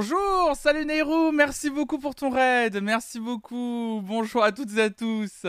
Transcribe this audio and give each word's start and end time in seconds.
Bonjour, 0.00 0.54
salut 0.54 0.86
Nehru, 0.86 1.32
merci 1.32 1.70
beaucoup 1.70 1.98
pour 1.98 2.14
ton 2.14 2.30
raid, 2.30 2.80
merci 2.80 3.18
beaucoup. 3.18 4.00
Bonjour 4.04 4.44
à 4.44 4.52
toutes 4.52 4.76
et 4.76 4.82
à 4.82 4.90
tous. 4.90 5.44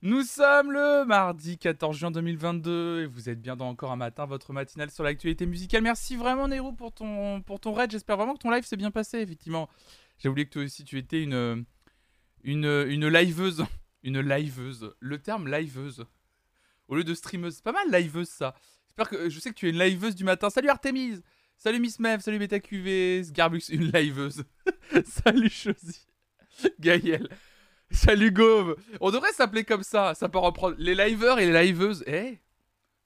Nous 0.00 0.22
sommes 0.22 0.72
le 0.72 1.04
mardi 1.04 1.58
14 1.58 1.94
juin 1.94 2.10
2022 2.10 3.02
et 3.02 3.06
vous 3.06 3.28
êtes 3.28 3.42
bien 3.42 3.56
dans 3.56 3.68
encore 3.68 3.92
un 3.92 3.96
matin, 3.96 4.24
votre 4.24 4.54
matinale 4.54 4.90
sur 4.90 5.04
l'actualité 5.04 5.44
musicale. 5.44 5.82
Merci 5.82 6.16
vraiment 6.16 6.48
Nehru 6.48 6.74
pour 6.74 6.92
ton, 6.92 7.42
pour 7.42 7.60
ton 7.60 7.74
raid, 7.74 7.90
j'espère 7.90 8.16
vraiment 8.16 8.32
que 8.32 8.38
ton 8.38 8.50
live 8.50 8.64
s'est 8.64 8.78
bien 8.78 8.90
passé, 8.90 9.18
effectivement. 9.18 9.68
J'ai 10.16 10.30
oublié 10.30 10.46
que 10.46 10.52
toi 10.54 10.62
aussi 10.62 10.82
tu 10.84 10.96
étais 10.96 11.22
une, 11.22 11.66
une, 12.42 12.86
une 12.88 13.08
liveuse. 13.08 13.66
Une 14.02 14.20
liveuse. 14.20 14.94
Le 15.00 15.18
terme 15.18 15.46
liveuse. 15.46 16.06
Au 16.88 16.96
lieu 16.96 17.04
de 17.04 17.12
streameuse. 17.12 17.56
C'est 17.56 17.64
pas 17.64 17.72
mal 17.72 17.90
liveuse 17.92 18.28
ça. 18.28 18.54
J'espère 18.86 19.10
que 19.10 19.28
je 19.28 19.40
sais 19.40 19.50
que 19.50 19.54
tu 19.54 19.66
es 19.66 19.70
une 19.70 19.78
liveuse 19.78 20.14
du 20.14 20.24
matin. 20.24 20.48
Salut 20.48 20.70
Artemis 20.70 21.20
Salut 21.56 21.80
Miss 21.80 21.98
Mev, 21.98 22.20
salut 22.20 22.38
BetaQV, 22.38 23.32
Garbux, 23.32 23.70
une 23.70 23.90
liveuse. 23.90 24.44
salut 25.04 25.48
Chosy. 25.48 26.06
Gaël. 26.78 27.28
Salut 27.90 28.32
Gove. 28.32 28.76
On 29.00 29.10
devrait 29.10 29.32
s'appeler 29.32 29.64
comme 29.64 29.82
ça. 29.82 30.14
Ça 30.14 30.28
peut 30.28 30.38
reprendre 30.38 30.76
les 30.78 30.94
liveurs 30.94 31.38
et 31.38 31.50
les 31.50 31.66
liveuses. 31.66 32.04
Eh? 32.06 32.38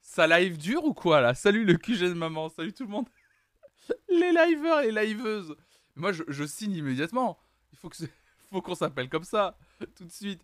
Ça 0.00 0.26
live 0.26 0.56
dur 0.56 0.84
ou 0.84 0.94
quoi 0.94 1.20
là? 1.20 1.34
Salut 1.34 1.64
le 1.64 1.76
QG 1.76 2.00
de 2.00 2.14
maman. 2.14 2.48
Salut 2.48 2.72
tout 2.72 2.84
le 2.84 2.90
monde. 2.90 3.06
les 4.08 4.32
liveurs 4.32 4.80
et 4.80 4.90
les 4.90 5.06
liveuses. 5.06 5.54
Moi 5.94 6.12
je, 6.12 6.44
signe 6.44 6.74
immédiatement. 6.74 7.38
Il 7.72 7.78
faut 7.78 7.88
que 7.88 7.96
faut 8.50 8.62
qu'on 8.62 8.74
s'appelle 8.74 9.08
comme 9.08 9.24
ça. 9.24 9.58
Tout 9.96 10.04
de 10.04 10.10
suite. 10.10 10.42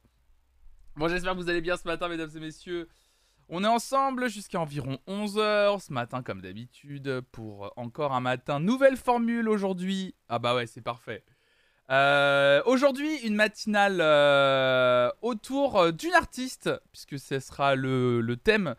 Bon 0.96 1.08
j'espère 1.08 1.32
que 1.32 1.38
vous 1.38 1.48
allez 1.48 1.60
bien 1.62 1.76
ce 1.76 1.88
matin 1.88 2.08
mesdames 2.08 2.30
et 2.34 2.40
messieurs. 2.40 2.88
On 3.50 3.62
est 3.62 3.68
ensemble 3.68 4.30
jusqu'à 4.30 4.58
environ 4.58 4.98
11h 5.06 5.80
ce 5.80 5.92
matin 5.92 6.22
comme 6.22 6.40
d'habitude 6.40 7.20
pour 7.30 7.72
encore 7.76 8.14
un 8.14 8.20
matin. 8.20 8.58
Nouvelle 8.58 8.96
formule 8.96 9.48
aujourd'hui. 9.48 10.14
Ah 10.28 10.38
bah 10.38 10.54
ouais 10.54 10.66
c'est 10.66 10.80
parfait. 10.80 11.22
Euh, 11.90 12.62
aujourd'hui 12.64 13.18
une 13.18 13.34
matinale 13.34 13.98
euh, 14.00 15.10
autour 15.20 15.92
d'une 15.92 16.14
artiste 16.14 16.70
puisque 16.90 17.18
ce 17.18 17.38
sera 17.40 17.74
le, 17.74 18.34
thème 18.42 18.74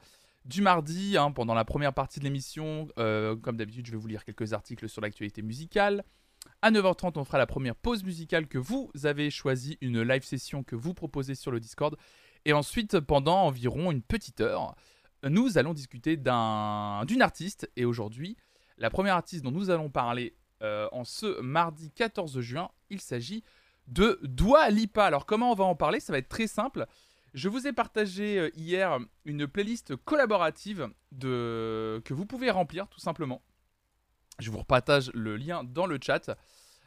du 0.46 0.64
mardi 0.64 1.16
hein, 1.16 1.32
pendant 1.32 1.54
la 1.54 1.66
première 1.66 1.94
partie 1.94 2.20
de 2.20 2.24
l'émission. 2.24 2.88
Euh, 2.98 3.36
comme 3.36 3.58
d'habitude 3.58 3.86
je 3.86 3.92
vais 3.92 3.98
vous 3.98 4.08
lire 4.08 4.26
quelques 4.26 4.54
articles 4.54 4.90
sur 4.90 5.02
l'actualité 5.02 5.44
musicale. 5.44 6.04
À 6.64 6.72
9h30 6.72 7.14
on 7.18 7.24
fera 7.24 7.38
la 7.38 7.46
première 7.46 7.76
pause 7.76 8.04
musicale 8.04 8.48
que 8.48 8.58
vous 8.58 8.90
avez 9.04 9.30
choisie, 9.30 9.78
une 9.82 10.02
live 10.02 10.24
session 10.24 10.64
que 10.64 10.76
vous 10.76 10.96
proposez 10.96 11.36
sur 11.36 11.52
le 11.52 11.60
Discord. 11.60 11.96
Et 12.46 12.54
ensuite, 12.54 13.00
pendant 13.00 13.44
environ 13.44 13.92
une 13.92 14.02
petite 14.02 14.42
heure, 14.42 14.76
nous 15.24 15.58
allons 15.58 15.74
discuter 15.74 16.16
d'une 16.18 17.22
artiste. 17.22 17.70
Et 17.76 17.86
aujourd'hui, 17.86 18.38
la 18.78 18.90
première 18.90 19.16
artiste 19.16 19.44
dont 19.44 19.52
nous 19.52 19.70
allons 19.70 19.90
parler 19.90 20.36
euh, 20.62 20.88
en 20.92 21.04
ce 21.04 21.42
mardi 21.42 21.92
14 21.92 22.40
juin, 22.40 22.70
il 22.90 23.02
s'agit 23.02 23.44
de 23.88 24.20
Dua 24.24 24.70
Lipa. 24.70 25.06
Alors 25.06 25.26
comment 25.26 25.52
on 25.52 25.56
va 25.56 25.66
en 25.66 25.76
parler? 25.76 26.00
Ça 26.00 26.14
va 26.14 26.20
être 26.20 26.30
très 26.30 26.48
simple. 26.48 26.86
Je 27.34 27.50
vous 27.50 27.68
ai 27.68 27.74
partagé 27.74 28.40
euh, 28.40 28.50
hier 28.56 28.98
une 29.26 29.48
playlist 29.48 29.96
collaborative 29.96 30.90
que 31.20 32.14
vous 32.14 32.26
pouvez 32.26 32.52
remplir 32.52 32.88
tout 32.88 33.00
simplement. 33.00 33.42
Je 34.40 34.52
vous 34.52 34.60
repartage 34.60 35.12
le 35.14 35.36
lien 35.38 35.64
dans 35.64 35.86
le 35.86 35.98
chat. 36.02 36.38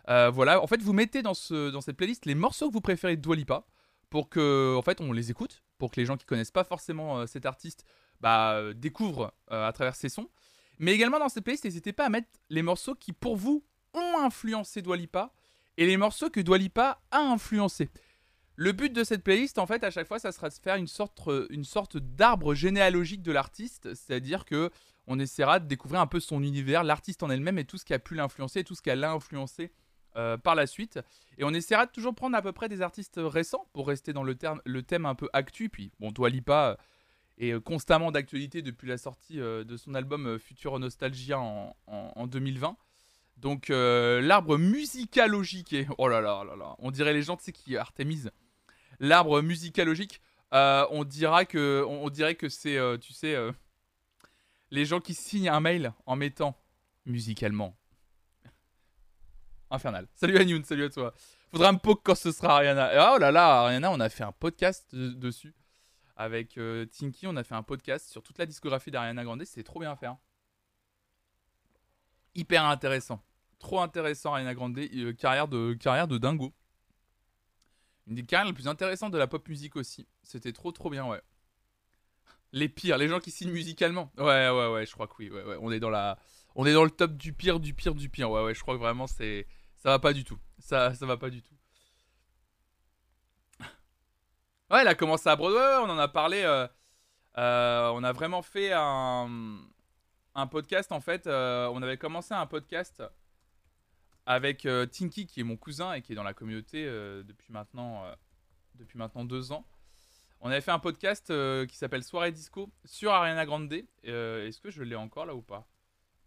Euh, 0.09 0.31
voilà, 0.31 0.63
en 0.63 0.67
fait, 0.67 0.81
vous 0.81 0.93
mettez 0.93 1.23
dans, 1.23 1.35
ce, 1.35 1.71
dans 1.71 1.81
cette 1.81 1.97
playlist 1.97 2.27
les 2.27 2.35
morceaux 2.35 2.69
que 2.69 2.73
vous 2.73 2.81
préférez 2.81 3.17
de 3.17 3.23
Dua 3.23 3.37
Lipa 3.37 3.67
pour 4.11 4.29
que 4.29 4.75
en 4.77 4.83
fait 4.83 5.01
on 5.01 5.13
les 5.13 5.31
écoute, 5.31 5.63
pour 5.79 5.91
que 5.91 6.01
les 6.01 6.07
gens 6.07 6.17
qui 6.17 6.27
connaissent 6.27 6.51
pas 6.51 6.65
forcément 6.65 7.21
euh, 7.21 7.27
cet 7.27 7.47
artiste 7.47 7.85
bah, 8.21 8.55
euh, 8.55 8.75
découvrent 8.75 9.33
euh, 9.51 9.67
à 9.67 9.73
travers 9.73 9.97
ses 9.97 10.09
sons. 10.09 10.29
Mais 10.79 10.93
également 10.93 11.19
dans 11.19 11.29
cette 11.29 11.45
playlist, 11.45 11.65
n'hésitez 11.65 11.93
pas 11.93 12.07
à 12.07 12.09
mettre 12.09 12.29
les 12.51 12.63
morceaux 12.63 12.95
qui 12.95 13.13
pour 13.13 13.37
vous 13.37 13.65
ont 13.95 14.19
influencé 14.19 14.83
Dwalipa 14.83 15.33
et 15.77 15.87
les 15.87 15.97
morceaux 15.97 16.31
que 16.31 16.41
Dwalipa 16.41 17.01
a 17.11 17.19
influencé. 17.19 17.89
Le 18.55 18.73
but 18.73 18.93
de 18.93 19.05
cette 19.05 19.23
playlist, 19.23 19.59
en 19.59 19.67
fait, 19.67 19.85
à 19.85 19.91
chaque 19.91 20.09
fois, 20.09 20.19
ça 20.19 20.33
sera 20.33 20.49
de 20.49 20.55
faire 20.55 20.75
une 20.75 20.89
sorte, 20.89 21.21
une 21.51 21.65
sorte 21.65 21.97
d'arbre 21.97 22.55
généalogique 22.55 23.23
de 23.23 23.31
l'artiste, 23.31 23.95
c'est-à-dire 23.95 24.45
que 24.45 24.71
on 25.07 25.19
essaiera 25.19 25.61
de 25.61 25.67
découvrir 25.67 26.01
un 26.01 26.07
peu 26.07 26.21
son 26.21 26.43
univers, 26.43 26.85
l'artiste 26.85 27.23
en 27.23 27.31
elle-même 27.31 27.59
et 27.59 27.65
tout 27.65 27.79
ce 27.79 27.85
qui 27.85 27.95
a 27.95 27.99
pu 27.99 28.15
l'influencer, 28.15 28.65
tout 28.65 28.75
ce 28.75 28.83
qu'elle 28.83 29.03
a 29.05 29.13
influencé 29.13 29.73
euh, 30.17 30.37
par 30.37 30.55
la 30.55 30.67
suite. 30.67 30.99
Et 31.37 31.45
on 31.45 31.51
essaiera 31.51 31.87
de 31.87 31.93
toujours 31.93 32.15
prendre 32.15 32.37
à 32.37 32.43
peu 32.43 32.53
près 32.53 32.69
des 32.69 32.83
artistes 32.83 33.21
récents 33.23 33.69
pour 33.73 33.87
rester 33.87 34.13
dans 34.13 34.23
le, 34.25 34.35
thème 34.35 35.07
un 35.07 35.15
peu 35.15 35.29
actu. 35.33 35.69
Puis, 35.69 35.93
bon, 36.01 36.11
Dua 36.11 36.29
Lipa 36.29 36.71
euh, 36.71 36.77
est 37.39 37.53
euh, 37.53 37.61
constamment 37.61 38.11
d'actualité 38.11 38.63
depuis 38.63 38.89
la 38.89 38.99
sortie 38.99 39.37
de 39.37 39.77
son 39.77 39.95
album 39.95 40.39
Future 40.39 40.79
Nostalgia 40.79 41.39
en, 41.39 41.77
en, 41.87 42.27
2020. 42.27 42.77
Donc, 43.37 43.69
l'arbre 43.69 44.59
musicalogique, 44.59 45.73
et, 45.73 45.87
oh 45.99 46.09
là 46.09 46.21
là 46.21 46.43
là 46.43 46.57
là, 46.57 46.75
on 46.79 46.91
dirait 46.91 47.13
les 47.13 47.23
gens, 47.23 47.37
tu 47.37 47.45
sais, 47.45 47.53
qui 47.53 47.77
Artemis. 47.77 48.25
L'arbre 48.99 49.43
musicalogique, 49.43 50.21
on, 50.51 51.05
dira 51.05 51.45
que, 51.45 51.85
on, 51.87 52.11
dirait 52.11 52.35
que 52.35 52.49
c'est, 52.49 52.79
tu 53.01 53.13
sais, 53.13 53.37
les 54.73 54.85
gens 54.85 54.99
qui 54.99 55.15
signent 55.15 55.51
un 55.51 55.61
mail 55.61 55.93
en 56.07 56.17
mettant 56.17 56.59
musicalement 57.07 57.77
infernal. 59.71 60.07
Salut 60.15 60.37
Anyoun, 60.39 60.65
salut 60.65 60.85
à 60.85 60.91
toi. 60.91 61.15
Faudra 61.51 61.73
me 61.73 61.79
poke 61.79 62.03
quand 62.05 62.15
ce 62.15 62.33
sera 62.33 62.57
Ariana. 62.57 63.15
Oh 63.15 63.19
là 63.19 63.31
là, 63.31 63.63
Ariana, 63.63 63.91
on 63.91 64.01
a 64.01 64.09
fait 64.09 64.25
un 64.25 64.33
podcast 64.33 64.95
dessus. 64.95 65.55
Avec 66.17 66.59
euh, 66.59 66.85
Tinky, 66.87 67.27
on 67.27 67.37
a 67.37 67.45
fait 67.45 67.55
un 67.55 67.63
podcast 67.63 68.11
sur 68.11 68.23
toute 68.23 68.39
la 68.39 68.47
discographie 68.47 68.91
d'Ariana 68.91 69.23
Grande. 69.25 69.45
C'est 69.45 69.63
trop 69.63 69.81
bien 69.81 69.93
à 69.93 69.97
faire. 69.97 70.17
Hyper 72.35 72.65
intéressant. 72.65 73.23
Trop 73.59 73.81
intéressant, 73.81 74.33
Ariana 74.33 74.55
Grande. 74.55 74.79
Euh, 74.79 75.13
carrière, 75.13 75.49
de, 75.49 75.75
carrière 75.75 76.09
de 76.09 76.19
dingo. 76.19 76.53
Une 78.09 78.17
des 78.17 78.25
carrières 78.25 78.47
les 78.47 78.53
plus 78.53 78.69
intéressantes 78.69 79.13
de 79.13 79.19
la 79.19 79.27
pop 79.27 79.47
musique 79.49 79.77
aussi. 79.77 80.09
C'était 80.23 80.53
trop 80.53 80.73
trop 80.73 80.91
bien, 80.91 81.07
ouais. 81.07 81.21
Les 82.53 82.69
pires, 82.69 82.97
les 82.97 83.09
gens 83.09 83.21
qui 83.21 83.31
signent 83.31 83.53
musicalement. 83.53 84.11
Ouais, 84.17 84.49
ouais, 84.49 84.73
ouais, 84.73 84.87
je 84.87 84.93
crois 84.93 85.07
que 85.07 85.15
oui. 85.19 85.31
On 85.61 85.71
est 85.71 85.81
dans 85.81 86.17
on 86.55 86.67
est 86.67 86.73
dans 86.73 86.85
le 86.85 86.91
top 86.91 87.17
du 87.17 87.33
pire, 87.33 87.61
du 87.61 87.75
pire, 87.75 87.95
du 87.95 88.09
pire. 88.09 88.31
Ouais, 88.31 88.43
ouais, 88.43 88.55
je 88.55 88.61
crois 88.61 88.75
que 88.75 88.81
vraiment 88.81 89.07
c'est, 89.07 89.47
ça 89.79 89.91
va 89.91 89.99
pas 89.99 90.13
du 90.13 90.25
tout. 90.25 90.39
Ça, 90.59 90.95
ça 90.95 91.07
va 91.07 91.17
pas 91.17 91.31
du 91.31 91.43
tout. 91.43 91.55
Ouais, 94.71 94.83
elle 94.83 94.89
a 94.89 94.95
commencé 94.95 95.27
à 95.31 95.35
Broadway, 95.35 95.79
on 95.83 95.91
en 95.91 95.99
a 95.99 96.09
parlé. 96.09 96.43
Euh, 96.43 96.67
euh, 97.39 97.89
on 97.95 98.05
a 98.05 98.13
vraiment 98.13 98.43
fait 98.43 98.73
un, 98.75 99.49
podcast 100.51 100.93
en 100.93 101.01
fait. 101.01 101.27
Euh, 101.27 101.69
on 101.73 101.81
avait 101.83 101.97
commencé 101.97 102.35
un 102.35 102.47
podcast 102.47 103.03
avec 104.27 104.69
Tinky 104.93 105.27
qui 105.27 105.41
est 105.41 105.45
mon 105.45 105.57
cousin 105.57 105.95
et 105.95 106.03
qui 106.03 106.13
est 106.13 106.15
dans 106.15 106.23
la 106.23 106.35
communauté 106.35 106.85
depuis 106.85 107.51
maintenant 107.51 108.05
depuis 108.75 108.99
maintenant 108.99 109.25
deux 109.25 109.53
ans. 109.53 109.67
On 110.41 110.51
avait 110.51 110.61
fait 110.61 110.71
un 110.71 110.79
podcast 110.79 111.33
qui 111.67 111.77
s'appelle 111.77 112.05
Soirée 112.05 112.31
Disco 112.31 112.71
sur 112.85 113.13
Ariana 113.13 113.47
Grande. 113.47 113.73
Est-ce 114.03 114.61
que 114.61 114.71
je 114.71 114.83
l'ai 114.83 114.97
encore 114.97 115.25
là 115.25 115.35
ou 115.35 115.41
pas? 115.41 115.67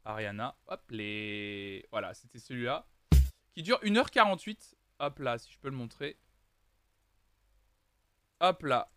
Ariana, 0.04 0.58
hop 0.66 0.82
les 0.90 1.88
voilà, 1.92 2.16
c'était 2.16 2.40
celui-là 2.40 2.88
qui 3.54 3.64
dure 3.64 3.80
1h48. 3.84 4.76
Hop 5.00 5.20
là, 5.20 5.38
si 5.38 5.52
je 5.52 5.60
peux 5.60 5.70
le 5.70 5.76
montrer. 5.76 6.18
Hop 8.40 8.64
là. 8.64 8.92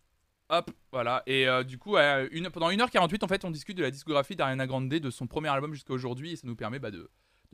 Hop, 0.49 0.71
voilà. 0.91 1.23
Et 1.25 1.47
euh, 1.47 1.63
du 1.63 1.77
coup, 1.77 1.97
une, 1.97 2.49
pendant 2.49 2.69
1h48, 2.69 3.23
en 3.23 3.27
fait, 3.27 3.45
on 3.45 3.51
discute 3.51 3.77
de 3.77 3.83
la 3.83 3.91
discographie 3.91 4.35
d'Ariana 4.35 4.67
Grande, 4.67 4.89
de 4.89 5.09
son 5.09 5.27
premier 5.27 5.49
album 5.49 5.73
jusqu'à 5.73 5.93
aujourd'hui, 5.93 6.33
et 6.33 6.35
ça 6.35 6.45
nous 6.45 6.55
permet 6.55 6.77
bah, 6.77 6.91
de, 6.91 7.09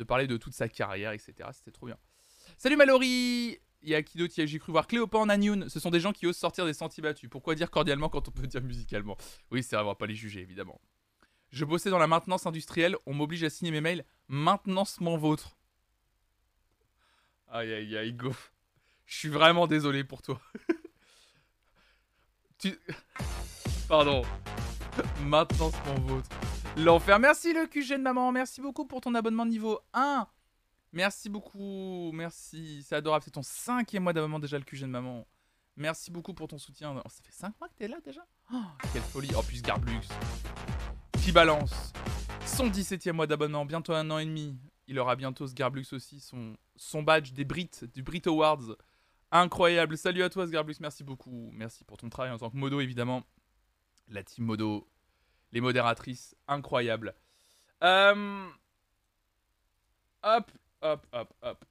parler 0.05 0.27
de 0.27 0.35
toute 0.35 0.53
sa 0.53 0.67
carrière, 0.67 1.11
etc. 1.11 1.49
C'était 1.53 1.71
trop 1.71 1.85
bien. 1.85 1.97
Salut 2.57 2.75
Mallory 2.75 3.59
Il 3.81 3.89
y 3.89 3.95
a 3.95 4.03
qui 4.03 4.17
d'autre 4.17 4.33
J'ai 4.35 4.59
cru 4.59 4.71
voir 4.71 4.87
Cléopa 4.87 5.17
en 5.17 5.29
Agnoun. 5.29 5.69
Ce 5.69 5.79
sont 5.79 5.89
des 5.89 5.99
gens 6.01 6.11
qui 6.11 6.27
osent 6.27 6.37
sortir 6.37 6.65
des 6.65 6.73
sentiers 6.73 7.01
battus. 7.01 7.29
Pourquoi 7.29 7.55
dire 7.55 7.71
cordialement 7.71 8.09
quand 8.09 8.27
on 8.27 8.31
peut 8.31 8.47
dire 8.47 8.61
musicalement? 8.61 9.15
Oui, 9.51 9.63
c'est 9.63 9.75
vrai, 9.75 9.85
on 9.85 9.87
va 9.87 9.95
pas 9.95 10.07
les 10.07 10.15
juger, 10.15 10.41
évidemment. 10.41 10.81
Je 11.51 11.65
bossais 11.65 11.89
dans 11.89 11.99
la 11.99 12.07
maintenance 12.07 12.45
industrielle, 12.45 12.97
on 13.05 13.13
m'oblige 13.13 13.43
à 13.43 13.49
signer 13.49 13.71
mes 13.71 13.81
mails 13.81 14.05
maintenancement 14.27 15.17
vôtre. 15.17 15.57
Aïe 17.53 17.73
aïe 17.73 17.97
aïe, 17.97 18.13
go. 18.13 18.31
Je 19.05 19.17
suis 19.17 19.27
vraiment 19.27 19.67
désolé 19.67 20.05
pour 20.05 20.21
toi. 20.21 20.39
tu... 22.57 22.79
Pardon. 23.89 24.21
Maintenant, 25.23 25.69
c'est 25.69 25.85
mon 25.85 25.99
vôtre. 25.99 26.29
L'enfer. 26.77 27.19
Merci 27.19 27.51
le 27.51 27.67
QG 27.67 27.97
de 27.97 28.03
maman. 28.03 28.31
Merci 28.31 28.61
beaucoup 28.61 28.85
pour 28.85 29.01
ton 29.01 29.13
abonnement 29.15 29.45
niveau 29.45 29.81
1. 29.93 30.25
Merci 30.93 31.27
beaucoup. 31.27 32.11
Merci. 32.13 32.83
C'est 32.87 32.95
adorable. 32.95 33.25
C'est 33.25 33.31
ton 33.31 33.43
cinquième 33.43 34.03
mois 34.03 34.13
d'abonnement 34.13 34.39
déjà 34.39 34.57
le 34.57 34.63
QG 34.63 34.83
de 34.83 34.85
maman. 34.85 35.27
Merci 35.75 36.09
beaucoup 36.09 36.33
pour 36.33 36.47
ton 36.47 36.57
soutien. 36.57 36.95
Oh, 36.95 37.09
ça 37.09 37.21
fait 37.21 37.33
5 37.33 37.59
mois 37.59 37.67
que 37.67 37.75
t'es 37.75 37.89
là 37.89 37.97
déjà? 38.05 38.25
Oh, 38.53 38.63
Quelle 38.93 39.01
folie. 39.01 39.31
Oh, 39.37 39.41
plus 39.41 39.61
Garblux. 39.61 40.07
Qui 41.21 41.33
balance. 41.33 41.91
Son 42.45 42.67
17 42.67 43.07
e 43.07 43.11
mois 43.11 43.27
d'abonnement. 43.27 43.65
Bientôt 43.65 43.91
un 43.91 44.09
an 44.09 44.19
et 44.19 44.25
demi. 44.25 44.57
Il 44.91 44.99
aura 44.99 45.15
bientôt 45.15 45.47
Sgarblux 45.47 45.85
aussi, 45.93 46.19
son, 46.19 47.01
badge 47.01 47.31
des 47.31 47.45
Brit, 47.45 47.71
du 47.93 48.03
Brit 48.03 48.23
Awards. 48.25 48.75
Incroyable. 49.31 49.97
Salut 49.97 50.21
à 50.21 50.29
toi 50.29 50.45
Sgarblux, 50.45 50.75
merci 50.81 51.05
beaucoup. 51.05 51.49
Merci 51.53 51.85
pour 51.85 51.95
ton 51.95 52.09
travail 52.09 52.33
en 52.33 52.37
tant 52.37 52.49
que 52.49 52.57
modo 52.57 52.81
évidemment. 52.81 53.23
La 54.09 54.21
team 54.21 54.43
modo, 54.43 54.85
les 55.53 55.61
modératrices, 55.61 56.35
incroyable. 56.45 57.15
Euh, 57.83 58.49
hop, 60.23 60.51
hop, 60.81 61.07
hop, 61.13 61.33
hop. 61.41 61.65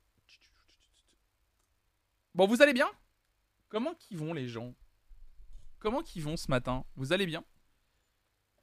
Bon, 2.34 2.46
vous 2.46 2.62
allez 2.62 2.72
bien? 2.72 2.90
Comment 3.68 3.92
qu'ils 3.92 4.16
vont 4.16 4.32
les 4.32 4.48
gens? 4.48 4.74
Comment 5.78 6.02
qu'ils 6.02 6.22
vont 6.22 6.38
ce 6.38 6.50
matin? 6.50 6.86
Vous 6.96 7.12
allez 7.12 7.26
bien? 7.26 7.44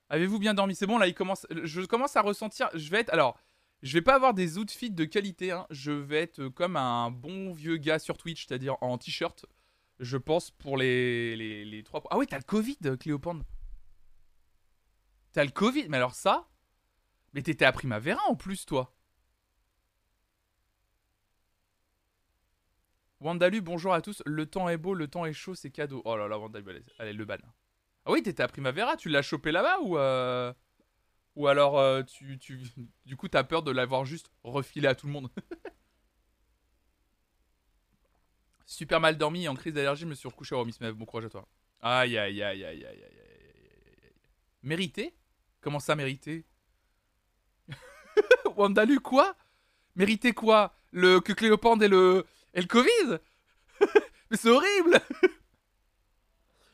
Avez-vous 0.09 0.39
bien 0.39 0.55
dormi? 0.55 0.73
C'est 0.73 0.87
bon, 0.87 0.97
là, 0.97 1.05
il 1.05 1.13
commence... 1.13 1.45
je 1.51 1.81
commence 1.81 2.15
à 2.15 2.21
ressentir... 2.23 2.71
Je 2.73 2.89
vais 2.89 3.01
être... 3.01 3.13
Alors, 3.13 3.37
je 3.83 3.93
vais 3.93 4.01
pas 4.01 4.15
avoir 4.15 4.33
des 4.33 4.57
outfits 4.57 4.91
de 4.91 5.05
qualité. 5.05 5.51
Hein. 5.51 5.67
Je 5.69 5.91
vais 5.91 6.21
être 6.21 6.47
comme 6.49 6.75
un 6.75 7.11
bon 7.11 7.53
vieux 7.53 7.77
gars 7.77 7.99
sur 7.99 8.17
Twitch, 8.17 8.47
c'est-à-dire 8.47 8.75
en 8.81 8.97
t-shirt. 8.97 9.45
Je 9.99 10.17
pense 10.17 10.51
pour 10.51 10.77
les, 10.77 11.35
les, 11.35 11.65
les 11.65 11.83
trois... 11.83 12.03
Ah 12.09 12.17
oui, 12.17 12.27
t'as 12.27 12.37
le 12.37 12.43
Covid, 12.43 12.77
Cléopande 12.99 13.43
T'as 15.31 15.43
le 15.43 15.51
Covid 15.51 15.87
Mais 15.89 15.97
alors 15.97 16.15
ça 16.15 16.47
Mais 17.33 17.41
t'étais 17.41 17.65
à 17.65 17.71
Primavera 17.71 18.21
en 18.27 18.35
plus, 18.35 18.65
toi 18.65 18.93
Wandalu, 23.19 23.61
bonjour 23.61 23.93
à 23.93 24.01
tous. 24.01 24.21
Le 24.27 24.45
temps 24.45 24.69
est 24.69 24.77
beau, 24.77 24.93
le 24.93 25.07
temps 25.07 25.25
est 25.25 25.33
chaud, 25.33 25.55
c'est 25.55 25.71
cadeau. 25.71 26.03
Oh 26.05 26.15
là 26.15 26.27
là, 26.27 26.37
Wandalu, 26.37 26.83
allez, 26.99 27.13
le 27.13 27.25
ban. 27.25 27.37
Ah 28.05 28.11
oui, 28.11 28.21
t'étais 28.21 28.43
à 28.43 28.47
Primavera, 28.47 28.95
tu 28.95 29.09
l'as 29.09 29.23
chopé 29.23 29.51
là-bas 29.51 29.79
ou 29.81 29.97
euh... 29.97 30.53
ou 31.37 31.47
alors 31.47 31.77
euh, 31.77 32.01
tu, 32.01 32.39
tu 32.39 32.59
du 33.05 33.15
coup 33.15 33.27
t'as 33.27 33.43
peur 33.43 33.61
de 33.61 33.69
l'avoir 33.69 34.05
juste 34.05 34.31
refilé 34.43 34.87
à 34.87 34.95
tout 34.95 35.05
le 35.05 35.13
monde. 35.13 35.29
Super 38.65 38.99
mal 38.99 39.17
dormi 39.17 39.47
en 39.47 39.53
crise 39.53 39.73
d'allergie, 39.73 40.01
je 40.01 40.07
me 40.07 40.15
suis 40.15 40.27
recouché. 40.27 40.55
Oh 40.55 40.65
Miss 40.65 40.81
Mev, 40.81 40.93
bon 40.93 41.05
courage 41.05 41.25
à 41.25 41.29
toi. 41.29 41.47
Aïe 41.79 42.17
aïe 42.17 42.41
aïe 42.41 42.65
aïe 42.65 42.65
aïe 42.65 42.85
aïe 42.85 43.03
aïe. 43.03 44.13
Mérité? 44.63 45.15
Comment 45.61 45.79
ça 45.79 45.95
mérité? 45.95 46.43
Wandalu 48.57 48.99
quoi? 48.99 49.35
Mérité 49.95 50.33
quoi? 50.33 50.73
Le 50.91 51.19
que 51.19 51.33
Cléopande 51.33 51.83
et 51.83 51.87
le 51.87 52.25
et 52.55 52.61
le 52.61 52.67
Covid 52.67 53.19
Mais 54.31 54.37
c'est 54.37 54.49
horrible 54.49 54.99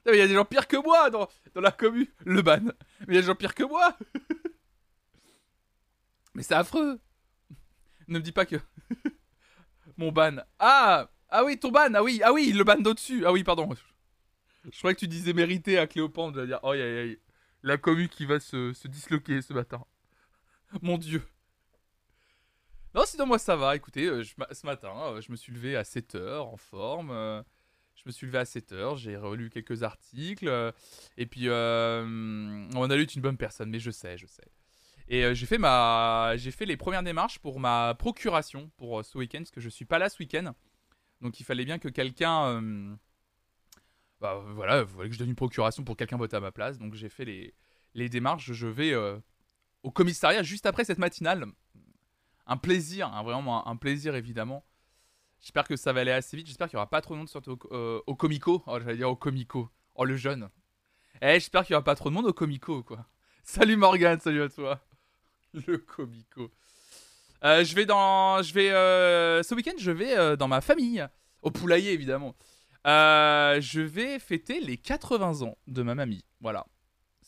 Il 0.05 0.15
y 0.15 0.21
a 0.21 0.27
des 0.27 0.35
gens 0.35 0.45
pires 0.45 0.69
que 0.69 0.77
moi 0.77 1.09
dans, 1.09 1.27
dans 1.53 1.61
la 1.61 1.71
commune. 1.71 2.07
Le 2.23 2.41
ban. 2.41 2.61
Mais 2.61 2.71
il 3.09 3.15
y 3.15 3.17
a 3.17 3.21
des 3.21 3.27
gens 3.27 3.35
pires 3.35 3.55
que 3.55 3.63
moi 3.63 3.97
Mais 6.33 6.43
c'est 6.43 6.55
affreux 6.55 6.99
Ne 8.07 8.19
me 8.19 8.23
dis 8.23 8.31
pas 8.31 8.45
que... 8.45 8.57
Mon 9.97 10.11
ban. 10.11 10.37
Ah 10.59 11.09
Ah 11.29 11.43
oui, 11.43 11.59
ton 11.59 11.71
ban 11.71 11.93
Ah 11.93 12.03
oui, 12.03 12.21
ah 12.23 12.33
oui, 12.33 12.51
le 12.51 12.63
ban 12.63 12.79
d'au-dessus 12.79 13.25
Ah 13.25 13.31
oui, 13.31 13.43
pardon. 13.43 13.69
Je 14.71 14.77
croyais 14.77 14.95
que 14.95 14.99
tu 15.01 15.07
disais 15.07 15.33
mérité 15.33 15.77
à 15.77 15.87
Cléopâtre. 15.87 16.35
Je 16.35 16.41
vais 16.41 16.47
dire, 16.47 16.59
oh, 16.63 16.71
aïe, 16.71 16.81
aïe, 16.81 17.19
La 17.63 17.77
commu 17.77 18.07
qui 18.07 18.25
va 18.25 18.39
se, 18.39 18.87
disloquer 18.87 19.41
ce 19.41 19.53
matin. 19.53 19.83
Mon 20.81 20.97
dieu. 20.97 21.21
Non, 22.95 23.03
sinon 23.05 23.25
moi 23.25 23.39
ça 23.39 23.55
va. 23.55 23.75
Écoutez, 23.75 24.05
euh, 24.05 24.23
ce 24.23 24.65
matin, 24.65 24.93
euh, 24.95 25.21
je 25.21 25.31
me 25.31 25.35
suis 25.35 25.51
levé 25.51 25.75
à 25.75 25.83
7h 25.83 26.39
en 26.39 26.57
forme. 26.57 27.09
Euh, 27.11 27.41
je 27.95 28.03
me 28.05 28.11
suis 28.11 28.27
levé 28.27 28.37
à 28.37 28.43
7h, 28.43 28.97
j'ai 28.97 29.17
relu 29.17 29.49
quelques 29.49 29.83
articles. 29.83 30.49
et 31.17 31.25
puis, 31.25 31.49
on 31.49 32.89
a 32.89 32.95
lu 32.95 33.03
une 33.03 33.21
bonne 33.21 33.37
personne, 33.37 33.69
mais 33.69 33.79
je 33.79 33.91
sais, 33.91 34.17
je 34.17 34.25
sais. 34.25 34.47
Et 35.09 35.35
j'ai 35.35 35.45
fait, 35.45 35.57
ma... 35.57 36.33
j'ai 36.37 36.51
fait 36.51 36.65
les 36.65 36.77
premières 36.77 37.03
démarches 37.03 37.39
pour 37.39 37.59
ma 37.59 37.93
procuration 37.95 38.71
pour 38.77 39.03
ce 39.03 39.17
week-end, 39.17 39.39
parce 39.39 39.51
que 39.51 39.61
je 39.61 39.69
suis 39.69 39.85
pas 39.85 39.99
là 39.99 40.09
ce 40.09 40.17
week-end. 40.19 40.53
Donc 41.21 41.39
il 41.39 41.43
fallait 41.43 41.65
bien 41.65 41.79
que 41.79 41.89
quelqu'un... 41.89 42.97
Bah, 44.21 44.41
voilà, 44.53 44.81
il 44.81 44.87
fallait 44.87 45.09
que 45.09 45.15
je 45.15 45.19
donne 45.19 45.29
une 45.29 45.35
procuration 45.35 45.83
pour 45.83 45.97
quelqu'un 45.97 46.17
voter 46.17 46.37
à 46.37 46.39
ma 46.39 46.51
place. 46.51 46.79
Donc 46.79 46.93
j'ai 46.93 47.09
fait 47.09 47.25
les, 47.25 47.53
les 47.93 48.09
démarches. 48.09 48.51
Je 48.53 48.67
vais 48.67 48.93
au 49.83 49.91
commissariat 49.91 50.43
juste 50.43 50.65
après 50.65 50.85
cette 50.85 50.99
matinale 50.99 51.45
un 52.45 52.57
plaisir, 52.57 53.09
vraiment 53.23 53.67
un, 53.67 53.75
plaisir 53.75 54.15
évidemment. 54.15 54.65
J'espère 55.39 55.67
que 55.67 55.75
ça 55.75 55.93
va 55.93 56.01
aller 56.01 56.11
assez 56.11 56.37
vite. 56.37 56.47
J'espère 56.47 56.69
qu'il 56.69 56.77
n'y 56.77 56.81
aura 56.81 56.89
pas 56.89 57.01
trop 57.01 57.13
de 57.13 57.19
monde 57.19 57.29
surtout 57.29 57.57
au, 57.69 57.75
euh, 57.75 58.15
Comico. 58.17 58.63
Oh, 58.65 58.79
j'allais 58.79 58.97
dire 58.97 59.09
au 59.09 59.15
Comico. 59.15 59.69
Oh, 59.95 60.05
le 60.05 60.15
jeune. 60.15 60.49
Eh, 61.21 61.33
j'espère 61.33 61.65
qu'il 61.65 61.73
n'y 61.73 61.77
aura 61.77 61.83
pas 61.83 61.95
trop 61.95 62.09
de 62.09 62.15
monde 62.15 62.25
au 62.25 62.33
Comico, 62.33 62.83
quoi. 62.83 63.05
Salut 63.43 63.75
Morgan, 63.75 64.19
salut 64.19 64.41
à 64.41 64.49
toi. 64.49 64.81
Le 65.67 65.77
Comico. 65.77 66.51
Euh, 67.43 67.63
je 67.63 67.75
vais 67.75 67.85
dans. 67.85 68.41
Je 68.41 68.53
vais. 68.53 68.71
Euh, 68.71 69.43
ce 69.43 69.53
week-end, 69.53 69.73
je 69.77 69.91
vais 69.91 70.37
dans 70.37 70.47
ma 70.47 70.61
famille. 70.61 71.05
Au 71.41 71.51
poulailler, 71.51 71.91
évidemment. 71.91 72.35
je 72.85 73.81
vais 73.81 74.19
fêter 74.19 74.59
les 74.59 74.77
80 74.77 75.41
ans 75.41 75.57
de 75.67 75.83
ma 75.83 75.95
mamie. 75.95 76.23
Voilà. 76.39 76.65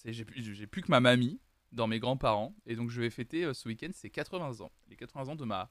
J'ai 0.06 0.26
plus 0.68 0.82
que 0.82 0.92
ma 0.92 1.00
mamie 1.00 1.40
dans 1.76 1.88
mes 1.88 2.00
grands-parents. 2.00 2.56
Et 2.66 2.76
donc 2.76 2.90
je 2.90 3.02
vais 3.02 3.10
fêter 3.10 3.44
euh, 3.44 3.54
ce 3.54 3.68
week-end 3.68 3.90
ses 3.94 4.10
80 4.10 4.62
ans. 4.62 4.72
Les 4.90 4.96
80 4.96 5.30
ans 5.30 5.36
de 5.36 5.46
ma, 5.46 5.70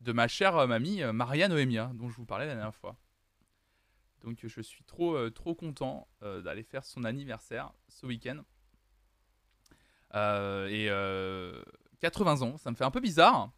de 0.00 0.12
ma 0.12 0.26
chère 0.26 0.56
euh, 0.56 0.66
mamie 0.66 1.02
euh, 1.02 1.12
Maria 1.12 1.48
Noémia, 1.48 1.92
dont 1.94 2.08
je 2.08 2.16
vous 2.16 2.26
parlais 2.26 2.46
la 2.46 2.54
dernière 2.54 2.74
fois. 2.74 2.96
Donc 4.22 4.38
je 4.42 4.60
suis 4.60 4.84
trop, 4.84 5.28
trop 5.30 5.52
content 5.52 6.06
d'aller 6.20 6.62
faire 6.62 6.84
son 6.84 7.02
anniversaire 7.02 7.72
ce 7.88 8.06
week-end. 8.06 8.44
et 10.14 10.88
80 12.02 12.42
ans, 12.42 12.56
ça 12.58 12.70
me 12.70 12.76
fait 12.76 12.84
un 12.84 12.90
peu 12.90 13.00
bizarre. 13.00 13.50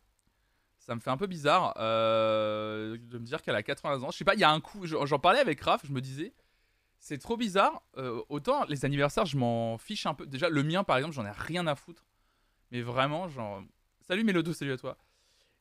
Ça 0.78 0.94
me 0.94 1.00
fait 1.00 1.10
un 1.10 1.16
peu 1.16 1.26
bizarre 1.26 1.74
de 1.76 3.18
me 3.18 3.24
dire 3.24 3.40
qu'elle 3.42 3.56
a 3.56 3.62
80 3.62 4.02
ans. 4.02 4.10
Je 4.10 4.18
sais 4.18 4.24
pas, 4.24 4.34
il 4.34 4.40
y 4.40 4.44
a 4.44 4.50
un 4.50 4.60
coup, 4.60 4.86
j'en 4.86 5.18
parlais 5.18 5.40
avec 5.40 5.60
Raph, 5.62 5.86
je 5.86 5.92
me 5.92 6.00
disais, 6.00 6.34
c'est 7.04 7.18
trop 7.18 7.36
bizarre. 7.36 7.82
Euh, 7.98 8.22
autant 8.30 8.64
les 8.64 8.86
anniversaires, 8.86 9.26
je 9.26 9.36
m'en 9.36 9.76
fiche 9.76 10.06
un 10.06 10.14
peu. 10.14 10.26
Déjà, 10.26 10.48
le 10.48 10.62
mien, 10.62 10.84
par 10.84 10.96
exemple, 10.96 11.14
j'en 11.14 11.26
ai 11.26 11.30
rien 11.30 11.66
à 11.66 11.74
foutre. 11.74 12.06
Mais 12.70 12.80
vraiment, 12.80 13.28
genre. 13.28 13.62
Salut 14.00 14.24
Mélodo, 14.24 14.54
salut 14.54 14.72
à 14.72 14.78
toi. 14.78 14.96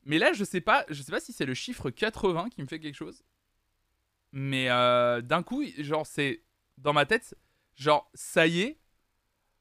Mais 0.04 0.18
là, 0.18 0.32
je 0.32 0.42
sais 0.42 0.62
pas, 0.62 0.86
je 0.88 1.02
sais 1.02 1.12
pas 1.12 1.20
si 1.20 1.34
c'est 1.34 1.44
le 1.44 1.52
chiffre 1.52 1.90
80 1.90 2.48
qui 2.48 2.62
me 2.62 2.66
fait 2.66 2.80
quelque 2.80 2.94
chose. 2.94 3.24
Mais 4.32 4.70
euh, 4.70 5.20
d'un 5.20 5.42
coup, 5.42 5.62
genre, 5.78 6.06
c'est 6.06 6.42
dans 6.78 6.94
ma 6.94 7.04
tête, 7.04 7.34
genre, 7.74 8.10
ça 8.14 8.46
y 8.46 8.60
est, 8.60 8.80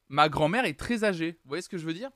ma 0.08 0.30
grand-mère 0.30 0.64
est 0.64 0.80
très 0.80 1.04
âgée. 1.04 1.40
Vous 1.44 1.50
voyez 1.50 1.62
ce 1.62 1.70
que 1.70 1.78
je 1.78 1.86
veux 1.86 1.94
dire? 1.94 2.12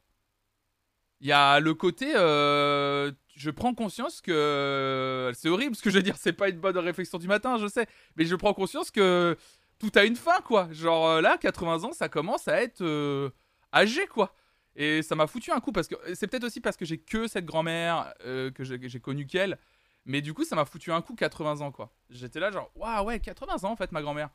Il 1.19 1.27
y 1.27 1.31
a 1.31 1.59
le 1.59 1.73
côté, 1.73 2.13
euh, 2.15 3.11
je 3.35 3.49
prends 3.49 3.73
conscience 3.73 4.21
que 4.21 5.31
c'est 5.35 5.49
horrible 5.49 5.75
ce 5.75 5.81
que 5.81 5.89
je 5.89 5.95
veux 5.97 6.03
dire. 6.03 6.15
C'est 6.17 6.33
pas 6.33 6.49
une 6.49 6.59
bonne 6.59 6.77
réflexion 6.77 7.17
du 7.17 7.27
matin, 7.27 7.57
je 7.57 7.67
sais, 7.67 7.87
mais 8.15 8.25
je 8.25 8.35
prends 8.35 8.53
conscience 8.53 8.91
que 8.91 9.36
tout 9.79 9.91
a 9.95 10.03
une 10.03 10.15
fin, 10.15 10.41
quoi. 10.41 10.67
Genre 10.71 11.07
euh, 11.07 11.21
là, 11.21 11.38
80 11.38 11.86
ans, 11.86 11.91
ça 11.91 12.07
commence 12.07 12.47
à 12.47 12.62
être 12.62 12.81
euh, 12.81 13.29
âgé, 13.74 14.05
quoi. 14.07 14.36
Et 14.75 15.01
ça 15.01 15.15
m'a 15.15 15.25
foutu 15.25 15.51
un 15.51 15.59
coup 15.59 15.71
parce 15.71 15.88
que 15.88 15.95
c'est 16.13 16.27
peut-être 16.27 16.43
aussi 16.43 16.62
parce 16.62 16.77
que 16.77 16.86
j'ai 16.86 17.00
que 17.00 17.27
cette 17.27 17.45
grand-mère 17.45 18.13
que 18.24 18.63
j'ai 18.63 19.00
connue 19.00 19.25
qu'elle. 19.25 19.57
Mais 20.05 20.21
du 20.21 20.36
coup, 20.36 20.45
ça 20.45 20.55
m'a 20.55 20.65
foutu 20.65 20.91
un 20.91 21.01
coup 21.01 21.15
80 21.15 21.62
ans, 21.62 21.71
quoi. 21.71 21.91
J'étais 22.12 22.39
là, 22.39 22.51
genre, 22.51 22.69
waouh, 22.75 23.05
ouais, 23.07 23.19
80 23.19 23.63
ans 23.63 23.71
en 23.71 23.75
fait, 23.75 23.91
ma 23.91 24.03
grand-mère. 24.03 24.29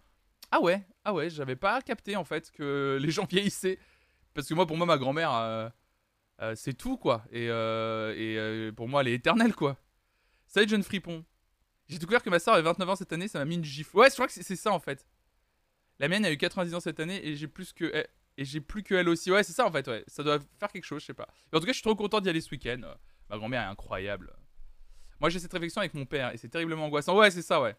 Ah 0.50 0.60
ouais, 0.60 0.84
ah 1.04 1.14
ouais, 1.14 1.30
j'avais 1.30 1.54
pas 1.54 1.80
capté 1.80 2.16
en 2.16 2.24
fait 2.24 2.50
que 2.50 2.98
les 3.00 3.10
gens 3.12 3.24
vieillissaient. 3.30 3.78
Parce 4.34 4.48
que 4.48 4.54
moi, 4.54 4.66
pour 4.66 4.76
moi, 4.76 4.84
ma 4.84 4.98
grand-mère, 4.98 5.70
c'est 6.54 6.74
tout, 6.74 6.96
quoi. 6.96 7.24
Et, 7.30 7.46
et 7.46 8.72
pour 8.76 8.88
moi, 8.88 9.02
elle 9.02 9.08
est 9.08 9.14
éternelle, 9.14 9.54
quoi. 9.54 9.76
Salut, 10.46 10.68
jeune 10.68 10.82
fripon. 10.82 11.24
J'ai 11.88 11.98
découvert 11.98 12.22
que 12.22 12.30
ma 12.30 12.38
soeur 12.38 12.54
avait 12.54 12.62
29 12.62 12.88
ans 12.88 12.96
cette 12.96 13.12
année, 13.12 13.28
ça 13.28 13.38
m'a 13.38 13.44
mis 13.44 13.56
une 13.56 13.64
gifle. 13.64 13.96
Ouais, 13.96 14.08
je 14.08 14.14
crois 14.14 14.26
que 14.26 14.32
c'est 14.32 14.56
ça 14.56 14.72
en 14.72 14.78
fait. 14.78 15.06
La 15.98 16.08
mienne 16.08 16.24
a 16.24 16.32
eu 16.32 16.36
90 16.36 16.74
ans 16.74 16.80
cette 16.80 17.00
année 17.00 17.26
et 17.26 17.36
j'ai 17.36 17.48
plus 17.48 17.72
que 17.72 17.84
et 18.38 18.44
j'ai 18.44 18.60
plus 18.60 18.82
que 18.82 18.94
elle 18.94 19.08
aussi. 19.08 19.30
Ouais, 19.30 19.42
c'est 19.42 19.52
ça 19.52 19.66
en 19.66 19.70
fait. 19.70 19.86
Ouais, 19.88 20.04
ça 20.06 20.22
doit 20.22 20.38
faire 20.58 20.70
quelque 20.70 20.84
chose, 20.84 21.02
je 21.02 21.06
sais 21.06 21.14
pas. 21.14 21.28
en 21.52 21.58
tout 21.60 21.66
cas, 21.66 21.72
je 21.72 21.76
suis 21.76 21.82
trop 21.82 21.94
content 21.94 22.20
d'y 22.20 22.28
aller 22.28 22.40
ce 22.40 22.50
week-end. 22.50 22.80
Ma 23.28 23.36
grand-mère 23.36 23.62
est 23.62 23.66
incroyable. 23.70 24.32
Moi, 25.20 25.30
j'ai 25.30 25.38
cette 25.38 25.52
réflexion 25.52 25.80
avec 25.80 25.94
mon 25.94 26.06
père 26.06 26.32
et 26.32 26.36
c'est 26.36 26.48
terriblement 26.48 26.86
angoissant. 26.86 27.16
Ouais, 27.16 27.30
c'est 27.30 27.42
ça, 27.42 27.60
ouais. 27.60 27.76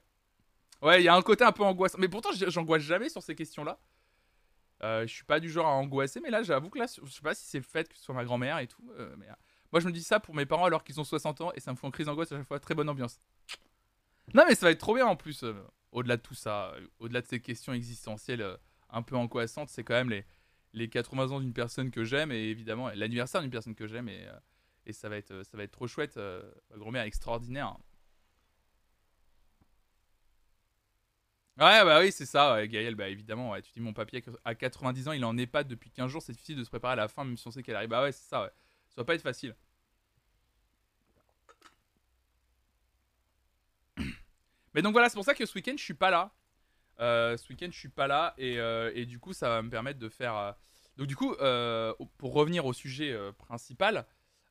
Ouais, 0.81 1.01
il 1.01 1.05
y 1.05 1.07
a 1.07 1.15
un 1.15 1.21
côté 1.21 1.43
un 1.43 1.51
peu 1.51 1.63
angoissant. 1.63 1.97
Mais 1.99 2.07
pourtant, 2.07 2.29
j'angoisse 2.33 2.83
jamais 2.83 3.09
sur 3.09 3.23
ces 3.23 3.35
questions-là. 3.35 3.79
Euh, 4.81 5.07
je 5.07 5.13
suis 5.13 5.23
pas 5.23 5.39
du 5.39 5.49
genre 5.49 5.67
à 5.67 5.71
angoisser, 5.71 6.19
mais 6.19 6.29
là, 6.29 6.43
j'avoue 6.43 6.69
que 6.69 6.79
là, 6.79 6.85
je 6.87 7.09
sais 7.09 7.21
pas 7.21 7.35
si 7.35 7.45
c'est 7.45 7.59
le 7.59 7.63
fait 7.63 7.87
que 7.87 7.97
ce 7.97 8.03
soit 8.03 8.15
ma 8.15 8.25
grand-mère 8.25 8.59
et 8.59 8.67
tout. 8.67 8.83
Euh, 8.97 9.15
mais 9.17 9.29
euh, 9.29 9.33
moi, 9.71 9.79
je 9.79 9.87
me 9.87 9.91
dis 9.91 10.03
ça 10.03 10.19
pour 10.19 10.35
mes 10.35 10.45
parents 10.45 10.65
alors 10.65 10.83
qu'ils 10.83 10.99
ont 10.99 11.03
60 11.03 11.41
ans 11.41 11.51
et 11.53 11.59
ça 11.59 11.71
me 11.71 11.77
fait 11.77 11.87
une 11.87 11.93
crise 11.93 12.07
d'angoisse 12.07 12.31
à 12.31 12.37
chaque 12.37 12.47
fois. 12.47 12.59
Très 12.59 12.75
bonne 12.75 12.89
ambiance. 12.89 13.19
Non, 14.33 14.43
mais 14.47 14.55
ça 14.55 14.65
va 14.65 14.71
être 14.71 14.79
trop 14.79 14.95
bien 14.95 15.05
en 15.05 15.15
plus 15.15 15.43
au-delà 15.91 16.17
de 16.17 16.21
tout 16.21 16.33
ça, 16.33 16.73
au-delà 16.99 17.21
de 17.21 17.27
ces 17.27 17.39
questions 17.39 17.73
existentielles 17.73 18.57
un 18.89 19.01
peu 19.03 19.15
angoissantes, 19.15 19.69
c'est 19.69 19.83
quand 19.83 19.93
même 19.93 20.09
les, 20.09 20.25
les 20.73 20.89
80 20.89 21.31
ans 21.31 21.39
d'une 21.39 21.53
personne 21.53 21.91
que 21.91 22.03
j'aime 22.03 22.31
et 22.31 22.45
évidemment 22.45 22.89
l'anniversaire 22.95 23.41
d'une 23.41 23.51
personne 23.51 23.75
que 23.75 23.87
j'aime 23.87 24.09
et, 24.09 24.25
et, 24.85 24.93
ça, 24.93 25.09
va 25.09 25.17
être, 25.17 25.43
ça 25.43 25.57
va 25.57 25.63
être 25.63 25.71
trop 25.71 25.87
chouette. 25.87 26.17
Ma 26.17 26.77
grand-mère 26.77 27.03
extraordinaire. 27.03 27.77
Ouais, 31.59 31.85
bah 31.85 31.99
oui, 32.01 32.11
c'est 32.11 32.25
ça, 32.25 32.55
ouais, 32.55 32.67
Gaël, 32.67 32.95
bah 32.95 33.09
évidemment, 33.09 33.53
tu 33.61 33.71
dis 33.73 33.79
mon 33.79 33.93
papier 33.93 34.23
à 34.43 34.55
90 34.55 35.07
ans, 35.07 35.11
il 35.11 35.23
en 35.23 35.37
est 35.37 35.45
pas 35.45 35.63
depuis 35.63 35.91
15 35.91 36.09
jours, 36.11 36.21
c'est 36.23 36.31
difficile 36.33 36.57
de 36.57 36.63
se 36.63 36.69
préparer 36.69 36.93
à 36.93 36.95
la 36.95 37.07
fin, 37.07 37.23
même 37.23 37.37
si 37.37 37.47
on 37.47 37.51
sait 37.51 37.61
qu'elle 37.61 37.75
arrive. 37.75 37.89
Bah 37.89 38.01
ouais, 38.01 38.11
c'est 38.11 38.27
ça. 38.27 38.51
Ça 38.89 39.01
va 39.01 39.05
pas 39.05 39.13
être 39.15 39.21
facile. 39.21 39.55
Mais 44.73 44.81
donc 44.81 44.93
voilà, 44.93 45.09
c'est 45.09 45.15
pour 45.15 45.25
ça 45.25 45.35
que 45.35 45.45
ce 45.45 45.53
week-end, 45.55 45.75
je 45.77 45.83
suis 45.83 45.93
pas 45.93 46.09
là. 46.09 46.31
Euh, 46.99 47.37
ce 47.37 47.49
week-end, 47.49 47.69
je 47.71 47.77
suis 47.77 47.89
pas 47.89 48.07
là 48.07 48.33
et, 48.37 48.59
euh, 48.59 48.91
et, 48.93 49.05
du 49.05 49.19
coup, 49.19 49.33
ça 49.33 49.49
va 49.49 49.61
me 49.61 49.69
permettre 49.69 49.99
de 49.99 50.09
faire. 50.09 50.35
Euh, 50.35 50.51
donc 50.97 51.07
du 51.07 51.15
coup, 51.15 51.33
pour 52.17 52.33
revenir 52.33 52.65
au 52.65 52.73
sujet 52.73 53.17
principal, 53.37 54.05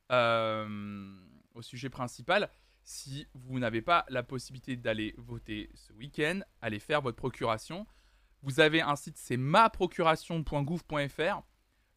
au 0.09 1.61
sujet 1.61 1.89
principal, 1.89 2.49
Si 2.83 3.27
vous 3.33 3.59
n'avez 3.59 3.81
pas 3.81 4.05
la 4.09 4.23
possibilité 4.23 4.75
d'aller 4.75 5.15
voter 5.17 5.69
ce 5.73 5.93
week-end, 5.93 6.41
allez 6.61 6.79
faire 6.79 7.01
votre 7.01 7.15
procuration. 7.15 7.87
Vous 8.41 8.59
avez 8.59 8.81
un 8.81 8.97
site, 8.97 9.17
c'est 9.17 9.37
maprocuration.gouv.fr. 9.37 11.41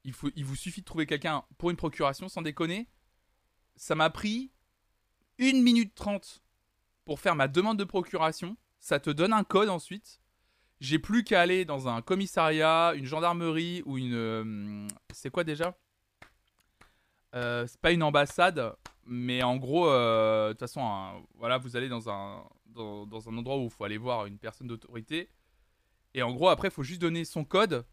Il, 0.04 0.14
vous 0.44 0.54
suffit 0.54 0.82
de 0.82 0.86
trouver 0.86 1.06
quelqu'un 1.06 1.42
pour 1.58 1.70
une 1.70 1.76
procuration, 1.76 2.28
sans 2.28 2.42
déconner. 2.42 2.88
Ça 3.74 3.96
m'a 3.96 4.10
pris 4.10 4.52
1 5.40 5.60
minute 5.62 5.96
30 5.96 6.44
pour 7.04 7.18
faire 7.18 7.34
ma 7.34 7.48
demande 7.48 7.78
de 7.78 7.84
procuration. 7.84 8.56
Ça 8.78 9.00
te 9.00 9.10
donne 9.10 9.32
un 9.32 9.42
code 9.42 9.68
ensuite. 9.68 10.20
J'ai 10.78 11.00
plus 11.00 11.24
qu'à 11.24 11.40
aller 11.40 11.64
dans 11.64 11.88
un 11.88 12.02
commissariat, 12.02 12.92
une 12.94 13.06
gendarmerie 13.06 13.82
ou 13.84 13.98
une. 13.98 14.14
Euh, 14.14 14.86
c'est 15.10 15.30
quoi 15.30 15.42
déjà? 15.42 15.76
C'est 17.66 17.80
pas 17.80 17.92
une 17.92 18.02
ambassade, 18.02 18.74
mais 19.04 19.42
en 19.42 19.56
gros, 19.56 19.88
euh, 19.88 20.48
de 20.48 20.52
toute 20.52 20.60
façon, 20.60 21.24
voilà, 21.34 21.58
vous 21.58 21.76
allez 21.76 21.88
dans 21.88 22.08
un, 22.08 22.44
dans, 22.66 23.28
un 23.28 23.36
endroit 23.36 23.58
où 23.58 23.64
il 23.64 23.70
faut 23.70 23.84
aller 23.84 23.98
voir 23.98 24.26
une 24.26 24.38
personne 24.38 24.66
d'autorité. 24.66 25.30
Et 26.14 26.22
en 26.22 26.32
gros, 26.32 26.48
après, 26.48 26.68
il 26.68 26.74
faut 26.74 26.82
juste 26.82 27.00
donner 27.00 27.24
son 27.24 27.44
code 27.44 27.84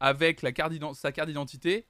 avec 0.00 0.42
la 0.42 0.52
carte 0.52 0.72
sa 0.94 1.12
carte 1.12 1.28
d'identité. 1.28 1.86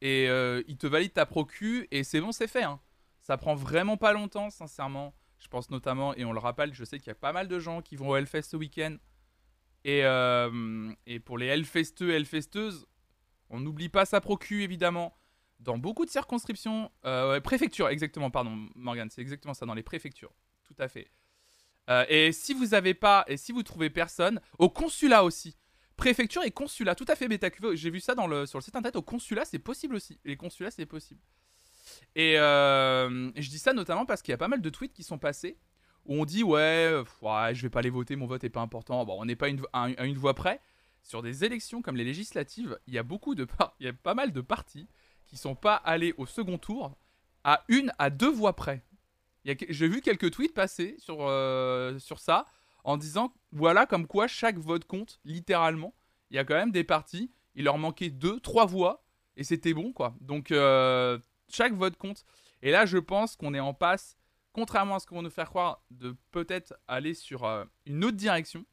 Et 0.00 0.26
il 0.66 0.76
te 0.78 0.86
valide 0.86 1.12
ta 1.12 1.26
procu. 1.26 1.86
Et 1.90 2.04
c'est 2.04 2.20
bon, 2.20 2.32
c'est 2.32 2.48
fait. 2.48 2.64
Hein. 2.64 2.80
Ça 3.20 3.36
prend 3.36 3.54
vraiment 3.54 3.96
pas 3.96 4.12
longtemps, 4.12 4.50
sincèrement. 4.50 5.14
Je 5.38 5.48
pense 5.48 5.70
notamment, 5.70 6.14
et 6.16 6.24
on 6.24 6.32
le 6.32 6.40
rappelle, 6.40 6.74
je 6.74 6.84
sais 6.84 6.98
qu'il 6.98 7.08
y 7.08 7.12
a 7.12 7.14
pas 7.14 7.32
mal 7.32 7.46
de 7.46 7.58
gens 7.58 7.80
qui 7.80 7.96
vont 7.96 8.08
au 8.08 8.16
Hellfest 8.16 8.42
ce 8.42 8.56
week-end. 8.56 8.96
Et, 9.84 10.04
euh, 10.04 10.92
et 11.06 11.20
pour 11.20 11.38
les 11.38 11.46
Hellfesteux, 11.46 12.10
Hellfesteuses, 12.10 12.86
on 13.50 13.60
n'oublie 13.60 13.88
pas 13.88 14.04
sa 14.04 14.20
procu, 14.20 14.62
évidemment. 14.62 15.16
Dans 15.58 15.76
beaucoup 15.76 16.04
de 16.04 16.10
circonscriptions, 16.10 16.90
euh, 17.04 17.40
préfectures, 17.40 17.88
exactement, 17.88 18.30
pardon, 18.30 18.68
Morgan, 18.74 19.08
c'est 19.10 19.20
exactement 19.20 19.54
ça, 19.54 19.66
dans 19.66 19.74
les 19.74 19.82
préfectures, 19.82 20.32
tout 20.64 20.76
à 20.78 20.88
fait. 20.88 21.10
Euh, 21.90 22.04
et 22.08 22.32
si 22.32 22.54
vous 22.54 22.66
n'avez 22.66 22.94
pas, 22.94 23.24
et 23.26 23.36
si 23.36 23.52
vous 23.52 23.62
trouvez 23.62 23.90
personne, 23.90 24.40
au 24.58 24.68
consulat 24.68 25.24
aussi. 25.24 25.56
Préfecture 25.96 26.44
et 26.44 26.52
consulat, 26.52 26.94
tout 26.94 27.06
à 27.08 27.16
fait, 27.16 27.26
bêta 27.26 27.48
J'ai 27.74 27.90
vu 27.90 27.98
ça 27.98 28.14
sur 28.14 28.58
le 28.58 28.62
site 28.62 28.76
internet, 28.76 28.94
au 28.94 29.02
consulat, 29.02 29.44
c'est 29.44 29.58
possible 29.58 29.96
aussi. 29.96 30.20
Les 30.24 30.36
consulats, 30.36 30.70
c'est 30.70 30.86
possible. 30.86 31.20
Et, 32.14 32.38
euh, 32.38 33.30
je 33.34 33.48
dis 33.48 33.58
ça 33.58 33.72
notamment 33.72 34.06
parce 34.06 34.22
qu'il 34.22 34.30
y 34.32 34.34
a 34.34 34.38
pas 34.38 34.48
mal 34.48 34.60
de 34.60 34.70
tweets 34.70 34.92
qui 34.92 35.02
sont 35.02 35.18
passés 35.18 35.58
où 36.04 36.20
on 36.20 36.24
dit 36.24 36.42
ouais, 36.42 37.02
ouais 37.22 37.54
je 37.54 37.62
vais 37.62 37.70
pas 37.70 37.80
aller 37.80 37.90
voter, 37.90 38.16
mon 38.16 38.26
vote 38.26 38.44
est 38.44 38.50
pas 38.50 38.60
important. 38.60 39.04
Bon, 39.04 39.20
on 39.20 39.24
n'est 39.24 39.36
pas 39.36 39.48
à, 39.72 40.04
une 40.04 40.16
voix 40.16 40.34
près. 40.34 40.60
Sur 41.02 41.22
des 41.22 41.44
élections 41.44 41.80
comme 41.80 41.96
les 41.96 42.04
législatives, 42.04 42.78
il 42.86 42.94
y 42.94 42.98
a 42.98 43.02
beaucoup 43.02 43.34
de 43.34 43.46
il 43.80 43.86
y 43.86 43.88
a 43.88 43.92
pas 43.92 44.14
mal 44.14 44.32
de 44.32 44.40
partis 44.40 44.88
qui 45.28 45.36
sont 45.36 45.54
pas 45.54 45.76
allés 45.76 46.14
au 46.16 46.26
second 46.26 46.58
tour 46.58 46.96
à 47.44 47.64
une 47.68 47.92
à 47.98 48.10
deux 48.10 48.30
voix 48.30 48.56
près. 48.56 48.82
J'ai 49.44 49.88
vu 49.88 50.00
quelques 50.00 50.30
tweets 50.32 50.54
passer 50.54 50.96
sur, 50.98 51.18
euh, 51.20 51.98
sur 51.98 52.18
ça 52.18 52.46
en 52.84 52.96
disant 52.96 53.32
voilà 53.52 53.86
comme 53.86 54.06
quoi 54.06 54.26
chaque 54.26 54.58
vote 54.58 54.84
compte 54.84 55.20
littéralement. 55.24 55.94
Il 56.30 56.36
y 56.36 56.38
a 56.38 56.44
quand 56.44 56.54
même 56.54 56.72
des 56.72 56.84
partis, 56.84 57.30
il 57.54 57.64
leur 57.64 57.78
manquait 57.78 58.10
deux, 58.10 58.40
trois 58.40 58.66
voix 58.66 59.04
et 59.36 59.44
c'était 59.44 59.72
bon 59.72 59.92
quoi. 59.92 60.14
Donc 60.20 60.50
euh, 60.50 61.18
chaque 61.48 61.74
vote 61.74 61.96
compte. 61.96 62.24
Et 62.60 62.70
là, 62.70 62.86
je 62.86 62.98
pense 62.98 63.36
qu'on 63.36 63.54
est 63.54 63.60
en 63.60 63.72
passe, 63.72 64.16
contrairement 64.52 64.96
à 64.96 64.98
ce 64.98 65.06
qu'on 65.06 65.16
veut 65.16 65.22
nous 65.22 65.30
faire 65.30 65.48
croire, 65.48 65.82
de 65.90 66.16
peut-être 66.32 66.74
aller 66.88 67.14
sur 67.14 67.44
euh, 67.44 67.64
une 67.86 68.04
autre 68.04 68.16
direction. 68.16 68.64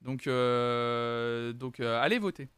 Donc, 0.00 0.24
donc 0.24 1.80
allez 1.80 2.18
voter. 2.18 2.48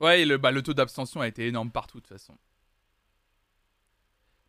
Ouais, 0.00 0.24
le, 0.24 0.38
bah, 0.38 0.50
le 0.50 0.62
taux 0.62 0.74
d'abstention 0.74 1.20
a 1.20 1.28
été 1.28 1.46
énorme 1.46 1.70
partout 1.70 1.98
de 1.98 2.02
toute 2.02 2.18
façon. 2.18 2.36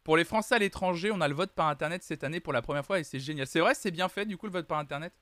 Pour 0.04 0.18
les 0.18 0.24
Français 0.24 0.56
à 0.56 0.60
l'étranger, 0.60 1.12
on 1.12 1.22
a 1.22 1.28
le 1.28 1.34
vote 1.34 1.54
par 1.54 1.68
Internet 1.68 2.04
cette 2.04 2.24
année 2.24 2.40
pour 2.40 2.54
la 2.54 2.62
première 2.62 2.86
fois 2.86 3.00
et 3.00 3.04
c'est 3.04 3.20
génial. 3.20 3.48
C'est 3.48 3.60
vrai, 3.60 3.74
c'est 3.74 3.92
bien 3.92 4.08
fait 4.08 4.26
du 4.26 4.38
coup 4.38 4.46
le 4.46 4.52
vote 4.52 4.68
par 4.68 4.78
Internet? 4.78 5.14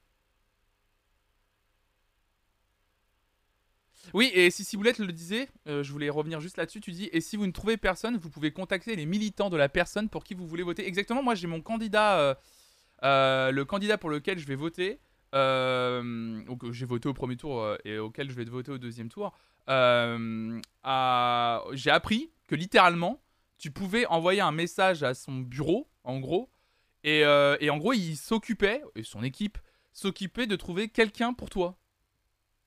Oui, 4.13 4.30
et 4.34 4.51
si 4.51 4.65
Ciboulette 4.65 4.98
le 5.00 5.12
disait, 5.13 5.48
euh, 5.68 5.82
je 5.82 5.92
voulais 5.92 6.10
revenir 6.10 6.42
juste 6.42 6.58
là-dessus, 6.58 6.82
tu 6.82 6.92
dis, 6.92 7.10
et 7.13 7.22
si 7.22 7.38
vous 7.38 7.48
ne 7.48 7.53
trouvez 7.53 7.77
personne, 7.77 8.18
vous 8.18 8.30
pouvez 8.30 8.51
contacter 8.51 8.98
les 8.98 9.06
militants 9.06 9.50
de 9.50 9.56
la 9.56 9.70
personne 9.70 10.10
pour 10.10 10.25
qui 10.25 10.34
vous 10.34 10.46
voulez 10.46 10.63
voter. 10.63 10.86
Exactement, 10.86 11.24
moi 11.24 11.36
j'ai 11.36 11.48
mon 11.48 11.62
candidat, 11.62 12.20
euh, 12.20 12.36
euh, 13.03 13.51
le 13.51 13.63
candidat 13.63 13.98
pour 13.98 14.10
lequel 14.10 14.39
je 14.39 14.46
vais 14.46 14.56
voter, 14.56 15.00
donc 15.34 16.72
j'ai 16.72 16.86
voté 16.86 17.10
au 17.10 17.13
premier 17.13 17.36
tour 17.36 17.75
et 17.84 17.98
auquel 17.98 18.30
je 18.30 18.36
vais 18.36 18.46
voter 18.46 18.72
au 18.72 18.78
deuxième 18.78 19.10
tour, 19.10 19.34
j'ai 19.68 19.74
appris 21.92 22.32
que 22.48 22.56
littéralement, 22.56 23.22
tu 23.58 23.72
pouvais 23.72 24.06
envoyer 24.08 24.42
un 24.42 24.52
message 24.52 25.04
à 25.04 25.13
son 25.13 25.40
bureau, 25.40 25.90
en 26.04 26.20
gros, 26.20 26.50
et, 27.04 27.25
en 27.25 27.78
gros, 27.78 27.94
il 27.94 28.16
s'occupait, 28.16 28.82
et 28.96 29.04
son 29.04 29.24
équipe 29.24 29.58
s'occupait 29.92 30.48
de 30.48 30.56
trouver 30.56 30.90
quelqu'un 30.90 31.34
pour 31.34 31.50
toi 31.50 31.78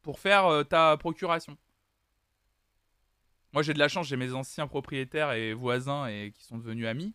pour 0.06 0.20
faire 0.20 0.46
euh, 0.46 0.62
ta 0.62 0.96
procuration. 0.96 1.58
Moi 3.52 3.62
j'ai 3.62 3.74
de 3.74 3.80
la 3.80 3.88
chance, 3.88 4.06
j'ai 4.06 4.16
mes 4.16 4.34
anciens 4.34 4.68
propriétaires 4.68 5.32
et 5.32 5.52
voisins 5.52 6.06
et 6.06 6.30
qui 6.30 6.44
sont 6.44 6.58
devenus 6.58 6.86
amis, 6.86 7.12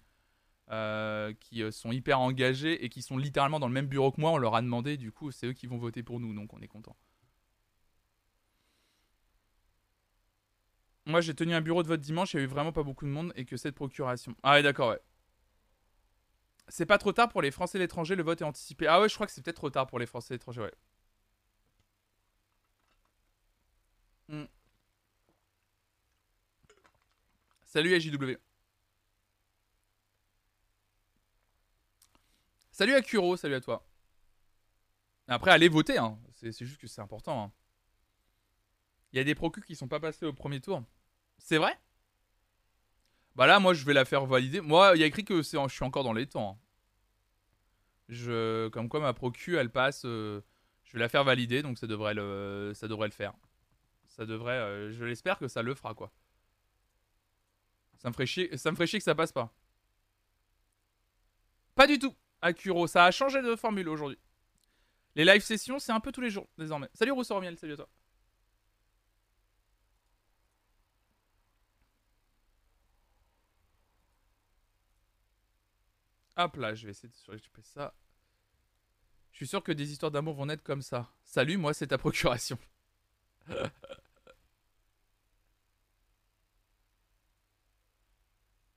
euh, 0.71 1.33
qui 1.39 1.63
euh, 1.63 1.71
sont 1.71 1.91
hyper 1.91 2.19
engagés 2.19 2.83
et 2.85 2.89
qui 2.89 3.01
sont 3.01 3.17
littéralement 3.17 3.59
dans 3.59 3.67
le 3.67 3.73
même 3.73 3.87
bureau 3.87 4.11
que 4.11 4.21
moi. 4.21 4.31
On 4.31 4.37
leur 4.37 4.55
a 4.55 4.61
demandé, 4.61 4.97
du 4.97 5.11
coup 5.11 5.31
c'est 5.31 5.47
eux 5.47 5.53
qui 5.53 5.67
vont 5.67 5.77
voter 5.77 6.01
pour 6.03 6.19
nous, 6.19 6.33
donc 6.33 6.53
on 6.53 6.61
est 6.61 6.67
content. 6.67 6.95
Moi 11.05 11.21
j'ai 11.21 11.33
tenu 11.35 11.53
un 11.53 11.61
bureau 11.61 11.83
de 11.83 11.87
vote 11.87 11.99
dimanche, 12.01 12.33
il 12.33 12.37
y 12.37 12.39
a 12.39 12.43
eu 12.43 12.47
vraiment 12.47 12.71
pas 12.71 12.83
beaucoup 12.83 13.05
de 13.05 13.11
monde 13.11 13.33
et 13.35 13.45
que 13.45 13.57
cette 13.57 13.75
procuration. 13.75 14.35
Ah 14.43 14.53
ouais 14.53 14.63
d'accord 14.63 14.89
ouais. 14.89 14.99
C'est 16.69 16.85
pas 16.85 16.97
trop 16.97 17.11
tard 17.11 17.27
pour 17.29 17.41
les 17.41 17.51
Français 17.51 17.77
et 17.77 17.81
l'étranger, 17.81 18.15
le 18.15 18.23
vote 18.23 18.41
est 18.41 18.45
anticipé. 18.45 18.87
Ah 18.87 19.01
ouais 19.01 19.09
je 19.09 19.15
crois 19.15 19.27
que 19.27 19.33
c'est 19.33 19.43
peut-être 19.43 19.57
trop 19.57 19.69
tard 19.69 19.87
pour 19.87 19.99
les 19.99 20.05
Français 20.05 20.33
et 20.33 20.37
l'étranger, 20.37 20.61
ouais. 20.61 20.71
Hmm. 24.29 24.45
Salut 27.65 27.93
AJW. 27.93 28.50
Salut 32.81 32.95
Akuro, 32.95 33.37
salut 33.37 33.53
à 33.53 33.61
toi. 33.61 33.87
Après, 35.27 35.51
allez 35.51 35.69
voter, 35.69 35.99
hein. 35.99 36.17
c'est 36.33 36.65
juste 36.65 36.81
que 36.81 36.87
c'est 36.87 36.99
important. 36.99 37.43
Hein. 37.43 37.51
Il 39.13 39.17
y 39.17 39.19
a 39.19 39.23
des 39.23 39.35
procus 39.35 39.63
qui 39.63 39.75
sont 39.75 39.87
pas 39.87 39.99
passés 39.99 40.25
au 40.25 40.33
premier 40.33 40.59
tour. 40.59 40.83
C'est 41.37 41.59
vrai? 41.59 41.79
Bah 43.35 43.45
là, 43.45 43.59
moi, 43.59 43.75
je 43.75 43.85
vais 43.85 43.93
la 43.93 44.03
faire 44.03 44.25
valider. 44.25 44.61
Moi, 44.61 44.93
il 44.95 44.99
y 44.99 45.03
a 45.03 45.05
écrit 45.05 45.23
que 45.23 45.43
je 45.43 45.67
suis 45.67 45.85
encore 45.85 46.03
dans 46.03 46.13
les 46.13 46.25
temps. 46.25 46.59
Hein. 48.09 48.69
Comme 48.71 48.89
quoi, 48.89 48.99
ma 48.99 49.13
procu, 49.13 49.57
elle 49.57 49.69
passe. 49.69 50.01
Euh, 50.05 50.41
je 50.83 50.93
vais 50.93 50.99
la 50.99 51.07
faire 51.07 51.23
valider, 51.23 51.61
donc 51.61 51.77
ça 51.77 51.85
devrait 51.85 52.15
le, 52.15 52.71
ça 52.73 52.87
devrait 52.87 53.09
le 53.09 53.13
faire. 53.13 53.35
Ça 54.07 54.25
devrait. 54.25 54.57
Euh, 54.57 54.91
je 54.91 55.05
l'espère 55.05 55.37
que 55.37 55.47
ça 55.47 55.61
le 55.61 55.75
fera, 55.75 55.93
quoi. 55.93 56.11
Ça 57.99 58.09
me 58.09 58.13
ferait 58.13 58.25
chier, 58.25 58.57
ça 58.57 58.71
me 58.71 58.75
ferait 58.75 58.87
chier 58.87 58.97
que 58.97 59.05
ça 59.05 59.13
passe 59.13 59.31
pas. 59.31 59.53
Pas 61.75 61.85
du 61.85 61.99
tout, 61.99 62.15
Akuro. 62.41 62.87
Ça 62.87 63.05
a 63.05 63.11
changé 63.11 63.41
de 63.41 63.55
formule 63.55 63.89
aujourd'hui. 63.89 64.17
Les 65.15 65.25
live 65.25 65.41
sessions, 65.41 65.79
c'est 65.79 65.91
un 65.91 65.99
peu 65.99 66.11
tous 66.11 66.21
les 66.21 66.29
jours 66.29 66.47
désormais. 66.57 66.89
Salut 66.93 67.11
Rousseau 67.11 67.39
Miel, 67.41 67.57
salut 67.57 67.73
à 67.73 67.77
toi. 67.77 67.89
Hop 76.37 76.55
là, 76.57 76.73
je 76.73 76.85
vais 76.85 76.91
essayer 76.91 77.09
de 77.09 77.15
surrécupérer 77.15 77.63
ça. 77.63 77.93
Je 79.31 79.37
suis 79.37 79.47
sûr 79.47 79.63
que 79.63 79.71
des 79.71 79.91
histoires 79.91 80.11
d'amour 80.11 80.35
vont 80.35 80.45
naître 80.45 80.63
comme 80.63 80.81
ça. 80.81 81.09
Salut, 81.23 81.57
moi 81.57 81.73
c'est 81.73 81.87
ta 81.87 81.97
procuration. 81.97 82.57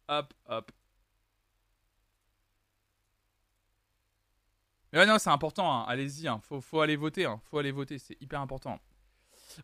hop, 0.09 0.35
hop. 0.47 0.73
Mais 4.95 5.07
non, 5.07 5.19
c'est 5.19 5.31
important, 5.31 5.73
hein. 5.73 5.85
allez-y, 5.89 6.29
hein. 6.29 6.41
faut, 6.43 6.81
aller 6.81 6.95
voter, 6.95 7.25
hein. 7.25 7.41
faut 7.51 7.59
aller 7.59 7.73
voter, 7.73 7.99
c'est 7.99 8.17
hyper 8.21 8.41
important. 8.41 8.79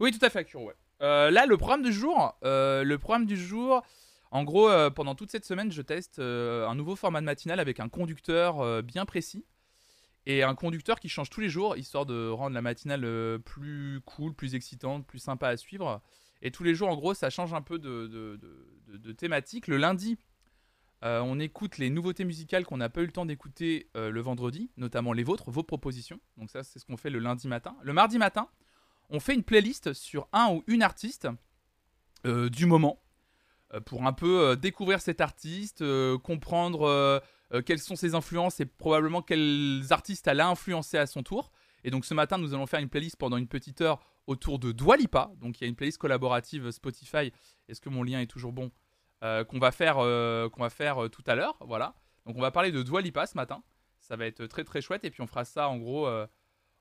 Oui, 0.01 0.11
tout 0.11 0.25
à 0.25 0.29
fait, 0.29 0.41
Akuro, 0.41 0.73
euh, 1.03 1.31
là, 1.31 1.47
le 1.47 1.57
programme 1.57 1.83
du 1.83 1.93
jour, 1.93 2.37
euh, 2.45 2.83
le 2.83 2.99
programme 2.99 3.27
du 3.27 3.37
jour, 3.37 3.83
en 4.33 4.43
gros, 4.43 4.69
euh, 4.69 4.91
pendant 4.91 5.15
toute 5.15 5.31
cette 5.31 5.45
semaine, 5.45 5.71
je 5.71 5.83
teste 5.83 6.19
un 6.19 6.75
nouveau 6.75 6.97
format 6.97 7.21
de 7.21 7.27
matinale 7.27 7.61
avec 7.61 7.79
un 7.79 7.89
conducteur 7.89 8.83
bien 8.83 9.05
précis 9.05 9.47
et 10.27 10.43
un 10.43 10.57
conducteur 10.57 10.99
qui 10.99 11.09
change 11.09 11.31
tous 11.31 11.41
les 11.41 11.49
jours, 11.49 11.77
histoire 11.77 12.07
de 12.07 12.29
rendre 12.29 12.55
la 12.55 12.63
matinale 12.63 13.39
plus 13.45 14.01
cool, 14.05 14.35
plus 14.35 14.57
excitante, 14.57 15.07
plus 15.07 15.21
sympa 15.21 15.49
à 15.49 15.57
suivre. 15.57 16.03
Et 16.43 16.51
tous 16.51 16.65
les 16.65 16.75
jours, 16.75 16.89
en 16.89 16.97
gros, 16.97 17.15
ça 17.15 17.31
change 17.31 17.55
un 17.55 17.63
peu 17.63 17.79
de 17.79 19.13
thématique. 19.17 19.69
Le 19.69 19.77
lundi, 19.77 20.19
euh, 21.03 21.21
on 21.21 21.39
écoute 21.41 21.79
les 21.79 21.89
nouveautés 21.89 22.25
musicales 22.25 22.65
qu'on 22.65 22.77
n'a 22.77 22.91
pas 22.91 23.01
eu 23.01 23.07
le 23.07 23.13
temps 23.13 23.25
d'écouter 23.25 23.89
euh, 23.97 24.11
le 24.11 24.21
vendredi, 24.21 24.71
notamment 24.77 25.13
les 25.13 25.23
vôtres, 25.23 25.51
vos 25.51 25.63
propositions. 25.63 26.21
Donc 26.37 26.51
ça, 26.51 26.63
c'est 26.63 26.79
ce 26.79 26.85
qu'on 26.85 26.99
fait 26.99 27.11
le 27.11 27.19
lundi 27.19 27.49
matin. 27.49 27.75
Le 27.83 27.93
mardi 27.93 28.19
matin, 28.19 28.49
on 29.09 29.19
fait 29.19 29.35
une 29.35 29.43
playlist 29.43 29.95
sur 29.95 30.29
un 30.33 30.53
ou 30.53 30.63
une 30.67 30.83
artiste 30.83 31.29
euh, 32.27 32.51
du 32.51 32.67
moment. 32.67 33.01
pour 33.87 34.05
un 34.07 34.13
peu 34.13 34.57
découvrir 34.57 35.01
cet 35.01 35.21
artiste, 35.21 35.83
comprendre 36.19 37.23
quelles 37.65 37.79
sont 37.79 37.97
ses 37.97 38.15
influences 38.17 38.59
et 38.61 38.67
probablement 38.67 39.23
quels 39.23 39.85
artistes 39.91 40.27
elle 40.27 40.41
a 40.41 40.49
influencé 40.49 40.99
à 40.99 41.07
son 41.07 41.23
tour. 41.23 41.53
Et 41.85 41.91
donc 41.91 42.05
ce 42.05 42.13
matin, 42.13 42.37
nous 42.37 42.53
allons 42.53 42.67
faire 42.67 42.81
une 42.81 42.89
playlist 42.89 43.17
pendant 43.17 43.37
une 43.37 43.47
petite 43.47 43.81
heure 43.81 44.01
autour 44.27 44.59
de 44.59 44.73
Dwalipa. 44.73 45.31
Donc 45.41 45.61
il 45.61 45.65
y 45.65 45.67
a 45.67 45.69
une 45.69 45.77
playlist 45.77 45.99
collaborative 45.99 46.71
Spotify. 46.73 47.33
Est-ce 47.69 47.81
que 47.81 47.89
mon 47.89 48.03
lien 48.03 48.21
est 48.21 48.27
toujours 48.27 48.53
bon? 48.53 48.73
Qu'on 49.21 49.59
va 49.59 49.71
faire, 49.71 49.97
qu'on 49.97 50.63
va 50.63 50.71
faire 50.71 51.11
tout 51.11 51.23
à 51.27 51.35
l'heure. 51.35 51.57
Voilà. 51.61 51.95
Donc 52.25 52.37
on 52.37 52.41
va 52.41 52.51
parler 52.51 52.73
de 52.73 52.83
Dwalipa 52.83 53.27
ce 53.27 53.37
matin. 53.37 53.63
Ça 53.99 54.17
va 54.17 54.27
être 54.27 54.47
très 54.47 54.65
très 54.65 54.81
chouette. 54.81 55.05
Et 55.05 55.11
puis 55.11 55.21
on 55.21 55.27
fera 55.27 55.45
ça 55.45 55.69
en 55.69 55.77
gros, 55.77 56.09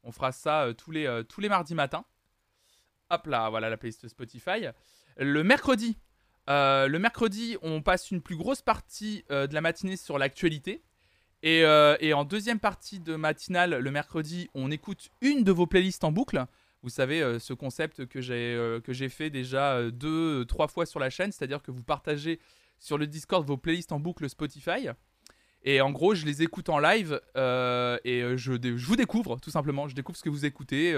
on 0.03 0.11
fera 0.11 0.31
ça 0.31 0.67
tous, 0.77 0.91
les, 0.91 1.23
tous 1.27 1.41
les 1.41 1.49
mardis 1.49 1.75
matins. 1.75 2.05
Hop 3.09 3.27
là, 3.27 3.49
voilà 3.49 3.69
la 3.69 3.75
playlist 3.75 4.07
Spotify. 4.07 4.67
Le 5.17 5.43
mercredi, 5.43 5.97
euh, 6.49 6.87
le 6.87 6.99
mercredi, 6.99 7.57
on 7.61 7.81
passe 7.81 8.11
une 8.11 8.21
plus 8.21 8.35
grosse 8.35 8.61
partie 8.61 9.23
euh, 9.29 9.47
de 9.47 9.53
la 9.53 9.61
matinée 9.61 9.97
sur 9.97 10.17
l'actualité. 10.17 10.81
Euh, 11.45 11.95
et, 11.99 12.13
en 12.13 12.25
deuxième 12.25 12.59
partie 12.59 12.99
de 12.99 13.15
matinale, 13.15 13.77
le 13.77 13.91
mercredi, 13.91 14.49
on 14.53 14.71
écoute 14.71 15.09
une 15.21 15.43
de 15.43 15.51
vos 15.51 15.67
playlists 15.67 16.03
en 16.03 16.11
boucle. 16.11 16.45
Vous 16.81 16.89
savez, 16.89 17.39
ce 17.39 17.53
concept 17.53 18.05
que 18.05 18.21
j'ai 18.21 19.09
fait 19.09 19.29
déjà 19.29 19.91
deux, 19.91 20.45
trois 20.45 20.67
fois 20.67 20.85
sur 20.85 20.99
la 20.99 21.09
chaîne, 21.09 21.31
c'est-à-dire 21.31 21.61
que 21.61 21.71
vous 21.71 21.83
partagez 21.83 22.39
sur 22.79 22.97
le 22.97 23.05
Discord 23.05 23.45
vos 23.45 23.57
playlists 23.57 23.91
en 23.91 23.99
boucle 23.99 24.29
Spotify. 24.29 24.87
Et 25.63 25.81
en 25.81 25.91
gros, 25.91 26.15
je 26.15 26.25
les 26.25 26.41
écoute 26.41 26.69
en 26.69 26.79
live 26.79 27.19
et 27.35 28.21
je, 28.37 28.37
je, 28.37 28.85
vous 28.85 28.95
découvre 28.95 29.39
tout 29.41 29.51
simplement. 29.51 29.89
Je 29.89 29.95
découvre 29.95 30.17
ce 30.17 30.23
que 30.23 30.29
vous 30.29 30.45
écoutez, 30.45 30.91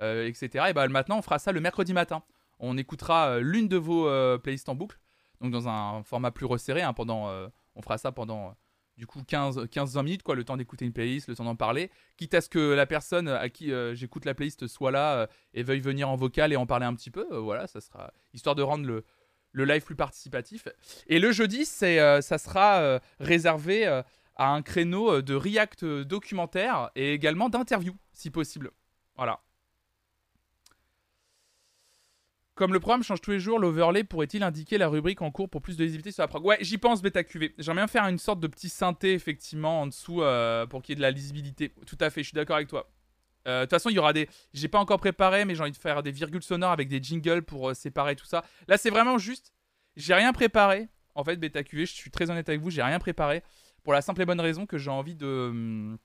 etc. 0.00 0.66
Et 0.68 0.72
bah 0.74 0.86
maintenant, 0.88 1.18
on 1.18 1.22
fera 1.22 1.38
ça 1.38 1.50
le 1.50 1.60
mercredi 1.60 1.94
matin 1.94 2.22
on 2.62 2.78
écoutera 2.78 3.28
euh, 3.28 3.40
l'une 3.40 3.68
de 3.68 3.76
vos 3.76 4.08
euh, 4.08 4.38
playlists 4.38 4.68
en 4.68 4.74
boucle, 4.74 4.98
donc 5.40 5.50
dans 5.50 5.68
un 5.68 6.02
format 6.04 6.30
plus 6.30 6.46
resserré. 6.46 6.80
Hein, 6.80 6.94
pendant, 6.94 7.28
euh, 7.28 7.48
on 7.74 7.82
fera 7.82 7.98
ça 7.98 8.12
pendant 8.12 8.54
du 8.96 9.06
coup 9.06 9.20
15-20 9.20 10.02
minutes, 10.04 10.22
quoi, 10.22 10.34
le 10.34 10.44
temps 10.44 10.56
d'écouter 10.56 10.84
une 10.84 10.92
playlist, 10.92 11.28
le 11.28 11.34
temps 11.34 11.44
d'en 11.44 11.56
parler, 11.56 11.90
quitte 12.16 12.34
à 12.34 12.40
ce 12.40 12.48
que 12.48 12.72
la 12.72 12.86
personne 12.86 13.28
à 13.28 13.48
qui 13.48 13.72
j'écoute 13.94 14.24
la 14.24 14.34
playlist 14.34 14.66
soit 14.66 14.90
là 14.90 15.28
et 15.54 15.62
veuille 15.62 15.80
venir 15.80 16.08
en 16.08 16.16
vocal 16.16 16.52
et 16.52 16.56
en 16.56 16.66
parler 16.66 16.86
un 16.86 16.94
petit 16.94 17.10
peu. 17.10 17.26
voilà, 17.36 17.66
ça 17.66 17.80
sera 17.80 18.12
histoire 18.32 18.54
de 18.54 18.62
rendre 18.62 18.86
le, 18.86 19.04
le 19.52 19.64
live 19.64 19.82
plus 19.82 19.96
participatif. 19.96 20.68
Et 21.06 21.18
le 21.18 21.32
jeudi, 21.32 21.64
ça 21.64 22.20
sera 22.38 23.00
réservé 23.18 23.86
à 24.36 24.48
un 24.48 24.62
créneau 24.62 25.22
de 25.22 25.34
react 25.34 25.84
documentaire 25.84 26.90
et 26.94 27.12
également 27.12 27.48
d'interview, 27.48 27.96
si 28.12 28.30
possible. 28.30 28.70
Voilà. 29.16 29.40
Comme 32.62 32.72
le 32.72 32.78
programme 32.78 33.02
change 33.02 33.20
tous 33.20 33.32
les 33.32 33.40
jours, 33.40 33.58
l'overlay 33.58 34.04
pourrait-il 34.04 34.44
indiquer 34.44 34.78
la 34.78 34.86
rubrique 34.86 35.20
en 35.20 35.32
cours 35.32 35.50
pour 35.50 35.60
plus 35.60 35.76
de 35.76 35.82
visibilité 35.82 36.12
sur 36.12 36.22
la 36.22 36.28
prog? 36.28 36.44
Ouais, 36.44 36.58
j'y 36.60 36.78
pense, 36.78 37.02
bêta 37.02 37.24
QV. 37.24 37.54
J'aimerais 37.58 37.80
bien 37.80 37.86
faire 37.88 38.06
une 38.06 38.20
sorte 38.20 38.38
de 38.38 38.46
petit 38.46 38.68
synthé, 38.68 39.14
effectivement, 39.14 39.80
en 39.80 39.88
dessous 39.88 40.22
euh, 40.22 40.64
pour 40.68 40.80
qu'il 40.80 40.92
y 40.92 40.94
ait 40.94 40.94
de 40.94 41.02
la 41.02 41.10
lisibilité. 41.10 41.72
Tout 41.88 41.98
à 42.00 42.08
fait, 42.08 42.22
je 42.22 42.28
suis 42.28 42.36
d'accord 42.36 42.54
avec 42.54 42.68
toi. 42.68 42.88
Euh, 43.48 43.62
de 43.62 43.64
toute 43.64 43.70
façon, 43.70 43.90
il 43.90 43.96
y 43.96 43.98
aura 43.98 44.12
des. 44.12 44.28
J'ai 44.54 44.68
pas 44.68 44.78
encore 44.78 45.00
préparé, 45.00 45.44
mais 45.44 45.56
j'ai 45.56 45.62
envie 45.62 45.72
de 45.72 45.76
faire 45.76 46.04
des 46.04 46.12
virgules 46.12 46.44
sonores 46.44 46.70
avec 46.70 46.86
des 46.86 47.02
jingles 47.02 47.42
pour 47.42 47.70
euh, 47.70 47.74
séparer 47.74 48.14
tout 48.14 48.26
ça. 48.26 48.44
Là, 48.68 48.78
c'est 48.78 48.90
vraiment 48.90 49.18
juste. 49.18 49.52
J'ai 49.96 50.14
rien 50.14 50.32
préparé. 50.32 50.86
En 51.16 51.24
fait, 51.24 51.38
bêta 51.38 51.64
QV, 51.64 51.84
je 51.84 51.92
suis 51.92 52.12
très 52.12 52.30
honnête 52.30 52.48
avec 52.48 52.60
vous, 52.60 52.70
j'ai 52.70 52.84
rien 52.84 53.00
préparé. 53.00 53.42
Pour 53.82 53.92
la 53.92 54.02
simple 54.02 54.22
et 54.22 54.24
bonne 54.24 54.40
raison 54.40 54.66
que 54.66 54.78
j'ai 54.78 54.90
envie 54.92 55.16
de. 55.16 55.48
Hum, 55.50 55.98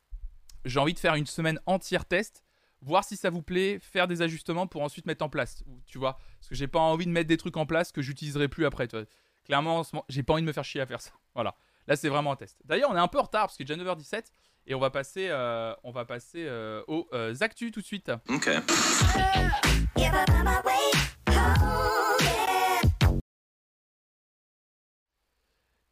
j'ai 0.66 0.80
envie 0.80 0.96
de 0.96 1.00
faire 1.00 1.14
une 1.14 1.28
semaine 1.28 1.60
entière 1.68 2.06
test 2.06 2.47
voir 2.82 3.04
si 3.04 3.16
ça 3.16 3.30
vous 3.30 3.42
plaît, 3.42 3.80
faire 3.80 4.08
des 4.08 4.22
ajustements 4.22 4.68
pour 4.68 4.82
ensuite 4.84 5.06
mettre 5.06 5.24
en 5.26 5.30
place. 5.30 5.64
Tu 5.86 5.98
vois 5.98 6.18
Parce 6.40 6.50
que 6.50 6.56
j'ai 6.56 6.68
pas 6.68 6.80
envie 6.80 7.06
de 7.06 7.12
mettre 7.12 7.28
des 7.28 7.38
trucs 7.38 7.58
en 7.58 7.66
place 7.66 7.92
que 7.92 8.02
j'utiliserai 8.02 8.48
plus 8.48 8.66
après. 8.66 8.88
Tu 8.88 8.98
Clairement, 9.46 9.84
j'ai 10.10 10.24
pas 10.24 10.34
envie 10.34 10.42
de 10.42 10.48
me 10.48 10.52
faire 10.52 10.66
chier 10.66 10.82
à 10.82 10.86
faire 10.86 11.02
ça. 11.02 11.12
Voilà. 11.36 11.56
Là, 11.88 11.96
c'est 11.96 12.10
vraiment 12.10 12.34
un 12.34 12.36
test. 12.36 12.58
D'ailleurs, 12.66 12.90
on 12.90 12.96
est 12.96 13.00
un 13.00 13.08
peu 13.08 13.20
en 13.20 13.24
retard 13.24 13.46
parce 13.46 13.56
qu'il 13.56 13.72
est 13.72 13.76
déjà 13.76 13.94
9h17 13.94 14.26
et 14.66 14.76
on 14.76 14.80
va 14.80 14.90
passer, 14.90 15.28
euh, 15.30 15.74
on 15.84 15.92
va 15.92 16.04
passer 16.04 16.46
euh, 16.46 16.84
aux 16.88 17.08
euh, 17.14 17.34
actus 17.40 17.72
tout 17.72 17.80
de 17.80 17.86
suite. 17.86 18.12
Ok. 18.28 18.50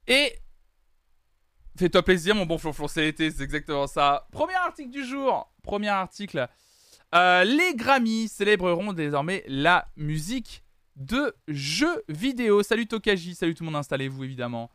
Et 0.07 0.33
fais-toi 1.77 2.03
plaisir, 2.03 2.35
mon 2.35 2.45
bon 2.45 2.57
flonflon, 2.57 2.87
c'est 2.87 3.01
l'été, 3.01 3.31
c'est 3.31 3.43
exactement 3.43 3.87
ça. 3.87 4.27
Premier 4.31 4.55
article 4.55 4.91
du 4.91 5.05
jour. 5.05 5.51
Premier 5.63 5.89
article. 5.89 6.47
Euh, 7.15 7.45
les 7.45 7.75
Grammys 7.75 8.27
célébreront 8.27 8.91
désormais 8.91 9.45
la 9.47 9.87
musique 9.95 10.63
de 10.97 11.33
jeux 11.47 12.03
vidéo. 12.09 12.61
Salut 12.61 12.87
Tokaji, 12.87 13.35
salut 13.35 13.53
tout 13.53 13.63
le 13.63 13.67
monde, 13.67 13.77
installez-vous 13.77 14.25
évidemment. 14.25 14.69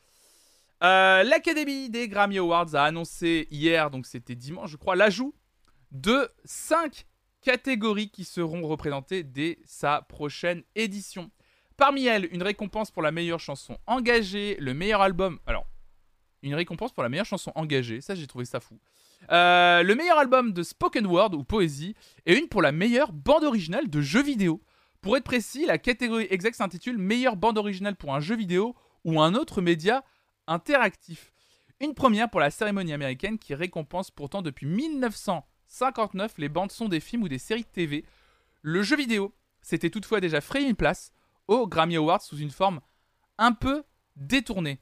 Euh, 0.83 1.23
L'Académie 1.23 1.91
des 1.91 2.09
Grammy 2.09 2.39
Awards 2.39 2.75
a 2.75 2.85
annoncé 2.85 3.47
hier, 3.51 3.91
donc 3.91 4.07
c'était 4.07 4.35
dimanche 4.35 4.71
je 4.71 4.79
crois, 4.79 4.97
l'ajout 4.97 5.35
de 5.91 6.31
5 6.47 7.05
catégories 7.43 8.09
qui 8.09 8.25
seront 8.25 8.67
représentées 8.67 9.23
dès 9.23 9.59
sa 9.67 10.01
prochaine 10.01 10.63
édition. 10.75 11.31
Parmi 11.77 12.07
elles, 12.07 12.27
une 12.33 12.43
récompense 12.43 12.91
pour 12.91 13.03
la 13.03 13.13
meilleure 13.13 13.41
chanson 13.41 13.77
engagée, 13.87 14.57
le 14.61 14.73
meilleur 14.73 15.03
album. 15.03 15.39
Alors, 15.47 15.67
une 16.43 16.55
récompense 16.55 16.93
pour 16.93 17.03
la 17.03 17.11
meilleure 17.11 17.27
chanson 17.27 17.53
engagée, 17.55 18.01
ça 18.01 18.15
j'ai 18.15 18.27
trouvé 18.27 18.47
ça 18.47 18.61
fou. 18.61 18.79
Euh, 19.31 19.83
le 19.83 19.95
meilleur 19.95 20.19
album 20.19 20.53
de 20.53 20.63
spoken 20.63 21.07
word 21.07 21.35
ou 21.35 21.45
poésie 21.45 21.95
et 22.27 22.37
une 22.37 22.49
pour 22.49 22.63
la 22.63 22.73
meilleure 22.73 23.13
bande 23.13 23.45
originale 23.45 23.89
de 23.89 24.01
jeu 24.01 24.23
vidéo. 24.23 24.63
Pour 25.01 25.17
être 25.17 25.25
précis, 25.25 25.67
la 25.67 25.79
catégorie 25.79 26.27
exacte 26.31 26.57
s'intitule 26.57 26.99
meilleure 26.99 27.37
bande 27.37 27.59
originale 27.59 27.97
pour 27.97 28.15
un 28.15 28.21
jeu 28.21 28.37
vidéo 28.37 28.75
ou 29.05 29.21
un 29.21 29.35
autre 29.35 29.63
média 29.63 30.05
interactif. 30.47 31.33
Une 31.81 31.95
première 31.95 32.29
pour 32.29 32.41
la 32.41 32.51
cérémonie 32.51 32.93
américaine 32.93 33.39
qui 33.39 33.55
récompense 33.55 34.11
pourtant 34.11 34.43
depuis 34.43 34.67
1959 34.67 36.35
les 36.39 36.49
bandes 36.49 36.73
son 36.73 36.89
des 36.89 37.01
films 37.01 37.23
ou 37.23 37.29
des 37.29 37.39
séries 37.39 37.63
de 37.63 37.69
TV. 37.69 38.05
Le 38.63 38.83
jeu 38.83 38.97
vidéo 38.97 39.35
s'était 39.63 39.91
toutefois 39.91 40.21
déjà 40.21 40.41
frayé 40.41 40.69
une 40.69 40.77
place 40.77 41.13
aux 41.49 41.67
Grammy 41.67 41.97
Awards 41.97 42.23
sous 42.23 42.37
une 42.37 42.51
forme 42.51 42.81
un 43.39 43.53
peu 43.53 43.85
détournée. 44.17 44.81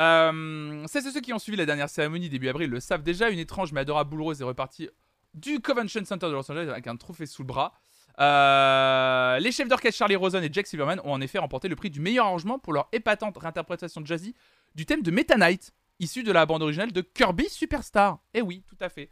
Euh, 0.00 0.84
c'est 0.88 1.00
ceux 1.02 1.20
qui 1.20 1.32
ont 1.32 1.38
suivi 1.38 1.56
la 1.56 1.66
dernière 1.66 1.88
cérémonie 1.88 2.28
début 2.28 2.48
avril 2.48 2.70
le 2.70 2.80
savent 2.80 3.02
déjà. 3.02 3.30
Une 3.30 3.38
étrange 3.38 3.72
mais 3.72 3.80
adorable 3.80 4.10
boule 4.10 4.22
rose 4.22 4.40
est 4.40 4.44
repartie 4.44 4.88
du 5.34 5.60
Convention 5.60 6.04
Center 6.04 6.26
de 6.26 6.32
Los 6.32 6.50
Angeles 6.50 6.68
avec 6.70 6.86
un 6.86 6.96
trophée 6.96 7.26
sous 7.26 7.42
le 7.42 7.48
bras. 7.48 7.72
Euh, 8.20 9.38
les 9.40 9.50
chefs 9.50 9.68
d'orchestre 9.68 9.98
Charlie 9.98 10.14
Rosen 10.14 10.42
et 10.44 10.48
Jack 10.52 10.66
Silverman 10.66 11.00
ont 11.04 11.12
en 11.12 11.20
effet 11.20 11.38
remporté 11.38 11.68
le 11.68 11.74
prix 11.74 11.90
du 11.90 12.00
meilleur 12.00 12.26
arrangement 12.26 12.58
pour 12.58 12.72
leur 12.72 12.88
épatante 12.92 13.36
réinterprétation 13.36 14.04
jazzy 14.04 14.34
du 14.76 14.86
thème 14.86 15.02
de 15.02 15.10
Meta 15.10 15.36
Knight, 15.36 15.72
issu 15.98 16.22
de 16.22 16.30
la 16.30 16.46
bande 16.46 16.62
originale 16.62 16.92
de 16.92 17.00
Kirby 17.00 17.48
Superstar. 17.48 18.20
Eh 18.32 18.42
oui, 18.42 18.62
tout 18.68 18.76
à 18.80 18.88
fait. 18.88 19.10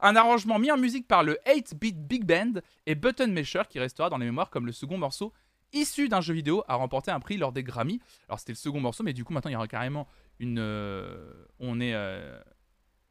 Un 0.00 0.16
arrangement 0.16 0.58
mis 0.58 0.70
en 0.70 0.76
musique 0.76 1.08
par 1.08 1.22
le 1.22 1.38
8-Bit 1.46 2.06
Big 2.06 2.24
Band 2.24 2.60
et 2.86 2.94
Button 2.94 3.28
Mesher 3.28 3.62
qui 3.68 3.78
restera 3.78 4.10
dans 4.10 4.18
les 4.18 4.26
mémoires 4.26 4.50
comme 4.50 4.66
le 4.66 4.72
second 4.72 4.98
morceau 4.98 5.32
issu 5.74 6.08
d'un 6.08 6.20
jeu 6.20 6.34
vidéo 6.34 6.62
à 6.68 6.76
remporter 6.76 7.10
un 7.10 7.20
prix 7.20 7.36
lors 7.36 7.52
des 7.52 7.62
Grammy. 7.62 8.00
Alors 8.28 8.38
c'était 8.38 8.52
le 8.52 8.58
second 8.58 8.80
morceau, 8.80 9.02
mais 9.02 9.12
du 9.12 9.24
coup 9.24 9.32
maintenant 9.32 9.50
il 9.50 9.54
y 9.54 9.56
aura 9.56 9.68
carrément 9.68 10.06
Euh, 10.42 11.46
on 11.60 11.80
est 11.80 11.94
euh, 11.94 12.38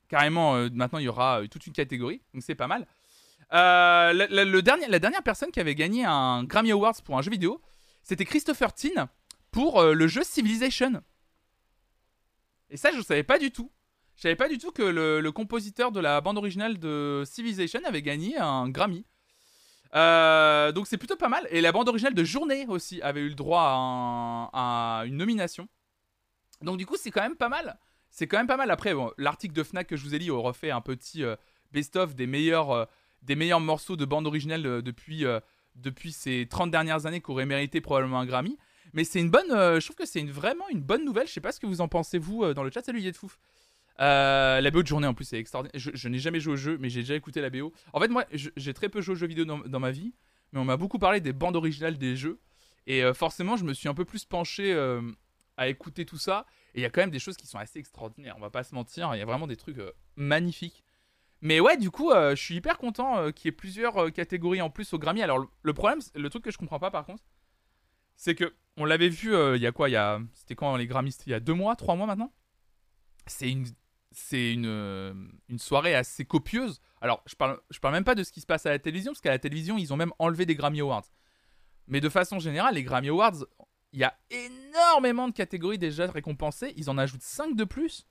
carrément 0.10 0.56
euh, 0.56 0.70
maintenant 0.74 1.00
il 1.00 1.06
y 1.06 1.08
aura 1.08 1.42
toute 1.50 1.66
une 1.68 1.74
catégorie, 1.74 2.22
donc 2.34 2.44
c'est 2.44 2.56
pas 2.56 2.68
mal. 2.68 2.86
La 3.52 5.00
dernière 5.00 5.24
personne 5.24 5.52
qui 5.52 5.60
avait 5.60 5.76
gagné 5.76 6.06
un 6.06 6.44
Grammy 6.44 6.72
Awards 6.72 7.02
pour 7.04 7.18
un 7.18 7.22
jeu 7.22 7.32
vidéo, 7.32 7.62
c'était 8.04 8.26
Christopher 8.26 8.74
Tin 8.74 9.10
pour 9.52 9.82
le 9.84 10.08
jeu 10.08 10.24
Civilization. 10.24 11.02
Et 12.72 12.78
ça, 12.78 12.90
je 12.92 13.02
savais 13.02 13.24
pas 13.24 13.38
du 13.38 13.52
tout. 13.52 13.72
Je 14.16 14.24
savais 14.24 14.36
pas 14.36 14.50
du 14.50 14.58
tout 14.58 14.72
que 14.72 14.82
le, 14.82 15.32
compositeur 15.32 15.92
de 15.92 16.00
la 16.00 16.20
bande 16.22 16.38
originale 16.38 16.80
de 16.80 17.24
Civilization 17.28 17.80
avait 17.86 18.02
gagné 18.02 18.38
un 18.38 18.70
Grammy. 18.70 19.06
donc 19.94 20.88
c'est 20.88 20.98
plutôt 20.98 21.18
pas 21.18 21.30
mal. 21.30 21.48
Et 21.52 21.62
la 21.62 21.72
bande 21.72 21.90
originale 21.90 22.16
de 22.16 22.24
Journée 22.24 22.66
aussi 22.68 23.04
avait 23.04 23.22
eu 23.22 23.30
le 23.30 23.36
droit 23.36 24.50
à 24.52 25.04
une 25.06 25.18
nomination. 25.18 25.68
Donc 26.64 26.78
du 26.78 26.86
coup, 26.86 26.96
c'est 26.98 27.12
quand 27.12 27.22
même 27.22 27.36
pas 27.36 27.50
mal. 27.50 27.78
C'est 28.10 28.28
quand 28.28 28.38
même 28.38 28.48
pas 28.48 28.58
mal. 28.58 28.72
Après, 28.72 28.94
l'article 29.18 29.54
de 29.54 29.64
Fnac 29.64 29.88
que 29.88 29.96
je 29.96 30.04
vous 30.04 30.16
ai 30.16 30.20
lu 30.20 30.32
refait 30.32 30.72
un 30.72 30.82
petit 30.82 31.24
euh, 31.24 31.36
best-of 31.72 32.16
des 32.16 32.28
meilleurs, 32.28 32.72
euh, 32.72 32.86
des 33.24 33.36
meilleurs 33.36 33.60
morceaux 33.60 33.96
de 33.96 34.06
bande 34.06 34.28
originale 34.28 34.66
euh, 34.66 34.82
depuis, 34.82 35.26
depuis 35.76 36.12
ces 36.12 36.48
30 36.50 36.72
dernières 36.72 37.06
années 37.06 37.22
qui 37.22 37.32
auraient 37.32 37.46
mérité 37.46 37.82
probablement 37.82 38.20
un 38.20 38.26
Grammy. 38.26 38.58
Mais 38.94 39.04
c'est 39.04 39.20
une 39.20 39.32
bonne, 39.32 39.50
je 39.50 39.84
trouve 39.84 39.96
que 39.96 40.06
c'est 40.06 40.20
une, 40.20 40.30
vraiment 40.30 40.70
une 40.70 40.82
bonne 40.82 41.04
nouvelle. 41.04 41.28
Je 41.28 41.34
sais 41.34 41.42
pas 41.42 41.52
ce 41.52 41.60
que 41.60 41.66
vous 41.66 41.82
en 41.82 41.88
pensez 41.88 42.20
vous 42.20 42.54
dans 42.54 42.64
le 42.64 42.70
chat. 42.70 42.84
Salut 42.84 43.02
Yedfouf. 43.02 43.40
la 43.98 44.70
BO 44.72 44.84
de 44.84 44.88
journée 44.88 45.08
en 45.08 45.16
plus 45.16 45.26
c'est 45.26 45.40
extraordinaire. 45.40 45.74
Je, 45.76 46.08
n'ai 46.08 46.20
jamais 46.20 46.40
joué 46.40 46.54
au 46.54 46.58
jeu, 46.58 46.78
mais 46.80 46.90
j'ai 46.90 47.00
déjà 47.00 47.16
écouté 47.16 47.42
la 47.42 47.50
BO. 47.50 47.74
En 47.94 48.00
fait, 48.00 48.10
moi, 48.10 48.26
j'ai 48.32 48.74
très 48.76 48.90
peu 48.90 49.02
joué 49.02 49.14
aux 49.14 49.18
jeux 49.18 49.26
vidéo 49.26 49.46
dans, 49.46 49.80
ma 49.80 49.90
vie, 49.90 50.14
mais 50.52 50.60
on 50.60 50.66
m'a 50.66 50.78
beaucoup 50.78 51.00
parlé 51.00 51.20
des 51.20 51.34
bandes 51.34 51.56
originales 51.56 51.98
des 51.98 52.16
jeux. 52.16 52.40
Et 52.86 53.02
forcément, 53.16 53.58
je 53.58 53.64
me 53.64 53.74
suis 53.74 53.90
un 53.90 53.96
peu 53.96 54.06
plus 54.06 54.26
penché 54.26 54.76
à 55.58 55.68
écouter 55.68 56.06
tout 56.06 56.18
ça. 56.18 56.46
Et 56.74 56.80
il 56.80 56.84
y 56.84 56.86
a 56.86 56.90
quand 56.90 57.02
même 57.02 57.12
des 57.12 57.20
choses 57.20 57.38
qui 57.38 57.48
sont 57.48 57.58
assez 57.58 57.80
extraordinaires, 57.80 58.36
on 58.38 58.42
va 58.42 58.50
pas 58.50 58.64
se 58.64 58.74
mentir. 58.74 59.14
Il 59.16 59.20
y 59.20 59.22
a 59.22 59.26
vraiment 59.26 59.48
des 59.48 59.56
trucs 59.56 59.78
euh, 59.78 59.92
magnifiques. 60.16 60.84
Mais 61.42 61.60
ouais, 61.60 61.78
du 61.78 61.92
coup, 61.92 62.12
euh, 62.12 62.36
je 62.36 62.42
suis 62.42 62.56
hyper 62.56 62.78
content 62.78 63.18
euh, 63.18 63.32
qu'il 63.32 63.48
y 63.48 63.50
ait 63.50 63.56
plusieurs 63.56 64.12
catégories 64.14 64.62
en 64.62 64.70
plus 64.70 64.94
au 64.94 65.00
Grammy. 65.00 65.22
Alors, 65.22 65.46
le, 65.62 65.74
problème, 65.74 66.00
le 66.16 66.30
truc 66.30 66.44
que 66.44 66.52
je 66.52 66.58
comprends 66.58 66.80
pas 66.80 66.92
par 66.92 67.06
contre, 67.06 67.24
c'est 68.16 68.36
que 68.36 68.56
on 68.78 68.86
l'avait 68.86 69.10
vu 69.10 69.36
il 69.56 69.62
y 69.62 69.68
a 69.68 69.72
quoi 69.72 69.90
Il 69.90 69.94
y 69.94 69.98
a, 69.98 70.20
c'était 70.34 70.56
quand 70.56 70.76
les 70.78 70.88
Grammys 70.88 71.16
Il 71.26 71.32
y 71.32 71.36
a 71.36 71.40
deux 71.40 71.54
mois, 71.54 71.76
trois 71.76 71.96
mois 71.96 72.08
maintenant? 72.08 72.32
C'est 73.28 73.50
une, 73.50 73.68
c'est 74.12 74.52
une, 74.54 75.32
une 75.48 75.60
soirée 75.60 75.96
assez 75.96 76.26
copieuse. 76.26 76.82
Alors, 77.02 77.22
je 77.28 77.36
parle, 77.36 77.60
je 77.70 77.80
parle 77.80 77.94
même 77.94 78.04
pas 78.04 78.16
de 78.16 78.24
ce 78.24 78.32
qui 78.32 78.42
se 78.42 78.46
passe 78.46 78.66
à 78.66 78.70
la 78.70 78.80
télévision, 78.80 79.12
parce 79.12 79.22
qu'à 79.22 79.30
la 79.30 79.40
télévision, 79.40 79.78
ils 79.78 79.94
ont 79.94 79.98
même 79.98 80.14
enlevé 80.20 80.46
des 80.46 80.56
Grammy 80.56 80.82
Awards. 80.82 81.06
Mais 81.88 82.00
de 82.00 82.10
façon 82.10 82.40
générale, 82.40 82.76
les 82.76 82.84
Grammy 82.84 83.10
Awards, 83.10 83.46
il 83.94 84.00
y 84.00 84.04
a 84.04 84.18
énormément 84.32 85.28
de 85.28 85.34
catégories 85.34 85.78
déjà 85.78 86.10
récompensées. 86.12 86.74
Ils 86.76 86.90
en 86.90 86.98
ajoutent 86.98 87.22
5 87.22 87.56
de 87.56 87.64
plus. 87.64 88.08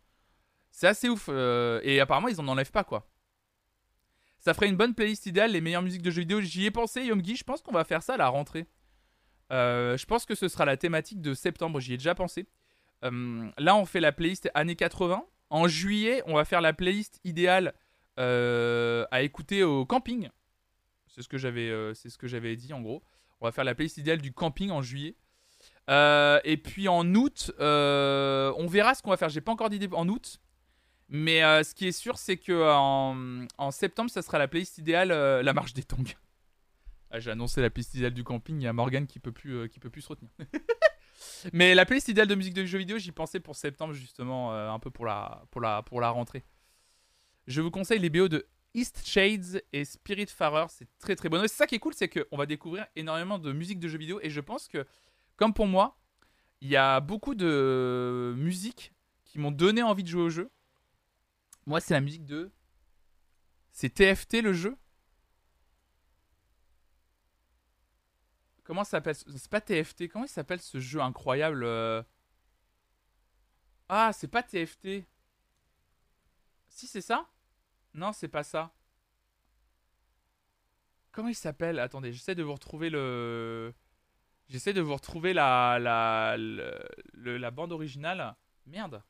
C'est 0.71 0.87
assez 0.87 1.09
ouf. 1.09 1.27
Euh, 1.29 1.81
et 1.83 2.01
apparemment, 2.01 2.29
ils 2.29 2.40
en 2.40 2.47
enlèvent 2.47 2.71
pas, 2.71 2.85
quoi. 2.85 3.11
Ça 4.38 4.55
ferait 4.55 4.68
une 4.68 4.77
bonne 4.77 4.95
playlist 4.95 5.27
idéale, 5.27 5.51
les 5.53 5.61
meilleures 5.61 5.83
musiques 5.83 6.03
de 6.03 6.11
jeux 6.11 6.21
vidéo. 6.21 6.40
J'y 6.40 6.66
ai 6.66 6.71
pensé, 6.71 7.05
Yomgi. 7.05 7.35
Je 7.35 7.42
pense 7.45 7.62
qu'on 7.62 7.73
va 7.73 7.85
faire 7.85 8.03
ça 8.03 8.14
à 8.14 8.16
la 8.16 8.29
rentrée. 8.29 8.66
Euh, 9.51 9.97
je 9.97 10.07
pense 10.07 10.25
que 10.25 10.37
ce 10.37 10.49
sera 10.49 10.64
la 10.64 10.77
thématique 10.77 11.21
de 11.21 11.35
septembre. 11.35 11.81
J'y 11.81 11.95
ai 11.95 11.97
déjà 11.97 12.14
pensé. 12.14 12.47
Euh, 13.05 13.51
là, 13.59 13.75
on 13.77 13.85
fait 13.85 14.01
la 14.01 14.12
playlist 14.12 14.51
années 14.55 14.77
80. 14.77 15.27
En 15.51 15.66
juillet, 15.66 16.23
on 16.27 16.35
va 16.35 16.45
faire 16.45 16.61
la 16.61 16.73
playlist 16.73 17.21
idéale 17.25 17.75
à 18.16 19.23
écouter 19.23 19.64
au 19.64 19.85
camping. 19.85 20.29
C'est 21.09 21.23
ce 21.23 21.29
que 21.29 21.38
j'avais, 21.38 21.92
c'est 21.95 22.09
ce 22.09 22.16
que 22.16 22.29
j'avais 22.29 22.55
dit 22.55 22.73
en 22.73 22.81
gros. 22.81 23.03
On 23.40 23.47
va 23.47 23.53
faire 23.53 23.64
la 23.64 23.75
playlist 23.75 23.99
idéale 23.99 24.23
du 24.23 24.33
camping 24.33 24.71
en 24.71 24.81
juillet. 24.81 25.16
Euh, 25.90 26.40
et 26.45 26.57
puis 26.57 26.88
en 26.88 27.14
août, 27.14 27.53
euh, 27.61 28.53
on 28.57 28.66
verra 28.66 28.95
ce 28.95 29.03
qu'on 29.03 29.11
va 29.11 29.16
faire. 29.16 29.29
J'ai 29.29 29.40
pas 29.40 29.53
encore 29.53 29.71
d'idée 29.71 29.88
en 29.92 30.09
août. 30.09 30.40
Mais 31.09 31.45
euh, 31.45 31.62
ce 31.62 31.75
qui 31.75 31.87
est 31.87 31.92
sûr, 31.92 32.16
c'est 32.16 32.38
que 32.38 32.71
en, 33.59 33.71
septembre, 33.71 34.11
ça 34.11 34.23
sera 34.23 34.38
la 34.38 34.49
playlist 34.49 34.79
idéale, 34.79 35.09
la 35.09 35.53
marche 35.53 35.75
des 35.75 35.83
tongs. 35.83 36.05
Ah, 37.11 37.21
j'ai 37.21 37.31
annoncé 37.31 37.61
la 37.61 37.68
playlist 37.68 37.95
idéale 37.95 38.14
du 38.14 38.25
camping. 38.25 38.59
Il 38.59 38.64
y 38.64 38.66
a 38.66 38.73
Morgan 38.73 39.07
qui 39.07 39.18
peut 39.18 39.33
plus, 39.33 39.68
qui 39.68 39.79
peut 39.79 39.90
plus 39.90 40.01
se 40.01 40.09
retenir. 40.09 40.31
mais 41.53 41.75
la 41.75 41.85
playlist 41.85 42.09
idéale 42.09 42.29
de 42.29 42.35
musique 42.35 42.55
de 42.55 42.64
jeux 42.64 42.79
vidéo, 42.79 42.97
j'y 42.99 43.12
pensais 43.12 43.40
pour 43.40 43.57
septembre 43.57 43.92
justement, 43.92 44.53
un 44.53 44.79
peu 44.79 44.90
pour 44.90 45.05
la, 45.05 45.45
pour 45.51 45.61
la, 45.61 45.83
pour 45.83 46.01
la 46.01 46.09
rentrée. 46.09 46.45
Je 47.47 47.61
vous 47.61 47.71
conseille 47.71 47.99
les 47.99 48.09
BO 48.09 48.29
de 48.29 48.47
East 48.75 49.03
Shades 49.05 49.62
et 49.73 49.85
Spirit 49.85 50.27
Farer, 50.27 50.66
c'est 50.71 50.88
très 50.99 51.16
très 51.16 51.29
bon. 51.29 51.40
C'est 51.42 51.49
ça 51.49 51.66
qui 51.66 51.75
est 51.75 51.79
cool, 51.79 51.95
c'est 51.95 52.09
qu'on 52.09 52.37
va 52.37 52.47
découvrir 52.47 52.87
énormément 52.97 53.38
de 53.38 53.53
musique 53.53 53.79
de 53.79 53.88
jeux 53.88 53.99
vidéo 53.99 54.18
et 54.23 54.31
je 54.31 54.40
pense 54.40 54.68
que, 54.68 54.87
comme 55.37 55.55
pour 55.55 55.66
moi, 55.66 55.99
il 56.61 56.68
y 56.68 56.77
a 56.77 57.01
beaucoup 57.01 57.35
de 57.35 58.35
musiques 58.37 58.92
qui 59.25 59.38
m'ont 59.38 59.51
donné 59.51 59.83
envie 59.83 60.03
de 60.03 60.09
jouer 60.09 60.23
au 60.23 60.31
jeu. 60.31 60.51
Moi, 61.66 61.81
c'est 61.81 61.95
la 61.95 62.01
musique 62.01 62.25
de. 62.25 62.51
C'est 63.73 63.95
TFT 63.95 64.42
le 64.42 64.53
jeu 64.53 64.77
Comment 68.64 68.85
ça 68.85 68.92
s'appelle 68.92 69.16
C'est 69.16 69.51
pas 69.51 69.61
TFT, 69.61 70.09
comment 70.09 70.25
il 70.25 70.29
s'appelle 70.29 70.61
ce 70.61 70.79
jeu 70.79 71.01
incroyable 71.01 71.64
euh? 71.64 72.03
Ah, 73.88 74.12
c'est 74.12 74.29
pas 74.29 74.42
TFT. 74.42 75.05
Si, 76.68 76.87
c'est 76.87 77.01
ça? 77.01 77.29
Non, 77.95 78.12
c'est 78.12 78.29
pas 78.29 78.45
ça. 78.45 78.73
Comment 81.11 81.29
il 81.29 81.35
s'appelle? 81.35 81.79
Attendez, 81.79 82.12
j'essaie 82.12 82.35
de 82.35 82.42
vous 82.42 82.55
retrouver 82.55 82.88
le. 82.88 83.75
J'essaie 84.53 84.75
de 84.75 84.83
vous 84.83 84.93
retrouver 84.95 85.33
la 85.33 85.79
la, 85.81 86.37
la 86.37 87.51
bande 87.51 87.73
originale. 87.73 88.37
Merde. 88.67 89.03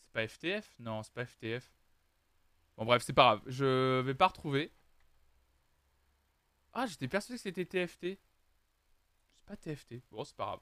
C'est 0.00 0.12
pas 0.14 0.26
FTF 0.26 0.74
Non, 0.78 1.02
c'est 1.02 1.12
pas 1.12 1.26
FTF. 1.26 1.70
Bon 2.78 2.86
bref, 2.86 3.02
c'est 3.04 3.12
pas 3.12 3.24
grave. 3.24 3.42
Je 3.48 4.00
vais 4.00 4.14
pas 4.14 4.28
retrouver. 4.28 4.72
Ah, 6.72 6.86
j'étais 6.86 7.06
persuadé 7.06 7.36
que 7.36 7.42
c'était 7.42 7.66
TFT. 7.66 8.18
C'est 9.34 9.44
pas 9.44 9.56
TFT. 9.56 10.00
Bon, 10.10 10.24
c'est 10.24 10.36
pas 10.36 10.44
grave. 10.46 10.60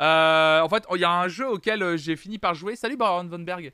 Euh, 0.00 0.60
en 0.60 0.68
fait, 0.68 0.86
il 0.94 1.00
y 1.00 1.04
a 1.04 1.10
un 1.10 1.26
jeu 1.26 1.50
auquel 1.50 1.82
euh, 1.82 1.96
j'ai 1.96 2.14
fini 2.14 2.38
par 2.38 2.54
jouer. 2.54 2.76
Salut 2.76 2.96
Baron 2.96 3.26
Von 3.26 3.40
Berg. 3.40 3.72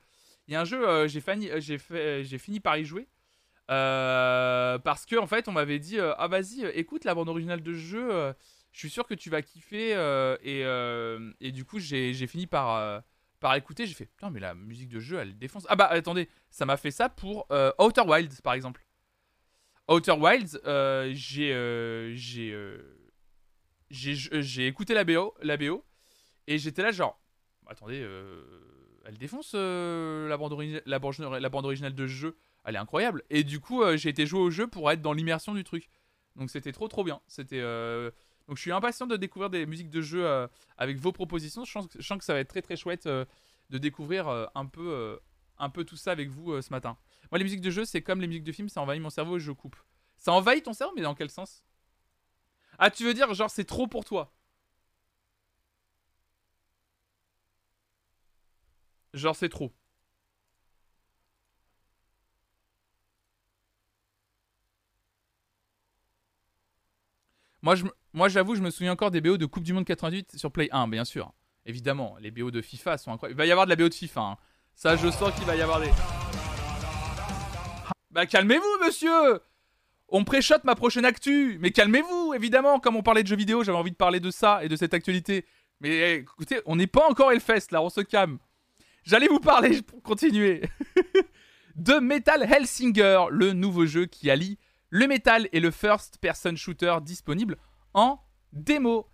Il 0.49 0.55
y 0.55 0.57
a 0.57 0.63
un 0.63 0.65
jeu, 0.65 0.89
euh, 0.89 1.09
j'ai 1.09 1.23
euh, 1.29 2.23
j'ai 2.23 2.39
fini 2.39 2.59
par 2.59 2.79
y 2.79 2.87
jouer. 2.87 3.07
parce 3.69 5.05
que 5.05 5.17
en 5.17 5.27
fait, 5.27 5.47
on 5.47 5.53
m'avait 5.53 5.79
dit 5.79 5.99
ah 6.01 6.27
vas-y, 6.27 6.65
écoute 6.73 7.05
la 7.05 7.15
bande 7.15 7.29
originale 7.29 7.63
de 7.63 7.75
jeu. 7.75 8.35
Je 8.73 8.79
suis 8.79 8.91
sûr 8.91 9.07
que 9.07 9.15
tu 9.15 9.31
vas 9.31 9.43
kiffer. 9.43 9.91
Et, 10.43 10.61
et, 11.41 11.53
du 11.53 11.65
coup, 11.65 11.79
j'ai 11.79 12.27
fini 12.27 12.47
par 12.47 13.03
par 13.41 13.55
écouter. 13.55 13.87
J'ai 13.87 13.95
fait 13.95 14.07
putain, 14.07 14.31
mais 14.31 14.41
la 14.41 14.55
musique 14.55 14.89
de 14.89 15.01
jeu, 15.01 15.19
elle 15.19 15.39
défonce. 15.39 15.67
Ah 15.69 15.77
bah 15.77 15.87
attendez, 15.87 16.29
ça 16.51 16.67
m'a 16.67 16.77
fait 16.77 16.91
ça 16.91 17.09
pour 17.09 17.47
Outer 17.79 18.03
Wilds 18.03 18.43
par 18.43 18.55
exemple. 18.55 18.85
Outer 19.89 20.13
Wilds, 20.13 20.61
j'ai 21.15 21.55
j'ai 23.91 24.67
écouté 24.67 24.95
la 24.95 25.05
BO, 25.05 25.35
la 25.43 25.57
BO, 25.57 25.85
et 26.47 26.59
j'étais 26.59 26.83
là 26.83 26.93
genre, 26.93 27.21
attendez, 27.67 28.07
elle 29.05 29.19
défonce 29.19 29.53
euh, 29.55 30.29
la, 30.29 30.37
bande 30.37 30.57
la, 30.87 30.99
bande, 31.49 31.65
originale 31.65 31.95
de 31.95 32.07
jeu. 32.07 32.37
Elle 32.65 32.77
est 32.77 32.79
incroyable. 32.79 33.23
Et 33.31 33.45
du 33.45 33.61
coup, 33.61 33.83
euh, 33.83 33.97
j'ai 33.97 34.11
été 34.11 34.27
jouer 34.27 34.41
au 34.41 34.51
jeu 34.51 34.67
pour 34.67 34.91
être 34.91 35.01
dans 35.01 35.13
l'immersion 35.13 35.55
du 35.55 35.65
truc. 35.65 35.89
Donc 36.37 36.51
c'était 36.51 36.73
trop 36.73 36.89
trop 36.89 37.05
bien. 37.05 37.21
C'était 37.27 37.61
euh, 37.61 38.11
donc 38.51 38.57
je 38.57 38.63
suis 38.63 38.73
impatient 38.73 39.07
de 39.07 39.17
découvrir 39.17 39.49
des 39.49 39.65
musiques 39.65 39.91
de 39.91 40.01
jeu 40.03 40.27
avec 40.77 40.97
vos 40.99 41.13
propositions. 41.13 41.65
Je 41.65 41.71
sens, 41.71 42.19
que 42.19 42.25
ça 42.25 42.35
va 42.35 42.41
être 42.41 42.49
très 42.49 42.63
très 42.63 42.75
chouette 42.75 43.07
de 43.07 43.79
découvrir 43.79 44.29
un 44.57 44.67
peu 44.67 45.21
un 45.59 45.71
peu 45.71 45.85
tout 45.85 45.97
ça 45.97 46.11
avec 46.11 46.31
vous 46.31 46.61
ce 46.61 46.71
matin. 46.71 46.99
Moi, 47.31 47.39
les 47.39 47.45
musiques 47.45 47.61
de 47.61 47.71
jeu, 47.71 47.85
c'est 47.85 48.03
comme 48.03 48.21
les 48.21 48.27
musiques 48.27 48.43
de 48.43 48.51
film, 48.51 48.69
ça 48.69 48.81
envahit 48.81 49.01
mon 49.01 49.09
cerveau 49.09 49.37
et 49.37 49.41
je 49.41 49.53
coupe. 49.53 49.77
Ça 50.17 50.33
envahit 50.33 50.65
ton 50.65 50.73
cerveau, 50.73 50.93
mais 50.97 51.03
dans 51.03 51.15
quel 51.15 51.31
sens? 51.31 51.65
Ah, 52.77 52.91
tu 52.91 53.05
veux 53.05 53.15
dire 53.15 53.33
genre 53.35 53.51
c'est 53.51 53.65
trop 53.65 53.87
pour 53.87 54.05
toi? 54.05 54.35
Genre, 59.15 59.37
c'est 59.37 59.49
trop. 59.49 59.73
Moi, 67.63 68.29
j'avoue, 68.29 68.55
je 68.55 68.63
me 68.63 68.71
souviens 68.71 68.93
encore 68.93 69.11
des 69.11 69.21
BO 69.21 69.37
de 69.37 69.47
Coupe 69.47 69.65
du 69.65 69.73
Monde 69.73 69.85
88 69.85 70.37
sur 70.37 70.51
Play 70.51 70.69
1, 70.73 70.89
bien 70.89 71.05
sûr. 71.05 71.33
Évidemment, 71.67 72.17
les 72.21 72.31
BO 72.31 72.51
de 72.51 72.63
FIFA 72.63 72.97
sont 72.97 73.13
incroyables. 73.13 73.35
Il 73.35 73.39
va 73.39 73.47
y 73.47 73.51
avoir 73.53 73.67
de 73.67 73.71
la 73.71 73.77
BO 73.77 73.89
de 73.89 73.95
FIFA. 73.95 74.21
Hein. 74.21 74.37
Ça, 74.75 74.97
je 74.97 75.11
sens 75.11 75.35
qu'il 75.35 75.45
va 75.45 75.57
y 75.57 75.61
avoir 75.61 75.81
des. 75.81 75.91
Bah, 78.11 78.25
calmez-vous, 78.27 78.85
monsieur 78.85 79.41
On 80.09 80.25
préchote 80.25 80.65
ma 80.65 80.75
prochaine 80.75 81.05
actu 81.05 81.59
Mais 81.61 81.71
calmez-vous, 81.71 82.35
évidemment 82.35 82.81
Comme 82.81 82.97
on 82.97 83.03
parlait 83.03 83.23
de 83.23 83.29
jeux 83.29 83.37
vidéo, 83.37 83.63
j'avais 83.63 83.79
envie 83.79 83.93
de 83.93 83.97
parler 83.97 84.21
de 84.21 84.31
ça 84.31 84.65
et 84.65 84.69
de 84.69 84.77
cette 84.77 84.95
actualité. 84.95 85.45
Mais 85.81 85.91
eh, 85.91 86.15
écoutez, 86.15 86.61
on 86.67 86.77
n'est 86.77 86.87
pas 86.87 87.07
encore 87.09 87.31
Hellfest, 87.31 87.73
là, 87.73 87.83
on 87.83 87.91
se 87.91 88.01
calme. 88.01 88.39
J'allais 89.05 89.29
vous 89.29 89.39
parler 89.39 89.83
pour 89.83 90.03
continuer 90.03 90.63
de 91.77 91.95
Metal 91.95 92.43
Hellsinger, 92.43 93.27
le 93.31 93.53
nouveau 93.53 93.87
jeu 93.87 94.07
qui 94.07 94.31
allie 94.31 94.59
le 94.91 95.07
metal 95.07 95.49
et 95.53 95.61
le 95.61 95.71
first 95.71 96.19
person 96.19 96.57
shooter 96.57 96.99
disponible 97.03 97.57
en 97.95 98.21
démo. 98.53 99.07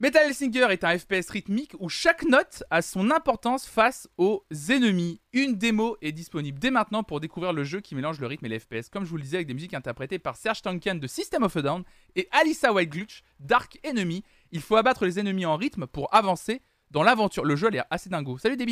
Metal 0.00 0.26
Hellsinger 0.26 0.66
est 0.70 0.82
un 0.82 0.98
FPS 0.98 1.30
rythmique 1.30 1.76
où 1.78 1.88
chaque 1.88 2.24
note 2.24 2.64
a 2.70 2.82
son 2.82 3.12
importance 3.12 3.66
face 3.66 4.08
aux 4.18 4.44
ennemis. 4.68 5.20
Une 5.32 5.54
démo 5.54 5.96
est 6.02 6.10
disponible 6.10 6.58
dès 6.58 6.72
maintenant 6.72 7.04
pour 7.04 7.20
découvrir 7.20 7.52
le 7.52 7.62
jeu 7.62 7.80
qui 7.80 7.94
mélange 7.94 8.18
le 8.18 8.26
rythme 8.26 8.46
et 8.46 8.48
l'FPS, 8.48 8.88
comme 8.90 9.04
je 9.04 9.10
vous 9.10 9.16
le 9.16 9.22
disais, 9.22 9.36
avec 9.36 9.46
des 9.46 9.54
musiques 9.54 9.74
interprétées 9.74 10.18
par 10.18 10.36
Serge 10.36 10.60
Tankian 10.60 10.96
de 10.96 11.06
System 11.06 11.44
of 11.44 11.56
a 11.56 11.62
Down 11.62 11.84
et 12.16 12.26
Alissa 12.32 12.72
White 12.72 13.22
Dark 13.38 13.78
Enemy. 13.84 14.24
Il 14.50 14.60
faut 14.60 14.74
abattre 14.74 15.04
les 15.04 15.20
ennemis 15.20 15.46
en 15.46 15.56
rythme 15.56 15.86
pour 15.86 16.12
avancer 16.12 16.62
dans 16.90 17.04
l'aventure. 17.04 17.44
Le 17.44 17.54
jeu 17.54 17.68
a 17.68 17.70
l'air 17.70 17.84
assez 17.90 18.10
dingo. 18.10 18.38
Salut 18.38 18.56
des 18.56 18.66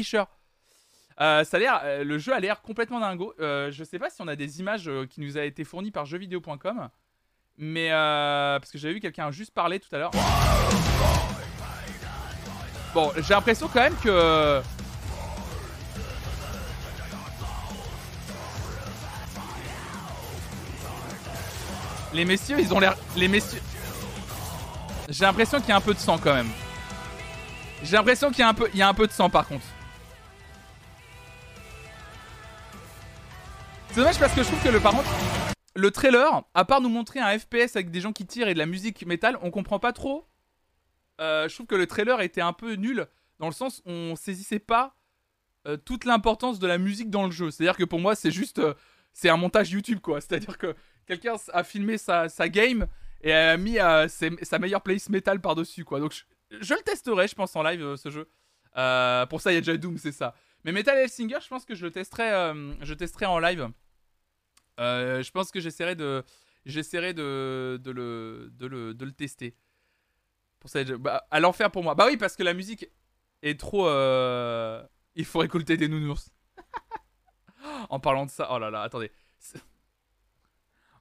euh, 1.21 1.45
ça 1.45 1.59
a 1.59 1.61
l'air, 1.61 1.81
euh, 1.85 2.03
le 2.03 2.19
jeu 2.19 2.33
a 2.33 2.41
l'air 2.41 2.63
complètement 2.63 2.99
dingo. 2.99 3.35
Euh, 3.41 3.71
je 3.71 3.85
sais 3.85 3.99
pas 3.99 4.09
si 4.09 4.23
on 4.23 4.29
a 4.29 4.37
des 4.37 4.61
images 4.61 4.89
euh, 4.89 5.07
qui 5.07 5.21
nous 5.21 5.37
a 5.37 5.45
été 5.45 5.65
fournies 5.65 5.91
par 5.91 6.07
jeuxvideo.com, 6.07 6.89
mais 7.59 7.91
parce 7.91 8.71
que 8.71 8.79
j'avais 8.79 8.95
vu 8.95 9.01
quelqu'un 9.01 9.31
juste 9.31 9.53
parler 9.53 9.81
tout 9.81 9.95
à 9.95 9.99
l'heure. 9.99 10.11
Bon, 12.95 13.13
j'ai 13.17 13.35
l'impression 13.35 13.69
quand 13.69 13.81
même 13.81 13.97
que 14.03 14.63
les 22.15 22.25
messieurs, 22.25 22.57
ils 22.59 22.73
ont 22.73 22.81
l'air, 22.81 22.97
les 23.17 23.29
messieurs. 23.29 23.61
J'ai 25.11 25.25
l'impression 25.25 25.61
qu'il 25.61 25.69
y 25.69 25.73
a 25.73 25.77
un 25.77 25.81
peu 25.83 25.93
de 25.93 25.99
sang 25.99 26.19
quand 26.19 26.35
même. 26.35 26.49
J'ai 27.83 27.97
l'impression 27.97 28.31
qu'il 28.31 28.41
y, 28.41 28.43
a 28.43 28.49
un 28.49 28.55
peu, 28.55 28.69
y 28.75 28.83
a 28.83 28.89
un 28.89 28.95
peu 28.95 29.07
de 29.07 29.13
sang 29.13 29.29
par 29.29 29.47
contre. 29.47 29.67
C'est 33.91 33.97
dommage 33.97 34.21
parce 34.21 34.33
que 34.37 34.45
je 34.45 34.47
trouve 34.47 34.63
que 34.63 34.69
le 34.69 34.79
par 34.79 34.93
contre, 34.93 35.11
le 35.75 35.91
trailer, 35.91 36.45
à 36.55 36.65
part 36.65 36.81
nous 36.81 36.89
montrer 36.89 37.19
un 37.19 37.37
FPS 37.37 37.75
avec 37.75 37.91
des 37.91 38.01
gens 38.01 38.13
qui 38.13 38.25
tirent 38.25 38.47
et 38.47 38.55
de 38.55 38.59
la 38.61 38.67
musique 38.67 39.05
métal, 39.05 39.37
on 39.43 39.51
comprend 39.51 39.81
pas 39.81 39.93
trop. 39.93 40.29
Euh, 41.21 41.49
je 41.49 41.55
trouve 41.57 41.67
que 41.67 41.75
le 41.75 41.89
trailer 41.89 42.21
était 42.21 42.41
un 42.41 42.53
peu 42.53 42.75
nul 42.75 43.09
dans 43.41 43.49
le 43.49 43.53
sens 43.53 43.83
où 43.87 43.91
on 43.91 44.15
saisissait 44.15 44.61
pas 44.61 44.95
euh, 45.67 45.77
toute 45.77 46.05
l'importance 46.05 46.61
de 46.61 46.69
la 46.69 46.79
musique 46.79 47.11
dans 47.11 47.25
le 47.25 47.33
jeu. 47.33 47.51
C'est-à-dire 47.51 47.77
que 47.77 47.83
pour 47.83 47.99
moi, 47.99 48.15
c'est 48.15 48.31
juste, 48.31 48.61
euh, 48.61 48.75
c'est 49.13 49.29
un 49.29 49.37
montage 49.37 49.73
YouTube 49.73 49.99
quoi. 49.99 50.21
C'est-à-dire 50.21 50.57
que 50.57 50.77
quelqu'un 51.05 51.35
a 51.53 51.65
filmé 51.65 51.99
sa, 51.99 52.29
game 52.49 52.87
et 53.23 53.33
a 53.33 53.57
mis 53.57 53.79
sa 54.09 54.59
meilleure 54.61 54.83
playlist 54.83 55.09
métal 55.09 55.41
par-dessus, 55.41 55.85
quoi. 55.85 55.99
Donc 55.99 56.13
je, 56.49 56.75
le 56.75 56.83
testerai, 56.83 57.27
je 57.27 57.35
pense, 57.35 57.57
en 57.57 57.65
live, 57.65 57.97
ce 57.97 58.09
jeu. 58.11 58.29
Pour 59.29 59.41
ça, 59.41 59.51
il 59.51 59.57
y 59.57 59.59
a 59.59 59.61
déjà 59.61 59.77
Doom, 59.77 59.99
c'est 59.99 60.13
ça. 60.13 60.37
Mais 60.65 60.73
Metal 60.73 60.97
Hellsinger, 60.97 61.39
je 61.43 61.49
pense 61.49 61.65
que 61.65 61.75
je 61.75 61.85
le 61.85 61.91
testerai, 61.91 62.53
testerai 62.99 63.27
en 63.27 63.39
live. 63.39 63.69
je 64.79 65.31
pense 65.31 65.51
que 65.51 65.61
j'essaierai 65.61 65.95
de, 65.95 66.25
j'essaierai 66.67 67.15
de, 67.15 67.81
le, 67.85 69.11
tester. 69.13 69.57
Pour 70.59 70.69
ça, 70.69 70.85
bah, 70.85 71.27
à 71.31 71.41
l'enfer 71.41 71.71
pour 71.71 71.83
moi. 71.83 71.95
Bah 71.95 72.07
oui, 72.07 72.17
parce 72.17 72.37
que 72.37 72.43
la 72.43 72.53
musique 72.53 72.87
est 73.43 73.59
trop. 73.59 73.87
Il 75.15 75.25
faut 75.25 75.39
récolter 75.39 75.77
des 75.77 75.89
nounours. 75.89 76.31
en 77.89 77.99
parlant 77.99 78.27
de 78.27 78.31
ça, 78.31 78.49
oh 78.53 78.59
là 78.59 78.71
là, 78.71 78.83
attendez. 78.83 79.11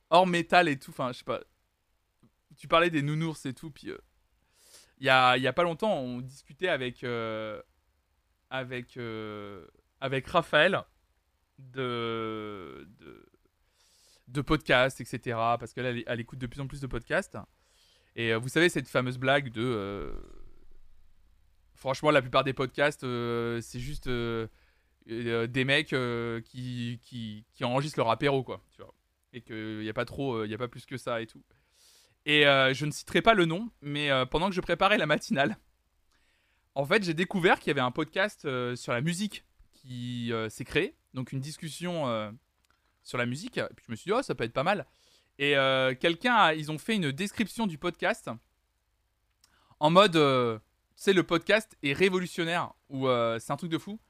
Hors 0.09 0.25
métal 0.25 0.67
et 0.69 0.79
tout, 0.79 0.91
enfin, 0.91 1.11
je 1.11 1.19
sais 1.19 1.23
pas 1.23 1.41
tu 2.59 2.67
parlais 2.67 2.89
des 2.89 3.01
nounours 3.01 3.45
et 3.45 3.53
tout, 3.53 3.71
puis 3.71 3.89
euh, 3.89 3.97
il 4.99 5.05
y, 5.05 5.09
a, 5.09 5.53
pas 5.53 5.63
longtemps, 5.63 5.97
on 5.97 6.19
discutait 6.19 6.67
avec, 6.67 7.05
euh, 7.05 7.61
avec, 8.49 8.97
euh, 8.97 9.65
avec 10.01 10.27
Raphaël 10.27 10.83
de, 11.57 12.87
de, 14.27 14.41
podcasts, 14.41 15.01
etc. 15.01 15.37
Parce 15.59 15.73
qu'elle 15.73 16.03
elle 16.05 16.19
écoute 16.19 16.39
de 16.39 16.47
plus 16.47 16.61
en 16.61 16.67
plus 16.67 16.81
de 16.81 16.87
podcasts. 16.87 17.37
Et 18.15 18.33
vous 18.33 18.49
savez, 18.49 18.69
cette 18.69 18.87
fameuse 18.87 19.17
blague 19.17 19.49
de. 19.51 20.13
franchement, 21.75 22.11
la 22.11 22.21
plupart 22.21 22.43
des 22.43 22.53
podcasts, 22.53 23.01
c'est 23.01 23.79
juste 23.79 24.09
des 24.09 25.65
mecs 25.65 25.95
qui, 26.45 26.99
qui, 27.03 27.63
enregistrent 27.63 27.99
leur 27.99 28.09
apéro, 28.09 28.43
quoi. 28.43 28.63
Tu 28.71 28.81
vois. 28.81 28.93
Et 29.33 29.41
qu'il 29.41 29.79
n'y 29.79 29.89
a 29.89 29.93
pas 29.93 30.05
trop, 30.05 30.43
il 30.43 30.51
y 30.51 30.53
a 30.53 30.57
pas 30.57 30.67
plus 30.67 30.85
que 30.85 30.97
ça 30.97 31.21
et 31.21 31.27
tout. 31.27 31.43
Et 32.25 32.45
euh, 32.45 32.73
je 32.73 32.85
ne 32.85 32.91
citerai 32.91 33.21
pas 33.21 33.33
le 33.33 33.45
nom, 33.45 33.69
mais 33.81 34.11
euh, 34.11 34.25
pendant 34.25 34.49
que 34.49 34.55
je 34.55 34.61
préparais 34.61 34.97
la 34.97 35.05
matinale, 35.05 35.57
en 36.79 36.85
fait, 36.85 37.03
j'ai 37.03 37.13
découvert 37.13 37.59
qu'il 37.59 37.67
y 37.67 37.71
avait 37.71 37.81
un 37.81 37.91
podcast 37.91 38.45
euh, 38.45 38.75
sur 38.75 38.93
la 38.93 39.01
musique 39.01 39.45
qui 39.73 40.31
s'est 40.49 40.65
créé. 40.65 40.95
Donc, 41.13 41.31
une 41.31 41.39
discussion 41.39 42.05
sur 43.01 43.17
la 43.17 43.25
musique. 43.25 43.57
Et 43.57 43.63
puis, 43.75 43.85
je 43.87 43.91
me 43.91 43.95
suis 43.95 44.09
dit, 44.09 44.11
oh, 44.11 44.21
ça 44.21 44.35
peut 44.35 44.43
être 44.43 44.53
pas 44.53 44.63
mal. 44.63 44.85
Et 45.37 45.53
quelqu'un, 46.01 46.51
ils 46.51 46.69
ont 46.69 46.77
fait 46.77 46.97
une 46.97 47.13
description 47.13 47.65
du 47.65 47.77
podcast 47.77 48.29
en 49.79 49.89
mode, 49.89 50.13
tu 50.13 50.59
sais, 50.97 51.13
le 51.13 51.23
podcast 51.23 51.77
est 51.81 51.93
révolutionnaire 51.93 52.73
ou 52.89 53.07
c'est 53.39 53.51
un 53.51 53.55
truc 53.55 53.71
de 53.71 53.77
fou. 53.77 54.01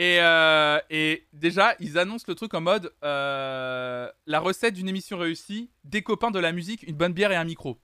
Euh, 0.00 0.80
et, 0.90 1.26
déjà, 1.32 1.74
ils 1.78 1.98
annoncent 1.98 2.24
le 2.26 2.34
truc 2.34 2.54
en 2.54 2.60
mode 2.60 2.92
euh, 3.04 4.10
la 4.26 4.40
recette 4.40 4.74
d'une 4.74 4.88
émission 4.88 5.18
réussie, 5.18 5.70
des 5.84 6.02
copains 6.02 6.30
de 6.30 6.38
la 6.38 6.52
musique, 6.52 6.82
une 6.84 6.96
bonne 6.96 7.12
bière 7.12 7.32
et 7.32 7.36
un 7.36 7.44
micro. 7.44 7.78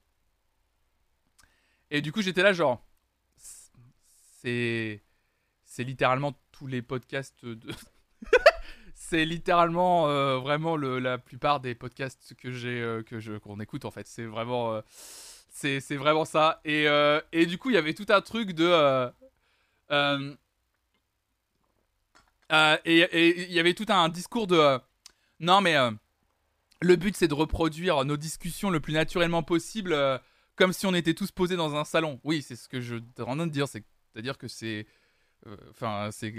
Et 1.91 2.01
du 2.01 2.13
coup, 2.13 2.23
j'étais 2.23 2.43
là, 2.43 2.53
genre, 2.53 2.85
c'est. 4.49 5.03
C'est 5.65 5.85
littéralement 5.85 6.33
tous 6.51 6.67
les 6.67 6.81
podcasts 6.81 7.45
de. 7.45 7.73
c'est 8.95 9.25
littéralement 9.27 10.09
euh, 10.09 10.39
vraiment 10.39 10.77
la 10.77 11.19
plupart 11.19 11.61
des 11.61 11.75
podcasts 11.75 12.35
que 12.35 12.51
j'ai 12.51 13.03
que 13.07 13.21
je 13.21 13.35
qu'on 13.35 13.61
écoute 13.61 13.85
en 13.85 13.91
fait. 13.91 14.07
C'est 14.07 14.25
vraiment. 14.25 14.83
c'est 15.51 15.97
vraiment 15.97 16.25
ça. 16.25 16.61
Et, 16.65 16.87
et 17.33 17.47
du 17.47 17.59
coup, 17.59 17.71
il 17.71 17.75
y 17.75 17.79
avait 17.79 17.95
tout 17.95 18.07
un 18.09 18.23
truc 18.23 18.53
de. 18.53 19.13
Euh, 22.53 22.77
et 22.85 23.47
il 23.47 23.53
y 23.53 23.61
avait 23.61 23.75
tout 23.75 23.87
un 23.89 24.09
discours 24.09 24.47
de 24.47 24.57
euh, 24.57 24.79
non 25.39 25.61
mais 25.61 25.77
euh, 25.77 25.91
le 26.81 26.97
but 26.97 27.15
c'est 27.15 27.29
de 27.29 27.35
reproduire 27.35 28.05
nos 28.07 28.17
discussions 28.17 28.71
le 28.71 28.81
plus 28.81 28.95
naturellement 28.95 29.43
possible 29.43 29.95
comme 30.57 30.73
si 30.73 30.87
on 30.87 30.95
était 30.95 31.15
tous 31.15 31.31
posés 31.31 31.57
dans 31.57 31.77
un 31.77 31.85
salon. 31.85 32.21
Oui, 32.25 32.43
c'est 32.43 32.57
ce 32.57 32.69
que 32.69 32.81
je 32.81 32.97
en 33.19 33.37
train 33.37 33.47
de 33.47 33.53
dire, 33.53 33.69
c'est-à-dire 34.13 34.39
que 34.39 34.49
c'est 34.49 34.87
enfin 35.71 36.11
c'est 36.11 36.35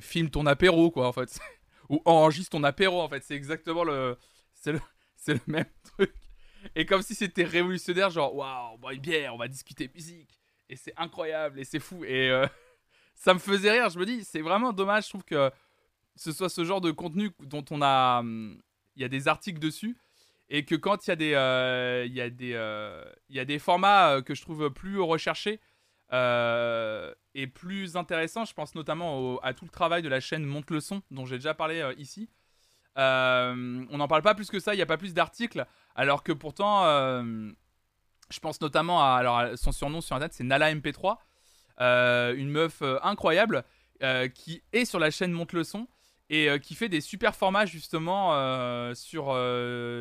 filme 0.00 0.28
ton 0.28 0.44
apéro 0.44 0.90
quoi 0.90 1.08
en 1.08 1.12
fait 1.12 1.40
ou 1.88 2.02
enregistre 2.04 2.50
ton 2.50 2.62
apéro 2.62 3.00
en 3.00 3.08
fait, 3.08 3.22
c'est 3.24 3.34
exactement 3.34 3.84
le 3.84 4.16
c'est 4.52 4.72
le 4.72 4.80
le 5.28 5.40
même 5.46 5.64
truc. 5.82 6.14
Et 6.74 6.86
comme 6.86 7.02
si 7.02 7.14
c'était 7.14 7.44
révolutionnaire 7.44 8.10
genre 8.10 8.34
waouh, 8.34 8.78
bois 8.78 8.94
une 8.94 9.00
bière, 9.00 9.34
on 9.34 9.38
va 9.38 9.48
discuter 9.48 9.90
musique 9.94 10.38
et 10.68 10.76
c'est 10.76 10.94
incroyable 10.96 11.58
et 11.60 11.64
c'est 11.64 11.80
fou 11.80 12.04
et 12.04 12.30
ça 13.14 13.34
me 13.34 13.38
faisait 13.38 13.70
rire. 13.70 13.88
Je 13.90 13.98
me 13.98 14.06
dis, 14.06 14.24
c'est 14.24 14.40
vraiment 14.40 14.72
dommage, 14.72 15.04
je 15.04 15.08
trouve 15.10 15.24
que 15.24 15.50
ce 16.16 16.32
soit 16.32 16.48
ce 16.48 16.64
genre 16.64 16.80
de 16.80 16.90
contenu 16.90 17.30
dont 17.40 17.64
on 17.70 17.82
a. 17.82 18.20
Hum, 18.20 18.60
il 18.96 19.02
y 19.02 19.04
a 19.04 19.08
des 19.08 19.28
articles 19.28 19.58
dessus. 19.58 19.96
Et 20.48 20.64
que 20.64 20.74
quand 20.74 21.06
il 21.06 21.10
y 21.10 21.12
a 21.12 21.16
des, 21.16 21.34
euh, 21.34 22.04
il 22.06 22.12
y 22.12 22.20
a 22.20 22.30
des, 22.30 22.52
euh, 22.54 23.02
il 23.28 23.36
y 23.36 23.40
a 23.40 23.44
des 23.44 23.58
formats 23.58 24.16
euh, 24.16 24.22
que 24.22 24.34
je 24.34 24.42
trouve 24.42 24.70
plus 24.70 25.00
recherchés 25.00 25.58
et 26.12 27.46
plus 27.46 27.96
intéressants, 27.96 28.44
je 28.44 28.54
pense 28.54 28.74
notamment 28.74 29.38
à 29.38 29.54
tout 29.54 29.64
le 29.64 29.70
travail 29.70 30.02
de 30.02 30.08
la 30.08 30.20
chaîne 30.20 30.44
Monte 30.44 30.70
le 30.70 30.80
son, 30.80 31.02
dont 31.10 31.26
j'ai 31.26 31.36
déjà 31.36 31.54
parlé 31.54 31.82
ici. 31.98 32.28
on 32.96 33.86
n'en 33.90 34.08
parle 34.08 34.22
pas 34.22 34.34
plus 34.34 34.50
que 34.50 34.60
ça, 34.60 34.74
il 34.74 34.76
n'y 34.76 34.82
a 34.82 34.86
pas 34.86 34.98
plus 34.98 35.14
d'articles, 35.14 35.66
alors 35.94 36.22
que 36.22 36.32
pourtant, 36.32 36.84
je 38.30 38.40
pense 38.40 38.60
notamment 38.60 39.02
à 39.02 39.16
alors, 39.16 39.56
son 39.56 39.72
surnom 39.72 40.00
sur 40.00 40.16
Internet, 40.16 40.32
c'est 40.34 40.44
Nala 40.44 40.74
MP3. 40.74 41.18
Euh, 41.80 42.34
une 42.36 42.50
meuf 42.50 42.82
euh, 42.82 42.98
incroyable 43.02 43.64
euh, 44.02 44.28
qui 44.28 44.62
est 44.72 44.84
sur 44.84 45.00
la 45.00 45.10
chaîne 45.10 45.32
Monte 45.32 45.52
le 45.52 45.64
son 45.64 45.88
et 46.30 46.48
qui 46.58 46.74
fait 46.74 46.88
des 46.88 47.02
super 47.02 47.36
formats 47.36 47.66
justement 47.66 48.30
sur, 48.94 49.24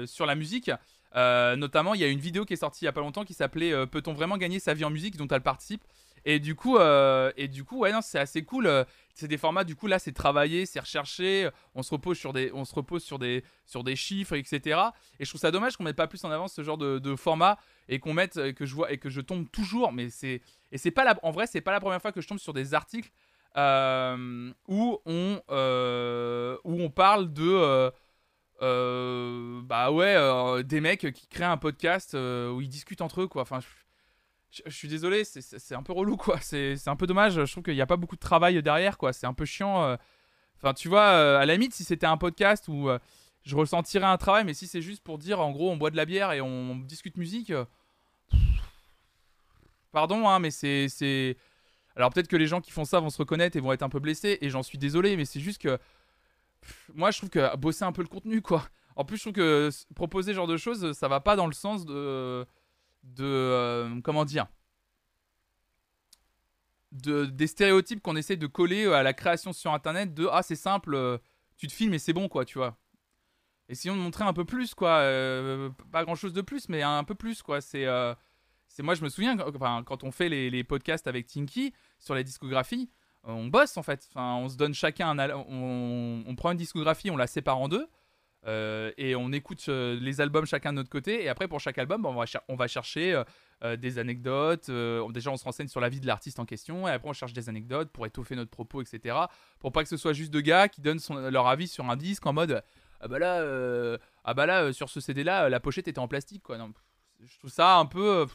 sur 0.07 0.25
la 0.25 0.35
musique. 0.35 0.71
Notamment, 1.15 1.93
il 1.93 2.01
y 2.01 2.03
a 2.03 2.07
une 2.07 2.19
vidéo 2.19 2.45
qui 2.45 2.53
est 2.53 2.57
sortie 2.57 2.83
il 2.83 2.85
y 2.85 2.89
a 2.89 2.93
pas 2.93 3.01
longtemps 3.01 3.23
qui 3.23 3.33
s'appelait 3.33 3.85
Peut-on 3.87 4.13
vraiment 4.13 4.37
gagner 4.37 4.59
sa 4.59 4.73
vie 4.73 4.85
en 4.85 4.89
musique 4.89 5.17
dont 5.17 5.27
elle 5.27 5.41
participe. 5.41 5.83
Et 6.25 6.39
du 6.39 6.55
coup, 6.55 6.77
et 6.79 7.47
du 7.47 7.63
coup, 7.63 7.79
ouais, 7.79 7.91
c'est 8.01 8.19
assez 8.19 8.43
cool. 8.43 8.85
C'est 9.13 9.27
des 9.27 9.37
formats, 9.37 9.63
du 9.63 9.75
coup, 9.75 9.87
là, 9.87 9.99
c'est 9.99 10.11
travaillé, 10.11 10.65
c'est 10.65 10.79
recherché. 10.79 11.49
On 11.75 11.83
se 11.83 11.91
repose 11.91 12.17
sur 12.17 12.33
des, 12.33 12.51
on 12.53 12.65
se 12.65 12.73
repose 12.73 13.03
sur 13.03 13.19
des, 13.19 13.43
sur 13.65 13.83
des 13.83 13.95
chiffres, 13.95 14.35
etc. 14.35 14.79
Et 15.19 15.25
je 15.25 15.29
trouve 15.29 15.41
ça 15.41 15.51
dommage 15.51 15.77
qu'on 15.77 15.83
mette 15.83 15.95
pas 15.95 16.07
plus 16.07 16.23
en 16.23 16.31
avant 16.31 16.47
ce 16.47 16.63
genre 16.63 16.77
de, 16.77 16.97
de 16.99 17.15
format 17.15 17.57
et 17.89 17.99
qu'on 17.99 18.13
mette, 18.13 18.53
que 18.53 18.65
je 18.65 18.73
vois 18.73 18.91
et 18.91 18.97
que 18.97 19.09
je 19.09 19.21
tombe 19.21 19.49
toujours. 19.51 19.91
Mais 19.91 20.09
c'est, 20.09 20.41
et 20.71 20.77
c'est 20.77 20.91
pas 20.91 21.03
la, 21.03 21.15
en 21.21 21.31
vrai, 21.31 21.45
c'est 21.45 21.61
pas 21.61 21.71
la 21.71 21.79
première 21.79 22.01
fois 22.01 22.11
que 22.11 22.21
je 22.21 22.27
tombe 22.27 22.39
sur 22.39 22.53
des 22.53 22.73
articles 22.73 23.11
euh, 23.55 24.51
où 24.67 24.99
on 25.05 25.39
euh, 25.51 26.57
où 26.63 26.81
on 26.81 26.89
parle 26.89 27.31
de 27.31 27.47
euh, 27.47 27.91
bah 28.63 29.91
ouais 29.91 30.63
des 30.63 30.81
mecs 30.81 31.11
qui 31.13 31.27
créent 31.27 31.43
un 31.43 31.57
podcast 31.57 32.13
où 32.13 32.61
ils 32.61 32.69
discutent 32.69 33.01
entre 33.01 33.21
eux 33.21 33.27
quoi. 33.27 33.41
Enfin, 33.41 33.59
je, 34.51 34.69
suis 34.69 34.87
désolé, 34.87 35.23
c'est 35.23 35.75
un 35.75 35.83
peu 35.83 35.93
relou 35.93 36.17
quoi. 36.17 36.39
C'est 36.41 36.87
un 36.87 36.95
peu 36.95 37.07
dommage. 37.07 37.43
Je 37.45 37.51
trouve 37.51 37.63
qu'il 37.63 37.75
n'y 37.75 37.81
a 37.81 37.87
pas 37.87 37.97
beaucoup 37.97 38.15
de 38.15 38.21
travail 38.21 38.61
derrière 38.61 38.97
quoi. 38.97 39.13
C'est 39.13 39.27
un 39.27 39.33
peu 39.33 39.45
chiant. 39.45 39.97
Enfin, 40.57 40.73
tu 40.73 40.87
vois, 40.87 41.39
à 41.39 41.45
la 41.45 41.53
limite, 41.53 41.73
si 41.73 41.83
c'était 41.83 42.05
un 42.05 42.17
podcast 42.17 42.67
où 42.67 42.89
je 43.43 43.55
ressentirais 43.55 44.05
un 44.05 44.17
travail, 44.17 44.45
mais 44.45 44.53
si 44.53 44.67
c'est 44.67 44.81
juste 44.81 45.03
pour 45.03 45.17
dire 45.17 45.39
en 45.39 45.51
gros 45.51 45.69
on 45.69 45.77
boit 45.77 45.91
de 45.91 45.97
la 45.97 46.05
bière 46.05 46.31
et 46.31 46.41
on 46.41 46.75
discute 46.77 47.17
musique. 47.17 47.53
Pardon, 49.91 50.27
hein, 50.27 50.39
mais 50.39 50.51
c'est. 50.51 51.37
Alors 51.95 52.09
peut-être 52.09 52.27
que 52.27 52.35
les 52.35 52.47
gens 52.47 52.61
qui 52.61 52.71
font 52.71 52.85
ça 52.85 52.99
vont 52.99 53.11
se 53.11 53.19
reconnaître 53.19 53.55
et 53.55 53.59
vont 53.59 53.71
être 53.71 53.83
un 53.83 53.89
peu 53.89 53.99
blessés, 53.99 54.39
et 54.41 54.49
j'en 54.49 54.63
suis 54.63 54.77
désolé, 54.77 55.15
mais 55.15 55.25
c'est 55.25 55.39
juste 55.39 55.61
que. 55.61 55.77
Moi, 56.93 57.11
je 57.11 57.17
trouve 57.17 57.29
que 57.29 57.55
bosser 57.57 57.83
un 57.83 57.91
peu 57.91 58.01
le 58.01 58.07
contenu, 58.07 58.41
quoi. 58.41 58.63
En 58.95 59.05
plus, 59.05 59.17
je 59.17 59.23
trouve 59.23 59.33
que 59.33 59.69
proposer 59.95 60.31
ce 60.31 60.35
genre 60.35 60.47
de 60.47 60.57
choses, 60.57 60.93
ça 60.93 61.07
va 61.07 61.19
pas 61.19 61.35
dans 61.35 61.47
le 61.47 61.53
sens 61.53 61.85
de. 61.85 62.45
de. 63.03 63.23
Euh, 63.23 64.01
comment 64.01 64.25
dire 64.25 64.47
de, 66.91 67.25
des 67.25 67.47
stéréotypes 67.47 68.03
qu'on 68.03 68.15
essaie 68.15 68.37
de 68.37 68.45
coller 68.45 68.85
à 68.85 69.01
la 69.01 69.13
création 69.13 69.51
sur 69.51 69.73
internet 69.73 70.13
de 70.13 70.27
ah 70.31 70.43
c'est 70.43 70.55
simple 70.55 70.93
euh, 70.93 71.17
tu 71.57 71.65
te 71.65 71.73
filmes 71.73 71.95
et 71.95 71.97
c'est 71.97 72.13
bon 72.13 72.27
quoi 72.29 72.45
tu 72.45 72.59
vois 72.59 72.77
essayons 73.67 73.95
de 73.95 74.01
montrer 74.01 74.25
un 74.25 74.33
peu 74.33 74.45
plus 74.45 74.75
quoi 74.75 74.97
euh, 74.99 75.71
pas 75.91 76.03
grand 76.03 76.13
chose 76.13 76.33
de 76.33 76.41
plus 76.41 76.69
mais 76.69 76.83
un 76.83 77.03
peu 77.03 77.15
plus 77.15 77.41
quoi 77.41 77.61
c'est 77.61 77.87
c'est 78.73 78.81
moi, 78.81 78.95
je 78.95 79.03
me 79.03 79.09
souviens, 79.09 79.37
quand 79.37 80.03
on 80.03 80.11
fait 80.11 80.29
les, 80.29 80.63
podcasts 80.63 81.05
avec 81.05 81.27
Tinky 81.27 81.73
sur 81.99 82.15
les 82.15 82.23
discographies, 82.23 82.89
on 83.23 83.47
bosse 83.47 83.77
en 83.77 83.83
fait. 83.83 84.07
Enfin, 84.09 84.35
on 84.35 84.49
se 84.49 84.57
donne 84.57 84.73
chacun 84.73 85.17
un, 85.17 85.29
on, 85.29 86.35
prend 86.35 86.51
une 86.51 86.57
discographie, 86.57 87.09
on 87.09 87.17
la 87.17 87.27
sépare 87.27 87.57
en 87.57 87.67
deux. 87.67 87.87
Euh, 88.45 88.91
et 88.97 89.15
on 89.15 89.31
écoute 89.31 89.63
euh, 89.69 89.97
les 90.01 90.19
albums 90.19 90.45
chacun 90.45 90.71
de 90.73 90.77
notre 90.77 90.89
côté. 90.89 91.23
Et 91.23 91.29
après, 91.29 91.47
pour 91.47 91.59
chaque 91.59 91.77
album, 91.77 92.05
on, 92.05 92.13
va 92.13 92.25
on 92.49 92.55
va 92.55 92.67
chercher 92.67 93.23
euh, 93.63 93.77
des 93.77 93.99
anecdotes. 93.99 94.69
déjà, 95.11 95.31
on 95.31 95.37
se 95.37 95.45
renseigne 95.45 95.69
sur 95.69 95.79
la 95.79 95.89
vie 95.89 96.01
de 96.01 96.07
l'artiste 96.07 96.39
en 96.39 96.45
question. 96.45 96.87
Et 96.87 96.91
après, 96.91 97.09
on 97.09 97.13
cherche 97.13 97.33
des 97.33 97.49
anecdotes 97.49 97.89
pour 97.91 98.05
étoffer 98.05 98.35
notre 98.35 98.51
propos, 98.51 98.81
etc. 98.81 99.15
Pour 99.59 99.71
pas 99.71 99.83
que 99.83 99.89
ce 99.89 99.97
soit 99.97 100.13
juste 100.13 100.31
deux 100.31 100.41
gars 100.41 100.67
qui 100.67 100.81
donnent 100.81 100.99
leur 101.29 101.47
avis 101.47 101.67
sur 101.67 101.89
un 101.89 101.95
disque 101.95 102.25
en 102.25 102.33
mode 102.33 102.61
Ah 102.99 103.07
bah 103.07 103.19
là, 103.19 103.97
ah 104.25 104.33
bah 104.33 104.45
là 104.45 104.73
sur 104.73 104.89
ce 104.89 104.99
CD-là, 104.99 105.49
la 105.49 105.59
pochette 105.59 105.87
était 105.87 105.99
en 105.99 106.07
plastique. 106.09 106.43
Quoi. 106.43 106.57
Je 107.21 107.37
trouve 107.39 107.51
ça 107.51 107.77
un 107.77 107.85
peu. 107.85 108.27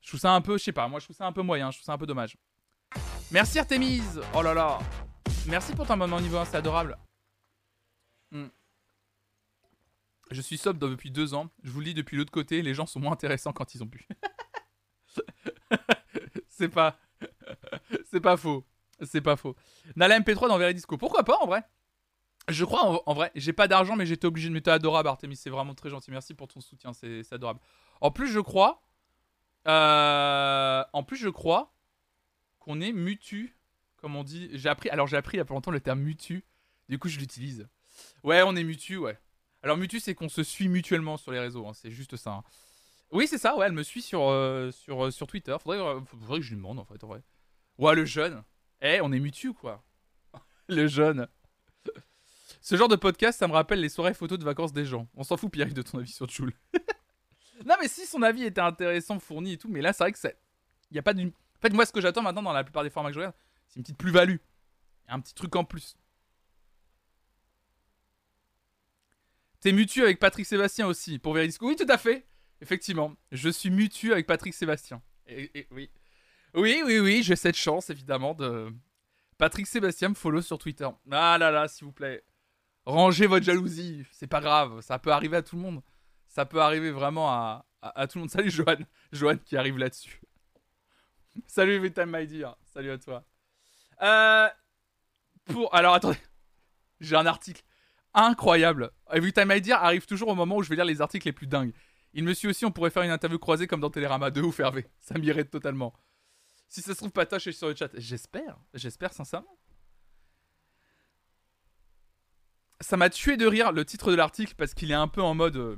Je 0.00 0.08
trouve 0.08 0.20
ça 0.20 0.32
un 0.32 0.40
peu, 0.40 0.56
je 0.56 0.62
sais 0.62 0.72
pas, 0.72 0.86
moi 0.86 1.00
je 1.00 1.06
trouve 1.06 1.16
ça 1.16 1.26
un 1.26 1.32
peu 1.32 1.42
moyen, 1.42 1.72
je 1.72 1.78
trouve 1.78 1.86
ça 1.86 1.92
un 1.92 1.98
peu 1.98 2.06
dommage. 2.06 2.36
Merci 3.32 3.58
Artemis 3.58 4.02
Oh 4.34 4.42
là 4.42 4.54
là 4.54 4.78
Merci 5.48 5.72
pour 5.74 5.84
ton 5.84 5.96
moment 5.96 6.20
niveau 6.20 6.36
1, 6.36 6.44
c'est 6.44 6.56
adorable. 6.56 6.96
Hmm. 8.30 8.46
Je 10.30 10.40
suis 10.40 10.56
sobre 10.56 10.78
depuis 10.88 11.10
deux 11.10 11.34
ans. 11.34 11.50
Je 11.64 11.70
vous 11.70 11.80
le 11.80 11.86
dis 11.86 11.94
depuis 11.94 12.16
l'autre 12.16 12.30
côté, 12.30 12.62
les 12.62 12.72
gens 12.72 12.86
sont 12.86 13.00
moins 13.00 13.12
intéressants 13.12 13.52
quand 13.52 13.74
ils 13.74 13.82
ont 13.82 13.86
bu. 13.86 14.06
c'est 16.48 16.68
pas. 16.68 16.98
c'est 18.10 18.20
pas 18.20 18.36
faux. 18.36 18.64
C'est 19.02 19.20
pas 19.20 19.34
faux. 19.34 19.56
Nala 19.96 20.20
MP3 20.20 20.48
dans 20.48 20.58
Veridisco. 20.58 20.96
Pourquoi 20.96 21.24
pas 21.24 21.38
en 21.38 21.46
vrai? 21.46 21.64
Je 22.48 22.64
crois 22.64 23.02
en, 23.08 23.14
vrai. 23.14 23.32
J'ai 23.34 23.52
pas 23.52 23.66
d'argent, 23.66 23.96
mais 23.96 24.06
j'étais 24.06 24.26
obligé 24.26 24.48
de 24.48 24.54
mettre 24.54 24.70
adorable, 24.70 25.08
Artemis. 25.08 25.36
C'est 25.36 25.50
vraiment 25.50 25.74
très 25.74 25.90
gentil. 25.90 26.12
Merci 26.12 26.34
pour 26.34 26.46
ton 26.46 26.60
soutien. 26.60 26.92
C'est 26.92 27.32
adorable. 27.32 27.58
En 28.00 28.12
plus, 28.12 28.28
je 28.28 28.40
crois. 28.40 28.82
Euh, 29.66 30.84
en 30.92 31.02
plus, 31.02 31.16
je 31.16 31.28
crois 31.28 31.75
qu'on 32.66 32.80
est 32.80 32.92
mutu. 32.92 33.56
Comme 33.96 34.16
on 34.16 34.24
dit. 34.24 34.50
J'ai 34.52 34.68
appris. 34.68 34.90
Alors, 34.90 35.06
j'ai 35.06 35.16
appris 35.16 35.36
il 35.36 35.38
y 35.38 35.40
a 35.40 35.44
pas 35.44 35.54
longtemps 35.54 35.70
le 35.70 35.80
terme 35.80 36.00
mutu. 36.00 36.44
Du 36.88 36.98
coup, 36.98 37.08
je 37.08 37.18
l'utilise. 37.18 37.66
Ouais, 38.22 38.42
on 38.42 38.54
est 38.56 38.64
mutu, 38.64 38.96
ouais. 38.96 39.18
Alors, 39.62 39.76
mutu, 39.76 40.00
c'est 40.00 40.14
qu'on 40.14 40.28
se 40.28 40.42
suit 40.42 40.68
mutuellement 40.68 41.16
sur 41.16 41.32
les 41.32 41.40
réseaux. 41.40 41.66
Hein. 41.66 41.72
C'est 41.74 41.90
juste 41.90 42.16
ça. 42.16 42.32
Hein. 42.32 42.44
Oui, 43.10 43.26
c'est 43.26 43.38
ça, 43.38 43.56
ouais, 43.56 43.66
elle 43.66 43.72
me 43.72 43.84
suit 43.84 44.02
sur, 44.02 44.28
euh, 44.28 44.70
sur, 44.72 45.06
euh, 45.06 45.10
sur 45.10 45.26
Twitter. 45.26 45.56
Faudrait, 45.62 45.78
faudrait, 46.06 46.38
que 46.38 46.44
je 46.44 46.50
lui 46.50 46.56
demande, 46.56 46.78
en 46.78 46.84
fait, 46.84 47.02
en 47.04 47.06
vrai. 47.06 47.22
Ouais, 47.78 47.94
le 47.94 48.04
jeune. 48.04 48.42
Eh, 48.82 49.00
on 49.00 49.12
est 49.12 49.20
mutu, 49.20 49.52
quoi. 49.52 49.84
le 50.68 50.86
jeune. 50.86 51.28
Ce 52.60 52.74
genre 52.76 52.88
de 52.88 52.96
podcast, 52.96 53.38
ça 53.38 53.46
me 53.46 53.52
rappelle 53.52 53.80
les 53.80 53.88
soirées 53.88 54.14
photos 54.14 54.38
de 54.38 54.44
vacances 54.44 54.72
des 54.72 54.84
gens. 54.84 55.08
On 55.14 55.22
s'en 55.22 55.36
fout, 55.36 55.52
Pierre, 55.52 55.72
de 55.72 55.82
ton 55.82 55.98
avis 55.98 56.10
sur 56.10 56.28
Joule. 56.28 56.52
non, 57.64 57.76
mais 57.80 57.86
si 57.86 58.06
son 58.06 58.22
avis 58.22 58.42
était 58.42 58.60
intéressant, 58.60 59.20
fourni 59.20 59.52
et 59.52 59.56
tout, 59.56 59.68
mais 59.68 59.80
là, 59.80 59.92
c'est 59.92 60.02
vrai 60.02 60.12
que 60.12 60.18
c'est. 60.18 60.36
Il 60.90 60.94
n'y 60.94 60.98
a 60.98 61.02
pas 61.02 61.14
d'une. 61.14 61.32
Fait, 61.66 61.74
moi, 61.74 61.84
ce 61.84 61.90
que 61.90 62.00
j'attends 62.00 62.22
maintenant 62.22 62.42
dans 62.42 62.52
la 62.52 62.62
plupart 62.62 62.84
des 62.84 62.90
formats 62.90 63.08
que 63.10 63.14
je 63.14 63.20
regarde, 63.20 63.34
c'est 63.66 63.78
une 63.78 63.82
petite 63.82 63.98
plus-value. 63.98 64.36
Un 65.08 65.20
petit 65.20 65.34
truc 65.34 65.56
en 65.56 65.64
plus. 65.64 65.96
T'es 69.60 69.72
mutu 69.72 70.04
avec 70.04 70.20
Patrick 70.20 70.46
Sébastien 70.46 70.86
aussi, 70.86 71.18
pour 71.18 71.34
Veridisco. 71.34 71.66
Oui, 71.66 71.74
tout 71.74 71.86
à 71.88 71.98
fait. 71.98 72.24
Effectivement. 72.60 73.16
Je 73.32 73.48
suis 73.48 73.70
mutu 73.70 74.12
avec 74.12 74.28
Patrick 74.28 74.54
Sébastien. 74.54 75.02
Et, 75.26 75.66
oui. 75.72 75.90
Oui, 76.54 76.82
oui, 76.84 77.00
oui, 77.00 77.22
j'ai 77.24 77.34
cette 77.34 77.56
chance, 77.56 77.90
évidemment, 77.90 78.34
de. 78.34 78.72
Patrick 79.36 79.66
Sébastien 79.66 80.10
me 80.10 80.14
follow 80.14 80.40
sur 80.40 80.58
Twitter. 80.58 80.88
Ah 81.10 81.36
là 81.36 81.50
là, 81.50 81.66
s'il 81.66 81.84
vous 81.84 81.92
plaît. 81.92 82.22
Rangez 82.84 83.26
votre 83.26 83.44
jalousie. 83.44 84.04
C'est 84.12 84.28
pas 84.28 84.40
grave. 84.40 84.82
Ça 84.82 85.00
peut 85.00 85.10
arriver 85.10 85.38
à 85.38 85.42
tout 85.42 85.56
le 85.56 85.62
monde. 85.62 85.82
Ça 86.28 86.46
peut 86.46 86.60
arriver 86.60 86.92
vraiment 86.92 87.28
à, 87.28 87.66
à, 87.82 88.06
tout 88.06 88.18
le 88.18 88.20
monde. 88.20 88.30
Salut, 88.30 88.50
Johan. 88.50 88.76
Johan 89.10 89.36
qui 89.44 89.56
arrive 89.56 89.78
là-dessus. 89.78 90.20
Salut, 91.46 91.74
Everytime 91.74 92.10
My 92.10 92.26
Dear. 92.26 92.56
Salut 92.64 92.90
à 92.90 92.98
toi. 92.98 93.24
Euh. 94.02 94.48
Pour. 95.46 95.74
Alors, 95.74 95.94
attendez. 95.94 96.18
J'ai 97.00 97.16
un 97.16 97.26
article 97.26 97.62
incroyable. 98.14 98.90
My 99.14 99.60
Dear 99.60 99.82
arrive 99.82 100.06
toujours 100.06 100.28
au 100.28 100.34
moment 100.34 100.56
où 100.56 100.62
je 100.62 100.70
vais 100.70 100.76
lire 100.76 100.84
les 100.84 101.00
articles 101.00 101.28
les 101.28 101.32
plus 101.32 101.46
dingues. 101.46 101.72
Il 102.14 102.24
me 102.24 102.32
suit 102.32 102.48
aussi, 102.48 102.64
on 102.64 102.72
pourrait 102.72 102.90
faire 102.90 103.02
une 103.02 103.10
interview 103.10 103.38
croisée 103.38 103.66
comme 103.66 103.80
dans 103.80 103.90
Télérama 103.90 104.30
2 104.30 104.40
ou 104.40 104.52
Fervé. 104.52 104.86
Ça 105.00 105.18
m'irait 105.18 105.44
totalement. 105.44 105.92
Si 106.68 106.80
ça 106.80 106.92
se 106.92 106.98
trouve, 106.98 107.10
Patoche 107.10 107.46
est 107.46 107.52
sur 107.52 107.68
le 107.68 107.76
chat. 107.76 107.90
J'espère, 107.94 108.56
j'espère 108.72 109.12
sincèrement. 109.12 109.58
Ça 112.80 112.96
m'a 112.96 113.10
tué 113.10 113.36
de 113.36 113.46
rire 113.46 113.72
le 113.72 113.84
titre 113.84 114.10
de 114.10 114.16
l'article 114.16 114.54
parce 114.56 114.72
qu'il 114.72 114.90
est 114.90 114.94
un 114.94 115.08
peu 115.08 115.22
en 115.22 115.34
mode. 115.34 115.56
Euh, 115.56 115.76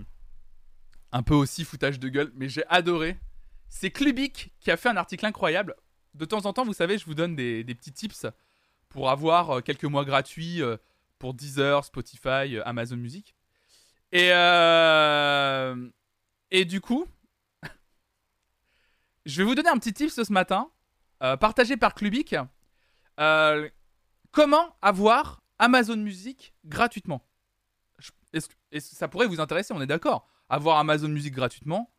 un 1.10 1.22
peu 1.22 1.34
aussi 1.34 1.64
foutage 1.64 1.98
de 1.98 2.08
gueule, 2.08 2.32
mais 2.34 2.48
j'ai 2.48 2.66
adoré. 2.68 3.18
C'est 3.68 3.90
Clubic 3.90 4.52
qui 4.60 4.70
a 4.70 4.76
fait 4.76 4.88
un 4.88 4.96
article 4.96 5.26
incroyable. 5.26 5.74
De 6.14 6.24
temps 6.24 6.46
en 6.46 6.52
temps, 6.52 6.64
vous 6.64 6.72
savez, 6.72 6.98
je 6.98 7.04
vous 7.04 7.14
donne 7.14 7.36
des, 7.36 7.64
petits 7.64 7.92
tips 7.92 8.26
pour 8.88 9.10
avoir 9.10 9.50
euh, 9.50 9.60
quelques 9.60 9.84
mois 9.84 10.04
gratuits 10.04 10.62
euh, 10.62 10.76
pour 11.18 11.34
Deezer, 11.34 11.84
Spotify, 11.84 12.58
Amazon 12.64 12.96
Music. 12.96 13.34
Et, 14.12 14.30
et 16.50 16.64
du 16.64 16.80
coup, 16.80 17.06
je 19.26 19.42
vais 19.42 19.44
vous 19.44 19.54
donner 19.54 19.68
un 19.68 19.78
petit 19.78 19.92
tips 19.92 20.22
ce 20.22 20.32
matin 20.32 20.70
euh, 21.22 21.36
partagé 21.36 21.76
par. 21.76 21.94
Euh, 23.20 23.68
comment 24.30 24.76
avoir 24.82 25.42
Amazon 25.58 25.96
Music 25.96 26.54
gratuitement? 26.64 27.26
Que 28.32 28.38
ça 28.78 29.08
pourrait 29.08 29.26
vous 29.26 29.40
intéresser? 29.40 29.74
On 29.74 29.80
est 29.80 29.86
d'accord 29.86 30.28
Avoir 30.48 30.78
Amazon 30.78 31.08
Music 31.08 31.34
gratuitement, 31.34 31.92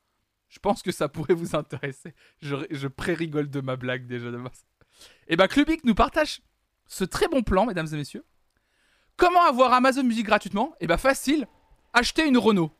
je 0.49 0.59
pense 0.59 0.81
que 0.81 0.91
ça 0.91 1.07
pourrait 1.07 1.33
vous 1.33 1.55
intéresser. 1.55 2.13
Je, 2.41 2.87
pré-rigole 2.87 3.49
de 3.49 3.61
ma 3.61 3.75
blague 3.75 4.07
déjà 4.07 4.31
de 4.31 4.37
base. 4.37 4.65
Et 5.27 5.35
bah 5.35 5.47
Clubic 5.47 5.83
nous 5.85 5.95
partage 5.95 6.41
ce 6.87 7.03
très 7.03 7.27
bon 7.27 7.43
plan, 7.43 7.65
mesdames 7.65 7.87
et 7.91 7.95
messieurs. 7.95 8.25
Comment 9.15 9.43
avoir 9.43 9.73
Amazon 9.73 10.03
Music 10.03 10.25
gratuitement? 10.25 10.73
Et 10.79 10.87
bah 10.87 10.97
facile, 10.97 11.47
acheter 11.93 12.25
une 12.25 12.37
Renault. 12.37 12.71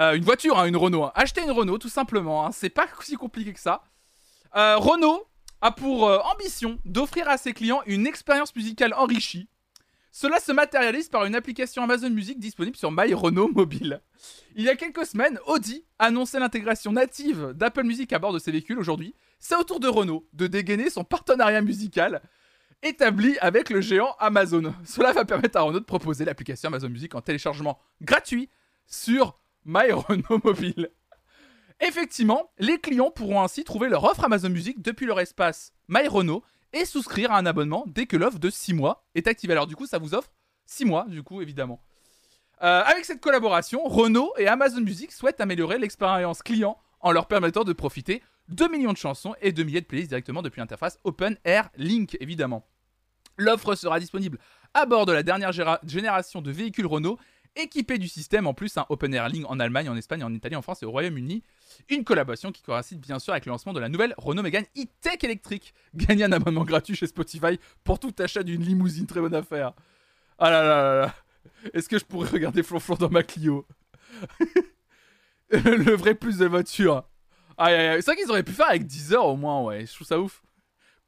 Euh, 0.00 0.14
une 0.14 0.24
voiture, 0.24 0.58
hein, 0.58 0.66
une 0.66 0.76
Renault. 0.76 1.04
Hein. 1.04 1.12
Acheter 1.14 1.42
une 1.42 1.50
Renault, 1.50 1.78
tout 1.78 1.88
simplement. 1.88 2.46
Hein. 2.46 2.52
C'est 2.52 2.70
pas 2.70 2.86
si 3.00 3.16
compliqué 3.16 3.52
que 3.52 3.60
ça. 3.60 3.82
Renault, 4.52 5.26
a 5.64 5.70
pour 5.72 6.06
euh, 6.06 6.18
ambition 6.34 6.78
d'offrir 6.84 7.26
à 7.26 7.38
ses 7.38 7.54
clients 7.54 7.80
une 7.86 8.06
expérience 8.06 8.54
musicale 8.54 8.92
enrichie. 8.92 9.48
Cela 10.16 10.38
se 10.38 10.52
matérialise 10.52 11.08
par 11.08 11.24
une 11.24 11.34
application 11.34 11.82
Amazon 11.82 12.08
Music 12.08 12.38
disponible 12.38 12.76
sur 12.76 12.92
My 12.92 13.12
Renault 13.12 13.48
Mobile. 13.48 14.00
Il 14.54 14.62
y 14.62 14.68
a 14.68 14.76
quelques 14.76 15.06
semaines, 15.06 15.40
Audi 15.48 15.84
annonçait 15.98 16.38
l'intégration 16.38 16.92
native 16.92 17.52
d'Apple 17.56 17.82
Music 17.82 18.12
à 18.12 18.20
bord 18.20 18.32
de 18.32 18.38
ses 18.38 18.52
véhicules. 18.52 18.78
Aujourd'hui, 18.78 19.16
c'est 19.40 19.56
au 19.56 19.64
tour 19.64 19.80
de 19.80 19.88
Renault 19.88 20.24
de 20.32 20.46
dégainer 20.46 20.88
son 20.88 21.02
partenariat 21.02 21.62
musical 21.62 22.22
établi 22.84 23.36
avec 23.40 23.70
le 23.70 23.80
géant 23.80 24.14
Amazon. 24.20 24.72
Cela 24.84 25.10
va 25.10 25.24
permettre 25.24 25.58
à 25.58 25.62
Renault 25.62 25.80
de 25.80 25.84
proposer 25.84 26.24
l'application 26.24 26.68
Amazon 26.68 26.90
Music 26.90 27.12
en 27.16 27.20
téléchargement 27.20 27.80
gratuit 28.00 28.48
sur 28.86 29.36
My 29.64 29.90
Renault 29.90 30.40
Mobile. 30.44 30.92
Effectivement, 31.80 32.52
les 32.60 32.78
clients 32.78 33.10
pourront 33.10 33.42
ainsi 33.42 33.64
trouver 33.64 33.88
leur 33.88 34.04
offre 34.04 34.22
Amazon 34.22 34.50
Music 34.50 34.80
depuis 34.80 35.06
leur 35.06 35.18
espace 35.18 35.72
My 35.88 36.06
Renault 36.06 36.44
et 36.74 36.84
souscrire 36.84 37.32
à 37.32 37.38
un 37.38 37.46
abonnement 37.46 37.84
dès 37.86 38.06
que 38.06 38.16
l'offre 38.16 38.38
de 38.38 38.50
6 38.50 38.74
mois 38.74 39.04
est 39.14 39.26
activée. 39.26 39.52
Alors 39.52 39.66
du 39.66 39.76
coup, 39.76 39.86
ça 39.86 39.98
vous 39.98 40.14
offre 40.14 40.30
6 40.66 40.84
mois, 40.84 41.06
du 41.08 41.22
coup, 41.22 41.40
évidemment. 41.40 41.80
Euh, 42.62 42.82
avec 42.84 43.04
cette 43.04 43.20
collaboration, 43.20 43.84
Renault 43.84 44.32
et 44.38 44.46
Amazon 44.46 44.80
Music 44.80 45.12
souhaitent 45.12 45.40
améliorer 45.40 45.78
l'expérience 45.78 46.42
client 46.42 46.78
en 47.00 47.12
leur 47.12 47.26
permettant 47.26 47.64
de 47.64 47.72
profiter 47.72 48.22
de 48.48 48.66
millions 48.66 48.92
de 48.92 48.98
chansons 48.98 49.34
et 49.40 49.52
de 49.52 49.62
milliers 49.62 49.80
de 49.80 49.86
playlists 49.86 50.10
directement 50.10 50.42
depuis 50.42 50.60
l'interface 50.60 50.98
Open 51.04 51.36
Air 51.44 51.70
Link, 51.76 52.16
évidemment. 52.20 52.66
L'offre 53.36 53.74
sera 53.74 53.98
disponible 53.98 54.38
à 54.74 54.86
bord 54.86 55.06
de 55.06 55.12
la 55.12 55.22
dernière 55.22 55.52
génération 55.52 56.42
de 56.42 56.50
véhicules 56.50 56.86
Renault 56.86 57.18
équipé 57.56 57.98
du 57.98 58.08
système 58.08 58.46
en 58.46 58.54
plus 58.54 58.76
un 58.76 58.86
Open 58.88 59.12
Air 59.14 59.28
Link 59.28 59.44
en 59.48 59.60
Allemagne, 59.60 59.88
en 59.88 59.96
Espagne, 59.96 60.24
en 60.24 60.32
Italie, 60.32 60.56
en 60.56 60.62
France 60.62 60.82
et 60.82 60.86
au 60.86 60.90
Royaume-Uni. 60.90 61.42
Une 61.88 62.04
collaboration 62.04 62.52
qui 62.52 62.62
coïncide 62.62 63.00
bien 63.00 63.18
sûr 63.18 63.32
avec 63.32 63.46
le 63.46 63.50
lancement 63.50 63.72
de 63.72 63.80
la 63.80 63.88
nouvelle 63.88 64.14
Renault 64.16 64.42
Mégane 64.42 64.64
e-Tech 64.76 65.22
électrique. 65.22 65.74
Gagnez 65.94 66.24
un 66.24 66.32
abonnement 66.32 66.64
gratuit 66.64 66.96
chez 66.96 67.06
Spotify 67.06 67.58
pour 67.82 67.98
tout 67.98 68.14
achat 68.18 68.42
d'une 68.42 68.62
limousine, 68.62 69.06
très 69.06 69.20
bonne 69.20 69.34
affaire. 69.34 69.72
Ah 70.38 70.50
là 70.50 70.62
là 70.62 70.82
là 70.82 71.00
là. 71.00 71.14
Est-ce 71.72 71.88
que 71.88 71.98
je 71.98 72.04
pourrais 72.04 72.28
regarder 72.28 72.62
Flonflon 72.62 72.96
dans 72.96 73.10
ma 73.10 73.22
Clio? 73.22 73.66
Le 75.50 75.94
vrai 75.94 76.14
plus 76.14 76.38
de 76.38 76.46
voiture. 76.46 77.04
Aïe. 77.56 78.02
C'est 78.02 78.06
vrai 78.06 78.16
qu'ils 78.16 78.30
auraient 78.30 78.42
pu 78.42 78.52
faire 78.52 78.68
avec 78.68 78.86
10 78.86 79.12
heures 79.14 79.26
au 79.26 79.36
moins, 79.36 79.62
ouais. 79.62 79.86
Je 79.86 79.94
trouve 79.94 80.06
ça 80.06 80.18
ouf. 80.18 80.42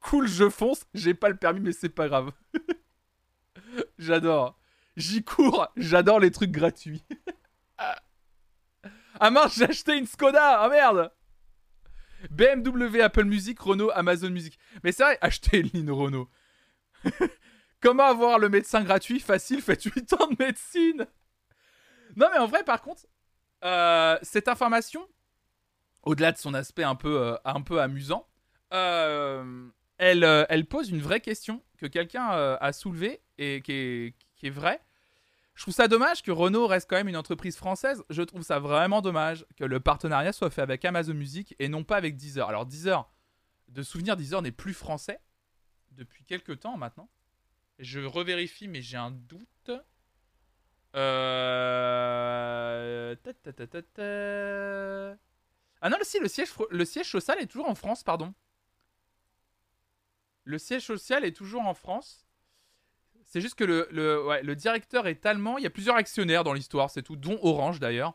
Cool, 0.01 0.29
je 0.29 0.49
fonce. 0.49 0.87
J'ai 0.95 1.15
pas 1.15 1.29
le 1.29 1.37
permis, 1.37 1.61
mais 1.61 1.73
c'est 1.73 1.89
pas 1.89 2.09
grave. 2.09 2.31
J'adore. 3.99 4.57
J'y 4.97 5.23
cours, 5.23 5.69
j'adore 5.77 6.21
les 6.21 6.31
trucs 6.31 6.51
gratuits. 6.51 7.05
ah 9.21 9.31
mince, 9.31 9.57
j'ai 9.57 9.65
acheté 9.65 9.97
une 9.97 10.07
Skoda, 10.07 10.61
ah 10.61 10.69
merde 10.69 11.13
BMW, 12.31 13.01
Apple 13.03 13.25
Music, 13.25 13.61
Renault, 13.61 13.91
Amazon 13.95 14.31
Music. 14.31 14.59
Mais 14.83 14.93
c'est 14.93 15.03
vrai, 15.03 15.19
acheter 15.21 15.65
une 15.75 15.91
Renault. 15.91 16.31
Comment 17.81 18.05
avoir 18.05 18.39
le 18.39 18.49
médecin 18.49 18.83
gratuit 18.83 19.21
Facile, 19.21 19.61
faites 19.61 19.83
8 19.83 20.13
ans 20.15 20.27
de 20.29 20.37
médecine. 20.43 21.07
Non 22.17 22.29
mais 22.33 22.39
en 22.39 22.47
vrai, 22.47 22.65
par 22.65 22.81
contre, 22.81 23.07
euh, 23.65 24.19
cette 24.23 24.49
information, 24.49 25.07
au-delà 26.03 26.33
de 26.33 26.39
son 26.39 26.55
aspect 26.55 26.85
un 26.85 26.95
peu, 26.95 27.21
euh, 27.21 27.37
un 27.45 27.61
peu 27.61 27.81
amusant, 27.81 28.27
euh, 28.73 29.69
elle, 29.99 30.25
elle 30.49 30.67
pose 30.67 30.91
une 30.91 31.01
vraie 31.01 31.21
question 31.21 31.63
que 31.79 31.87
quelqu'un 31.87 32.29
a 32.29 32.73
soulevée 32.73 33.21
et 33.39 33.61
qui 33.63 33.73
est, 33.73 34.15
qui 34.37 34.47
est 34.47 34.51
vrai. 34.51 34.81
Je 35.57 35.63
trouve 35.63 35.75
ça 35.75 35.89
dommage 35.89 36.23
que 36.23 36.31
Renault 36.31 36.67
reste 36.67 36.87
quand 36.89 36.97
même 36.97 37.09
une 37.09 37.17
entreprise 37.17 37.57
française. 37.57 38.05
Je 38.11 38.23
trouve 38.23 38.43
ça 38.43 38.59
vraiment 38.59 39.01
dommage 39.01 39.47
que 39.57 39.65
le 39.65 39.81
partenariat 39.81 40.35
soit 40.35 40.51
fait 40.51 40.61
avec 40.61 40.85
Amazon 40.85 41.15
Music 41.15 41.57
et 41.59 41.71
non 41.71 41.83
pas 41.83 41.97
avec 41.97 42.19
Deezer. 42.19 42.47
Alors 42.47 42.67
Deezer, 42.67 43.11
de 43.69 43.83
souvenir, 43.83 44.19
Deezer 44.19 44.43
n'est 44.43 44.53
plus 44.53 44.75
français 44.75 45.19
depuis 45.93 46.25
quelques 46.25 46.61
temps 46.61 46.77
maintenant. 46.77 47.09
Je 47.79 48.01
revérifie, 48.01 48.69
mais 48.69 48.83
j'ai 48.83 48.99
un 48.99 49.11
doute. 49.11 49.71
Euh... 50.95 53.17
Ah 55.81 55.89
non, 55.89 55.97
le 55.99 56.85
siège 56.85 57.11
social 57.11 57.41
est 57.41 57.47
toujours 57.47 57.71
en 57.71 57.75
France, 57.75 58.05
pardon. 58.05 58.35
Le 60.45 60.59
siège 60.59 60.85
social 60.85 61.25
est 61.25 61.33
toujours 61.33 61.63
en 61.63 61.73
France. 61.73 62.26
C'est 63.27 63.41
juste 63.41 63.57
que 63.57 63.65
le, 63.65 63.89
le, 63.91 64.55
directeur 64.57 65.07
est 65.09 65.27
allemand. 65.27 65.59
Il 65.59 65.65
y 65.65 65.67
a 65.67 65.71
plusieurs 65.71 65.97
actionnaires 65.97 66.45
dans 66.45 66.53
l'histoire, 66.53 66.91
c'est 66.91 67.03
tout, 67.03 67.17
dont 67.17 67.39
Orange 67.43 67.81
d'ailleurs. 67.81 68.15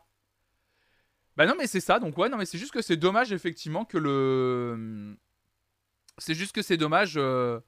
Bah 1.36 1.46
non, 1.46 1.54
mais 1.56 1.66
c'est 1.66 1.80
ça. 1.80 1.98
Donc 1.98 2.16
ouais, 2.18 2.28
non, 2.28 2.36
mais 2.38 2.46
c'est 2.46 2.58
juste 2.58 2.72
que 2.72 2.82
c'est 2.82 2.96
dommage 2.96 3.32
effectivement 3.32 3.84
que 3.84 3.98
le. 3.98 5.16
C'est 6.18 6.34
juste 6.34 6.52
que 6.54 6.62
c'est 6.62 6.76
dommage. 6.76 7.14
euh, 7.16 7.60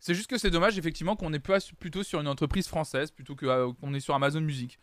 C'est 0.00 0.14
juste 0.14 0.28
que 0.30 0.38
c'est 0.38 0.50
dommage 0.50 0.78
effectivement 0.78 1.16
qu'on 1.16 1.32
est 1.32 1.40
plutôt 1.78 2.02
sur 2.02 2.20
une 2.20 2.28
entreprise 2.28 2.68
française 2.68 3.10
plutôt 3.10 3.34
que, 3.36 3.46
euh, 3.46 3.72
qu'on 3.80 3.94
est 3.94 4.00
sur 4.00 4.14
Amazon 4.14 4.40
Music. 4.40 4.78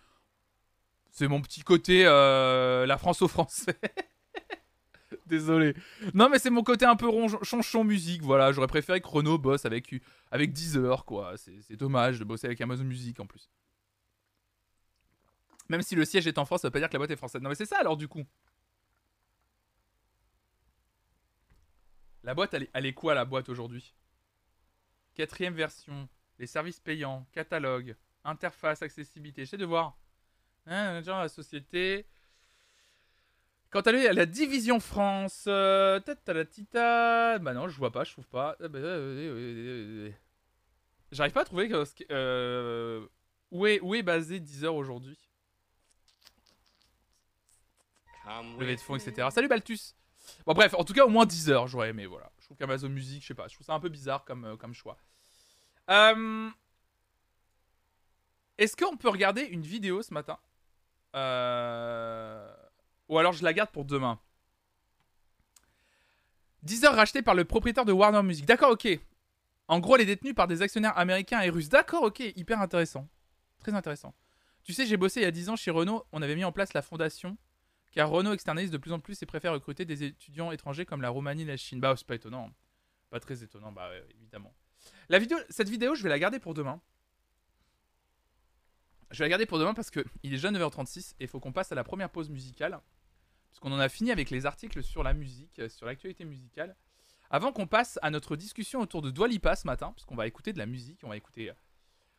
C'est 1.12 1.28
mon 1.28 1.42
petit 1.42 1.62
côté 1.62 2.04
euh, 2.06 2.86
la 2.86 2.98
France 2.98 3.22
aux 3.22 3.28
Français. 3.30 3.80
Désolé. 5.28 5.74
Non, 6.14 6.30
mais 6.30 6.40
c'est 6.40 6.50
mon 6.50 6.64
côté 6.64 6.86
un 6.86 6.96
peu 6.96 7.10
chonchon 7.44 7.84
musique. 7.84 8.22
Voilà, 8.22 8.52
j'aurais 8.52 8.68
préféré 8.68 9.02
que 9.02 9.08
Renault 9.08 9.38
bosse 9.38 9.66
avec, 9.66 9.94
avec 10.32 10.54
Deezer, 10.54 11.04
quoi. 11.06 11.36
C'est 11.38 11.76
dommage 11.76 12.20
de 12.20 12.24
bosser 12.24 12.48
avec 12.48 12.62
Amazon 12.62 12.84
Music 12.84 13.20
en 13.20 13.26
plus. 13.26 13.50
Même 15.68 15.82
si 15.82 15.96
le 15.96 16.06
siège 16.06 16.28
est 16.28 16.38
en 16.38 16.46
France, 16.46 16.62
ça 16.62 16.68
veut 16.68 16.72
pas 16.72 16.80
dire 16.80 16.90
que 16.90 16.94
la 16.94 17.00
boîte 17.00 17.12
est 17.12 17.16
française. 17.16 17.42
Non, 17.42 17.50
mais 17.50 17.56
c'est 17.56 17.66
ça 17.66 17.80
alors 17.80 17.98
du 17.98 18.08
coup. 18.08 18.24
La 22.24 22.34
boîte, 22.34 22.54
elle 22.54 22.64
est, 22.64 22.70
elle 22.74 22.86
est 22.86 22.94
quoi 22.94 23.14
la 23.14 23.26
boîte 23.26 23.50
aujourd'hui? 23.50 23.94
Quatrième 25.16 25.54
version, 25.54 26.08
les 26.40 26.48
services 26.48 26.80
payants, 26.80 27.28
catalogue, 27.32 27.96
interface, 28.24 28.82
accessibilité. 28.82 29.42
J'essaie 29.44 29.58
de 29.58 29.66
voir. 29.66 29.98
Hein, 30.68 31.02
genre 31.02 31.22
la 31.22 31.30
société. 31.30 32.06
Quant 33.76 33.82
à 33.82 33.92
lui, 33.92 34.04
la 34.04 34.26
division 34.26 34.80
France. 34.80 35.44
Euh, 35.50 36.00
tata, 36.00 37.40
bah 37.40 37.54
non, 37.54 37.68
je 37.68 37.78
vois 37.78 37.92
pas, 37.92 38.06
je 38.06 38.14
trouve 38.14 38.26
pas. 38.30 38.56
Euh, 38.62 38.70
bah, 38.70 38.80
euh, 38.80 38.88
euh, 38.88 40.08
euh, 40.08 40.12
J'arrive 41.12 41.34
pas 41.34 41.42
à 41.42 41.44
trouver 41.44 41.68
que- 41.68 41.84
ce 41.84 41.94
que- 41.94 42.06
euh, 42.10 43.06
où, 43.52 43.68
est, 43.68 43.82
où 43.82 43.94
est 43.94 44.02
basé 44.02 44.40
Deezer 44.40 44.74
aujourd'hui. 44.74 45.20
Levée 48.58 48.78
de 48.78 48.80
fonds, 48.80 48.96
etc. 48.96 49.28
Salut 49.30 49.50
Baltus 49.50 49.94
Bon 50.46 50.54
bref, 50.54 50.74
en 50.76 50.86
tout 50.86 50.94
cas 50.94 51.04
au 51.04 51.10
moins 51.10 51.26
10 51.26 51.50
heures 51.50 51.68
j'aurais 51.68 51.90
aimé, 51.90 52.06
voilà. 52.06 52.32
Je 52.40 52.46
trouve 52.46 52.56
qu'Amazon 52.56 52.88
Music, 52.88 53.22
je 53.24 53.28
sais 53.28 53.34
pas, 53.36 53.50
je 53.50 53.56
trouve 53.56 53.68
ça 53.68 53.74
un 53.74 53.82
peu 53.82 53.90
bizarre 53.90 54.24
comme, 54.24 54.46
euh, 54.46 54.56
comme 54.56 54.74
choix. 54.74 54.96
Euh, 55.90 56.50
Est-ce 58.58 58.78
qu'on 58.78 58.96
peut 58.96 59.10
regarder 59.10 59.42
une 59.42 59.64
vidéo 59.64 60.02
ce 60.02 60.14
matin? 60.14 60.40
Euh, 61.14 62.56
Ou 63.10 63.20
alors 63.20 63.34
je 63.34 63.44
la 63.44 63.54
garde 63.54 63.72
pour 63.72 63.86
demain. 63.86 64.20
10 66.64 66.86
heures 66.86 66.96
racheté 66.96 67.22
par 67.22 67.36
le 67.36 67.46
propriétaire 67.46 67.86
de 67.86 67.92
Warner 67.92 68.24
Music. 68.24 68.46
D'accord, 68.46 68.72
ok. 68.72 68.88
En 69.68 69.80
gros, 69.80 69.96
elle 69.96 70.02
est 70.02 70.06
détenue 70.06 70.34
par 70.34 70.48
des 70.48 70.62
actionnaires 70.62 70.98
américains 70.98 71.42
et 71.42 71.50
russes. 71.50 71.70
D'accord, 71.70 72.04
ok, 72.04 72.20
hyper 72.20 72.62
intéressant. 72.62 73.08
Très 73.60 73.74
intéressant. 73.74 74.14
Tu 74.64 74.74
sais, 74.74 74.86
j'ai 74.86 74.98
bossé 74.98 75.22
il 75.22 75.24
y 75.24 75.28
a 75.28 75.32
10 75.32 75.50
ans 75.50 75.56
chez 75.56 75.72
Renault, 75.72 76.06
on 76.12 76.22
avait 76.22 76.36
mis 76.36 76.44
en 76.44 76.52
place 76.52 76.74
la 76.74 76.82
fondation 76.82 77.38
car 77.96 78.10
Renault 78.10 78.34
externalise 78.34 78.72
de 78.72 78.78
plus 78.78 78.92
en 78.92 79.00
plus 79.00 79.22
et 79.24 79.26
préfère 79.26 79.54
recruter 79.54 79.86
des 79.86 80.04
étudiants 80.04 80.52
étrangers 80.52 80.86
comme 80.86 81.02
la 81.02 81.10
Roumanie 81.10 81.46
la 81.46 81.56
Chine. 81.56 81.80
Bah, 81.80 81.96
c'est 81.98 82.06
pas 82.06 82.16
étonnant. 82.16 82.52
Pas 83.10 83.22
très 83.22 83.42
étonnant, 83.42 83.72
bah, 83.72 83.90
évidemment. 84.20 84.54
La 85.08 85.18
vidéo, 85.18 85.38
cette 85.50 85.70
vidéo, 85.70 85.96
je 85.96 86.04
vais 86.04 86.10
la 86.10 86.20
garder 86.20 86.38
pour 86.38 86.54
demain. 86.54 86.82
Je 89.16 89.20
vais 89.20 89.26
la 89.26 89.30
garder 89.30 89.46
pour 89.46 89.60
demain 89.60 89.74
parce 89.74 89.90
que 89.92 90.04
il 90.24 90.34
est 90.34 90.36
déjà 90.36 90.52
9h36 90.52 91.14
et 91.14 91.24
il 91.24 91.28
faut 91.30 91.40
qu'on 91.40 91.54
passe 91.54 91.72
à 91.72 91.76
la 91.76 91.86
première 91.86 92.10
pause 92.10 92.30
musicale. 92.30 92.82
Parce 93.50 93.62
qu'on 93.62 93.72
en 93.72 93.80
a 93.80 93.88
fini 93.88 94.12
avec 94.12 94.30
les 94.30 94.46
articles 94.46 94.84
sur 94.84 95.04
la 95.04 95.14
musique, 95.14 95.58
euh, 95.60 95.70
sur 95.70 95.86
l'actualité 95.86 96.26
musicale. 96.26 96.76
Avant 97.30 97.54
qu'on 97.54 97.66
passe 97.66 97.98
à 98.02 98.12
notre 98.12 98.36
discussion 98.36 98.82
autour 98.82 99.02
de 99.02 99.12
Dwalipa 99.12 99.56
ce 99.56 99.68
matin, 99.68 99.94
parce 99.94 100.04
qu'on 100.04 100.18
va 100.18 100.28
écouter 100.28 100.52
de 100.52 100.58
la 100.58 100.66
musique, 100.66 101.00
on 101.04 101.08
va 101.08 101.16
écouter. 101.16 101.50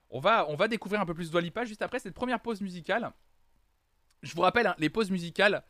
On 0.08 0.20
va, 0.20 0.48
on 0.48 0.56
va 0.56 0.68
découvrir 0.68 1.02
un 1.02 1.04
peu 1.04 1.12
plus 1.12 1.30
Dwalipa 1.30 1.66
juste 1.66 1.82
après 1.82 1.98
cette 1.98 2.14
première 2.14 2.40
pause 2.40 2.62
musicale. 2.62 3.12
Je 4.22 4.34
vous 4.34 4.40
rappelle, 4.40 4.66
hein, 4.66 4.74
les 4.78 4.88
pauses 4.88 5.10
musicales 5.10 5.62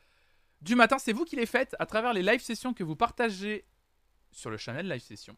du 0.60 0.76
matin, 0.76 1.00
c'est 1.00 1.12
vous 1.12 1.24
qui 1.24 1.34
les 1.34 1.44
faites 1.44 1.74
à 1.80 1.86
travers 1.86 2.12
les 2.12 2.22
live 2.22 2.40
sessions 2.40 2.72
que 2.72 2.84
vous 2.84 2.94
partagez 2.94 3.66
sur 4.30 4.48
le 4.48 4.58
channel 4.58 4.88
Live 4.88 5.02
Session. 5.02 5.36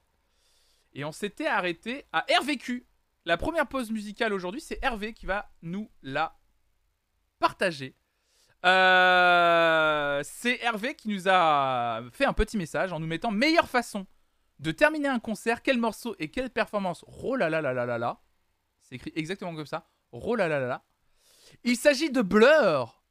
Et 0.93 1.07
on 1.07 1.13
s'était 1.13 1.47
arrêté 1.47 2.05
à 2.13 2.27
RVQ. 2.41 2.87
La 3.29 3.37
première 3.37 3.67
pause 3.67 3.91
musicale 3.91 4.33
aujourd'hui, 4.33 4.63
c'est 4.63 4.79
Hervé 4.81 5.13
qui 5.13 5.27
va 5.27 5.51
nous 5.61 5.91
la 6.03 6.39
partager. 7.39 7.95
Euh, 8.65 10.23
c'est 10.25 10.59
Hervé 10.63 10.95
qui 10.95 11.11
nous 11.11 11.29
a 11.29 12.01
fait 12.11 12.25
un 12.25 12.33
petit 12.33 12.57
message 12.57 12.91
en 12.91 12.99
nous 12.99 13.07
mettant 13.07 13.31
meilleure 13.31 13.69
façon 13.69 14.07
de 14.61 14.71
terminer 14.71 15.09
un 15.09 15.19
concert, 15.19 15.61
quel 15.61 15.77
morceau 15.77 16.17
et 16.19 16.31
quelle 16.31 16.49
performance? 16.49 17.05
Oh. 17.07 17.37
C'est 18.81 18.95
écrit 18.95 19.13
exactement 19.15 19.55
comme 19.55 19.67
ça. 19.67 19.87
Oh. 20.11 20.35
Il 21.65 21.77
s'agit 21.77 22.11
de 22.11 22.23
Blur, 22.23 23.03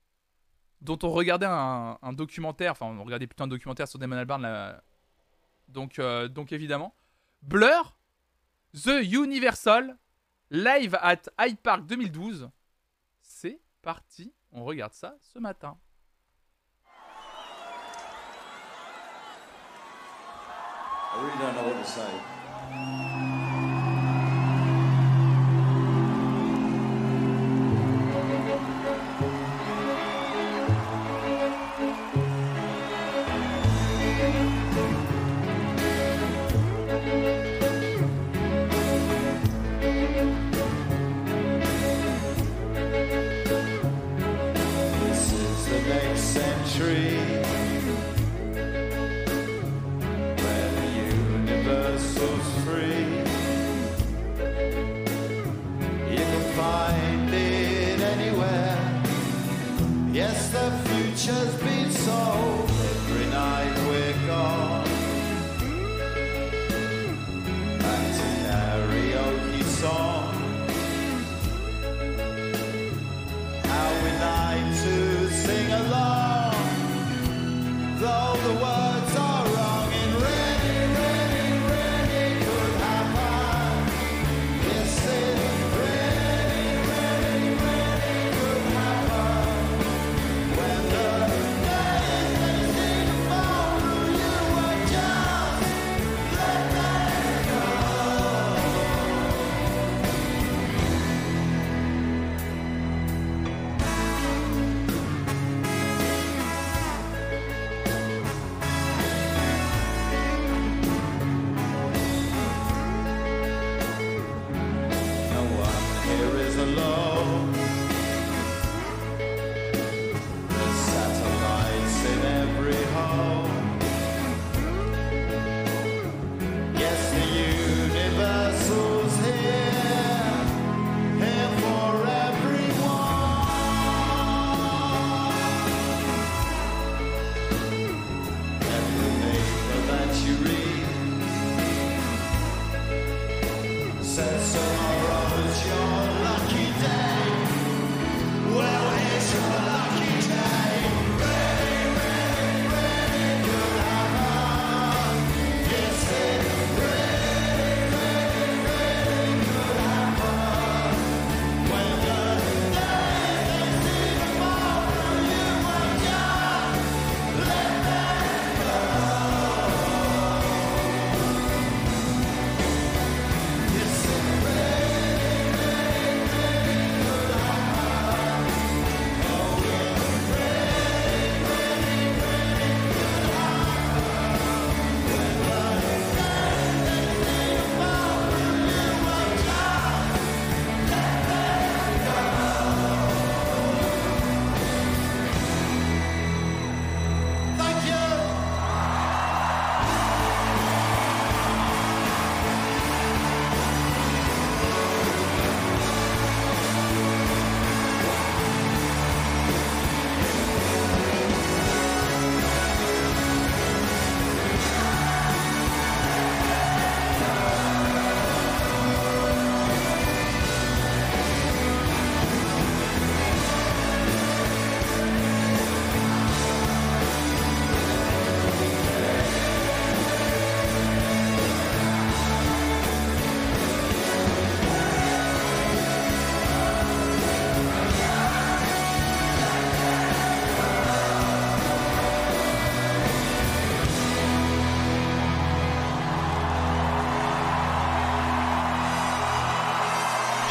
dont 0.82 0.98
on 1.04 1.12
regardait 1.12 1.46
un, 1.46 2.14
documentaire, 2.14 2.72
enfin 2.72 2.88
on 2.88 3.04
regardait 3.04 3.28
plutôt 3.28 3.44
un 3.44 3.48
documentaire 3.48 3.88
sur 3.88 4.00
Damon 4.00 4.18
Albarn. 4.18 4.82
Donc, 5.68 6.00
euh, 6.00 6.28
donc 6.28 6.54
évidemment. 6.54 6.96
Blur, 7.44 7.96
The 8.74 9.04
Universal, 9.04 9.96
live 10.50 10.96
at 11.02 11.30
Hyde 11.40 11.60
Park 11.60 11.86
2012. 11.86 12.50
C'est 13.22 13.62
parti, 13.82 14.34
on 14.52 14.64
regarde 14.64 14.94
ça 14.94 15.16
ce 15.22 15.40
matin. 15.40 15.78
Century. 46.38 47.18
Where 50.42 50.70
the 50.78 50.88
universe 51.16 52.08
free. 52.64 53.06
You 56.14 56.24
can 56.32 56.46
find 56.62 57.30
it 57.34 58.00
anywhere. 58.14 58.78
Yes, 60.14 60.38
the 60.56 60.68
future's 60.86 61.56
been 61.64 61.92
sold. 61.92 62.47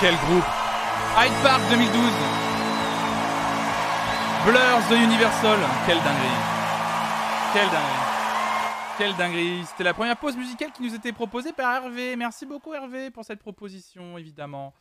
Quel 0.06 0.14
groupe 0.18 0.44
Hyde 1.18 1.32
Park 1.42 1.60
2012. 1.68 2.00
Blurs 4.44 4.88
The 4.88 5.02
Universal. 5.02 5.58
Quelle 5.84 5.98
dinguerie. 5.98 6.40
Quelle 7.52 7.66
dinguerie. 7.66 8.98
Quelle 8.98 9.16
dinguerie. 9.16 9.66
C'était 9.66 9.82
la 9.82 9.94
première 9.94 10.16
pause 10.16 10.36
musicale 10.36 10.70
qui 10.70 10.84
nous 10.84 10.94
était 10.94 11.10
proposée 11.10 11.52
par 11.52 11.74
Hervé. 11.74 12.14
Merci 12.14 12.46
beaucoup 12.46 12.72
Hervé 12.72 13.10
pour 13.10 13.24
cette 13.24 13.40
proposition, 13.40 14.16
évidemment. 14.16 14.74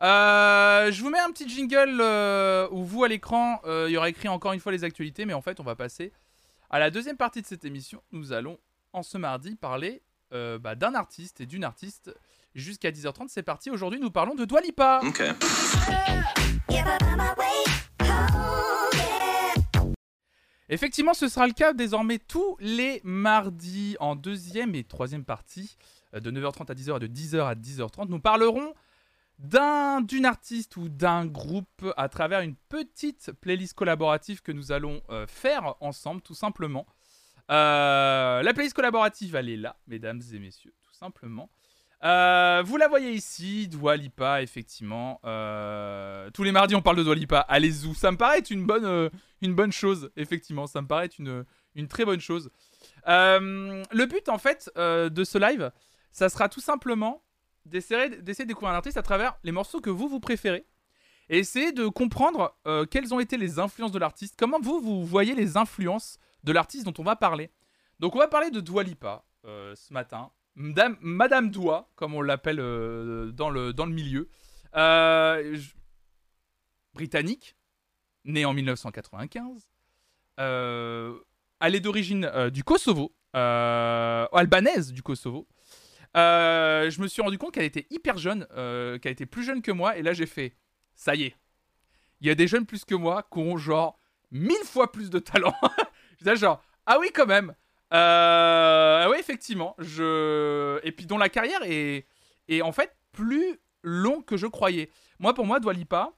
Euh, 0.00 0.92
je 0.92 1.02
vous 1.02 1.10
mets 1.10 1.18
un 1.18 1.32
petit 1.32 1.48
jingle 1.48 1.98
euh, 2.00 2.68
où 2.70 2.84
vous 2.84 3.02
à 3.02 3.08
l'écran, 3.08 3.60
euh, 3.64 3.86
il 3.88 3.94
y 3.94 3.96
aura 3.96 4.10
écrit 4.10 4.28
encore 4.28 4.52
une 4.52 4.60
fois 4.60 4.70
les 4.70 4.84
actualités, 4.84 5.26
mais 5.26 5.34
en 5.34 5.42
fait 5.42 5.58
on 5.58 5.64
va 5.64 5.74
passer 5.74 6.12
à 6.70 6.78
la 6.78 6.90
deuxième 6.90 7.16
partie 7.16 7.42
de 7.42 7.46
cette 7.48 7.64
émission. 7.64 8.00
Nous 8.12 8.32
allons 8.32 8.60
en 8.92 9.02
ce 9.02 9.18
mardi 9.18 9.56
parler 9.56 10.02
bah, 10.30 10.76
d'un 10.76 10.94
artiste 10.94 11.40
et 11.40 11.46
d'une 11.46 11.64
artiste 11.64 12.12
jusqu'à 12.54 12.90
10h30. 12.90 13.26
C'est 13.28 13.42
parti. 13.42 13.70
Aujourd'hui 13.70 14.00
nous 14.00 14.10
parlons 14.10 14.34
de 14.34 14.44
Dwalipa. 14.44 15.00
Ok. 15.04 15.22
Effectivement, 20.68 21.12
ce 21.12 21.28
sera 21.28 21.46
le 21.46 21.52
cas 21.52 21.74
désormais 21.74 22.18
tous 22.18 22.56
les 22.58 23.02
mardis 23.04 23.96
en 24.00 24.16
deuxième 24.16 24.74
et 24.74 24.84
troisième 24.84 25.24
partie 25.24 25.76
de 26.14 26.30
9h30 26.30 26.70
à 26.70 26.74
10h 26.74 26.96
et 26.96 27.00
de 27.00 27.06
10h 27.06 27.46
à 27.46 27.54
10h30. 27.54 28.08
Nous 28.08 28.20
parlerons 28.20 28.72
d'un 29.38 30.00
d'une 30.00 30.24
artiste 30.24 30.76
ou 30.76 30.88
d'un 30.88 31.26
groupe 31.26 31.92
à 31.96 32.08
travers 32.08 32.40
une 32.40 32.54
petite 32.54 33.32
playlist 33.40 33.74
collaborative 33.74 34.40
que 34.40 34.52
nous 34.52 34.72
allons 34.72 35.02
euh, 35.10 35.26
faire 35.26 35.74
ensemble, 35.80 36.22
tout 36.22 36.34
simplement. 36.34 36.86
Euh, 37.50 38.42
la 38.42 38.54
playlist 38.54 38.74
collaborative, 38.74 39.34
elle 39.34 39.48
est 39.48 39.56
là, 39.56 39.76
mesdames 39.86 40.22
et 40.32 40.38
messieurs, 40.38 40.72
tout 40.82 40.94
simplement. 40.94 41.50
Euh, 42.04 42.62
vous 42.64 42.76
la 42.76 42.88
voyez 42.88 43.12
ici, 43.12 43.68
Dua 43.68 43.96
Lipa, 43.96 44.42
effectivement. 44.42 45.20
tous 46.32 46.42
les 46.42 46.52
mardis, 46.52 46.74
on 46.74 46.82
parle 46.82 46.96
de 46.96 47.04
Dua 47.04 47.14
Lipa. 47.14 47.40
Allez-y, 47.40 47.94
ça 47.94 48.10
me 48.10 48.16
paraît 48.16 48.38
être 48.38 48.50
une 48.50 48.66
bonne, 48.66 49.10
une 49.40 49.54
bonne 49.54 49.72
chose, 49.72 50.10
effectivement. 50.16 50.66
Ça 50.66 50.82
me 50.82 50.86
paraît 50.86 51.06
être 51.06 51.18
une, 51.18 51.44
une 51.74 51.88
très 51.88 52.04
bonne 52.04 52.20
chose. 52.20 52.50
le 53.06 54.04
but, 54.06 54.28
en 54.28 54.38
fait, 54.38 54.70
de 54.76 55.24
ce 55.24 55.38
live, 55.38 55.70
ça 56.12 56.28
sera 56.28 56.48
tout 56.48 56.60
simplement 56.60 57.22
d'essayer 57.64 58.08
de 58.08 58.44
découvrir 58.44 58.72
un 58.72 58.76
artiste 58.76 58.96
à 58.96 59.02
travers 59.02 59.36
les 59.44 59.52
morceaux 59.52 59.80
que 59.80 59.90
vous, 59.90 60.08
vous 60.08 60.20
préférez. 60.20 60.66
Et 61.28 61.38
essayer 61.38 61.72
de 61.72 61.86
comprendre 61.86 62.56
euh, 62.66 62.84
quelles 62.84 63.14
ont 63.14 63.20
été 63.20 63.36
les 63.36 63.58
influences 63.58 63.92
de 63.92 63.98
l'artiste. 63.98 64.34
Comment 64.36 64.60
vous, 64.60 64.80
vous 64.80 65.04
voyez 65.04 65.34
les 65.34 65.56
influences 65.56 66.18
de 66.44 66.52
l'artiste 66.52 66.84
dont 66.84 66.94
on 66.98 67.04
va 67.04 67.16
parler. 67.16 67.50
Donc 68.00 68.14
on 68.16 68.18
va 68.18 68.28
parler 68.28 68.50
de 68.50 68.60
Dua 68.60 68.82
Lipa 68.82 69.24
euh, 69.44 69.74
ce 69.76 69.92
matin. 69.92 70.30
Madame, 70.54 70.96
Madame 71.00 71.50
Dua, 71.50 71.88
comme 71.96 72.14
on 72.14 72.22
l'appelle 72.22 72.60
euh, 72.60 73.32
dans, 73.32 73.50
le, 73.50 73.72
dans 73.72 73.86
le 73.86 73.92
milieu. 73.92 74.28
Britannique, 76.94 77.56
née 78.24 78.44
en 78.44 78.52
1995. 78.52 79.68
elle 80.38 81.74
est 81.74 81.80
d'origine 81.80 82.30
du 82.50 82.64
Kosovo. 82.64 83.14
albanaise 83.32 84.92
du 84.92 85.02
Kosovo. 85.02 85.48
Euh, 86.16 86.90
je 86.90 87.00
me 87.00 87.08
suis 87.08 87.22
rendu 87.22 87.38
compte 87.38 87.54
qu'elle 87.54 87.64
était 87.64 87.86
hyper 87.90 88.18
jeune, 88.18 88.46
euh, 88.52 88.98
qu'elle 88.98 89.12
était 89.12 89.26
plus 89.26 89.44
jeune 89.44 89.62
que 89.62 89.72
moi, 89.72 89.96
et 89.96 90.02
là 90.02 90.12
j'ai 90.12 90.26
fait, 90.26 90.54
ça 90.94 91.14
y 91.14 91.24
est, 91.24 91.36
il 92.20 92.26
y 92.26 92.30
a 92.30 92.34
des 92.34 92.46
jeunes 92.46 92.66
plus 92.66 92.84
que 92.84 92.94
moi 92.94 93.26
qui 93.32 93.38
ont 93.38 93.56
genre 93.56 93.98
mille 94.30 94.64
fois 94.64 94.92
plus 94.92 95.10
de 95.10 95.18
talent. 95.18 95.54
je 96.24 96.34
genre, 96.34 96.62
ah 96.86 96.98
oui 97.00 97.10
quand 97.14 97.26
même. 97.26 97.54
Euh, 97.92 99.08
oui 99.10 99.16
effectivement, 99.18 99.74
je 99.78 100.80
et 100.82 100.92
puis 100.92 101.06
dont 101.06 101.18
la 101.18 101.28
carrière 101.28 101.60
est, 101.64 102.06
est 102.48 102.62
en 102.62 102.72
fait 102.72 102.96
plus 103.12 103.60
longue 103.82 104.24
que 104.24 104.36
je 104.36 104.46
croyais. 104.46 104.90
Moi 105.18 105.34
pour 105.34 105.46
moi 105.46 105.60
Dwalipa, 105.60 106.12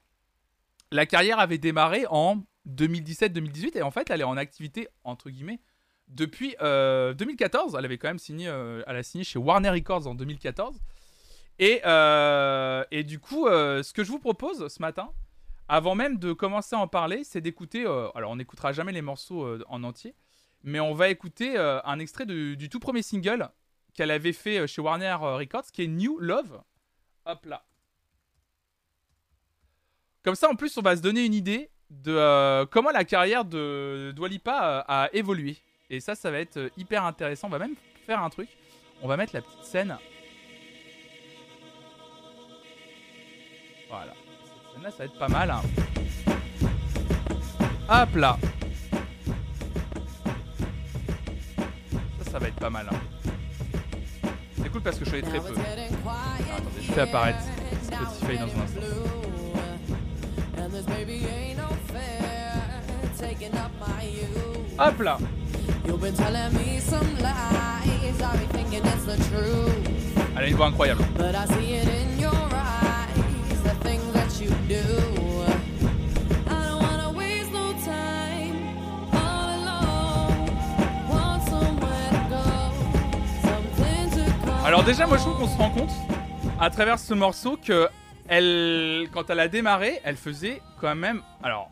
la 0.91 1.05
carrière 1.05 1.39
avait 1.39 1.57
démarré 1.57 2.05
en 2.09 2.43
2017-2018 2.69 3.77
et 3.77 3.81
en 3.81 3.91
fait 3.91 4.09
elle 4.09 4.21
est 4.21 4.25
en 4.25 4.37
activité 4.37 4.87
entre 5.03 5.29
guillemets 5.29 5.59
depuis 6.07 6.55
2014. 6.59 7.75
Euh, 7.75 7.79
elle 7.79 7.85
avait 7.85 7.97
quand 7.97 8.07
même 8.07 8.19
signé, 8.19 8.47
euh, 8.47 8.83
elle 8.87 8.95
a 8.95 9.03
signé 9.03 9.23
chez 9.23 9.39
Warner 9.39 9.69
Records 9.69 10.07
en 10.07 10.15
2014. 10.15 10.79
Et, 11.57 11.81
euh, 11.85 12.83
et 12.91 13.03
du 13.03 13.19
coup, 13.19 13.47
ce 13.47 13.93
que 13.93 14.03
je 14.03 14.11
vous 14.11 14.19
propose 14.19 14.67
ce 14.67 14.81
matin, 14.81 15.09
avant 15.67 15.95
même 15.95 16.17
de 16.17 16.33
commencer 16.33 16.75
à 16.75 16.79
en 16.79 16.87
parler, 16.87 17.23
c'est 17.23 17.41
d'écouter. 17.41 17.85
alors, 18.15 18.31
on 18.31 18.35
n'écoutera 18.35 18.73
jamais 18.73 18.91
les 18.91 19.01
morceaux 19.01 19.47
en 19.67 19.83
entier, 19.83 20.15
mais 20.65 20.81
on 20.81 20.93
va 20.93 21.07
écouter 21.07 21.57
un 21.57 21.99
extrait 21.99 22.25
du 22.25 22.69
tout 22.69 22.79
premier 22.79 23.01
single 23.01 23.49
qu'elle 23.93 24.11
avait 24.11 24.33
fait 24.33 24.67
chez 24.67 24.81
Warner 24.81 25.13
Records, 25.13 25.71
qui 25.71 25.83
est 25.83 25.87
New 25.87 26.19
Love. 26.19 26.61
Hop 27.25 27.45
là. 27.45 27.63
Comme 30.23 30.35
ça, 30.35 30.49
en 30.49 30.55
plus, 30.55 30.77
on 30.77 30.81
va 30.81 30.97
se 30.97 31.01
donner 31.01 31.23
une 31.23 31.33
idée 31.35 31.69
de 31.91 32.65
comment 32.65 32.89
la 32.89 33.05
carrière 33.05 33.45
de 33.45 34.11
Dwalipa 34.15 34.83
a 34.87 35.09
évolué. 35.13 35.57
Et 35.89 35.99
ça, 35.99 36.15
ça 36.15 36.31
va 36.31 36.39
être 36.39 36.57
euh, 36.57 36.69
hyper 36.77 37.05
intéressant. 37.05 37.47
On 37.47 37.51
va 37.51 37.59
même 37.59 37.75
faire 38.07 38.19
un 38.21 38.29
truc. 38.29 38.49
On 39.03 39.07
va 39.07 39.17
mettre 39.17 39.35
la 39.35 39.41
petite 39.41 39.63
scène. 39.63 39.95
Voilà. 43.87 44.13
Cette 44.43 44.73
scène-là, 44.73 44.91
ça 44.91 44.97
va 44.97 45.05
être 45.05 45.19
pas 45.19 45.27
mal. 45.27 45.51
Hein. 45.51 45.61
Hop 47.87 48.15
là. 48.15 48.39
Ça, 52.35 52.39
va 52.39 52.49
être 52.49 52.55
pas 52.55 52.69
mal. 52.69 52.85
Hein. 52.91 52.97
C'est 54.61 54.69
cool 54.69 54.81
parce 54.81 54.99
que 54.99 55.05
je 55.05 55.09
fais 55.09 55.21
très 55.21 55.39
peu. 55.39 55.53
attendez, 55.53 56.81
je 56.81 56.91
fais 56.91 56.99
apparaître 56.99 57.39
Spotify 57.81 58.37
dans 58.37 58.43
un 58.43 58.63
instant. 58.65 58.81
Hop 64.77 65.01
là 65.01 65.17
elle 70.35 70.43
a 70.43 70.47
une 70.47 70.55
voix 70.55 70.65
incroyable. 70.65 71.03
Alors 84.65 84.83
déjà, 84.83 85.05
moi 85.05 85.17
je 85.17 85.21
trouve 85.21 85.37
qu'on 85.37 85.47
se 85.47 85.57
rend 85.59 85.69
compte 85.69 85.91
à 86.59 86.71
travers 86.71 86.97
ce 86.97 87.13
morceau 87.13 87.55
que 87.55 87.87
quand 89.13 89.29
elle 89.29 89.39
a 89.39 89.47
démarré, 89.47 90.01
elle 90.03 90.15
faisait 90.15 90.59
quand 90.81 90.95
même. 90.95 91.21
Alors, 91.43 91.69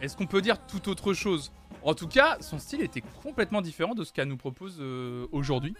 est-ce 0.00 0.16
qu'on 0.16 0.28
peut 0.28 0.40
dire 0.40 0.64
tout 0.64 0.88
autre 0.88 1.12
chose? 1.12 1.50
En 1.82 1.94
tout 1.94 2.06
cas, 2.06 2.36
son 2.38 2.60
style 2.60 2.82
était 2.82 3.02
complètement 3.24 3.60
différent 3.60 3.96
de 3.96 4.04
ce 4.04 4.12
qu'elle 4.12 4.28
nous 4.28 4.36
propose 4.36 4.76
euh, 4.78 5.26
aujourd'hui. 5.32 5.74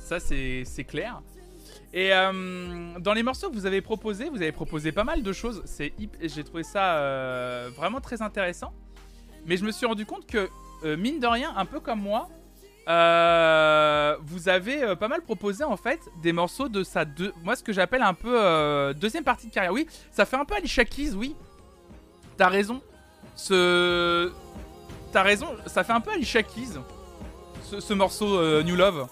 Ça, 0.00 0.18
c'est 0.18 0.84
clair. 0.84 1.22
Et 1.92 2.12
euh, 2.12 2.98
dans 2.98 3.12
les 3.12 3.22
morceaux 3.22 3.48
que 3.48 3.54
vous 3.54 3.66
avez 3.66 3.80
proposés, 3.80 4.28
vous 4.30 4.42
avez 4.42 4.50
proposé 4.50 4.90
pas 4.90 5.04
mal 5.04 5.22
de 5.22 5.32
choses. 5.32 5.62
J'ai 5.78 6.42
trouvé 6.42 6.64
ça 6.64 6.96
euh, 6.96 7.70
vraiment 7.76 8.00
très 8.00 8.20
intéressant. 8.20 8.72
Mais 9.46 9.56
je 9.56 9.64
me 9.64 9.70
suis 9.70 9.86
rendu 9.86 10.06
compte 10.06 10.26
que, 10.26 10.50
mine 10.96 11.20
de 11.20 11.26
rien, 11.28 11.54
un 11.56 11.66
peu 11.66 11.78
comme 11.78 12.00
moi, 12.00 12.28
vous 12.86 14.48
avez 14.48 14.94
pas 14.96 15.08
mal 15.08 15.22
proposé 15.22 15.64
en 15.64 15.76
fait 15.76 16.00
des 16.22 16.32
morceaux 16.32 16.68
de 16.68 16.82
sa 16.82 17.04
deux, 17.04 17.32
moi 17.42 17.56
ce 17.56 17.62
que 17.62 17.72
j'appelle 17.72 18.02
un 18.02 18.14
peu 18.14 18.94
deuxième 18.94 19.24
partie 19.24 19.48
de 19.48 19.52
carrière. 19.52 19.72
Oui, 19.72 19.86
ça 20.10 20.24
fait 20.24 20.36
un 20.36 20.44
peu 20.44 20.54
Alicia 20.54 20.84
Keys, 20.84 21.12
oui. 21.14 21.34
T'as 22.36 22.48
raison. 22.48 22.82
Ce 23.36 24.32
t'as 25.14 25.22
raison, 25.22 25.46
ça 25.66 25.84
fait 25.84 25.92
un 25.92 26.00
peu 26.00 26.10
Alicia 26.10 26.42
Keys, 26.42 26.80
ce, 27.62 27.94
morceau 27.94 28.36
euh, 28.36 28.64
New 28.64 28.74
Love. 28.74 29.06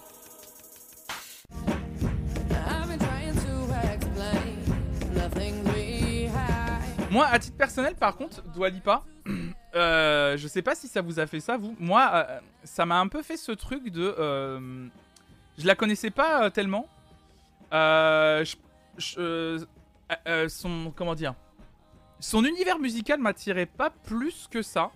Moi, 7.09 7.25
à 7.27 7.39
titre 7.39 7.55
personnel, 7.55 7.95
par 7.95 8.17
contre, 8.17 8.41
Dua 8.53 8.69
Lipa, 8.69 9.03
euh, 9.75 10.37
je 10.37 10.47
sais 10.47 10.61
pas 10.61 10.75
si 10.75 10.87
ça 10.87 11.01
vous 11.01 11.19
a 11.19 11.27
fait 11.27 11.39
ça, 11.39 11.57
vous. 11.57 11.75
Moi, 11.79 12.09
euh, 12.13 12.39
ça 12.63 12.85
m'a 12.85 12.99
un 12.99 13.07
peu 13.07 13.23
fait 13.23 13.37
ce 13.37 13.51
truc 13.51 13.89
de. 13.89 14.15
je 15.57 15.65
la 15.65 15.75
connaissais 15.75 16.11
pas 16.11 16.49
tellement. 16.51 16.87
son. 18.97 19.65
Comment 20.95 21.15
dire 21.15 21.35
Son 22.19 22.45
univers 22.45 22.79
musical 22.79 23.19
m'attirait 23.19 23.65
pas 23.65 23.89
plus 23.89 24.47
que 24.49 24.61
ça. 24.61 24.91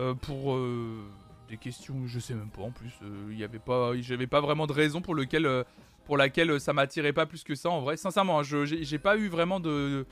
Euh, 0.00 0.14
pour 0.14 0.54
euh, 0.54 1.04
des 1.48 1.58
questions, 1.58 2.06
je 2.06 2.18
sais 2.18 2.32
même 2.32 2.48
pas 2.48 2.62
en 2.62 2.70
plus. 2.70 2.92
Il 3.30 3.38
y 3.38 3.44
avait 3.44 3.58
pas, 3.58 3.92
j'avais 4.00 4.26
pas 4.26 4.40
vraiment 4.40 4.66
de 4.66 4.72
raison 4.72 5.02
pour 5.02 5.14
lequel, 5.14 5.44
euh, 5.44 5.62
pour 6.06 6.16
laquelle 6.16 6.58
ça 6.58 6.72
m'attirait 6.72 7.12
pas 7.12 7.26
plus 7.26 7.44
que 7.44 7.54
ça. 7.54 7.68
En 7.68 7.82
vrai, 7.82 7.98
sincèrement, 7.98 8.40
hein, 8.40 8.42
j'ai 8.42 8.98
pas 8.98 9.16
eu 9.18 9.28
vraiment 9.28 9.60
de 9.60 10.06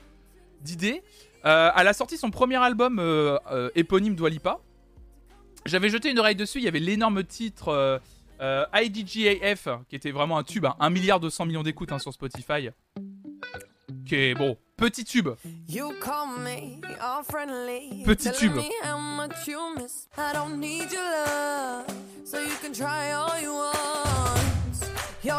d'idée. 0.61 1.01
Elle 1.43 1.87
a 1.87 1.93
sorti 1.93 2.17
son 2.17 2.29
premier 2.31 2.57
album 2.57 3.01
éponyme 3.75 4.15
Dwalipa. 4.15 4.59
J'avais 5.65 5.89
jeté 5.89 6.09
une 6.11 6.19
oreille 6.19 6.35
dessus. 6.35 6.59
Il 6.59 6.63
y 6.63 6.67
avait 6.67 6.79
l'énorme 6.79 7.23
titre 7.23 8.01
IDGAF 8.73 9.67
qui 9.89 9.95
était 9.95 10.11
vraiment 10.11 10.37
un 10.37 10.43
tube, 10.43 10.65
hein, 10.65 10.75
1 10.79 10.89
milliard 10.89 11.19
200 11.19 11.45
millions 11.45 11.63
d'écoutes 11.63 11.91
hein, 11.91 11.99
sur 11.99 12.13
Spotify 12.13 12.69
qui 14.05 14.15
est 14.15 14.33
bon, 14.33 14.57
petit 14.77 15.03
tube. 15.03 15.29
You 15.67 15.91
call 16.03 16.39
me 16.39 16.81
all 16.99 17.23
friendly. 17.23 18.03
Petit 18.05 18.31
tube. 18.31 18.57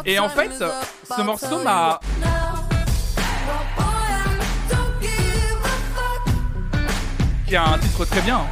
Et 0.04 0.18
en 0.18 0.28
fait, 0.28 0.50
ce 0.52 1.22
morceau 1.22 1.58
m'a- 1.62 2.00
Qui 7.50 7.56
a 7.56 7.66
un 7.68 7.78
titre 7.80 8.04
très 8.04 8.22
bien. 8.22 8.46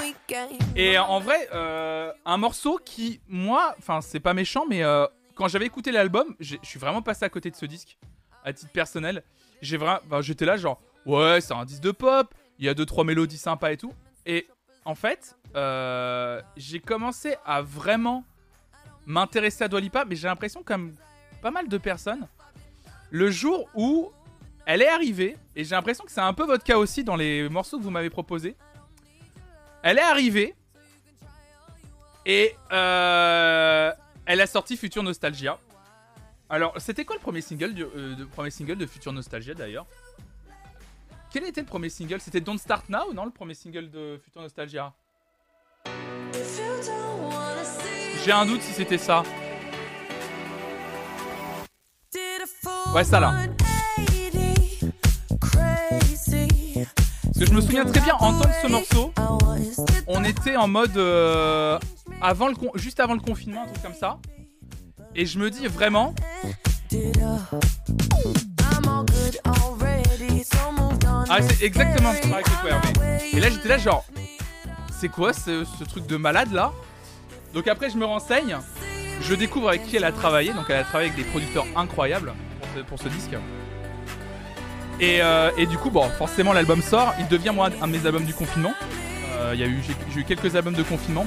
Weekend. 0.00 0.48
Et 0.74 0.96
en 0.96 1.20
vrai, 1.20 1.46
euh, 1.52 2.10
un 2.24 2.38
morceau 2.38 2.80
qui, 2.82 3.20
moi, 3.28 3.74
enfin, 3.76 4.00
c'est 4.00 4.20
pas 4.20 4.32
méchant, 4.32 4.64
mais 4.66 4.82
euh, 4.82 5.04
quand 5.34 5.48
j'avais 5.48 5.66
écouté 5.66 5.92
l'album, 5.92 6.34
je 6.40 6.56
suis 6.62 6.78
vraiment 6.78 7.02
passé 7.02 7.26
à 7.26 7.28
côté 7.28 7.50
de 7.50 7.56
ce 7.56 7.66
disque, 7.66 7.98
à 8.42 8.54
titre 8.54 8.72
personnel. 8.72 9.22
J'ai 9.60 9.76
vraiment, 9.76 10.00
j'étais 10.22 10.46
là, 10.46 10.56
genre, 10.56 10.80
ouais, 11.04 11.42
c'est 11.42 11.52
un 11.52 11.66
disque 11.66 11.82
de 11.82 11.90
pop, 11.90 12.34
il 12.58 12.64
y 12.64 12.70
a 12.70 12.74
deux 12.74 12.86
trois 12.86 13.04
mélodies 13.04 13.36
sympas 13.36 13.72
et 13.72 13.76
tout. 13.76 13.92
Et 14.24 14.48
en 14.86 14.94
fait, 14.94 15.36
euh, 15.56 16.40
j'ai 16.56 16.80
commencé 16.80 17.36
à 17.44 17.60
vraiment 17.60 18.24
m'intéresser 19.04 19.64
à 19.64 19.68
Dua 19.68 19.80
Lipa, 19.80 20.06
mais 20.06 20.16
j'ai 20.16 20.26
l'impression, 20.26 20.62
comme 20.62 20.94
pas 21.42 21.50
mal 21.50 21.68
de 21.68 21.76
personnes, 21.76 22.26
le 23.10 23.30
jour 23.30 23.68
où 23.74 24.10
elle 24.68 24.82
est 24.82 24.88
arrivée, 24.88 25.34
et 25.56 25.64
j'ai 25.64 25.74
l'impression 25.74 26.04
que 26.04 26.12
c'est 26.12 26.20
un 26.20 26.34
peu 26.34 26.44
votre 26.44 26.62
cas 26.62 26.76
aussi 26.76 27.02
dans 27.02 27.16
les 27.16 27.48
morceaux 27.48 27.78
que 27.78 27.82
vous 27.82 27.90
m'avez 27.90 28.10
proposés. 28.10 28.54
Elle 29.82 29.96
est 29.96 30.02
arrivée 30.02 30.54
et 32.26 32.54
euh, 32.70 33.90
elle 34.26 34.40
a 34.42 34.46
sorti 34.46 34.76
Future 34.76 35.02
Nostalgia. 35.02 35.58
Alors, 36.50 36.74
c'était 36.78 37.06
quoi 37.06 37.16
le 37.16 37.22
premier 37.22 37.40
single, 37.40 37.72
du, 37.72 37.82
euh, 37.82 38.14
de, 38.14 38.24
premier 38.26 38.50
single 38.50 38.76
de 38.76 38.84
Future 38.84 39.10
Nostalgia 39.10 39.54
d'ailleurs? 39.54 39.86
Quel 41.30 41.44
était 41.44 41.62
le 41.62 41.66
premier 41.66 41.88
single? 41.88 42.20
C'était 42.20 42.42
Don't 42.42 42.58
Start 42.58 42.90
Now, 42.90 43.14
non 43.14 43.24
Le 43.24 43.30
premier 43.30 43.54
single 43.54 43.90
de 43.90 44.20
Future 44.22 44.42
Nostalgia? 44.42 44.92
J'ai 48.22 48.32
un 48.32 48.44
doute 48.44 48.60
si 48.60 48.74
c'était 48.74 48.98
ça. 48.98 49.22
Ouais, 52.94 53.04
ça, 53.04 53.18
là. 53.18 53.32
180, 55.90 55.98
crazy. 55.98 56.86
Parce 57.24 57.38
que 57.38 57.46
je 57.46 57.52
me 57.52 57.60
souviens 57.60 57.84
très 57.84 58.00
bien 58.00 58.14
entendre 58.14 58.50
ce 58.62 58.66
morceau. 58.68 59.12
On 60.06 60.24
était 60.24 60.56
en 60.56 60.68
mode 60.68 60.96
euh, 60.96 61.78
avant 62.20 62.48
le 62.48 62.54
con- 62.54 62.72
juste 62.74 63.00
avant 63.00 63.14
le 63.14 63.20
confinement, 63.20 63.62
un 63.62 63.66
truc 63.66 63.82
comme 63.82 63.94
ça. 63.94 64.18
Et 65.14 65.26
je 65.26 65.38
me 65.38 65.50
dis 65.50 65.66
vraiment, 65.66 66.14
ah 71.30 71.38
c'est 71.42 71.62
exactement 71.62 72.12
ce 72.20 72.26
my 72.26 72.34
way. 72.34 73.18
Et 73.32 73.40
là 73.40 73.50
j'étais 73.50 73.68
là 73.68 73.78
genre, 73.78 74.04
c'est 74.98 75.08
quoi 75.08 75.32
ce, 75.32 75.64
truc 75.84 76.06
de 76.06 76.16
malade 76.16 76.52
là? 76.52 76.72
Donc 77.54 77.68
après 77.68 77.90
je 77.90 77.96
me 77.96 78.04
renseigne, 78.04 78.56
je 79.22 79.34
découvre 79.34 79.68
avec 79.68 79.86
qui 79.86 79.96
elle 79.96 80.04
a 80.04 80.12
travaillé. 80.12 80.52
Donc 80.52 80.66
elle 80.68 80.76
a 80.76 80.84
travaillé 80.84 81.10
avec 81.10 81.24
des 81.24 81.30
producteurs 81.30 81.66
incroyables 81.76 82.32
pour 82.88 82.98
ce 82.98 83.08
disque. 83.08 83.34
Et, 85.00 85.22
euh, 85.22 85.50
et 85.56 85.66
du 85.66 85.78
coup 85.78 85.90
bon 85.90 86.08
forcément 86.10 86.52
l'album 86.52 86.82
sort, 86.82 87.14
il 87.20 87.28
devient 87.28 87.52
moi 87.54 87.70
un 87.80 87.86
de 87.86 87.92
mes 87.92 88.04
albums 88.06 88.24
du 88.24 88.34
confinement. 88.34 88.74
Euh, 89.38 89.54
y 89.56 89.62
a 89.62 89.66
eu 89.66 89.80
j'ai 90.12 90.20
eu 90.20 90.24
quelques 90.24 90.56
albums 90.56 90.74
de 90.74 90.82
confinement. 90.82 91.26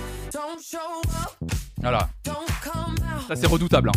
Voilà, 1.81 2.09
ça 3.27 3.35
c'est 3.35 3.47
redoutable. 3.47 3.89
hein. 3.89 3.91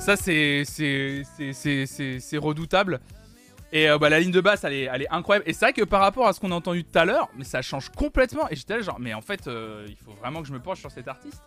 Ça, 0.00 0.16
c'est- 0.16 0.64
c'est- 1.52 1.86
c'est- 1.86 2.18
c'est 2.20 2.36
redoutable. 2.36 3.00
Et 3.72 3.88
euh, 3.88 3.98
bah, 3.98 4.10
la 4.10 4.20
ligne 4.20 4.30
de 4.30 4.40
basse, 4.40 4.64
elle 4.64 4.74
est, 4.74 4.90
elle 4.92 5.02
est 5.02 5.10
incroyable. 5.10 5.48
Et 5.48 5.54
c'est 5.54 5.64
vrai 5.64 5.72
que 5.72 5.82
par 5.82 6.00
rapport 6.00 6.28
à 6.28 6.32
ce 6.34 6.40
qu'on 6.40 6.52
a 6.52 6.54
entendu 6.54 6.84
tout 6.84 6.98
à 6.98 7.04
l'heure, 7.06 7.30
mais 7.36 7.44
ça 7.44 7.62
change 7.62 7.88
complètement. 7.88 8.48
Et 8.50 8.56
j'étais 8.56 8.76
là, 8.76 8.82
genre, 8.82 9.00
mais 9.00 9.14
en 9.14 9.22
fait, 9.22 9.48
euh, 9.48 9.86
il 9.88 9.96
faut 9.96 10.12
vraiment 10.12 10.42
que 10.42 10.48
je 10.48 10.52
me 10.52 10.60
penche 10.60 10.80
sur 10.80 10.90
cet 10.90 11.08
artiste. 11.08 11.42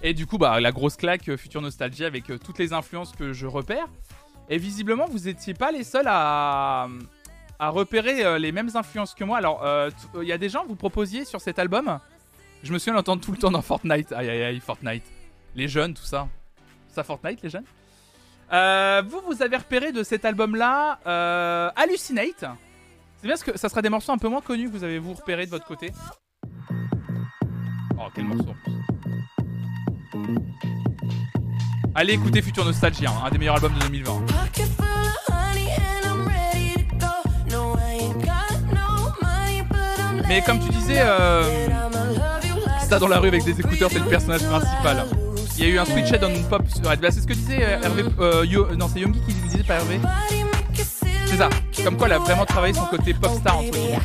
Et 0.00 0.14
du 0.14 0.26
coup, 0.26 0.38
bah, 0.38 0.60
la 0.60 0.70
grosse 0.70 0.96
claque, 0.96 1.28
euh, 1.28 1.36
Future 1.36 1.60
Nostalgie, 1.60 2.04
avec 2.04 2.26
toutes 2.44 2.58
les 2.58 2.72
influences 2.72 3.12
que 3.12 3.32
je 3.32 3.46
repère. 3.46 3.86
Et 4.48 4.58
visiblement, 4.58 5.06
vous 5.06 5.26
étiez 5.26 5.54
pas 5.54 5.72
les 5.72 5.82
seuls 5.82 6.06
à, 6.06 6.86
à 7.58 7.68
repérer 7.68 8.38
les 8.38 8.52
mêmes 8.52 8.70
influences 8.74 9.12
que 9.12 9.24
moi. 9.24 9.38
Alors, 9.38 9.66
il 10.22 10.28
y 10.28 10.30
a 10.30 10.38
des 10.38 10.48
gens, 10.48 10.64
vous 10.64 10.76
proposiez 10.76 11.24
sur 11.24 11.40
cet 11.40 11.58
album? 11.58 11.98
Je 12.62 12.72
me 12.72 12.78
souviens 12.78 12.94
d'entendre 12.94 13.20
tout 13.20 13.32
le 13.32 13.38
temps 13.38 13.50
dans 13.50 13.60
Fortnite. 13.60 14.12
Aïe 14.12 14.30
aïe 14.30 14.42
aïe, 14.44 14.60
Fortnite. 14.60 15.02
Les 15.56 15.66
jeunes, 15.66 15.94
tout 15.94 16.04
ça. 16.04 16.28
Ça, 16.88 17.02
Fortnite, 17.02 17.42
les 17.42 17.50
jeunes? 17.50 17.64
Euh, 18.52 19.02
vous, 19.08 19.20
vous 19.26 19.42
avez 19.42 19.56
repéré 19.56 19.92
de 19.92 20.02
cet 20.02 20.24
album-là 20.24 20.98
euh, 21.06 21.70
Hallucinate. 21.76 22.44
C'est 23.16 23.26
bien 23.26 23.30
parce 23.30 23.42
que 23.42 23.58
ça 23.58 23.68
sera 23.68 23.82
des 23.82 23.88
morceaux 23.88 24.12
un 24.12 24.18
peu 24.18 24.28
moins 24.28 24.40
connus 24.40 24.70
que 24.70 24.76
vous 24.76 24.84
avez 24.84 24.98
vous 24.98 25.14
repéré 25.14 25.46
de 25.46 25.50
votre 25.50 25.66
côté? 25.66 25.92
Oh, 27.98 28.08
quel 28.14 28.24
morceau. 28.24 28.54
Allez 31.94 32.12
écoutez 32.12 32.42
Future 32.42 32.64
Nostalgia, 32.64 33.10
hein, 33.10 33.22
un 33.24 33.30
des 33.30 33.38
meilleurs 33.38 33.54
albums 33.56 33.72
de 33.72 33.80
2020. 33.86 34.26
Pocket 34.26 34.66
full 34.66 34.84
of 34.84 35.34
honey 35.34 35.68
and 35.70 36.04
I'm 36.04 36.28
ready 36.28 36.74
to 36.74 36.96
go. 36.96 37.06
No, 37.50 37.74
I 37.74 38.02
ain't 38.02 38.22
got 38.22 38.60
no 38.70 39.12
money, 39.22 39.62
but 39.62 39.98
I'm 39.98 40.28
Mais 40.28 40.42
comme 40.42 40.60
tu 40.60 40.68
disais, 40.68 41.00
euh, 41.00 41.68
ça 42.86 42.98
dans 42.98 43.08
la 43.08 43.18
rue 43.18 43.28
avec 43.28 43.44
des 43.44 43.58
écouteurs, 43.58 43.90
c'est 43.90 43.98
le 43.98 44.04
personnage 44.04 44.44
principal. 44.46 45.06
Il 45.58 45.64
y 45.64 45.70
a 45.70 45.74
eu 45.74 45.78
un 45.78 45.86
switch 45.86 46.12
on 46.22 46.42
pop 46.50 46.62
sur 46.68 46.82
bah, 46.82 46.96
C'est 47.10 47.20
ce 47.20 47.26
que 47.26 47.32
disait 47.32 47.62
euh, 47.62 47.82
Hervé. 47.82 48.04
euh, 48.20 48.76
non, 48.76 48.88
c'est 48.92 49.00
Youngi 49.00 49.20
qui 49.26 49.32
disait, 49.34 49.62
pas 49.62 49.76
Hervé. 49.76 49.98
C'est 51.26 51.36
ça. 51.36 51.48
Comme 51.82 51.96
quoi 51.96 52.08
elle 52.08 52.14
a 52.14 52.18
vraiment 52.18 52.44
travaillé 52.44 52.74
son 52.74 52.84
côté 52.84 53.14
pop 53.14 53.30
star 53.40 53.58
entre 53.58 53.70
guillemets. 53.70 53.98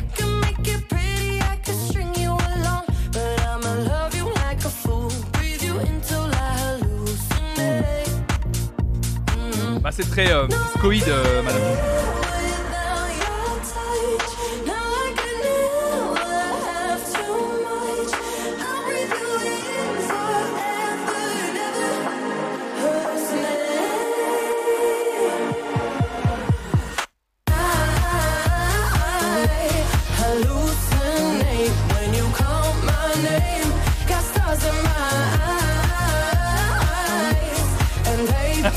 Bah 9.82 9.90
c'est 9.90 10.08
très 10.08 10.32
euh, 10.32 10.46
discoïde, 10.46 11.08
euh, 11.08 11.42
madame. 11.42 12.21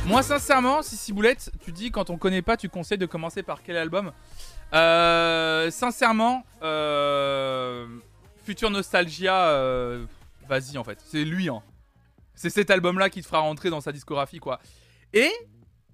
Moi, 0.06 0.22
sincèrement, 0.22 0.82
si 0.82 0.96
Ciboulette, 0.96 1.50
tu 1.60 1.72
dis 1.72 1.90
quand 1.90 2.10
on 2.10 2.16
connaît 2.16 2.42
pas, 2.42 2.56
tu 2.56 2.68
conseilles 2.68 2.98
de 2.98 3.06
commencer 3.06 3.42
par 3.42 3.62
quel 3.62 3.76
album? 3.76 4.12
Euh, 4.72 5.70
Sincèrement, 5.70 6.44
euh, 6.62 7.86
Future 8.44 8.70
Nostalgia, 8.70 9.48
euh, 9.48 10.06
vas-y 10.48 10.78
en 10.78 10.84
fait, 10.84 10.98
c'est 11.04 11.24
lui. 11.24 11.48
Hein. 11.48 11.62
C'est 12.34 12.50
cet 12.50 12.70
album-là 12.70 13.10
qui 13.10 13.20
te 13.22 13.26
fera 13.26 13.40
rentrer 13.40 13.70
dans 13.70 13.80
sa 13.80 13.92
discographie, 13.92 14.38
quoi. 14.38 14.60
Et 15.12 15.30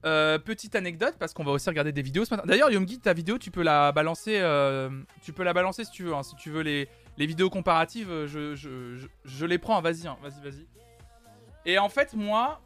euh, 0.04 0.38
petite 0.38 0.74
anecdote, 0.74 1.14
parce 1.18 1.32
qu'on 1.32 1.44
va 1.44 1.52
aussi 1.52 1.68
regarder 1.68 1.92
des 1.92 2.02
vidéos 2.02 2.24
ce 2.24 2.34
matin. 2.34 2.46
D'ailleurs, 2.46 2.70
Yomgi, 2.70 2.98
ta 2.98 3.12
vidéo, 3.12 3.38
tu 3.38 3.50
peux 3.50 3.62
la 3.62 3.92
balancer. 3.92 4.38
euh, 4.40 4.90
tu 5.22 5.32
peux 5.32 5.44
la 5.44 5.52
balancer 5.52 5.84
si 5.84 5.92
tu 5.92 6.04
veux. 6.04 6.14
hein. 6.14 6.22
Si 6.22 6.34
tu 6.36 6.50
veux 6.50 6.62
les, 6.62 6.88
vidéos 7.16 7.50
comparatives, 7.50 8.10
euh, 8.10 8.26
je, 8.26 9.46
les 9.46 9.58
prends. 9.58 9.80
Vas-y, 9.80 10.08
hein. 10.08 10.16
vas-y, 10.22 10.42
vas-y. 10.42 10.66
Et 11.64 11.78
en 11.78 11.88
fait, 11.88 12.14
moi, 12.14 12.60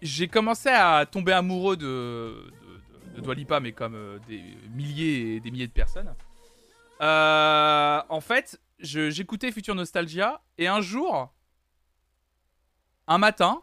j'ai 0.00 0.28
commencé 0.28 0.70
à 0.70 1.04
tomber 1.04 1.32
amoureux 1.32 1.76
de, 1.76 1.84
de, 1.84 3.10
de, 3.10 3.16
de 3.16 3.20
Dua 3.20 3.34
Lipa, 3.34 3.60
mais 3.60 3.72
comme 3.72 4.18
des 4.26 4.42
milliers 4.74 5.36
et 5.36 5.40
des 5.40 5.50
milliers 5.50 5.68
de 5.68 5.72
personnes. 5.72 6.14
En 7.00 8.20
fait, 8.22 8.58
j'écoutais 8.78 9.52
Future 9.52 9.74
Nostalgia 9.74 10.40
et 10.56 10.66
un 10.66 10.80
jour, 10.80 11.30
un 13.06 13.18
matin, 13.18 13.62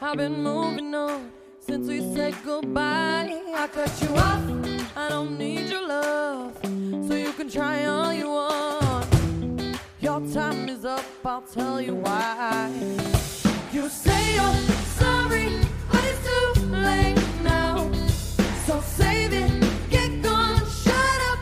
I've 0.00 0.16
been 0.16 0.42
moving 0.44 0.94
on. 0.94 1.32
Since 1.58 1.88
we 1.88 2.00
said 2.14 2.34
goodbye, 2.44 3.42
I 3.54 3.66
cut 3.66 3.90
you 4.00 4.08
off. 4.14 4.42
I 4.96 5.08
don't 5.08 5.36
need 5.36 5.68
your 5.68 5.86
love. 5.88 6.56
So 7.08 7.14
you 7.14 7.32
can 7.32 7.50
try 7.50 7.84
all 7.84 8.12
you 8.12 8.28
want. 8.28 9.06
Your 10.00 10.20
time 10.32 10.68
is 10.68 10.84
up, 10.84 11.04
I'll 11.24 11.42
tell 11.42 11.80
you 11.80 11.96
why. 11.96 12.70
You 13.72 13.88
say 13.88 14.34
you're 14.36 14.54
sorry, 15.00 15.48
but 15.90 16.04
it's 16.04 16.22
too 16.28 16.60
late 16.66 17.18
now. 17.42 17.90
So 18.66 18.80
save 18.80 19.32
it, 19.32 19.50
get 19.90 20.22
gone, 20.22 20.60
shut 20.82 21.20
up. 21.32 21.40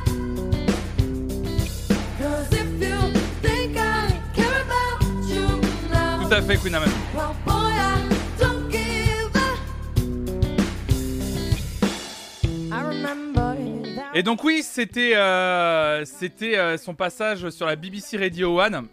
Cause 2.18 2.52
if 2.52 2.68
you 2.80 2.98
think 3.42 3.76
I 3.76 4.18
care 4.34 4.62
about 4.62 5.02
you 5.28 5.60
now, 5.90 6.26
Tout 6.26 6.34
à 6.34 6.40
fait, 6.40 6.56
Queen 6.56 6.74
Amman. 6.74 6.90
Et 14.16 14.22
donc 14.22 14.42
oui, 14.44 14.62
c'était 14.62 15.14
euh, 15.14 16.06
c'était 16.06 16.56
euh, 16.56 16.78
son 16.78 16.94
passage 16.94 17.50
sur 17.50 17.66
la 17.66 17.76
BBC 17.76 18.16
Radio 18.16 18.58
1 18.60 18.86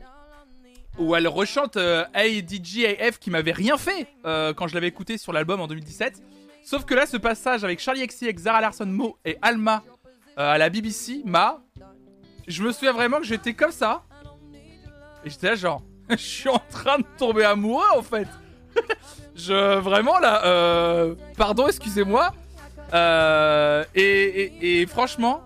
où 0.98 1.16
elle 1.16 1.30
rechante 1.30 1.78
euh, 1.78 2.04
Hey 2.14 2.46
DJ 2.46 3.00
AF 3.00 3.20
qui 3.20 3.30
m'avait 3.30 3.54
rien 3.54 3.78
fait 3.78 4.08
euh, 4.26 4.54
quand 4.54 4.68
je 4.68 4.74
l'avais 4.74 4.90
écouté 4.90 5.18
sur 5.18 5.32
l'album 5.32 5.62
en 5.62 5.68
2017. 5.68 6.22
Sauf 6.66 6.84
que 6.84 6.94
là, 6.94 7.06
ce 7.06 7.16
passage 7.16 7.64
avec 7.64 7.80
Charlie 7.80 8.06
XCX, 8.06 8.36
Zara 8.38 8.60
Larson, 8.60 8.86
Mo 8.86 9.18
et 9.24 9.38
Alma 9.42 9.82
à 10.36 10.58
la 10.58 10.70
BBC 10.70 11.22
m'a. 11.24 11.62
Je 12.46 12.62
me 12.62 12.74
souviens 12.74 12.92
vraiment 12.92 13.20
que 13.20 13.26
j'étais 13.26 13.54
comme 13.54 13.72
ça. 13.72 14.04
Et 15.24 15.30
j'étais 15.30 15.52
là, 15.52 15.56
genre, 15.56 15.84
je 16.10 16.18
suis 16.18 16.50
en 16.50 16.62
train 16.70 16.98
de 16.98 17.06
tomber 17.18 17.46
amoureux 17.46 17.88
en 17.96 18.02
fait. 18.02 18.28
je 19.38 19.78
vraiment 19.78 20.20
là, 20.20 21.16
pardon, 21.38 21.70
excusez-moi. 21.70 22.34
Euh, 22.94 23.84
et, 23.96 24.86
franchement, 24.88 25.42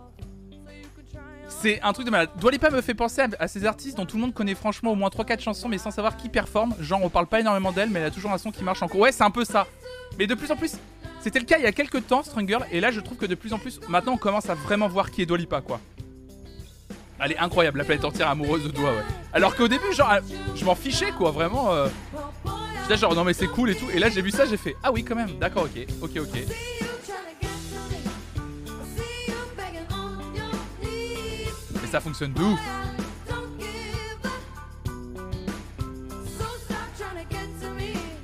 c'est 1.47 1.81
un 1.81 1.93
truc 1.93 2.05
de 2.05 2.11
malade. 2.11 2.29
Dua 2.39 2.51
Lipa 2.51 2.69
me 2.69 2.81
fait 2.81 2.93
penser 2.93 3.21
à, 3.39 3.47
ces 3.47 3.65
artistes 3.65 3.97
dont 3.97 4.05
tout 4.05 4.17
le 4.17 4.21
monde 4.21 4.33
connaît 4.33 4.55
franchement 4.55 4.91
au 4.91 4.95
moins 4.95 5.09
3-4 5.09 5.41
chansons, 5.41 5.69
mais 5.69 5.77
sans 5.77 5.91
savoir 5.91 6.17
qui 6.17 6.29
performe. 6.29 6.75
Genre, 6.79 7.01
on 7.03 7.09
parle 7.09 7.27
pas 7.27 7.39
énormément 7.39 7.71
d'elle, 7.71 7.89
mais 7.89 7.99
elle 7.99 8.07
a 8.07 8.11
toujours 8.11 8.31
un 8.31 8.37
son 8.37 8.51
qui 8.51 8.63
marche 8.63 8.81
encore. 8.81 8.99
Ouais, 8.99 9.11
c'est 9.11 9.23
un 9.23 9.31
peu 9.31 9.45
ça. 9.45 9.65
Mais 10.19 10.27
de 10.27 10.35
plus 10.35 10.51
en 10.51 10.55
plus, 10.55 10.73
c'était 11.21 11.39
le 11.39 11.45
cas 11.45 11.57
il 11.57 11.63
y 11.63 11.67
a 11.67 11.71
quelques 11.71 12.05
temps, 12.07 12.23
Strong 12.23 12.47
Girl, 12.47 12.65
et 12.71 12.79
là, 12.79 12.91
je 12.91 12.99
trouve 12.99 13.17
que 13.17 13.25
de 13.25 13.35
plus 13.35 13.53
en 13.53 13.59
plus, 13.59 13.79
maintenant, 13.87 14.13
on 14.13 14.17
commence 14.17 14.49
à 14.49 14.55
vraiment 14.55 14.87
voir 14.87 15.11
qui 15.11 15.21
est 15.21 15.25
Dua 15.25 15.37
Lipa, 15.37 15.61
quoi. 15.61 15.79
Elle 17.19 17.31
est 17.31 17.39
incroyable, 17.39 17.79
la 17.79 17.83
planète 17.83 18.05
entière 18.05 18.29
amoureuse 18.29 18.63
de 18.63 18.69
Dua, 18.69 18.91
ouais. 18.91 19.03
Alors 19.33 19.55
qu'au 19.55 19.67
début, 19.67 19.91
genre, 19.93 20.13
je 20.55 20.63
m'en 20.63 20.75
fichais, 20.75 21.11
quoi, 21.11 21.31
vraiment. 21.31 21.73
Euh... 21.73 21.87
J'étais 22.83 22.97
genre, 22.97 23.15
non, 23.15 23.23
mais 23.23 23.33
c'est 23.33 23.47
cool 23.47 23.71
et 23.71 23.75
tout. 23.75 23.89
Et 23.93 23.99
là, 23.99 24.09
j'ai 24.09 24.21
vu 24.21 24.31
ça, 24.31 24.45
j'ai 24.45 24.57
fait, 24.57 24.75
ah 24.83 24.91
oui, 24.91 25.03
quand 25.03 25.15
même, 25.15 25.37
d'accord, 25.39 25.63
ok, 25.63 25.87
ok, 26.01 26.21
ok. 26.21 26.86
Ça 31.89 32.01
fonctionne 32.01 32.33
de 32.33 32.41
ouf. 32.41 32.59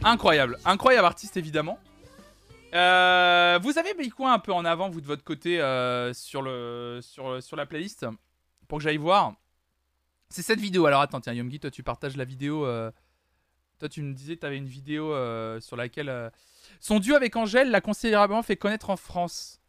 Incroyable, 0.04 0.58
incroyable 0.66 1.06
artiste 1.06 1.38
évidemment. 1.38 1.80
Euh, 2.74 3.60
vous 3.64 3.78
avez 3.78 3.94
mis 3.94 4.10
quoi 4.10 4.34
un 4.34 4.40
peu 4.40 4.52
en 4.52 4.66
avant 4.66 4.90
vous 4.90 5.00
de 5.00 5.06
votre 5.06 5.24
côté 5.24 5.62
euh, 5.62 6.12
sur, 6.14 6.42
le, 6.42 7.00
sur, 7.02 7.56
la 7.56 7.66
playlist 7.66 8.06
pour 8.68 8.80
que 8.80 8.84
j'aille 8.84 8.98
voir? 8.98 9.36
C'est 10.28 10.42
cette 10.42 10.60
vidéo. 10.60 10.86
Alors 10.86 11.00
attends, 11.00 11.22
tiens, 11.22 11.34
Yomgi, 11.34 11.62
toi 11.62 11.72
tu 11.72 11.84
partages 11.84 12.18
la 12.18 12.26
vidéo. 12.26 12.66
euh, 12.66 12.92
toi 13.80 13.88
tu 13.88 14.02
me 14.02 14.14
disais 14.14 14.36
que 14.36 14.42
tu 14.42 14.46
avais 14.46 14.58
une 14.58 14.68
vidéo 14.68 15.14
sur 15.62 15.78
laquelle. 15.78 16.32
Son 16.82 17.00
duo 17.00 17.16
avec 17.16 17.38
Angèle 17.38 17.72
l'a 17.72 17.80
considérablement 17.80 18.44
fait 18.44 18.58
connaître 18.58 18.90
en 18.90 18.98
France. 18.98 19.62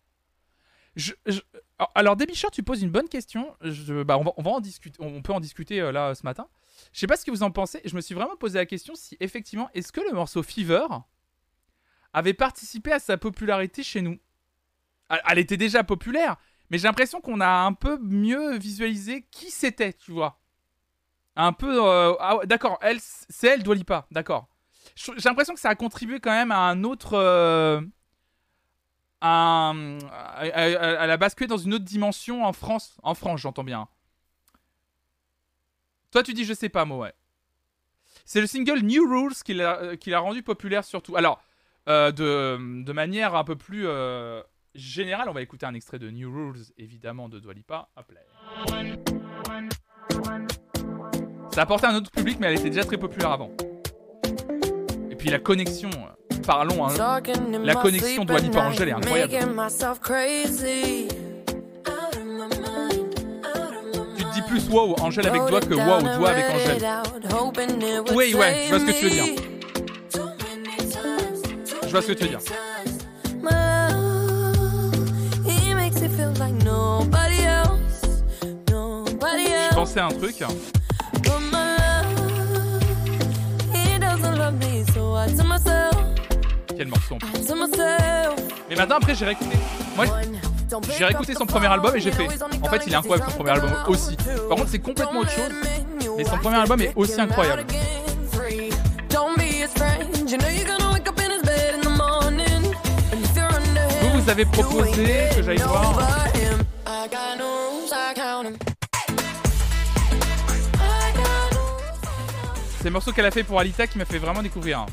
Alors, 1.95 2.17
Débicheur, 2.17 2.51
tu 2.51 2.63
poses 2.63 2.83
une 2.83 2.91
bonne 2.91 3.09
question. 3.09 3.57
Bah, 4.07 4.19
on, 4.19 4.43
va, 4.43 4.51
en 4.51 4.61
discuter. 4.61 4.97
On 5.01 5.23
peut 5.23 5.33
en 5.33 5.41
discuter 5.41 5.81
euh, 5.81 5.93
là 5.93 6.15
ce 6.15 6.23
matin. 6.23 6.49
Je 6.93 7.01
sais 7.01 7.07
pas 7.07 7.17
ce 7.17 7.25
que 7.25 7.31
vous 7.31 7.43
en 7.43 7.51
pensez. 7.51 7.81
Je 7.85 7.95
me 7.97 8.01
suis 8.01 8.15
vraiment 8.15 8.37
posé 8.37 8.59
la 8.59 8.67
question 8.67 8.95
si 8.95 9.17
effectivement, 9.21 9.69
est-ce 9.75 9.93
que 9.93 10.01
le 10.01 10.13
morceau 10.13 10.43
Fever 10.43 10.87
avait 12.13 12.35
participé 12.35 12.93
à 12.93 12.99
sa 13.01 13.17
popularité 13.17 13.83
chez 13.83 14.03
nous? 14.03 14.19
Elle, 15.29 15.39
était 15.39 15.57
déjà 15.57 15.85
populaire, 15.85 16.37
mais 16.71 16.79
j'ai 16.79 16.89
l'impression 16.89 17.21
qu'on 17.21 17.41
a 17.41 17.49
un 17.49 17.73
peu 17.73 17.99
mieux 17.99 18.57
visualisé 18.57 19.27
qui 19.31 19.51
c'était, 19.51 19.93
tu 19.93 20.13
vois. 20.13 20.41
Un 21.37 21.53
peu. 21.53 21.85
euh, 21.85 22.15
ah 22.21 22.39
d'accord, 22.45 22.79
elle, 22.81 22.99
c'est 23.01 23.49
elle, 23.49 23.63
Dua 23.63 23.75
Lipa, 23.75 24.07
d'accord. 24.11 24.49
J'ai 24.95 25.13
l'impression 25.25 25.55
que 25.55 25.61
ça 25.61 25.71
a 25.71 25.75
contribué 25.75 26.21
quand 26.21 26.31
même 26.31 26.53
à 26.53 26.69
un 26.69 26.85
autre. 26.85 27.15
euh, 27.15 27.81
un- 29.27 29.99
à 30.11 31.07
la 31.07 31.17
basculer 31.17 31.47
dans 31.47 31.57
une 31.57 31.75
autre 31.75 31.85
dimension 31.85 32.45
en 32.45 32.53
France. 32.53 32.97
En 33.03 33.15
France, 33.15 33.41
j'entends 33.41 33.65
bien. 33.65 33.89
Toi, 36.11 36.23
tu 36.23 36.33
dis 36.33 36.45
je 36.45 36.55
sais 36.55 36.69
pas, 36.69 36.85
moi, 36.85 36.99
ouais. 36.99 37.13
C'est 38.25 38.41
le 38.41 38.47
single 38.47 38.81
New 38.81 39.07
Rules 39.09 39.35
qui 39.45 39.55
l'a 39.55 39.81
euh, 39.81 40.19
rendu 40.21 40.43
populaire 40.43 40.85
surtout. 40.85 41.17
Alors, 41.17 41.43
euh, 41.89 42.13
de, 42.13 42.93
manière 42.93 43.35
un 43.35 43.45
peu 43.45 43.57
plus 43.57 43.87
euh, 43.87 44.43
générale, 44.75 45.29
on 45.29 45.33
va 45.33 45.43
écouter 45.43 45.67
un 45.67 45.75
extrait 45.75 45.99
de 45.99 46.11
New 46.11 46.33
Rules, 46.33 46.63
évidemment, 46.79 47.29
de 47.29 47.39
Dua 47.39 47.53
Lipa. 47.53 47.89
Hop. 47.97 48.13
Ça 51.51 51.61
a 51.61 51.63
apporté 51.65 51.87
un 51.87 51.95
autre 51.95 52.11
public, 52.11 52.39
mais 52.41 52.47
elle 52.47 52.59
était 52.59 52.71
déjà 52.71 52.85
très 52.85 52.99
populaire 52.99 53.33
avant. 53.33 53.51
Et 55.11 55.17
puis 55.17 55.31
la 55.31 55.39
connexion, 55.39 55.91
parlons, 56.45 56.87
hein, 56.87 56.93
La 57.65 57.75
connexion 57.75 58.25
at 58.25 58.39
Lipa 58.39 58.61
Angèle 58.61 58.89
est 58.89 58.93
incroyable. 58.93 59.33
tu 64.17 64.25
te 64.25 64.35
dis 64.35 64.43
plus 64.43 64.69
wow, 64.71 64.95
Angèle 65.01 65.27
avec 65.27 65.43
Dua 65.47 65.61
que 65.61 65.75
wow, 65.75 66.03
Dua 66.19 66.31
avec 66.31 66.45
Angèle. 66.55 66.83
Oui, 68.15 68.35
ouais, 68.35 68.65
je 68.65 68.71
vois 68.71 68.81
ce 68.81 68.85
que 68.85 68.93
tu 68.93 69.05
veux 69.05 69.11
dire. 69.11 69.25
Je 71.85 71.91
vois 71.91 72.03
ce 72.03 72.07
que 72.09 72.13
tu 72.13 72.25
veux 72.25 72.31
dire. 72.31 72.41
Je 79.71 79.75
pensais 79.75 80.01
à 80.01 80.07
un 80.07 80.11
truc. 80.11 80.37
Quel 86.85 86.91
morceau 86.91 87.15
en 87.15 87.19
plus. 87.19 87.31
Mais 88.69 88.77
maintenant, 88.77 88.97
après, 88.97 89.15
j'ai 89.15 89.25
réécouté. 89.25 89.57
Moi, 89.97 90.05
j'ai 90.99 91.05
réécouté 91.07 91.33
son 91.33 91.47
premier 91.47 91.69
album 91.69 91.97
et 91.97 92.01
j'ai 92.01 92.13
fait. 92.13 92.29
En 92.63 92.69
fait, 92.69 92.83
il 92.87 92.93
est 92.93 92.97
incroyable 92.97 93.31
son 93.31 93.37
premier 93.37 93.53
album 93.53 93.73
aussi. 93.89 94.17
Par 94.49 94.59
contre, 94.59 94.69
c'est 94.69 94.81
complètement 94.81 95.21
autre 95.21 95.31
chose. 95.31 95.51
Mais 96.19 96.25
son 96.25 96.37
premier 96.37 96.57
album 96.57 96.83
est 96.83 96.93
aussi 96.95 97.19
incroyable. 97.19 97.65
Vous, 104.03 104.21
vous 104.21 104.31
avez 104.31 104.45
proposé 104.45 105.29
que 105.35 105.43
j'aille 105.43 105.57
voir. 105.57 105.99
C'est 112.79 112.85
le 112.85 112.91
morceau 112.91 113.13
qu'elle 113.13 113.25
a 113.25 113.31
fait 113.31 113.43
pour 113.43 113.59
Alita 113.59 113.87
qui 113.87 113.97
m'a 113.97 114.05
fait 114.05 114.19
vraiment 114.19 114.43
découvrir. 114.43 114.85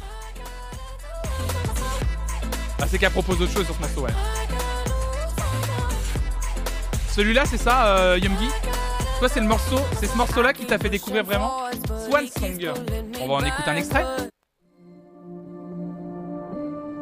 Ah, 2.81 2.85
c'est 2.89 2.97
qu'elle 2.97 3.11
propose 3.11 3.39
autre 3.41 3.51
chose 3.51 3.65
sur 3.65 3.75
ce 3.75 3.79
morceau, 3.79 4.01
ouais. 4.01 4.11
Celui-là, 7.11 7.43
c'est 7.45 7.57
ça, 7.57 7.97
euh, 7.97 8.17
Yumgi 8.17 8.47
Toi, 9.19 9.29
c'est 9.29 9.39
le 9.39 9.45
morceau, 9.45 9.79
c'est 9.99 10.07
ce 10.07 10.17
morceau-là 10.17 10.53
qui 10.53 10.65
t'a 10.65 10.79
fait 10.79 10.89
découvrir 10.89 11.23
vraiment 11.23 11.51
Swan 12.09 12.25
Song. 12.27 12.73
On 13.19 13.27
va 13.27 13.33
en 13.35 13.43
écouter 13.43 13.69
un 13.69 13.75
extrait 13.75 14.05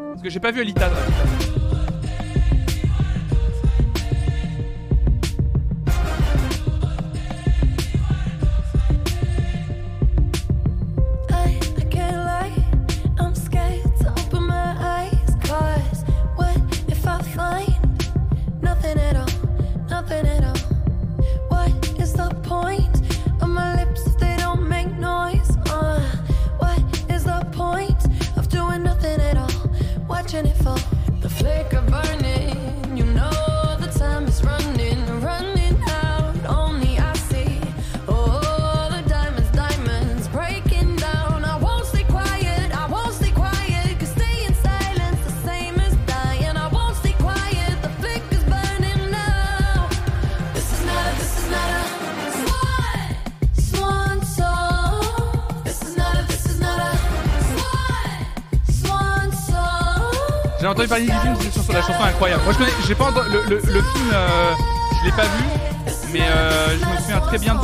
Parce 0.10 0.22
que 0.22 0.30
j'ai 0.30 0.40
pas 0.40 0.52
vu 0.52 0.62
Alita. 0.62 0.90
Moi 62.20 62.30
je 62.52 62.58
connais, 62.58 62.72
j'ai 62.86 62.96
pas 62.96 63.12
le, 63.12 63.46
le, 63.48 63.60
film, 63.62 64.12
euh, 64.12 64.54
je 65.00 65.06
l'ai 65.06 65.12
pas 65.14 65.24
vu, 65.24 65.44
mais 66.12 66.20
euh, 66.22 66.78
je 66.78 66.86
me 66.86 66.98
souviens 66.98 67.22
très 67.22 67.38
bien 67.38 67.56
du, 67.56 67.62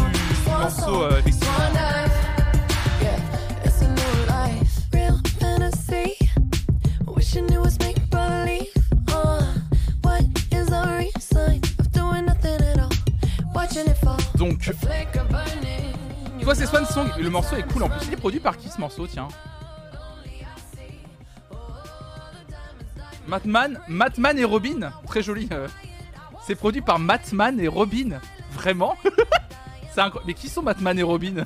morceau 0.49 1.03
euh. 1.03 1.21
Uh, 1.25 1.31
fall. 13.93 14.17
Donc, 14.37 14.71
toi 16.41 16.55
c'est 16.55 16.65
Swan 16.65 16.85
Song, 16.85 17.07
le 17.19 17.29
morceau 17.29 17.57
est 17.57 17.63
cool 17.73 17.83
en 17.83 17.89
plus. 17.89 18.07
Il 18.07 18.13
est 18.13 18.17
produit 18.17 18.39
par 18.39 18.55
qui 18.55 18.69
ce 18.69 18.79
morceau, 18.79 19.05
tiens? 19.05 19.27
Matman, 23.27 23.79
Matman 23.87 24.37
et 24.37 24.43
Robin, 24.43 24.91
très 25.07 25.23
joli. 25.23 25.47
euh. 25.51 25.67
C'est 26.45 26.55
produit 26.55 26.81
par 26.81 26.99
Matman 26.99 27.59
et 27.59 27.67
Robin, 27.67 28.19
vraiment 28.51 28.95
Mais 30.25 30.33
qui 30.33 30.49
sont 30.49 30.61
Matman 30.61 30.99
et 30.99 31.03
Robin 31.03 31.45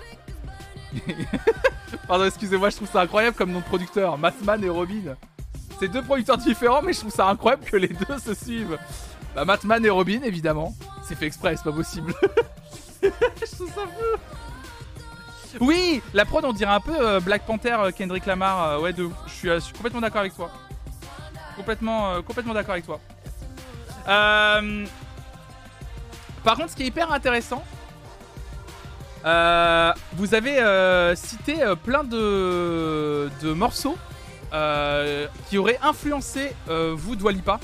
Pardon, 2.07 2.25
excusez-moi, 2.25 2.71
je 2.71 2.77
trouve 2.77 2.89
ça 2.89 3.01
incroyable 3.01 3.35
comme 3.37 3.51
nom 3.51 3.59
de 3.59 3.63
producteur. 3.65 4.17
Matman 4.17 4.63
et 4.63 4.69
Robin. 4.69 5.15
C'est 5.79 5.87
deux 5.87 6.01
producteurs 6.01 6.37
différents, 6.37 6.81
mais 6.81 6.93
je 6.93 7.01
trouve 7.01 7.11
ça 7.11 7.27
incroyable 7.27 7.63
que 7.65 7.77
les 7.77 7.89
deux 7.89 8.17
se 8.17 8.33
suivent. 8.33 8.77
Bah, 9.35 9.45
Matman 9.45 9.85
et 9.85 9.89
Robin, 9.89 10.21
évidemment. 10.23 10.75
C'est 11.03 11.15
fait 11.15 11.27
exprès, 11.27 11.55
c'est 11.55 11.63
pas 11.63 11.71
possible. 11.71 12.13
je 13.03 13.55
trouve 13.55 13.69
ça 13.69 13.81
fou. 13.81 14.19
Oui, 15.61 16.01
la 16.13 16.25
prod, 16.25 16.43
on 16.43 16.53
dirait 16.53 16.73
un 16.73 16.79
peu 16.79 16.95
euh, 16.99 17.19
Black 17.19 17.43
Panther, 17.45 17.77
euh, 17.79 17.91
Kendrick 17.91 18.25
Lamar. 18.25 18.81
ouais, 18.81 18.93
de. 18.93 19.09
Je 19.27 19.53
je 19.55 19.59
suis 19.59 19.73
complètement 19.73 20.01
d'accord 20.01 20.21
avec 20.21 20.35
toi. 20.35 20.51
Complètement, 21.59 22.11
euh, 22.11 22.21
complètement 22.21 22.53
d'accord 22.53 22.71
avec 22.71 22.85
toi. 22.85 23.01
Euh, 24.07 24.85
Par 26.41 26.55
contre, 26.55 26.69
ce 26.69 26.75
qui 26.77 26.83
est 26.83 26.87
hyper 26.87 27.11
intéressant, 27.11 27.61
euh, 29.25 29.91
vous 30.13 30.33
avez 30.33 30.55
cité 31.17 31.55
plein 31.83 32.05
de, 32.05 33.29
morceaux 33.53 33.97
qui 35.49 35.57
auraient 35.57 35.79
influencé 35.83 36.55
vous, 36.67 37.17
Dwalipa. 37.17 37.59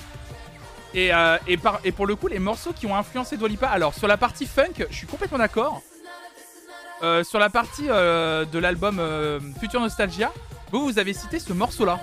Et, 0.94 1.12
et, 1.48 1.92
pour 1.94 2.06
le 2.06 2.16
coup, 2.18 2.28
les 2.28 2.40
morceaux 2.40 2.74
qui 2.74 2.86
ont 2.88 2.96
influencé 2.98 3.38
Dwalipa, 3.38 3.70
alors 3.70 3.94
sur 3.94 4.10
la 4.10 4.18
partie 4.18 4.46
funk, 4.46 4.86
je 4.90 4.96
suis 4.96 5.08
complètement 5.08 5.38
d'accord. 5.38 5.82
Sur 7.24 7.40
la 7.40 7.50
partie 7.50 7.88
de 7.88 8.60
l'album 8.60 9.00
Future 9.62 9.80
Nostalgia, 9.80 10.34
vous, 10.70 10.84
vous 10.84 11.00
avez 11.00 11.14
cité 11.14 11.40
ce 11.40 11.54
morceau-là. 11.54 11.98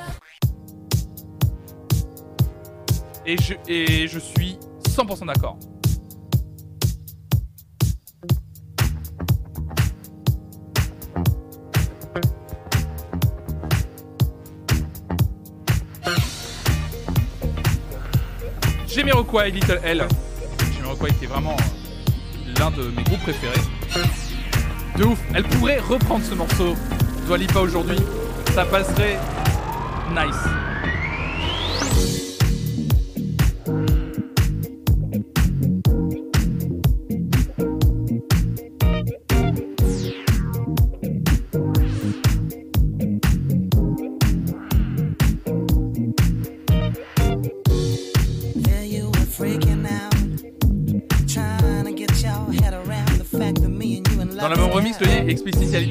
Et 3.25 3.37
je, 3.37 3.55
je 4.09 4.19
suis 4.19 4.59
100% 4.89 5.27
d'accord. 5.27 5.59
Jamiroquai, 18.89 19.51
Little 19.51 19.81
L. 19.85 20.07
Jamiroquai 20.75 21.15
qui 21.15 21.25
est 21.25 21.29
vraiment 21.29 21.57
euh, 21.57 22.55
l'un 22.59 22.71
de 22.71 22.89
mes 22.91 23.03
groupes 23.05 23.23
préférés. 23.23 23.61
De 24.99 25.05
ouf, 25.05 25.19
elle 25.35 25.45
pourrait 25.45 25.79
reprendre 25.79 26.23
ce 26.25 26.35
morceau. 26.35 26.75
Dua 27.27 27.39
Lipa 27.39 27.61
aujourd'hui, 27.61 27.99
ça 28.55 28.67
passerait 28.67 29.19
nice. 30.11 30.72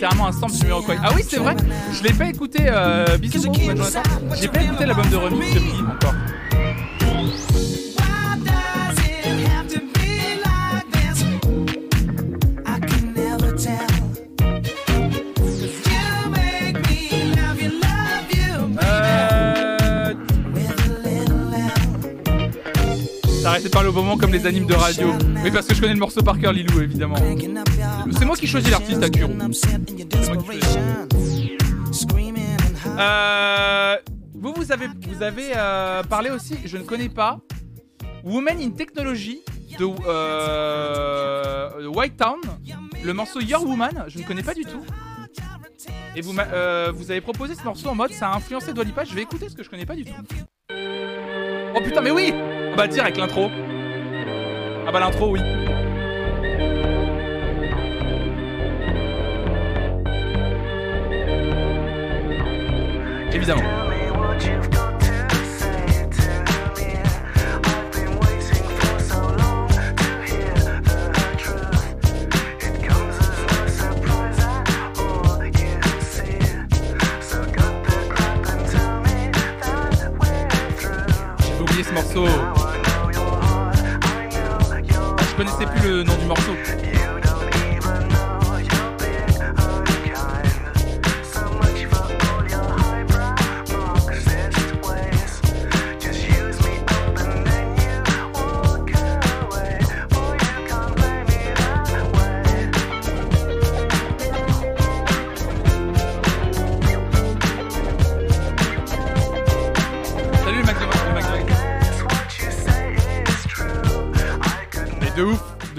Littéralement 0.02 0.28
un 0.28 0.32
sample 0.32 0.54
de 0.54 0.58
Jamiroquai. 0.58 0.98
Ah 1.04 1.12
oui, 1.16 1.22
c'est 1.28 1.38
vrai, 1.38 1.56
je 1.94 2.02
l'ai 2.02 2.14
pas 2.14 2.26
écouté, 2.26 2.64
euh, 2.68 3.18
bisous. 3.18 3.52
J'ai 4.40 4.48
pas 4.48 4.64
écouté 4.64 4.86
l'album 4.86 5.08
de 5.10 5.16
remix 5.16 5.54
de 5.54 5.60
encore. 5.60 6.16
Moment 23.92 24.18
comme 24.18 24.32
les 24.32 24.46
animes 24.46 24.66
de 24.66 24.74
radio. 24.74 25.14
Oui, 25.44 25.52
parce 25.52 25.68
que 25.68 25.76
je 25.76 25.82
connais 25.82 25.94
le 25.94 26.00
morceau 26.00 26.22
par 26.22 26.40
cœur, 26.40 26.54
Lilou, 26.54 26.82
évidemment. 26.82 27.16
C'est 28.18 28.26
moi 28.26 28.36
qui 28.36 28.48
choisis 28.48 28.70
l'artiste 28.70 29.04
à 29.04 29.10
Kuro. 29.10 29.32
Euh, 33.00 33.96
vous, 34.34 34.54
vous 34.56 34.72
avez, 34.72 34.88
vous 34.88 35.24
avez 35.24 35.52
euh, 35.56 36.04
parlé 36.04 36.30
aussi, 36.30 36.58
je 36.66 36.78
ne 36.78 36.84
connais 36.84 37.10
pas, 37.10 37.40
Women 38.24 38.60
in 38.60 38.72
Technology 38.72 39.42
de 39.78 39.86
euh, 40.08 41.88
White 41.88 42.18
Town, 42.18 42.40
le 43.04 43.14
morceau 43.14 43.40
Your 43.40 43.66
Woman, 43.66 44.06
je 44.08 44.20
ne 44.20 44.24
connais 44.24 44.44
pas 44.44 44.54
du 44.54 44.64
tout. 44.64 44.84
Et 46.16 46.22
vous, 46.22 46.38
euh, 46.38 46.92
vous 46.94 47.10
avez 47.10 47.22
proposé 47.22 47.56
ce 47.56 47.64
morceau 47.64 47.88
en 47.88 47.96
mode 47.96 48.12
ça 48.12 48.30
a 48.30 48.36
influencé 48.36 48.74
Dua 48.74 48.84
Lipa, 48.84 49.04
je 49.06 49.14
vais 49.16 49.22
écouter 49.22 49.48
ce 49.50 49.56
que 49.56 49.64
je 49.64 49.70
connais 49.70 49.86
pas 49.86 49.96
du 49.96 50.04
tout. 50.06 50.12
Oh 51.74 51.80
putain, 51.84 52.02
mais 52.02 52.12
oui 52.12 52.34
Ah 52.34 52.76
bah 52.76 52.88
direct 52.88 53.18
l'intro. 53.18 53.50
Ah 54.84 54.92
bah 54.92 55.00
l'intro, 55.00 55.30
oui. 55.32 55.40
Évidemment. 63.34 63.62
J'ai 81.40 81.62
oublié 81.62 81.84
ce 81.84 81.94
morceau. 81.94 82.51
Connaissais 85.44 85.66
plus 85.66 85.90
le 85.90 86.04
nom 86.04 86.16
du 86.18 86.26
morceau. 86.26 86.81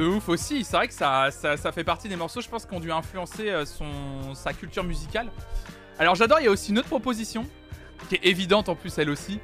Ouf, 0.05 0.29
aussi. 0.29 0.65
C'est 0.65 0.77
vrai 0.77 0.89
que 0.89 0.95
ça, 0.95 1.31
ça, 1.31 1.73
fait 1.73 1.85
partie 1.85 2.09
des 2.09 2.17
morceaux, 2.17 2.41
je 2.41 2.49
pense, 2.49 2.67
qui 2.67 2.75
ont 2.75 2.81
dû 2.81 2.93
influencer 2.93 3.49
euh, 3.49 3.65
son, 3.65 4.35
sa 4.35 4.53
culture 4.53 4.85
musicale. 4.85 5.31
Alors 5.99 6.15
j'adore, 6.15 6.41
il 6.41 6.45
y 6.45 6.49
a 6.49 6.51
aussi 6.51 6.71
une 6.71 6.79
autre 6.79 6.89
proposition, 6.89 7.47
qui 8.09 8.17
est 8.17 8.27
évidente 8.27 8.69
en 8.69 8.75
plus 8.75 8.97
elle 8.99 9.11
aussi. 9.11 9.41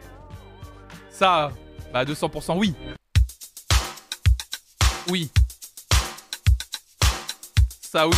Ça, 1.11 1.53
bah 1.93 2.05
200% 2.05 2.57
oui. 2.57 2.75
Oui. 5.09 5.31
Ça 7.81 8.07
oui. 8.07 8.17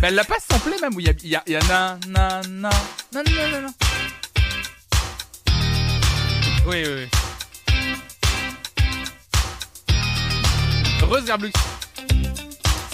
Mais 0.00 0.08
elle 0.08 0.14
l'a 0.14 0.24
pas 0.24 0.38
samplé 0.38 0.76
même 0.80 0.94
où 0.94 1.00
il 1.00 1.06
y 1.24 1.36
a, 1.36 1.42
na 1.68 1.98
na 2.06 2.40
na 2.48 2.70
na 3.12 3.22
na 3.22 3.60
na. 3.62 3.68
Oui 6.66 6.82
oui 6.84 7.08
oui. 7.08 7.08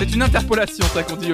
C'est 0.03 0.15
une 0.15 0.23
interpolation 0.23 0.85
ça 0.93 1.05
qu'on 1.05 1.15
dit. 1.15 1.33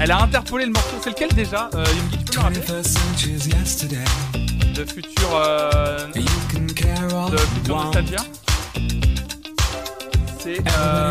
Elle 0.00 0.10
a 0.10 0.22
interpolé 0.22 0.66
le 0.66 0.72
morceau. 0.72 0.96
C'est 1.00 1.10
lequel 1.10 1.32
déjà 1.32 1.70
euh, 1.74 1.84
tu 2.10 2.24
peux 2.24 2.32
me 2.32 2.34
le 2.34 2.40
rappeler? 2.42 2.60
21st 2.60 2.88
century's 2.88 3.46
yesterday. 3.46 4.04
De 4.74 4.84
futur 4.84 5.30
euh, 5.32 6.08
de 6.08 7.36
futur 7.36 7.76
nostalgia. 7.76 8.18
C'est 10.40 10.58
euh. 10.58 11.10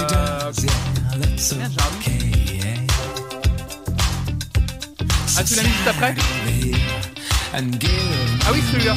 Ah, 5.37 5.43
tu 5.45 5.55
l'as 5.55 5.63
mis 5.63 5.69
juste 5.69 5.87
après? 5.87 6.15
Ah 7.53 8.51
oui, 8.51 8.61
celui-là. 8.73 8.95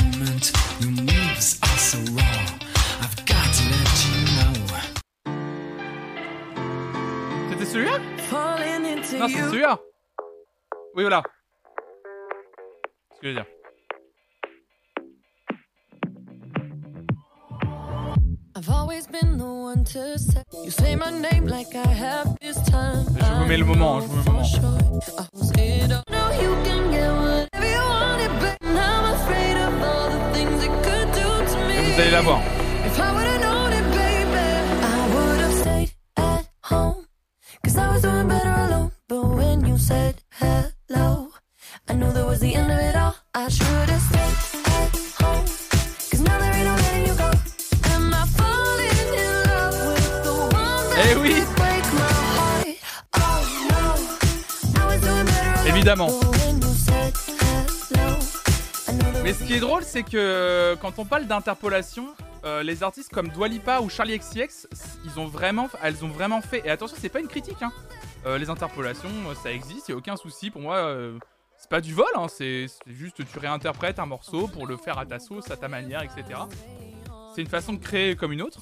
C'était 7.67 7.79
celui-là 7.79 7.99
Non, 9.19 9.29
c'est 9.29 9.43
celui-là. 9.51 9.79
Oui, 10.95 11.03
voilà. 11.03 11.23
Ce 13.15 13.21
que 13.21 13.23
je 13.23 13.29
veux 13.29 13.35
dire. 13.35 13.47
I've 18.57 18.71
always 18.71 19.07
been 19.07 19.37
the 19.37 19.45
one 19.45 19.85
to 19.85 20.17
say 20.19 20.43
you 20.65 20.71
say 20.71 20.95
my 20.97 21.11
name 21.11 21.47
like 21.47 21.75
I 21.75 21.87
have 21.87 22.37
this 22.41 22.57
time. 22.63 23.05
Je 23.19 23.33
vous 23.35 23.47
mets 23.47 23.57
le 23.59 23.65
moment, 23.65 24.01
je 24.01 24.07
vous 24.07 24.17
mets 24.17 24.25
le 24.25 24.63
moment. 24.63 25.01
I 25.19 25.27
was 25.35 25.49
scared 25.49 25.93
of- 25.93 26.07
Cause 37.67 37.77
I 37.79 37.93
was 37.93 38.03
doing 38.03 38.29
better 38.29 38.55
alone. 38.67 38.93
But 39.09 39.25
when 39.25 39.67
you 39.67 39.77
said 39.77 40.15
hello, 40.41 41.31
I 41.89 41.95
knew 41.95 42.13
that 42.13 42.25
was 42.27 42.39
the 42.39 42.55
end 42.55 42.71
of 42.71 42.79
it 42.79 42.95
all. 42.95 43.17
I 43.35 43.49
should've 43.49 44.01
stayed 44.09 44.37
at 44.71 44.97
home. 45.21 45.47
Cause 46.11 46.21
now 46.21 46.39
there 46.39 46.55
ain't 46.55 46.67
no 46.71 46.75
letting 46.85 47.07
you 47.09 47.15
go. 47.25 47.31
Am 47.93 48.15
I 48.15 48.25
falling 48.39 49.09
in 49.23 49.33
love 49.51 49.77
with 49.89 50.11
the 50.27 50.35
one 50.63 50.85
that 50.91 51.07
Eh 51.11 51.17
oui. 51.23 51.35
could 51.35 51.57
break 51.57 51.85
my 51.99 52.13
heart? 52.39 52.67
Oh 53.25 53.41
no. 53.73 53.85
I 54.81 54.87
was 54.87 55.01
doing 55.01 55.27
better 55.27 55.51
alone. 55.51 55.67
Évidemment. 55.75 56.11
Mais 59.25 59.33
ce 59.33 59.43
qui 59.43 59.55
est 59.55 59.61
drôle, 59.61 59.83
c'est 59.83 60.05
que 60.05 60.17
euh, 60.17 60.77
quand 60.81 61.01
on 61.01 61.05
parle 61.05 61.27
d'interpolation, 61.27 62.07
euh, 62.47 62.63
les 62.63 62.85
artistes 62.85 63.13
comme 63.13 63.29
Dua 63.29 63.49
Lipa 63.49 63.81
ou 63.81 63.89
Charlie 63.89 64.17
XCX, 64.17 64.69
ils 65.05 65.19
ont 65.19 65.27
vraiment, 65.27 65.69
elles 65.83 66.05
ont 66.05 66.09
vraiment 66.09 66.41
fait. 66.41 66.63
Et 66.65 66.71
attention, 66.71 66.97
c'est 66.99 67.09
pas 67.09 67.19
une 67.19 67.27
critique. 67.27 67.61
Hein. 67.61 67.73
Euh, 68.25 68.39
les 68.39 68.51
interpolations, 68.51 69.11
euh, 69.29 69.35
ça 69.35 69.51
existe, 69.51 69.89
y 69.89 69.93
a 69.93 69.97
aucun 69.97 70.17
souci. 70.17 70.51
Pour 70.51 70.61
moi, 70.61 70.97
c'est 71.59 71.69
pas 71.69 71.81
du 71.81 71.93
vol. 71.93 72.07
Hein, 72.15 72.27
c'est 72.29 72.67
juste 72.87 73.17
tu 73.17 73.39
réinterprètes 73.41 73.99
un 73.99 74.07
morceau 74.07 74.47
pour 74.47 74.69
le 74.69 74.77
faire 74.77 74.97
à 74.97 75.07
ta 75.07 75.19
sauce, 75.19 75.51
à 75.51 75.57
ta 75.57 75.67
manière, 75.67 76.03
etc. 76.03 76.39
C'est 77.35 77.43
une 77.43 77.49
façon 77.49 77.73
de 77.73 77.81
créer 77.81 78.15
comme 78.15 78.31
une 78.31 78.43
autre. 78.43 78.61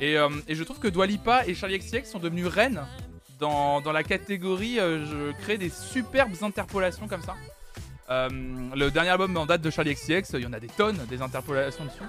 Et, 0.00 0.16
je 0.48 0.62
trouve 0.62 0.78
que 0.78 0.88
Dua 0.88 1.06
Lipa 1.06 1.46
et 1.46 1.54
Charlie 1.54 1.78
XCX 1.78 2.04
sont 2.04 2.18
devenus 2.18 2.46
reines 2.46 2.84
dans, 3.38 3.80
la 3.90 4.02
catégorie 4.02 4.76
je 4.76 5.32
crée 5.40 5.56
des 5.56 5.70
superbes 5.70 6.34
interpolations 6.42 7.08
comme 7.08 7.22
ça. 7.22 7.36
Le 8.10 8.90
dernier 8.90 9.10
album 9.10 9.34
en 9.38 9.46
date 9.46 9.62
de 9.62 9.70
Charlie 9.70 9.94
XCX, 9.94 10.34
il 10.34 10.40
y 10.40 10.46
en 10.46 10.52
a 10.52 10.60
des 10.60 10.68
tonnes, 10.68 10.98
des 11.08 11.22
interpolations 11.22 11.86
dessus. 11.86 12.04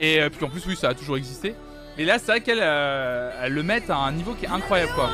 Et 0.00 0.20
euh, 0.20 0.28
puis 0.30 0.44
en 0.44 0.48
plus, 0.48 0.64
oui, 0.66 0.76
ça 0.76 0.88
a 0.90 0.94
toujours 0.94 1.16
existé. 1.16 1.54
Mais 1.96 2.04
là, 2.04 2.18
c'est 2.18 2.26
vrai 2.26 2.40
qu'elles 2.40 2.60
euh, 2.60 3.48
le 3.48 3.62
mettent 3.62 3.90
à 3.90 3.96
un 3.96 4.12
niveau 4.12 4.34
qui 4.34 4.44
est 4.44 4.48
incroyable, 4.48 4.92
quoi. 4.94 5.10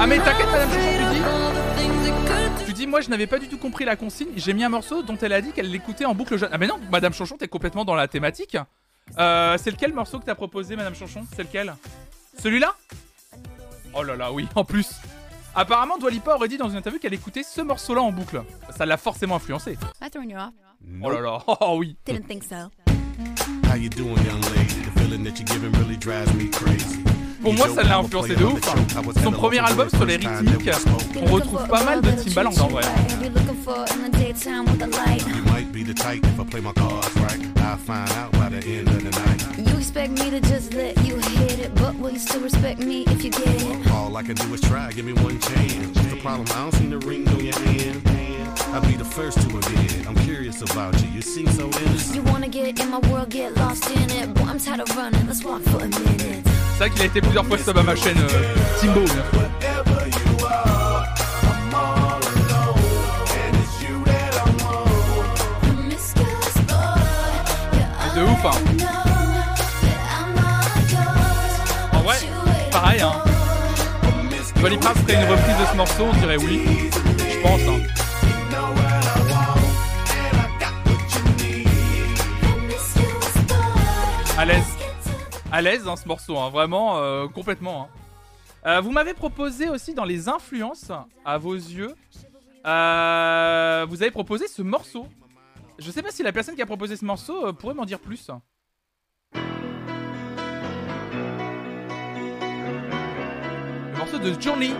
Ah, 0.00 0.06
mais 0.06 0.18
t'inquiète, 0.18 0.46
madame 0.46 0.70
Chouchou, 0.70 0.96
tu 0.96 1.14
dis 1.14 2.64
Tu 2.66 2.72
dis, 2.72 2.86
moi, 2.86 3.00
je 3.00 3.10
n'avais 3.10 3.26
pas 3.26 3.38
du 3.38 3.48
tout 3.48 3.58
compris 3.58 3.84
la 3.84 3.96
consigne. 3.96 4.28
J'ai 4.36 4.54
mis 4.54 4.64
un 4.64 4.68
morceau 4.68 5.02
dont 5.02 5.16
elle 5.20 5.32
a 5.32 5.40
dit 5.40 5.52
qu'elle 5.52 5.70
l'écoutait 5.70 6.04
en 6.04 6.14
boucle 6.14 6.36
jeune. 6.36 6.48
Ah, 6.52 6.58
mais 6.58 6.66
non, 6.66 6.78
madame 6.90 7.12
Chanchon, 7.12 7.36
t'es 7.36 7.48
complètement 7.48 7.84
dans 7.84 7.94
la 7.94 8.08
thématique. 8.08 8.56
Euh, 9.18 9.56
c'est 9.58 9.70
lequel 9.70 9.92
morceau 9.92 10.18
que 10.18 10.24
t'as 10.24 10.34
proposé, 10.34 10.76
madame 10.76 10.94
Chanchon? 10.94 11.24
C'est 11.34 11.42
lequel? 11.42 11.74
Celui-là? 12.42 12.74
Oh 13.94 14.02
là 14.02 14.16
là, 14.16 14.32
oui, 14.32 14.46
en 14.54 14.64
plus. 14.64 14.88
Apparemment, 15.54 15.98
Dua 15.98 16.10
Lipa 16.10 16.34
aurait 16.34 16.48
dit 16.48 16.56
dans 16.56 16.68
une 16.68 16.76
interview 16.76 17.00
qu'elle 17.00 17.14
écoutait 17.14 17.42
ce 17.42 17.60
morceau-là 17.60 18.02
en 18.02 18.12
boucle. 18.12 18.42
Ça 18.76 18.86
l'a 18.86 18.96
forcément 18.96 19.36
influencé. 19.36 19.76
Am 20.86 21.04
I 21.04 21.04
throwing 21.04 21.04
you? 21.04 21.04
Oh 21.04 21.08
là 21.10 21.20
là, 21.20 21.42
oh 21.60 21.78
oui. 21.78 21.96
Didn't 22.04 22.26
think 22.26 22.42
so. 22.44 22.70
How 23.64 23.74
you 23.74 23.88
doing, 23.90 24.16
young 24.24 24.40
lady? 24.40 24.82
The 24.84 24.90
feeling 25.00 25.24
that 25.24 25.38
you're 25.38 25.46
giving 25.46 25.72
really 25.80 25.96
drives 25.96 26.32
me 26.34 26.48
crazy. 26.48 27.02
Pour 27.42 27.54
moi, 27.54 27.68
ça 27.68 27.82
l'a 27.84 27.98
influencé 27.98 28.34
de 28.34 28.44
ouf. 28.44 28.60
hein. 28.68 29.02
Son 29.22 29.30
premier 29.30 29.58
album 29.60 29.88
sur 29.90 30.04
les 30.04 30.16
rythmiques, 30.16 30.68
on 31.22 31.26
retrouve 31.32 31.68
pas 31.68 31.84
mal 31.84 32.00
de 32.00 32.10
Timbaland 32.10 32.50
en 32.60 32.68
vrai. 32.68 32.82
You 35.26 35.42
might 35.52 35.70
be 35.72 35.84
the 35.84 35.94
type 35.94 36.24
if 36.24 36.40
I 36.40 36.44
play 36.44 36.60
my 36.60 36.72
cards 36.72 37.08
right. 37.16 37.38
I'll 37.58 37.76
find 37.76 38.10
out 38.18 38.32
by 38.32 38.48
the 38.48 38.64
end 38.66 38.88
of 38.88 38.98
the 39.04 39.10
night. 39.10 39.70
You 39.70 39.76
expect 39.78 40.10
me 40.18 40.30
to 40.30 40.40
just 40.40 40.74
let 40.74 40.96
you 41.06 41.16
hit 41.16 41.60
it, 41.60 41.74
but 41.76 41.94
will 42.00 42.10
you 42.10 42.18
still 42.18 42.40
respect 42.40 42.80
me 42.80 43.04
if 43.06 43.22
you 43.22 43.30
get 43.30 43.46
it? 43.46 43.90
All 43.92 44.16
I 44.16 44.22
can 44.24 44.34
do 44.34 44.52
is 44.54 44.60
try, 44.62 44.90
give 44.92 45.04
me 45.04 45.12
one 45.12 45.38
chance. 45.38 45.86
What's 45.94 46.08
the 46.10 46.16
problem? 46.20 46.46
I 46.50 46.62
don't 46.62 46.74
see 46.74 46.86
the 46.88 46.98
ring 47.06 47.28
on 47.28 47.44
your 47.44 47.54
hand. 47.60 48.02
I'll 48.74 48.82
be 48.82 48.96
the 48.96 49.04
first 49.04 49.40
to 49.40 49.46
admit. 49.56 50.06
I'm 50.06 50.14
curious 50.26 50.60
about 50.62 51.00
you. 51.02 51.08
You 51.08 51.22
seem 51.22 51.46
so 51.48 51.66
innocent. 51.66 52.14
You 52.14 52.22
wanna 52.30 52.48
get 52.48 52.78
in 52.80 52.90
my 52.90 52.98
world, 53.10 53.30
get 53.30 53.56
lost 53.56 53.90
in 53.90 54.10
it. 54.10 54.34
Boy, 54.34 54.44
I'm 54.44 54.58
tired 54.58 54.80
of 54.80 54.96
running, 54.96 55.26
let's 55.26 55.42
walk 55.44 55.62
for 55.62 55.80
a 55.82 55.88
minute. 55.88 56.44
C'est 56.72 56.84
vrai 56.84 56.90
qu'il 56.90 57.02
a 57.02 57.06
été 57.06 57.20
plusieurs 57.20 57.46
fois 57.46 57.58
sub 57.58 57.76
à 57.76 57.82
ma 57.82 57.96
chaîne 57.96 58.18
euh, 58.18 58.54
Timbo. 58.80 59.00
De 68.14 68.22
ouf, 68.22 68.44
hein. 68.44 68.50
En 71.92 72.00
vrai, 72.00 72.16
pareil, 72.70 73.00
hein. 73.00 73.12
Lipa 74.68 74.92
ferait 74.92 75.14
une 75.14 75.30
reprise 75.30 75.56
de 75.56 75.66
ce 75.70 75.76
morceau, 75.76 76.04
on 76.12 76.16
dirait 76.20 76.36
oui. 76.36 76.60
Je 77.30 77.38
pense, 77.40 77.60
hein. 77.62 77.97
À 84.38 84.44
l'aise. 84.44 84.76
À 85.50 85.60
l'aise 85.60 85.82
ce 86.00 86.06
morceau, 86.06 86.38
hein. 86.38 86.48
Vraiment, 86.50 86.98
euh, 86.98 87.26
complètement. 87.26 87.82
hein. 87.82 87.88
Euh, 88.66 88.80
vous 88.80 88.92
m'avez 88.92 89.12
proposé 89.12 89.68
aussi 89.68 89.94
dans 89.94 90.04
les 90.04 90.28
influences, 90.28 90.92
à 91.24 91.38
vos 91.38 91.54
yeux, 91.54 91.92
euh, 92.66 93.86
vous 93.88 94.02
avez 94.02 94.12
proposé 94.12 94.46
ce 94.46 94.62
morceau. 94.62 95.08
Je 95.80 95.90
sais 95.90 96.02
pas 96.02 96.12
si 96.12 96.22
la 96.22 96.32
personne 96.32 96.54
qui 96.54 96.62
a 96.62 96.66
proposé 96.66 96.94
ce 96.96 97.04
morceau 97.04 97.52
pourrait 97.52 97.74
m'en 97.74 97.84
dire 97.84 97.98
plus. 97.98 98.30
Le 103.92 103.96
morceau 103.96 104.18
de 104.18 104.40
Journey, 104.40 104.72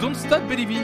Don't 0.00 0.14
Stop 0.14 0.42
Believing. 0.48 0.82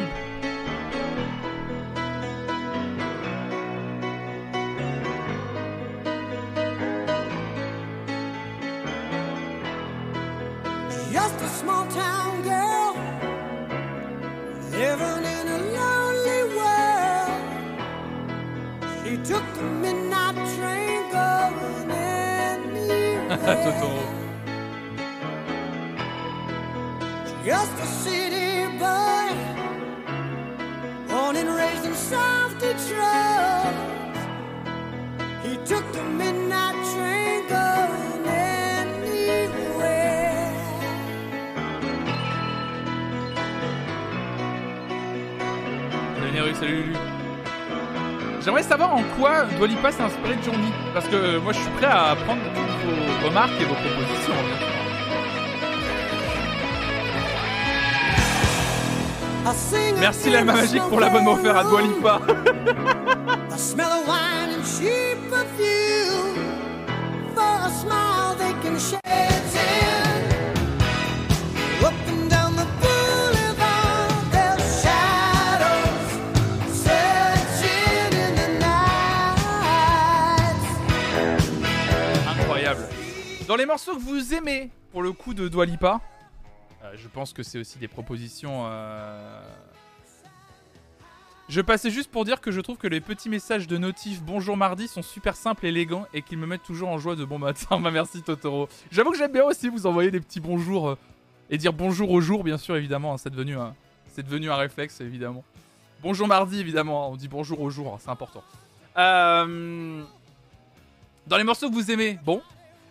Totoro. 23.41 24.05
Just 27.45 27.73
a 27.73 27.87
city 27.87 28.67
boy, 28.79 29.29
born 31.09 31.37
and 31.37 31.49
raised 31.49 31.85
in 31.87 31.95
South 31.95 32.53
Detroit. 32.61 33.75
He 35.43 35.57
took 35.65 35.85
the 35.93 36.03
midnight 36.05 36.77
train 36.93 37.49
going 37.49 38.27
anywhere. 38.27 39.71
Salut 46.15 46.33
Nérus, 46.35 46.57
salut 46.57 46.75
Lulu. 46.87 47.00
J'aimerais 48.43 48.63
savoir 48.63 48.95
en 48.95 49.03
quoi 49.19 49.45
Dua 49.57 49.67
Lipa 49.67 49.93
s'est 49.93 50.03
inspiré 50.03 50.37
de 50.37 50.43
Journey. 50.43 50.73
Parce 50.95 51.07
que 51.07 51.39
moi, 51.39 51.53
je 51.53 51.59
suis 51.59 51.71
prêt 51.73 51.87
à 51.87 52.17
prendre 52.25 52.41
vos 52.43 53.29
remarques 53.29 53.61
et 53.61 53.65
vos 53.65 53.75
propositions. 53.75 54.33
Merci 60.01 60.31
l'alma 60.31 60.55
magique 60.55 60.83
pour 60.89 61.01
l'abonnement 61.01 61.33
offert 61.33 61.57
à 61.57 61.65
Dua 61.65 61.83
Dans 83.51 83.57
les 83.57 83.67
morceaux 83.67 83.97
que 83.97 84.01
vous 84.01 84.33
aimez, 84.33 84.71
pour 84.93 85.03
le 85.03 85.11
coup 85.11 85.35
de 85.35 85.49
Dua 85.49 85.67
Lipa, 85.67 86.01
euh, 86.85 86.93
je 86.95 87.09
pense 87.09 87.33
que 87.33 87.43
c'est 87.43 87.59
aussi 87.59 87.79
des 87.81 87.89
propositions. 87.89 88.63
euh, 88.67 89.43
Je 91.49 91.61
passais 91.61 91.91
juste 91.91 92.13
pour 92.13 92.25
dire 92.25 92.41
que 92.41 92.53
je 92.53 92.61
trouve 92.61 92.77
que 92.77 92.87
les 92.87 93.01
petits 93.01 93.29
messages 93.29 93.67
de 93.67 93.77
notif 93.77 94.23
Bonjour 94.23 94.57
mardi 94.57 94.87
sont 94.87 95.03
super 95.03 95.35
simples, 95.35 95.67
élégants 95.67 96.07
et 96.15 96.23
qu'ils 96.23 96.39
me 96.39 96.47
mettent 96.47 96.63
toujours 96.63 96.91
en 96.91 96.99
joie 96.99 97.17
de 97.17 97.25
bon 97.25 97.41
matin. 97.41 97.81
Bah 97.83 97.91
merci 97.91 98.23
Totoro. 98.23 98.69
J'avoue 98.93 99.11
que 99.11 99.19
j'aime 99.19 99.33
bien 99.33 99.43
aussi 99.43 99.69
vous 99.69 99.85
envoyer 99.85 100.13
des 100.13 100.21
petits 100.21 100.39
bonjours 100.39 100.91
euh, 100.91 100.99
et 101.51 101.59
dire 101.59 101.73
bonjour 101.73 102.09
au 102.13 102.21
jour, 102.21 102.45
bien 102.45 102.57
sûr, 102.57 102.77
évidemment. 102.77 103.15
hein, 103.15 103.19
c'est 103.19 103.31
devenu, 103.31 103.57
un... 103.57 103.75
devenu 104.17 104.49
un 104.49 104.55
réflexe, 104.59 105.01
évidemment. 105.01 105.43
Bonjour 106.05 106.29
mardi, 106.29 106.61
évidemment. 106.61 107.05
hein, 107.05 107.09
on 107.11 107.17
dit 107.17 107.27
bonjour 107.27 107.61
au 107.61 107.69
jour, 107.69 107.95
hein, 107.95 107.99
c'est 108.01 108.11
important. 108.11 108.45
Dans 108.95 110.07
les 111.37 111.43
morceaux 111.43 111.69
que 111.69 111.75
vous 111.75 111.91
aimez, 111.91 112.17
bon, 112.25 112.41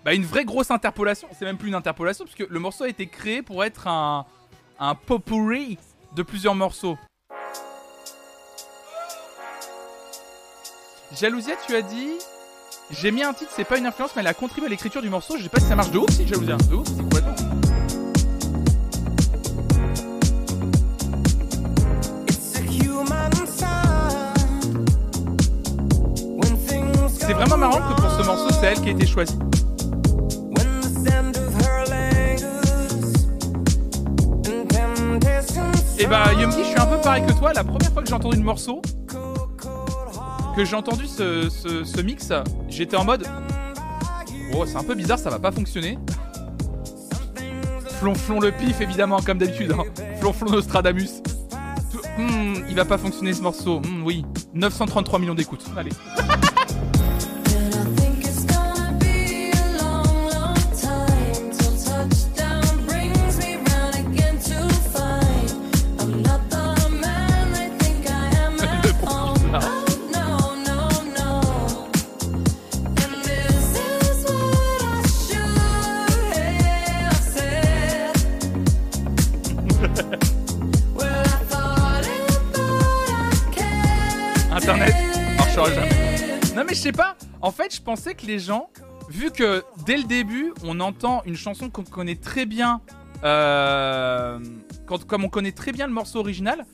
bah 0.05 0.13
une 0.13 0.25
vraie 0.25 0.45
grosse 0.45 0.71
interpolation. 0.71 1.27
C'est 1.37 1.45
même 1.45 1.57
plus 1.57 1.69
une 1.69 1.75
interpolation, 1.75 2.25
parce 2.25 2.35
que 2.35 2.45
le 2.49 2.59
morceau 2.59 2.85
a 2.85 2.89
été 2.89 3.07
créé 3.07 3.41
pour 3.41 3.63
être 3.63 3.87
un, 3.87 4.25
un 4.79 4.95
potpourri 4.95 5.77
de 6.15 6.23
plusieurs 6.23 6.55
morceaux. 6.55 6.97
Jalousia, 11.19 11.55
tu 11.65 11.75
as 11.75 11.81
dit. 11.81 12.11
J'ai 12.91 13.11
mis 13.11 13.23
un 13.23 13.33
titre, 13.33 13.51
c'est 13.55 13.65
pas 13.65 13.77
une 13.77 13.85
influence, 13.85 14.11
mais 14.15 14.21
elle 14.21 14.27
a 14.27 14.33
contribué 14.33 14.67
à 14.67 14.69
l'écriture 14.69 15.01
du 15.01 15.09
morceau. 15.09 15.37
Je 15.37 15.43
sais 15.43 15.49
pas 15.49 15.59
si 15.59 15.67
ça 15.67 15.75
marche 15.75 15.91
de 15.91 15.99
ouf, 15.99 16.09
si 16.09 16.27
Jalousia. 16.27 16.57
De 16.57 16.75
ouf, 16.75 16.87
c'est 16.87 17.01
complètement. 17.01 17.35
C'est 27.07 27.35
vraiment 27.35 27.57
marrant 27.57 27.93
que 27.93 28.01
pour 28.01 28.09
ce 28.09 28.25
morceau, 28.25 28.49
c'est 28.59 28.65
elle 28.65 28.81
qui 28.81 28.89
a 28.89 28.91
été 28.91 29.05
choisie. 29.05 29.37
Bah, 36.09 36.33
Yumki, 36.33 36.59
je 36.59 36.69
suis 36.69 36.79
un 36.79 36.85
peu 36.87 36.97
pareil 37.01 37.25
que 37.25 37.33
toi. 37.33 37.53
La 37.53 37.63
première 37.63 37.91
fois 37.91 38.01
que 38.01 38.07
j'ai 38.07 38.15
entendu 38.15 38.37
le 38.37 38.43
morceau, 38.43 38.81
que 40.55 40.65
j'ai 40.65 40.75
entendu 40.75 41.05
ce, 41.07 42.01
mix, 42.01 42.31
j'étais 42.67 42.97
en 42.97 43.05
mode 43.05 43.27
Oh, 44.55 44.65
c'est 44.65 44.77
un 44.77 44.83
peu 44.83 44.95
bizarre, 44.95 45.19
ça 45.19 45.29
va 45.29 45.37
pas 45.37 45.51
fonctionner. 45.51 45.99
Flonflon 47.99 48.39
le 48.39 48.51
pif, 48.51 48.81
évidemment, 48.81 49.19
comme 49.21 49.37
d'habitude. 49.37 49.73
Hein. 49.73 49.83
Flonflon 50.19 50.49
Nostradamus. 50.51 51.21
Hmm, 52.17 52.55
il 52.67 52.75
va 52.75 52.85
pas 52.85 52.97
fonctionner 52.97 53.33
ce 53.33 53.41
morceau. 53.41 53.79
Hmm, 53.79 54.03
oui. 54.03 54.25
933 54.53 55.19
millions 55.19 55.35
d'écoutes. 55.35 55.65
Allez. 55.77 55.91
mais 86.69 86.75
je 86.75 86.81
sais 86.81 86.91
pas. 86.91 87.15
En 87.41 87.51
fait, 87.51 87.75
je 87.75 87.81
pensais 87.81 88.13
que 88.13 88.25
les 88.25 88.39
gens, 88.39 88.69
vu 89.09 89.31
que 89.31 89.63
dès 89.85 89.97
le 89.97 90.03
début, 90.03 90.53
on 90.63 90.79
entend 90.79 91.23
une 91.25 91.35
chanson 91.35 91.69
qu'on 91.69 91.83
connaît 91.83 92.15
très 92.15 92.45
bien, 92.45 92.81
euh, 93.23 94.39
quand, 94.85 95.05
comme 95.05 95.23
on 95.23 95.29
connaît 95.29 95.51
très 95.51 95.71
bien 95.71 95.87
le 95.87 95.93
morceau 95.93 96.19
original, 96.19 96.65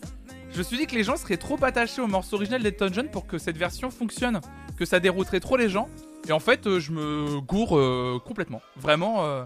je 0.52 0.60
me 0.60 0.64
suis 0.64 0.78
dit 0.78 0.86
que 0.86 0.96
les 0.96 1.04
gens 1.04 1.18
seraient 1.18 1.38
trop 1.38 1.58
attachés 1.64 2.02
au 2.02 2.08
morceau 2.08 2.36
original 2.36 2.62
d'Elton 2.62 2.90
John 2.92 3.10
pour 3.10 3.26
que 3.28 3.38
cette 3.38 3.58
version 3.58 3.90
fonctionne, 3.90 4.42
que 4.78 4.86
ça 4.86 5.00
dérouterait 5.00 5.40
trop 5.40 5.58
les 5.58 5.70
gens. 5.70 5.90
Et 6.28 6.32
en 6.32 6.40
fait, 6.40 6.68
euh, 6.68 6.80
je 6.80 6.92
me 6.92 7.40
gourre 7.40 7.78
euh, 7.78 8.20
complètement. 8.26 8.62
Vraiment, 8.78 9.46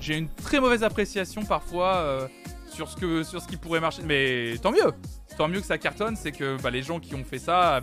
j'ai 0.00 0.16
une 0.16 0.28
très 0.28 0.60
mauvaise 0.60 0.82
appréciation 0.82 1.42
parfois 1.44 2.28
sur 2.76 2.90
ce 2.90 2.96
que 2.96 3.22
sur 3.22 3.40
ce 3.40 3.48
qui 3.48 3.56
pourrait 3.56 3.80
marcher. 3.80 4.02
Mais 4.04 4.58
tant 4.58 4.70
mieux, 4.70 4.92
tant 5.36 5.48
mieux 5.48 5.60
que 5.60 5.66
ça 5.66 5.78
cartonne, 5.78 6.16
c'est 6.16 6.32
que 6.32 6.60
bah, 6.60 6.70
les 6.70 6.82
gens 6.82 7.00
qui 7.00 7.14
ont 7.14 7.24
fait 7.24 7.38
ça, 7.38 7.76
euh, 7.76 7.80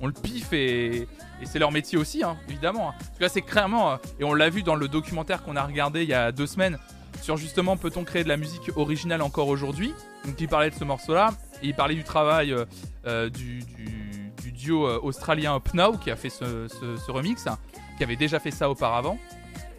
on, 0.00 0.06
le 0.06 0.12
piffe 0.12 0.52
et, 0.52 1.06
c'est 1.44 1.58
leur 1.58 1.72
métier 1.72 1.96
aussi, 1.98 2.22
hein, 2.22 2.36
évidemment. 2.48 2.92
Parce 2.98 3.18
que 3.18 3.22
là, 3.24 3.28
c'est 3.28 3.42
clairement, 3.42 3.92
euh, 3.92 3.96
et 4.18 4.24
on 4.24 4.34
l'a 4.34 4.50
vu 4.50 4.62
dans 4.62 4.74
le 4.74 4.88
documentaire 4.88 5.42
qu'on 5.42 5.56
a 5.56 5.62
regardé 5.64 6.02
il 6.02 6.08
y 6.08 6.14
a 6.14 6.32
deux 6.32 6.46
semaines, 6.46 6.78
sur 7.22 7.36
justement 7.36 7.76
peut-on 7.76 8.04
créer 8.04 8.24
de 8.24 8.28
la 8.28 8.36
musique 8.36 8.70
originale 8.76 9.22
encore 9.22 9.48
aujourd'hui? 9.48 9.94
Donc 10.26 10.40
il 10.40 10.48
parlait 10.48 10.70
de 10.70 10.74
ce 10.74 10.84
morceau-là, 10.84 11.30
et 11.62 11.68
il 11.68 11.74
parlait 11.74 11.94
du 11.94 12.04
travail 12.04 12.52
euh, 12.52 12.64
euh, 13.06 13.30
du, 13.30 13.60
du- 13.60 14.32
du 14.42 14.52
duo 14.52 14.86
australien 15.02 15.56
Up 15.56 15.68
Now 15.74 15.98
qui 15.98 16.10
a 16.10 16.16
fait 16.16 16.30
ce, 16.30 16.66
remix, 17.10 17.46
hein, 17.46 17.58
qui 17.98 18.04
avait 18.04 18.16
déjà 18.16 18.38
fait 18.38 18.50
ça 18.50 18.70
auparavant. 18.70 19.18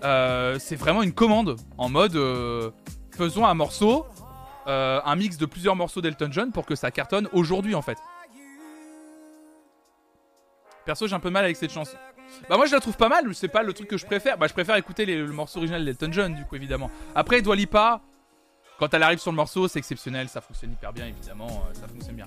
C'est 0.02 0.76
vraiment 0.76 1.04
une 1.04 1.14
commande 1.14 1.56
en 1.78 1.90
mode 1.90 2.18
faisons 3.12 3.46
un 3.46 3.54
morceau, 3.54 4.06
un 4.66 5.16
mix 5.16 5.38
de 5.38 5.46
plusieurs 5.46 5.76
morceaux 5.76 6.02
d'Elton 6.02 6.30
John 6.32 6.52
pour 6.52 6.66
que 6.66 6.76
ça 6.76 6.90
cartonne 6.92 7.28
aujourd'hui 7.34 7.76
en 7.76 7.82
fait. 7.82 7.98
Perso, 10.92 11.08
j'ai 11.08 11.16
un 11.16 11.22
peu 11.22 11.30
mal 11.30 11.46
avec 11.46 11.56
cette 11.56 11.72
chanson. 11.72 11.96
Bah 12.50 12.58
moi 12.58 12.66
je 12.66 12.74
la 12.74 12.82
trouve 12.82 12.98
pas 12.98 13.08
mal, 13.08 13.34
c'est 13.34 13.48
pas 13.48 13.64
le 13.64 13.72
truc 13.72 13.88
que 13.88 13.96
je 13.96 14.06
préfère. 14.06 14.38
Bah 14.38 14.48
je 14.48 14.52
préfère 14.52 14.76
écouter 14.76 15.06
les- 15.06 15.20
le 15.22 15.32
morceau 15.32 15.60
original 15.60 15.86
d'Elton 15.86 16.10
John 16.12 16.36
du 16.36 16.44
coup 16.44 16.58
évidemment. 16.58 16.92
Après 17.16 17.42
Dua 17.42 17.56
Lipa, 17.56 18.02
quand 18.78 18.94
elle 18.94 19.02
arrive 19.04 19.20
sur 19.20 19.32
le 19.32 19.38
morceau, 19.38 19.70
c'est 19.70 19.80
exceptionnel, 19.80 20.28
ça 20.28 20.42
fonctionne 20.42 20.74
hyper 20.74 20.92
bien 20.92 21.06
évidemment, 21.06 21.48
euh, 21.48 21.74
ça 21.74 21.88
fonctionne 21.88 22.16
bien. 22.18 22.26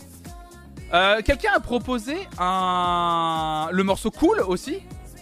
Euh, 0.95 1.21
Quelqu'un 1.21 1.53
a 1.55 1.61
proposé 1.61 2.17
un 2.39 3.69
le 3.71 3.83
morceau 3.85 4.11
cool 4.11 4.41
aussi 4.41 4.81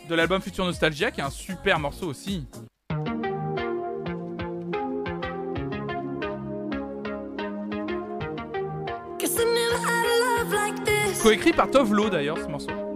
de 0.09 0.15
l'album 0.15 0.41
Future 0.41 0.65
Nostalgia 0.65 1.11
qui 1.11 1.21
est 1.21 1.25
un 1.25 1.31
super 1.31 1.81
morceau 1.81 2.07
aussi. 2.07 2.47
Coécrit 11.23 11.53
par 11.53 11.71
Tove 11.71 11.95
Lo 11.95 12.11
d'ailleurs 12.11 12.39
ce 12.39 12.47
morceau. 12.47 12.92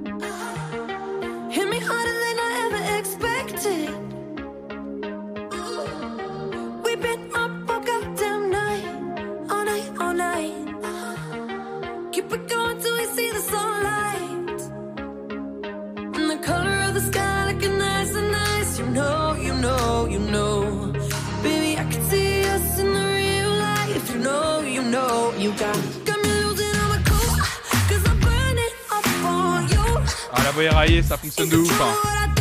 Ah 30.32 30.42
la 30.44 30.50
voix 30.52 30.62
éraillée, 30.64 31.02
ça 31.02 31.16
fonctionne 31.16 31.48
de 31.48 31.56
ouf. 31.56 31.80
hein. 31.80 32.35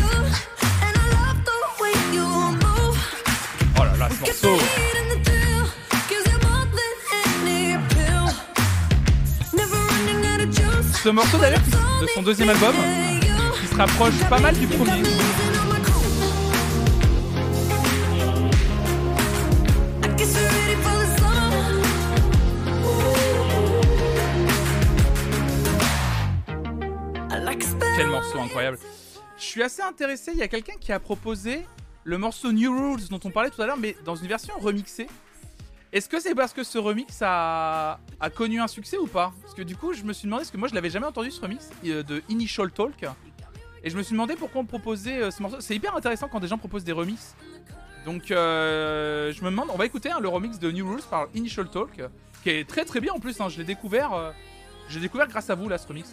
Ce 11.05 11.11
morceau 11.11 11.37
d'ailleurs, 11.37 11.61
de 12.01 12.07
son 12.07 12.23
deuxième 12.23 12.49
album, 12.49 12.73
qui 13.61 13.67
se 13.67 13.75
rapproche 13.75 14.19
pas 14.27 14.39
mal 14.39 14.57
du 14.57 14.65
premier. 14.65 15.03
morceau 28.07 28.39
incroyable. 28.39 28.79
Je 29.37 29.43
suis 29.43 29.61
assez 29.61 29.83
intéressé, 29.83 30.31
il 30.33 30.39
y 30.39 30.41
a 30.41 30.47
quelqu'un 30.47 30.73
qui 30.81 30.91
a 30.91 30.99
proposé 30.99 31.67
le 32.03 32.17
morceau 32.17 32.51
New 32.51 32.71
Rules 32.71 33.09
dont 33.11 33.19
on 33.23 33.29
parlait 33.29 33.51
tout 33.51 33.61
à 33.61 33.67
l'heure, 33.67 33.77
mais 33.77 33.95
dans 34.05 34.15
une 34.15 34.27
version 34.27 34.55
remixée. 34.57 35.05
Est-ce 35.95 36.09
que 36.09 36.19
c'est 36.19 36.35
parce 36.35 36.51
que 36.51 36.65
ce 36.65 36.77
remix 36.77 37.21
a... 37.21 37.99
connu 38.35 38.59
un 38.59 38.67
succès 38.67 38.97
ou 38.97 39.07
pas 39.07 39.31
Parce 39.41 39.53
que 39.53 39.61
du 39.61 39.77
coup, 39.77 39.93
je 39.93 40.03
me 40.03 40.11
suis 40.11 40.25
demandé, 40.25 40.41
parce 40.41 40.51
que 40.51 40.57
moi 40.57 40.67
je 40.67 40.75
l'avais 40.75 40.89
jamais 40.89 41.05
entendu 41.05 41.31
ce 41.31 41.39
remix 41.39 41.69
euh, 41.85 42.03
de 42.03 42.21
Initial 42.27 42.69
Talk. 42.69 43.05
Et 43.81 43.89
je 43.89 43.95
me 43.95 44.03
suis 44.03 44.11
demandé 44.11 44.35
pourquoi 44.35 44.59
on 44.59 44.65
proposait 44.65 45.21
euh, 45.21 45.31
ce 45.31 45.41
morceau. 45.41 45.61
C'est 45.61 45.73
hyper 45.73 45.95
intéressant 45.95 46.27
quand 46.27 46.41
des 46.41 46.49
gens 46.49 46.57
proposent 46.57 46.83
des 46.83 46.91
remixes. 46.91 47.33
Donc 48.03 48.29
euh, 48.29 49.31
je 49.31 49.41
me 49.41 49.49
demande, 49.49 49.69
on 49.71 49.77
va 49.77 49.85
écouter 49.85 50.11
hein, 50.11 50.19
le 50.19 50.27
remix 50.27 50.59
de 50.59 50.69
New 50.69 50.85
Rules 50.85 51.01
par 51.09 51.27
Initial 51.33 51.69
Talk, 51.69 52.01
qui 52.43 52.49
est 52.49 52.67
très 52.67 52.83
très 52.83 52.99
bien 52.99 53.13
en 53.13 53.19
plus. 53.21 53.39
hein, 53.39 53.47
je 53.47 53.57
l'ai 53.57 53.63
découvert, 53.63 54.33
découvert 54.99 55.29
grâce 55.29 55.49
à 55.49 55.55
vous 55.55 55.69
là 55.69 55.77
ce 55.77 55.87
remix. 55.87 56.11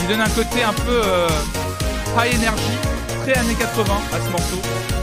Il 0.00 0.08
donne 0.08 0.20
un 0.22 0.30
côté 0.30 0.62
un 0.62 0.72
peu 0.72 1.65
high 2.16 2.34
energy, 2.34 2.78
très 3.22 3.34
années 3.38 3.54
80 3.54 3.94
à 4.12 4.18
ce 4.18 4.30
morceau. 4.30 4.95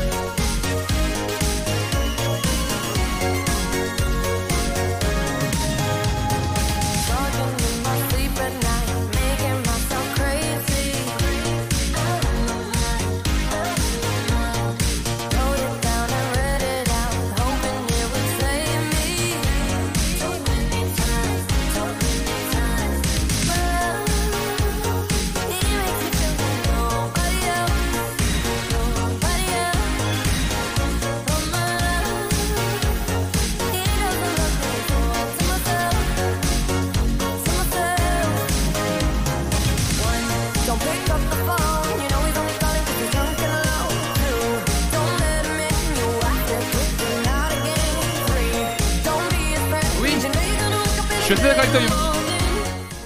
Je 51.26 51.28
suis 51.28 51.36
assez 51.36 51.56
d'accord. 51.56 52.14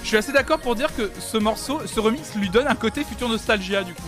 Je 0.02 0.06
suis 0.08 0.16
assez 0.16 0.32
d'accord 0.32 0.58
pour 0.58 0.74
dire 0.74 0.92
que 0.96 1.08
ce 1.20 1.36
morceau, 1.36 1.86
ce 1.86 2.00
remix 2.00 2.34
lui 2.34 2.50
donne 2.50 2.66
un 2.66 2.74
côté 2.74 3.04
futur 3.04 3.28
nostalgia 3.28 3.84
du 3.84 3.94
coup. 3.94 4.02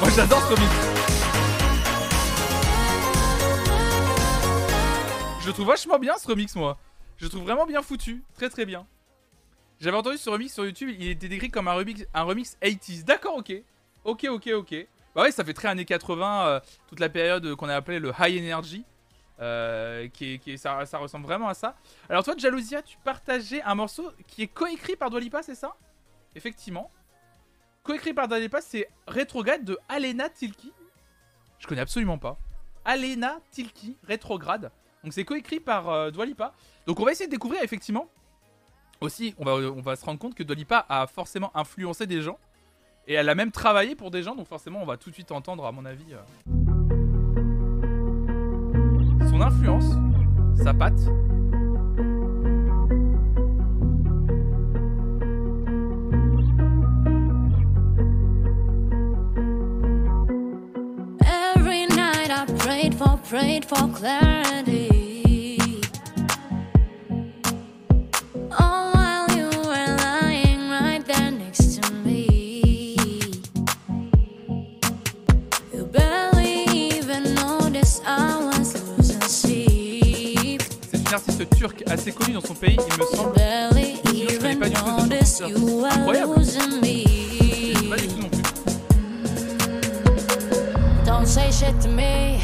Moi 0.00 0.10
j'adore 0.16 0.40
ce 0.40 0.54
remix. 0.54 0.72
Je 5.46 5.50
trouve 5.52 5.66
vachement 5.68 6.00
bien 6.00 6.18
ce 6.18 6.26
remix 6.26 6.56
moi. 6.56 6.76
Je 7.18 7.28
trouve 7.28 7.44
vraiment 7.44 7.66
bien 7.66 7.82
foutu, 7.82 8.24
très 8.34 8.50
très 8.50 8.66
bien. 8.66 8.84
J'avais 9.80 9.96
entendu 9.96 10.18
ce 10.18 10.28
remix 10.28 10.52
sur 10.52 10.64
YouTube, 10.64 10.90
il 10.98 11.08
était 11.08 11.28
décrit 11.28 11.50
comme 11.50 11.68
un 11.68 11.74
remix, 11.74 12.04
un 12.12 12.22
remix 12.24 12.56
80s. 12.60 13.04
D'accord, 13.04 13.36
ok. 13.36 13.62
Ok, 14.08 14.24
ok, 14.30 14.48
ok. 14.54 14.86
Bah 15.14 15.22
ouais, 15.22 15.32
ça 15.32 15.44
fait 15.44 15.52
très 15.52 15.68
années 15.68 15.84
80, 15.84 16.46
euh, 16.46 16.60
toute 16.86 17.00
la 17.00 17.08
période 17.10 17.54
qu'on 17.56 17.68
a 17.68 17.74
appelée 17.76 17.98
le 17.98 18.12
high 18.18 18.42
energy. 18.42 18.84
euh, 19.40 20.08
qui 20.08 20.34
est, 20.34 20.38
qui 20.38 20.52
est- 20.52 20.56
ça, 20.56 20.80
ressemble 20.98 21.24
vraiment 21.24 21.46
à 21.48 21.54
ça. 21.54 21.76
Alors 22.08 22.24
toi, 22.24 22.34
Jalousia, 22.36 22.82
tu 22.82 22.96
partageais 23.04 23.62
un 23.62 23.76
morceau 23.76 24.10
qui 24.26 24.42
est 24.42 24.48
coécrit 24.48 24.96
par 24.96 25.10
Dua 25.10 25.20
Lipa, 25.20 25.44
c'est 25.44 25.54
ça? 25.54 25.76
Effectivement. 26.34 26.90
Coécrit 27.84 28.12
par 28.14 28.26
Dua 28.26 28.40
Lipa, 28.40 28.60
c'est 28.60 28.88
Retrograde 29.06 29.62
de 29.64 29.78
Alena 29.88 30.28
Tilki. 30.28 30.72
Je 31.60 31.68
connais 31.68 31.82
absolument 31.82 32.18
pas. 32.18 32.36
Alena 32.84 33.38
Tilki, 33.52 33.96
Rétrograde. 34.08 34.72
Donc 35.04 35.12
c'est 35.12 35.24
coécrit 35.24 35.60
par 35.60 35.88
euh, 35.88 36.10
Dua 36.10 36.26
Lipa. 36.26 36.52
Donc 36.86 36.98
on 36.98 37.04
va 37.04 37.12
essayer 37.12 37.28
de 37.28 37.32
découvrir 37.32 37.62
effectivement. 37.62 38.08
Aussi, 39.00 39.36
on 39.38 39.44
va, 39.44 39.52
on 39.54 39.80
va 39.82 39.94
se 39.94 40.04
rendre 40.04 40.18
compte 40.18 40.34
que 40.34 40.42
Dua 40.42 40.56
Lipa 40.56 40.84
a 40.88 41.06
forcément 41.06 41.56
influencé 41.56 42.08
des 42.08 42.22
gens. 42.22 42.40
Et 43.10 43.14
elle 43.14 43.30
a 43.30 43.34
même 43.34 43.50
travaillé 43.50 43.94
pour 43.94 44.10
des 44.10 44.22
gens, 44.22 44.36
donc 44.36 44.46
forcément 44.48 44.82
on 44.82 44.84
va 44.84 44.98
tout 44.98 45.08
de 45.08 45.14
suite 45.14 45.32
entendre, 45.32 45.64
à 45.64 45.72
mon 45.72 45.86
avis, 45.86 46.12
euh, 46.12 46.18
son 49.30 49.40
influence, 49.40 49.94
sa 50.62 50.74
patte. 50.74 51.00
Une 81.08 81.14
artiste 81.14 81.56
turque 81.56 81.82
assez 81.90 82.12
connue 82.12 82.34
dans 82.34 82.40
son 82.40 82.54
pays, 82.54 82.76
il 82.76 82.98
me 82.98 83.06
semble. 83.16 83.34
Je 83.36 84.36
connais 84.36 84.54
even 84.54 84.58
pas 84.58 84.68
du 84.68 84.74
tout 84.74 85.84
Incroyable. 85.84 86.34
Pas 87.88 87.96
du 87.96 88.08
tout 88.08 88.18
non 88.20 88.28
plus. 88.28 88.42
Don't 91.06 91.26
say 91.26 91.50
shit 91.50 91.80
to 91.80 91.88
me. 91.88 92.40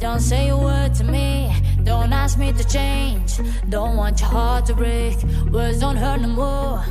Don't 0.00 0.20
say 0.20 0.48
a 0.48 0.56
word 0.56 0.94
to 0.94 1.04
me. 1.04 1.52
Don't 1.84 2.12
ask 2.12 2.38
me 2.38 2.52
to 2.52 2.64
change. 2.64 3.40
Don't 3.68 3.96
want 3.96 4.20
your 4.20 4.30
heart 4.30 4.66
to 4.66 4.74
break. 4.74 5.16
Words 5.52 5.78
don't 5.78 5.96
hurt 5.96 6.20
no 6.20 6.28
more. 6.28 6.84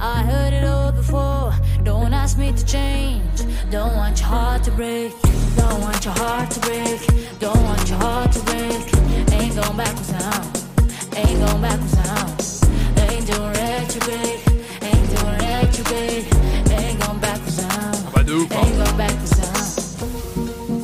I 0.00 0.22
heard 0.22 0.52
it 0.54 0.64
all 0.64 0.92
before. 0.92 1.52
Don't 1.84 2.14
ask 2.14 2.38
me 2.38 2.52
to 2.52 2.64
change. 2.64 3.44
Don't 3.70 3.94
want 3.96 4.18
your 4.18 4.28
heart 4.28 4.64
to 4.64 4.70
break. 4.70 5.12
Don't 5.56 5.80
want 5.80 6.04
your 6.04 6.14
heart 6.14 6.50
to 6.52 6.60
break. 6.60 7.00
Don't 7.38 7.62
want 7.64 7.88
your 7.88 7.98
heart 7.98 8.32
to 8.32 8.40
break. 8.40 9.32
Ain't 9.32 9.54
going 9.54 9.76
backwards 9.76 10.12
now. 10.12 10.49
Ain't 11.20 11.38
going 11.38 11.60
backwards 11.60 11.94
now. 11.96 12.26
Ain't 13.02 13.26
doing 13.26 13.52
retrograde. 13.52 14.40
Ain't 14.82 15.06
doing 15.10 15.38
retrograde. 15.44 16.26
Ain't 16.72 16.98
going 17.00 17.20
backwards 17.20 17.58
now. 17.62 18.10
Bah 18.14 18.22
de 18.22 18.32
ouf, 18.34 18.50
hein. 18.52 18.62
Ain't 18.64 18.76
going. 18.76 18.90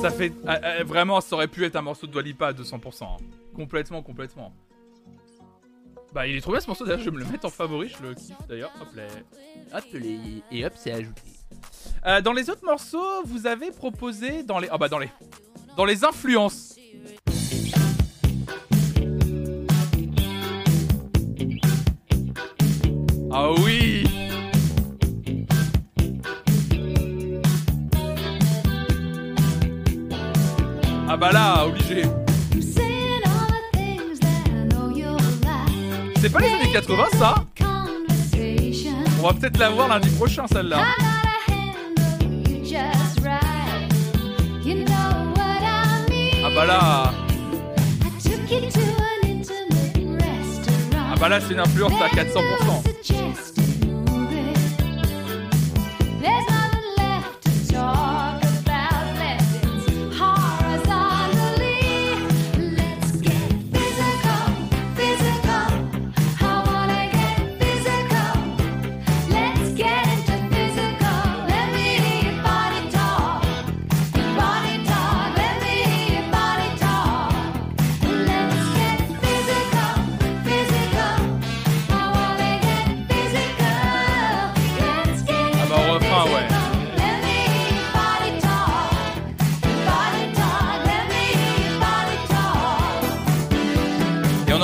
Ça 0.02 0.10
fait 0.10 0.32
euh, 0.46 0.58
euh, 0.62 0.84
vraiment, 0.84 1.20
ça 1.20 1.34
aurait 1.34 1.48
pu 1.48 1.64
être 1.64 1.74
un 1.76 1.82
morceau 1.82 2.06
de 2.06 2.12
Dua 2.12 2.22
Lipa 2.22 2.48
à 2.48 2.52
200%. 2.52 3.04
hein. 3.04 3.16
Complètement, 3.54 4.02
complètement. 4.02 4.52
Bah 6.14 6.26
il 6.26 6.36
est 6.36 6.40
trop 6.40 6.52
bien 6.52 6.60
ce 6.60 6.66
morceau 6.68 6.84
d'ailleurs, 6.84 7.00
je 7.00 7.06
vais 7.06 7.10
me 7.10 7.18
le 7.18 7.26
mettre 7.26 7.44
en 7.46 7.50
favori, 7.50 7.88
je 7.88 8.06
le 8.06 8.14
kiffe 8.14 8.36
d'ailleurs. 8.48 8.70
Hop 8.80 8.88
là. 8.94 9.02
Hop 9.74 9.84
les 9.92 10.42
et 10.52 10.64
hop 10.64 10.72
c'est 10.76 10.92
ajouté. 10.92 11.22
Euh, 12.06 12.20
dans 12.20 12.32
les 12.32 12.48
autres 12.48 12.64
morceaux, 12.64 13.22
vous 13.24 13.46
avez 13.46 13.70
proposé 13.70 14.42
dans 14.42 14.58
les 14.58 14.68
ah 14.70 14.78
bah 14.78 14.88
dans 14.88 14.98
les 14.98 15.10
dans 15.76 15.84
les 15.84 16.04
influences. 16.04 16.76
Ah 23.38 23.50
oui. 23.62 24.02
Ah 31.06 31.16
bah 31.18 31.32
là, 31.32 31.66
obligé. 31.66 32.04
C'est 36.18 36.32
pas 36.32 36.40
les 36.40 36.46
années 36.46 36.72
80 36.72 37.04
ça? 37.18 37.34
On 39.20 39.26
va 39.26 39.34
peut-être 39.34 39.58
la 39.58 39.68
voir 39.68 39.88
lundi 39.88 40.08
prochain 40.16 40.46
celle-là. 40.50 40.78
Ah 46.42 46.50
bah 46.54 46.64
là, 46.64 47.12
bah 51.18 51.28
là 51.28 51.40
c'est 51.40 51.54
une 51.54 51.60
influence 51.60 51.92
à 52.02 52.08
400%. 52.08 52.96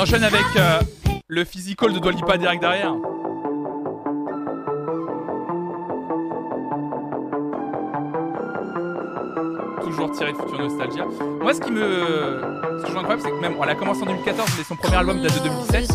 Enchaîne 0.03 0.25
avec 0.25 0.45
euh, 0.57 0.81
le 1.29 1.45
physical 1.45 1.93
de 1.93 2.01
Dua 2.01 2.11
Lipa 2.11 2.37
direct 2.37 2.61
derrière. 2.61 2.93
Toujours 9.81 10.11
tiré 10.11 10.33
de 10.33 10.39
Future 10.39 10.59
Nostalgia. 10.59 11.05
Moi, 11.41 11.55
ce 11.55 11.61
qui 11.61 11.71
me. 11.71 11.81
Ce 11.81 12.83
que 12.83 12.89
je 12.89 12.93
trouve 12.93 12.97
incroyable, 12.97 13.23
c'est 13.25 13.31
que 13.31 13.41
même. 13.41 13.55
Elle 13.63 13.69
a 13.69 13.75
commencé 13.77 14.03
en 14.03 14.07
2014, 14.07 14.51
mais 14.59 14.65
son 14.65 14.75
premier 14.75 14.97
album 14.97 15.23
date 15.23 15.35
de 15.35 15.49
2007. 15.49 15.91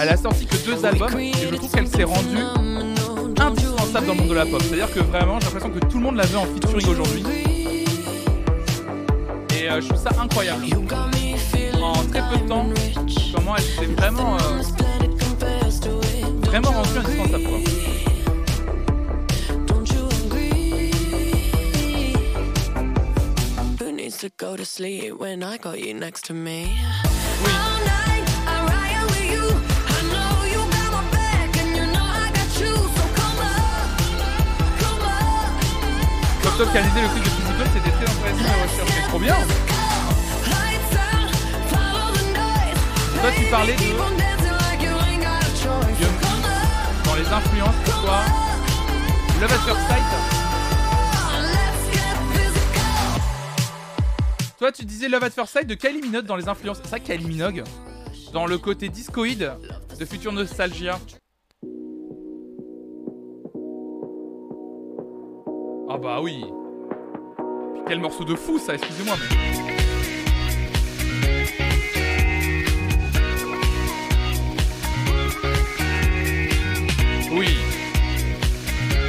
Elle 0.00 0.08
a 0.08 0.16
sorti 0.16 0.46
que 0.46 0.56
deux 0.64 0.86
albums, 0.86 1.20
et 1.20 1.32
je 1.34 1.54
trouve 1.54 1.70
qu'elle 1.70 1.88
s'est 1.88 2.04
rendue 2.04 2.38
indispensable 3.38 4.06
dans 4.06 4.14
le 4.14 4.20
monde 4.20 4.30
de 4.30 4.34
la 4.34 4.46
pop. 4.46 4.62
C'est-à-dire 4.62 4.90
que 4.94 5.00
vraiment, 5.00 5.38
j'ai 5.40 5.46
l'impression 5.46 5.70
que 5.70 5.80
tout 5.80 5.98
le 5.98 6.04
monde 6.04 6.16
la 6.16 6.24
veut 6.24 6.38
en 6.38 6.46
featuring 6.46 6.88
aujourd'hui. 6.88 7.24
Et 9.54 9.68
euh, 9.68 9.82
je 9.82 9.88
trouve 9.88 10.02
ça 10.02 10.10
incroyable. 10.18 10.64
En 12.00 12.04
très 12.06 12.22
peu 12.30 12.36
de 12.38 12.48
temps, 12.48 12.66
comment 13.34 13.56
elle 13.56 13.62
s'est 13.62 13.84
vraiment, 13.86 14.36
euh, 14.36 14.62
vraiment 16.46 16.70
rendue 16.70 16.98
indispensable. 16.98 17.44
Quoi. 17.44 17.58
To 24.20 24.28
go 24.36 24.54
to 24.54 24.66
sleep 24.66 25.18
when 25.18 25.42
I 25.42 25.56
got 25.56 25.78
you 25.78 25.94
next 25.94 26.26
to 26.26 26.34
me? 26.34 26.76
Oui. 27.42 27.52
All 27.52 27.78
night, 27.86 28.28
I 28.46 28.60
ride 28.68 29.04
with 29.08 29.30
you. 29.32 29.44
I 29.88 30.02
know 30.12 30.44
you 30.44 30.60
got 30.68 30.90
my 30.92 31.00
back, 31.10 31.56
and 31.56 31.74
you 31.74 31.86
know 31.86 32.04
I 32.04 32.30
got 32.30 32.60
you. 32.60 32.74
So 32.74 33.04
come 33.16 33.38
up, 33.40 33.88
come 34.78 35.00
up. 35.00 35.56
Top 36.42 36.54
Top 36.58 36.70
qui 36.70 36.76
a 36.76 36.82
réalisé 36.82 37.00
le 37.00 37.08
clip 37.08 37.24
de 37.24 37.30
Physical, 37.30 37.68
c'était 37.72 37.92
très 37.92 38.08
intéressant 38.12 38.44
à 38.44 38.62
rechercher. 38.62 39.02
Trop 39.08 39.18
bien. 39.20 39.36
Toi, 43.20 43.30
tu 43.36 43.44
parlais 43.50 43.74
de- 43.74 43.80
Dans 47.04 47.14
les 47.14 47.26
influences 47.26 47.74
pour 47.84 48.02
toi, 48.02 48.20
Love 49.40 49.52
at 49.52 49.58
First 49.58 49.80
Sight. 49.88 50.04
Toi, 54.58 54.72
tu 54.72 54.84
disais 54.84 55.08
Love 55.08 55.24
at 55.24 55.30
First 55.30 55.52
Sight 55.52 55.66
de 55.66 55.74
Kylie 55.74 56.00
Minogue 56.02 56.24
dans 56.26 56.36
les 56.36 56.48
influences. 56.48 56.80
C'est 56.82 56.88
ça, 56.90 56.98
Kylie 56.98 57.24
Minogue 57.26 57.62
Dans 58.32 58.46
le 58.46 58.58
côté 58.58 58.88
discoïde 58.88 59.50
de 59.98 60.04
Future 60.04 60.32
Nostalgia. 60.32 60.98
Ah 65.92 65.98
bah 65.98 66.20
oui. 66.22 66.44
Puis 67.74 67.82
quel 67.88 67.98
morceau 68.00 68.24
de 68.24 68.34
fou 68.36 68.58
ça, 68.58 68.74
excusez-moi 68.74 69.16
mais. 69.18 69.69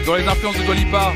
Dans 0.06 0.16
les 0.16 0.28
influences 0.28 0.58
de 0.58 0.64
Dolipa. 0.64 1.14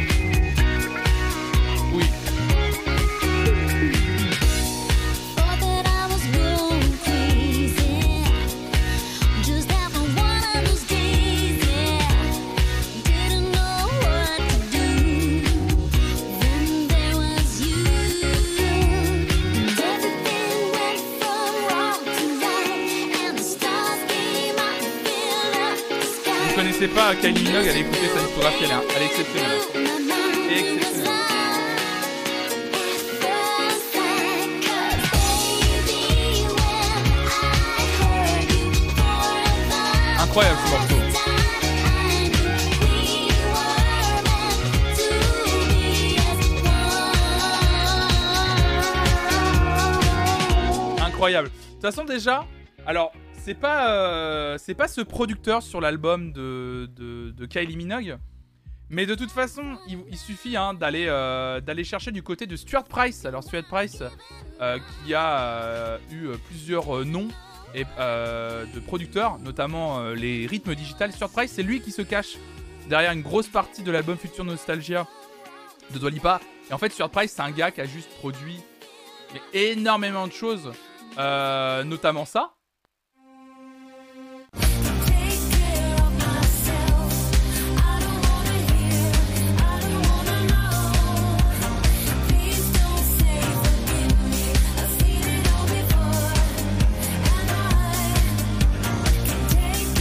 Connaissez 26.86 26.94
pas 26.94 27.16
Kylie 27.16 27.44
Minogue, 27.44 27.68
allez 27.68 27.80
écouter 27.80 28.07
sa 28.14 28.22
discographie, 28.22 28.64
elle 28.64 28.72
elle 28.95 29.02
est 29.02 29.06
exceptionnelle. 29.06 29.62
Exceptionnelle. 30.49 31.12
Incroyable 40.20 40.57
ce 40.66 40.70
morceau. 40.72 40.95
Incroyable. 51.06 51.48
De 51.48 51.53
toute 51.53 51.82
façon 51.82 52.03
déjà, 52.06 52.45
alors 52.86 53.12
c'est 53.46 53.54
pas 53.54 53.92
euh, 53.92 54.58
c'est 54.58 54.74
pas 54.74 54.88
ce 54.88 55.02
producteur 55.02 55.62
sur 55.62 55.80
l'album 55.80 56.32
de, 56.32 56.90
de, 56.98 57.46
Kylie 57.46 57.78
Minogue, 57.78 58.18
mais 58.90 59.06
de 59.06 59.14
toute 59.14 59.30
façon 59.30 59.78
il, 59.88 60.18
suffit 60.18 60.58
hein, 60.58 60.74
d'aller 60.74 61.06
euh, 61.08 61.62
d'aller 61.62 61.84
chercher 61.84 62.12
du 62.12 62.24
côté 62.24 62.48
de 62.48 62.56
Stuart 62.56 62.86
Price. 62.86 63.24
Alors 63.24 63.44
Stuart 63.44 63.66
Price 63.70 64.02
euh, 64.62 64.80
qui 65.06 65.14
a 65.14 66.00
eu 66.12 66.30
plusieurs 66.48 67.06
noms 67.06 67.28
et, 67.76 67.84
de 67.84 68.80
producteurs, 68.80 69.38
notamment 69.38 70.10
les 70.10 70.48
rythmes 70.48 70.74
digitales. 70.74 71.12
Stuart 71.12 71.30
Price 71.30 71.52
c'est 71.52 71.64
lui 71.64 71.82
qui 71.82 71.92
se 71.92 72.02
cache 72.02 72.38
derrière 72.90 73.12
une 73.12 73.22
grosse 73.22 73.48
partie 73.48 73.84
de 73.84 73.92
l'album 73.92 74.18
Future 74.18 74.44
Nostalgia 74.44 75.06
de 75.94 76.00
Dua 76.00 76.10
Lipa. 76.10 76.42
Et 76.72 76.74
en 76.74 76.80
fait 76.80 76.92
Stuart 76.92 77.12
Price 77.12 77.32
c'est 77.32 77.44
un 77.44 77.52
gars 77.52 77.70
qui 77.70 77.82
a 77.82 77.86
juste 77.86 78.10
produit 78.18 78.60
énormément 79.54 80.26
de 80.26 80.34
choses, 80.34 80.72
notamment 81.16 82.26
ça. 82.26 82.55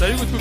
Salut 0.04 0.16
Moutou. 0.16 0.36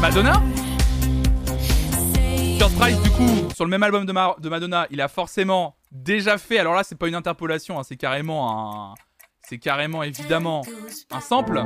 Madonna 0.00 0.42
Stuart 2.56 2.70
Price 2.70 3.00
du 3.02 3.10
coup 3.10 3.28
sur 3.54 3.64
le 3.64 3.70
même 3.70 3.84
album 3.84 4.04
de, 4.04 4.10
Ma- 4.10 4.34
de 4.36 4.48
Madonna 4.48 4.88
il 4.90 5.00
a 5.00 5.06
forcément 5.06 5.76
déjà 5.92 6.38
fait 6.38 6.58
alors 6.58 6.74
là 6.74 6.82
c'est 6.82 6.98
pas 6.98 7.06
une 7.06 7.14
interpolation 7.14 7.78
hein, 7.78 7.82
c'est 7.84 7.94
carrément 7.94 8.90
un 8.90 8.94
c'est 9.48 9.58
carrément 9.58 10.02
évidemment 10.02 10.62
un 11.12 11.20
sample. 11.20 11.62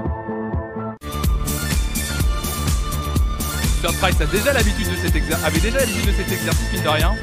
Stuart 3.79 3.95
Price 3.95 4.21
a 4.21 4.25
avait 4.25 4.37
déjà 4.37 4.53
l'habitude 4.53 4.91
de 4.91 6.13
cet 6.13 6.31
exercice 6.31 6.73
mine 6.75 6.83
de 6.83 6.89
rien 6.91 7.15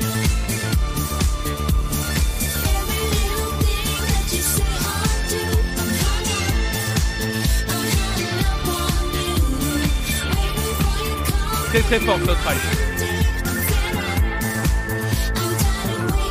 très 11.68 11.82
très 11.82 12.00
fort 12.00 12.18
Stuart 12.20 12.38
Price 12.38 12.62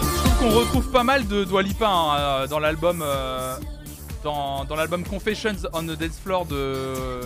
Je 0.05 0.19
trouve 0.19 0.39
qu'on 0.39 0.51
retrouve 0.51 0.91
pas 0.91 1.05
mal 1.05 1.27
de 1.27 1.45
Dua 1.45 1.63
Lipa 1.63 1.87
hein, 1.87 2.17
euh, 2.19 2.47
dans 2.47 2.59
l'album 2.59 3.03
euh, 3.03 3.57
dans, 4.25 4.67
l'album 4.77 5.05
Confessions 5.05 5.57
on 5.73 5.83
the 5.85 5.99
Dance 5.99 6.19
Floor 6.23 6.47
de, 6.47 7.21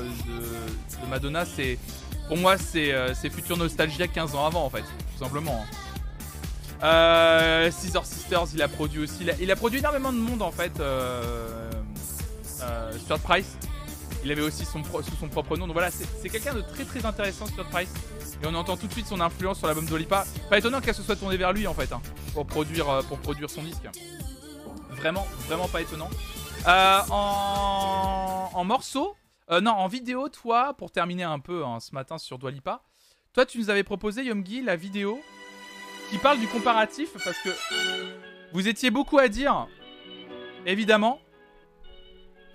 Madonna. 1.08 1.44
C'est 1.44 1.78
pour 2.28 2.36
moi 2.36 2.58
c'est 2.58 2.92
euh, 2.92 3.14
c'est 3.14 3.30
Future 3.30 3.56
Nostalgia 3.56 4.06
15 4.06 4.34
ans 4.34 4.46
avant 4.46 4.64
en 4.64 4.70
fait, 4.70 4.82
tout 4.82 5.24
simplement. 5.24 5.64
Euh, 6.82 7.70
Scissor 7.70 8.06
Sisters, 8.06 8.46
il 8.54 8.62
a 8.62 8.68
produit 8.68 9.02
aussi. 9.02 9.26
Il 9.40 9.50
a, 9.50 9.56
produit 9.56 9.78
énormément 9.80 10.12
de 10.12 10.18
monde 10.18 10.42
en 10.42 10.50
fait. 10.50 10.72
Euh, 10.80 11.70
euh, 12.62 13.16
Price. 13.22 13.56
Il 14.22 14.30
avait 14.30 14.42
aussi 14.42 14.64
son 14.64 14.82
propre 14.82 15.56
nom. 15.56 15.66
Donc 15.66 15.74
voilà, 15.74 15.90
c'est 15.90 16.28
quelqu'un 16.28 16.54
de 16.54 16.60
très 16.60 16.84
très 16.84 17.04
intéressant, 17.06 17.46
Stuart 17.46 17.68
Price. 17.68 17.92
Et 18.42 18.46
on 18.46 18.54
entend 18.54 18.76
tout 18.76 18.86
de 18.86 18.92
suite 18.92 19.06
son 19.06 19.20
influence 19.20 19.58
sur 19.58 19.66
l'album 19.66 19.86
d'Olipa. 19.86 20.24
Pas 20.48 20.58
étonnant 20.58 20.80
qu'elle 20.80 20.94
se 20.94 21.02
soit 21.02 21.16
tournée 21.16 21.36
vers 21.36 21.52
lui 21.52 21.66
en 21.66 21.74
fait, 21.74 21.92
hein, 21.92 22.00
pour, 22.32 22.46
produire, 22.46 22.88
euh, 22.88 23.02
pour 23.02 23.18
produire 23.18 23.50
son 23.50 23.62
disque. 23.62 23.86
Vraiment, 24.90 25.26
vraiment 25.46 25.68
pas 25.68 25.80
étonnant. 25.82 26.08
Euh, 26.66 27.00
en, 27.10 28.50
en 28.52 28.64
morceaux, 28.64 29.16
euh, 29.50 29.60
non, 29.60 29.72
en 29.72 29.88
vidéo, 29.88 30.28
toi, 30.28 30.74
pour 30.74 30.90
terminer 30.90 31.24
un 31.24 31.38
peu 31.38 31.64
hein, 31.64 31.80
ce 31.80 31.94
matin 31.94 32.18
sur 32.18 32.38
Dwalipa, 32.38 32.82
toi 33.32 33.46
tu 33.46 33.58
nous 33.58 33.70
avais 33.70 33.84
proposé, 33.84 34.24
Yomgi, 34.24 34.62
la 34.62 34.76
vidéo 34.76 35.20
qui 36.10 36.18
parle 36.18 36.38
du 36.38 36.48
comparatif 36.48 37.10
parce 37.24 37.38
que 37.38 37.50
vous 38.52 38.68
étiez 38.68 38.90
beaucoup 38.90 39.18
à 39.18 39.28
dire, 39.28 39.66
évidemment. 40.66 41.20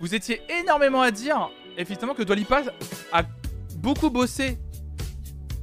Vous 0.00 0.14
étiez 0.14 0.42
énormément 0.60 1.00
à 1.02 1.10
dire, 1.10 1.50
effectivement, 1.76 2.14
que 2.14 2.22
Dwalipa 2.22 2.62
a 3.12 3.22
beaucoup 3.76 4.10
bossé 4.10 4.58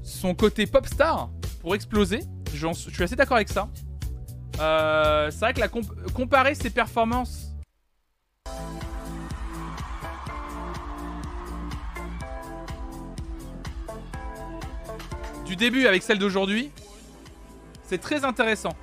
son 0.03 0.33
côté 0.33 0.65
pop 0.65 0.85
star 0.87 1.29
pour 1.61 1.75
exploser. 1.75 2.21
Je 2.53 2.67
suis 2.73 3.03
assez 3.03 3.15
d'accord 3.15 3.37
avec 3.37 3.49
ça. 3.49 3.69
Euh, 4.59 5.29
c'est 5.31 5.39
vrai 5.39 5.53
que 5.53 5.59
la 5.59 5.67
comp- 5.67 6.11
comparer 6.13 6.55
ses 6.55 6.69
performances. 6.69 7.49
Du 15.45 15.55
début 15.55 15.87
avec 15.87 16.03
celle 16.03 16.19
d'aujourd'hui, 16.19 16.71
c'est 17.83 17.99
très 17.99 18.23
intéressant. 18.23 18.73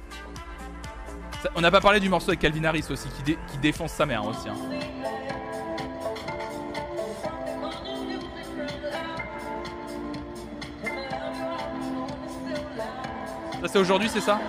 On 1.57 1.63
n'a 1.63 1.71
pas 1.71 1.81
parlé 1.81 2.01
du 2.01 2.09
morceau 2.11 2.29
avec 2.31 2.41
Calvin 2.41 2.65
Harris 2.65 2.85
aussi, 2.91 3.09
qui, 3.17 3.23
dé- 3.23 3.39
défonce 3.63 3.93
sa 3.93 4.05
mère 4.05 4.25
aussi. 4.27 4.49
hein. 4.49 4.57
Ça 13.61 13.69
c'est 13.69 13.79
aujourd'hui, 13.79 14.09
c'est 14.09 14.21
ça 14.21 14.41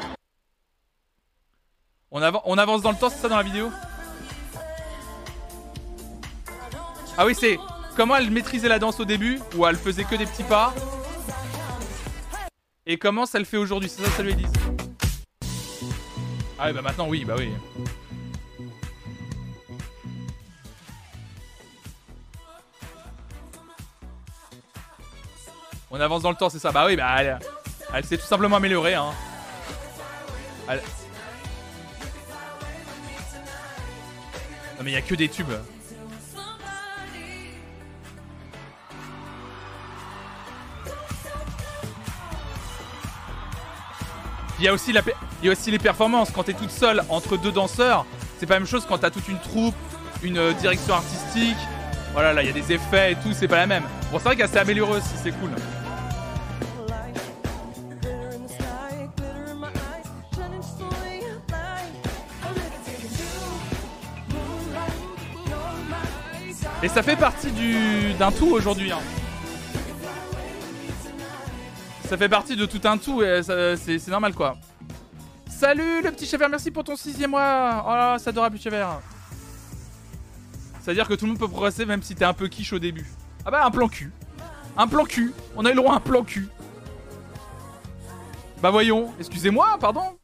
on, 2.14 2.22
avan- 2.22 2.42
on 2.46 2.58
avance 2.58 2.82
dans 2.82 2.92
le 2.92 2.98
temps, 2.98 3.10
c'est 3.10 3.18
ça 3.22 3.30
dans 3.30 3.38
la 3.38 3.44
vidéo 3.44 3.72
Ah 7.18 7.26
oui, 7.26 7.36
c'est 7.38 7.58
comment 7.96 8.16
elle 8.16 8.30
maîtrisait 8.32 8.68
la 8.68 8.80
danse 8.80 9.00
au 9.00 9.06
début, 9.06 9.40
où 9.56 9.66
elle 9.66 9.76
faisait 9.76 10.04
que 10.04 10.16
des 10.16 10.26
petits 10.26 10.44
pas. 10.44 10.74
Et 12.86 12.98
comment 12.98 13.26
ça 13.26 13.40
le 13.40 13.46
fait 13.46 13.58
aujourd'hui, 13.58 13.90
c'est 13.90 14.02
ça 14.02 14.10
que 14.10 14.16
ça 14.16 14.24
lui 14.24 14.36
dit. 14.36 14.46
Ah 16.60 16.68
oui, 16.68 16.74
bah 16.74 16.82
maintenant 16.82 17.08
oui, 17.08 17.24
bah 17.26 17.36
oui. 17.38 17.50
On 25.90 26.00
avance 26.00 26.22
dans 26.22 26.30
le 26.30 26.38
temps, 26.38 26.50
c'est 26.50 26.60
ça 26.60 26.72
Bah 26.72 26.86
oui, 26.88 26.96
bah 26.96 27.16
elle, 27.20 27.40
elle 27.94 28.06
s'est 28.06 28.18
tout 28.18 28.26
simplement 28.26 28.58
améliorée, 28.58 28.96
hein. 28.96 29.12
Non 34.78 34.84
mais 34.84 34.92
il 34.92 34.96
a 34.96 35.02
que 35.02 35.16
des 35.16 35.30
tubes. 35.30 35.52
Il 44.60 44.66
y 44.66 44.68
a 44.68 44.74
aussi 44.74 44.92
la 44.94 45.02
pe- 45.02 45.14
il 45.42 45.48
y 45.48 45.50
a 45.50 45.54
aussi 45.54 45.72
les 45.72 45.80
performances 45.80 46.30
quand 46.32 46.44
t'es 46.44 46.54
toute 46.54 46.70
seule 46.70 47.02
entre 47.10 47.36
deux 47.38 47.52
danseurs, 47.52 48.06
c'est 48.40 48.46
pas 48.46 48.56
la 48.56 48.60
même 48.60 48.68
chose 48.70 48.86
quand 48.88 49.00
t'as 49.00 49.10
toute 49.10 49.28
une 49.28 49.40
troupe, 49.40 49.76
une 50.22 50.38
euh, 50.38 50.54
direction 50.54 50.94
artistique. 50.94 51.58
Voilà, 52.14 52.32
là 52.34 52.44
il 52.44 52.48
y 52.48 52.50
a 52.50 52.54
des 52.54 52.72
effets 52.74 53.14
et 53.14 53.16
tout, 53.16 53.34
c'est 53.34 53.48
pas 53.48 53.58
la 53.58 53.66
même. 53.68 53.84
Bon, 54.12 54.18
c'est 54.20 54.26
vrai 54.26 54.36
qu'elle 54.36 54.50
s'est 54.50 54.60
améliorée 54.60 54.98
aussi, 54.98 55.16
c'est 55.24 55.32
cool. 55.32 55.50
Et 66.84 66.88
ça 66.90 67.04
fait 67.04 67.16
partie 67.16 67.52
du 67.52 68.14
d'un 68.14 68.32
tout 68.32 68.50
aujourd'hui. 68.52 68.92
hein. 68.92 69.00
Ça 72.06 72.18
fait 72.18 72.28
partie 72.30 72.56
de 72.56 72.66
tout 72.66 72.82
un 72.86 72.98
tout 72.98 73.22
et 73.24 73.42
ça- 73.44 73.78
c'est 73.78 74.08
normal 74.08 74.34
quoi. 74.34 74.58
Salut 75.48 76.02
le 76.02 76.12
petit 76.12 76.26
chef 76.26 76.42
merci 76.50 76.72
pour 76.72 76.84
ton 76.84 76.96
sixième 76.96 77.32
mois. 77.32 77.86
Oh 77.88 77.90
là, 77.92 78.18
c'est 78.20 78.30
adorable 78.30 78.58
chef 78.60 78.74
C'est-à-dire 80.82 81.08
que 81.08 81.14
tout 81.14 81.26
le 81.26 81.32
monde 81.32 81.40
peut 81.40 81.48
progresser 81.48 81.86
même 81.86 82.02
si 82.02 82.16
t'es 82.16 82.26
un 82.26 82.34
peu 82.34 82.48
quiche 82.48 82.74
au 82.74 82.80
début. 82.80 83.06
Ah 83.46 83.52
bah 83.52 83.64
un 83.66 83.72
plan 83.72 83.88
cul. 83.88 84.12
Un 84.76 84.88
plan 84.88 85.06
cul. 85.06 85.34
On 85.56 85.64
a 85.66 85.70
eu 85.70 85.74
le 85.76 85.82
droit 85.82 85.94
un 85.96 86.00
plan 86.00 86.24
cul. 86.24 86.48
Bah 88.62 88.72
voyons, 88.72 89.12
excusez-moi, 89.20 89.78
pardon. 89.80 90.18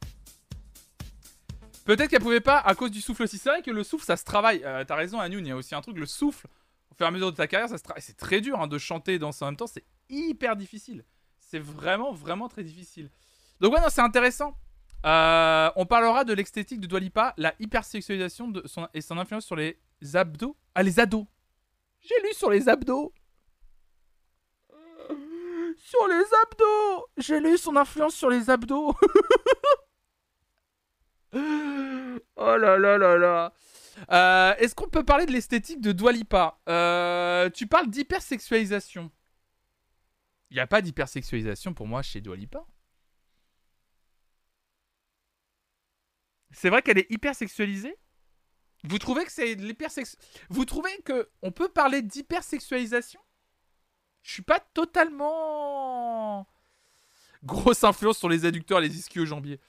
Peut-être 1.88 2.10
qu'elle 2.10 2.22
pouvait 2.22 2.42
pas 2.42 2.60
à 2.60 2.76
cause 2.76 2.92
du 2.92 3.00
souffle 3.00 3.24
aussi. 3.24 3.38
C'est 3.38 3.48
vrai 3.48 3.62
que 3.62 3.72
le 3.72 3.82
souffle, 3.82 4.04
ça 4.04 4.18
se 4.18 4.26
travaille. 4.26 4.62
Euh, 4.66 4.84
T'as 4.84 4.96
raison, 4.96 5.22
Anoun, 5.22 5.46
il 5.46 5.50
y 5.50 5.52
a 5.54 5.56
aussi 5.56 5.74
un 5.74 5.80
truc, 5.80 5.98
le 5.98 6.06
souffle. 6.06 6.46
Au 6.92 6.96
fur 6.96 7.06
et 7.06 7.08
à 7.08 7.12
mesure 7.12 7.32
de 7.32 7.38
ta 7.38 7.48
carrière, 7.48 7.70
ça 7.70 7.78
se 7.78 7.84
travaille. 7.84 8.02
C'est 8.02 8.18
très 8.18 8.42
dur 8.42 8.60
hein, 8.60 8.68
de 8.68 8.78
chanter 8.78 9.14
et 9.14 9.20
danser 9.20 9.46
en 9.46 9.48
même 9.48 9.56
temps. 9.56 9.68
C'est 9.68 9.86
hyper 10.10 10.58
difficile. 10.58 11.06
C'est 11.40 11.60
vraiment, 11.60 12.12
vraiment 12.12 12.50
très 12.50 12.62
difficile. 12.62 13.10
Donc 13.62 13.74
ouais, 13.74 13.80
non, 13.80 13.88
c'est 13.90 14.02
intéressant. 14.02 14.58
Euh, 15.06 15.72
on 15.78 15.86
parlera 15.86 16.26
de 16.26 16.34
l'esthétique 16.34 16.82
de 16.82 16.88
Dwalipa, 16.88 17.34
la 17.38 17.54
hypersexualisation 17.58 18.52
et 18.94 19.00
son 19.00 19.18
influence 19.18 19.46
sur 19.46 19.56
les 19.56 19.80
abdos. 20.14 20.58
Ah, 20.76 20.84
les 20.84 21.00
ados. 21.00 21.26
J'ai 22.02 22.20
lu 22.22 22.34
sur 22.34 22.50
les 22.50 22.68
abdos. 22.68 23.14
Sur 25.78 26.08
les 26.10 26.26
abdos. 26.44 27.06
J'ai 27.16 27.40
lu 27.40 27.58
son 27.58 27.78
influence 27.78 28.16
sur 28.16 28.30
les 28.30 28.50
abdos. 28.50 28.94
oh 32.36 32.58
là 32.58 32.78
là 32.78 32.98
là 32.98 33.18
là. 33.18 33.54
Euh, 34.12 34.56
Est-ce 34.56 34.76
qu'on 34.76 34.90
peut 34.90 35.04
parler 35.04 35.26
de 35.26 35.32
l'esthétique 35.32 35.82
de 35.82 35.92
Dwalipa 35.92 36.60
euh, 36.70 37.50
Tu 37.50 37.68
parles 37.68 37.90
d'hypersexualisation. 37.90 39.12
Il 40.50 40.56
n'y 40.56 40.62
a 40.62 40.68
pas 40.68 40.82
d'hypersexualisation 40.82 41.74
pour 41.74 41.88
moi 41.88 42.02
chez 42.02 42.22
Dwalipa. 42.22 42.66
C'est 46.52 46.70
vrai 46.70 46.82
qu'elle 46.82 46.98
est 46.98 47.12
hypersexualisée? 47.12 47.96
Vous 48.84 49.00
trouvez 49.00 49.26
que 49.26 49.32
c'est 49.32 49.56
de 49.56 49.66
l'hypersex... 49.66 50.18
Vous 50.50 50.66
trouvez 50.66 51.02
que 51.04 51.30
on 51.42 51.52
peut 51.52 51.70
parler 51.70 52.02
d'hypersexualisation? 52.02 53.20
Je 54.22 54.34
suis 54.34 54.44
pas 54.44 54.60
totalement... 54.60 56.48
Grosse 57.44 57.84
influence 57.84 58.18
sur 58.18 58.30
les 58.30 58.46
adducteurs, 58.46 58.80
les 58.80 58.98
ischio-jambiers. 58.98 59.60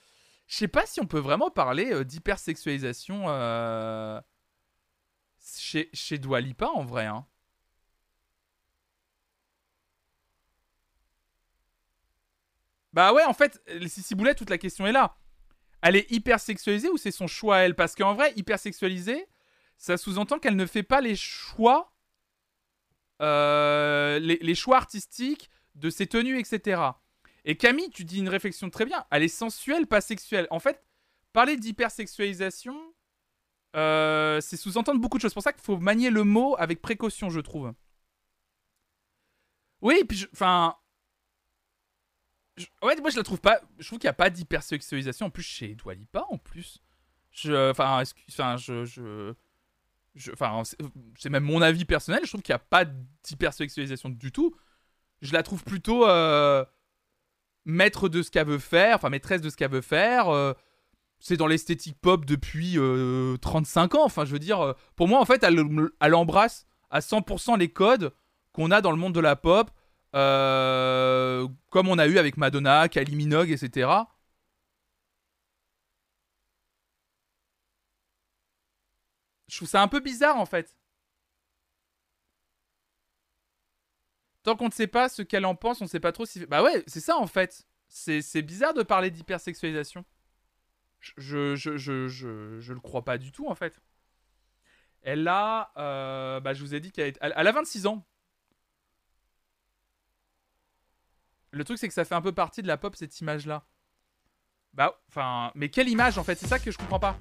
Je 0.49 0.55
sais 0.55 0.67
pas 0.67 0.85
si 0.87 0.99
on 0.99 1.05
peut 1.05 1.19
vraiment 1.19 1.51
parler 1.51 1.93
euh, 1.93 2.03
d'hypersexualisation 2.03 3.25
euh, 3.27 4.19
chez, 5.39 5.89
chez 5.93 6.17
Dua 6.17 6.41
Lipa 6.41 6.67
en 6.67 6.83
vrai. 6.83 7.05
Hein. 7.05 7.25
Bah 12.93 13.13
ouais, 13.13 13.23
en 13.25 13.33
fait, 13.33 13.61
les 13.67 13.87
Sissi 13.87 14.15
Boulet, 14.15 14.33
toute 14.33 14.49
la 14.49 14.57
question 14.57 14.87
est 14.87 14.91
là. 14.91 15.15
Elle 15.83 15.95
est 15.95 16.11
hypersexualisée 16.11 16.89
ou 16.89 16.97
c'est 16.97 17.11
son 17.11 17.27
choix 17.27 17.57
à 17.57 17.59
elle? 17.59 17.75
Parce 17.75 17.93
qu'en 17.93 18.15
vrai, 18.15 18.33
hypersexualisée, 18.35 19.27
ça 19.77 19.97
sous-entend 19.97 20.39
qu'elle 20.39 20.55
ne 20.55 20.65
fait 20.65 20.81
pas 20.81 20.99
les 20.99 21.15
choix, 21.15 21.93
euh, 23.21 24.17
les 24.17 24.55
choix 24.55 24.77
artistiques 24.77 25.51
de 25.75 25.91
ses 25.91 26.07
tenues, 26.07 26.39
etc. 26.39 26.81
Et 27.49 27.57
Camille, 27.57 27.89
tu 27.89 28.05
dis 28.05 28.19
une 28.19 28.29
réflexion 28.29 28.69
très 28.69 28.85
bien. 28.85 29.03
Elle 29.09 29.23
est 29.23 29.27
sensuelle, 29.27 29.87
pas 29.87 30.01
sexuelle. 30.01 30.45
En 30.51 30.59
fait, 30.59 30.85
parler 31.33 31.57
d'hypersexualisation, 31.57 32.79
euh, 33.75 34.39
c'est 34.39 34.55
sous-entendre 34.55 35.01
beaucoup 35.01 35.17
de 35.17 35.23
choses. 35.23 35.31
C'est 35.31 35.33
pour 35.33 35.41
ça 35.41 35.51
qu'il 35.51 35.63
faut 35.63 35.79
manier 35.79 36.11
le 36.11 36.23
mot 36.23 36.55
avec 36.59 36.79
précaution, 36.79 37.31
je 37.31 37.39
trouve. 37.39 37.73
Oui, 39.81 40.03
puis 40.07 40.27
enfin. 40.31 40.75
Ouais, 42.83 42.95
moi 43.01 43.09
je 43.09 43.17
la 43.17 43.23
trouve 43.23 43.41
pas. 43.41 43.59
Je 43.79 43.87
trouve 43.87 43.97
qu'il 43.97 44.05
n'y 44.05 44.11
a 44.11 44.13
pas 44.13 44.29
d'hypersexualisation. 44.29 45.25
En 45.25 45.29
plus, 45.31 45.41
chez 45.41 45.73
Dua 45.73 45.95
Lipa, 45.95 46.27
en 46.29 46.37
plus. 46.37 46.83
Je. 47.31 47.71
Enfin, 47.71 48.03
enfin, 48.29 48.57
je. 48.57 48.85
je... 48.85 49.33
Enfin, 50.33 50.61
c'est 51.17 51.29
même 51.31 51.45
mon 51.45 51.63
avis 51.63 51.85
personnel. 51.85 52.19
Je 52.25 52.27
trouve 52.27 52.43
qu'il 52.43 52.53
n'y 52.53 52.57
a 52.57 52.59
pas 52.59 52.85
d'hypersexualisation 52.85 54.09
du 54.09 54.31
tout. 54.31 54.55
Je 55.23 55.33
la 55.33 55.41
trouve 55.41 55.63
plutôt 55.63 56.07
euh, 56.07 56.63
maître 57.65 58.09
de 58.09 58.21
ce 58.21 58.31
qu'elle 58.31 58.47
veut 58.47 58.59
faire, 58.59 58.95
enfin 58.95 59.09
maîtresse 59.09 59.41
de 59.41 59.49
ce 59.49 59.57
qu'elle 59.57 59.71
veut 59.71 59.81
faire. 59.81 60.29
euh, 60.29 60.53
c'est 61.19 61.37
dans 61.37 61.47
l'esthétique 61.47 61.99
pop 61.99 62.25
depuis 62.25 62.77
euh, 62.77 63.37
35 63.37 63.95
ans. 63.95 64.05
Enfin, 64.05 64.25
je 64.25 64.31
veux 64.31 64.39
dire, 64.39 64.61
euh, 64.61 64.73
pour 64.95 65.07
moi, 65.07 65.19
en 65.19 65.25
fait, 65.25 65.43
elle, 65.43 66.15
embrasse 66.15 66.65
à 66.89 67.01
100% 67.01 67.57
les 67.57 67.69
codes 67.69 68.13
qu'on 68.53 68.71
a 68.71 68.81
dans 68.81 68.91
le 68.91 68.97
monde 68.97 69.13
de 69.13 69.19
la 69.19 69.35
pop, 69.35 69.69
euh, 70.15 71.47
comme 71.69 71.87
on 71.89 71.97
a 71.99 72.07
eu 72.07 72.17
avec 72.17 72.37
Madonna, 72.37 72.87
Kylie 72.89 73.15
Minogue, 73.15 73.51
etc. 73.51 73.89
Je 79.47 79.55
trouve 79.57 79.67
ça 79.67 79.81
un 79.81 79.87
peu 79.87 79.99
bizarre, 79.99 80.37
en 80.37 80.45
fait. 80.45 80.75
Qu'on 84.55 84.67
ne 84.67 84.71
sait 84.73 84.87
pas 84.87 85.09
ce 85.09 85.21
qu'elle 85.21 85.45
en 85.45 85.55
pense, 85.55 85.81
on 85.81 85.85
ne 85.85 85.89
sait 85.89 85.99
pas 85.99 86.11
trop 86.11 86.25
si. 86.25 86.45
Bah 86.45 86.63
ouais, 86.63 86.83
c'est 86.87 86.99
ça 86.99 87.17
en 87.17 87.27
fait. 87.27 87.65
C'est 87.87 88.41
bizarre 88.41 88.73
de 88.73 88.83
parler 88.83 89.09
d'hypersexualisation. 89.09 90.05
Je, 90.99 91.55
je, 91.55 91.55
je, 91.55 92.07
je, 92.07 92.59
je, 92.59 92.73
le 92.73 92.79
crois 92.79 93.03
pas 93.03 93.17
du 93.17 93.31
tout 93.31 93.47
en 93.47 93.55
fait. 93.55 93.81
Elle 95.01 95.27
a. 95.27 95.71
euh, 95.77 96.39
bah, 96.39 96.53
je 96.53 96.61
vous 96.61 96.75
ai 96.75 96.79
dit 96.79 96.91
qu'elle 96.91 97.13
elle, 97.21 97.33
elle 97.35 97.47
a 97.47 97.51
26 97.51 97.87
ans. 97.87 98.05
Le 101.51 101.63
truc, 101.63 101.79
c'est 101.79 101.87
que 101.87 101.93
ça 101.93 102.05
fait 102.05 102.15
un 102.15 102.21
peu 102.21 102.31
partie 102.33 102.61
de 102.61 102.67
la 102.67 102.77
pop 102.77 102.95
cette 102.95 103.19
image 103.21 103.45
là. 103.45 103.65
Bah, 104.73 105.01
enfin. 105.07 105.51
Mais 105.55 105.69
quelle 105.69 105.89
image 105.89 106.17
en 106.17 106.23
fait? 106.23 106.35
C'est 106.35 106.47
ça 106.47 106.59
que 106.59 106.69
je 106.69 106.77
comprends 106.77 106.99
pas. 106.99 107.17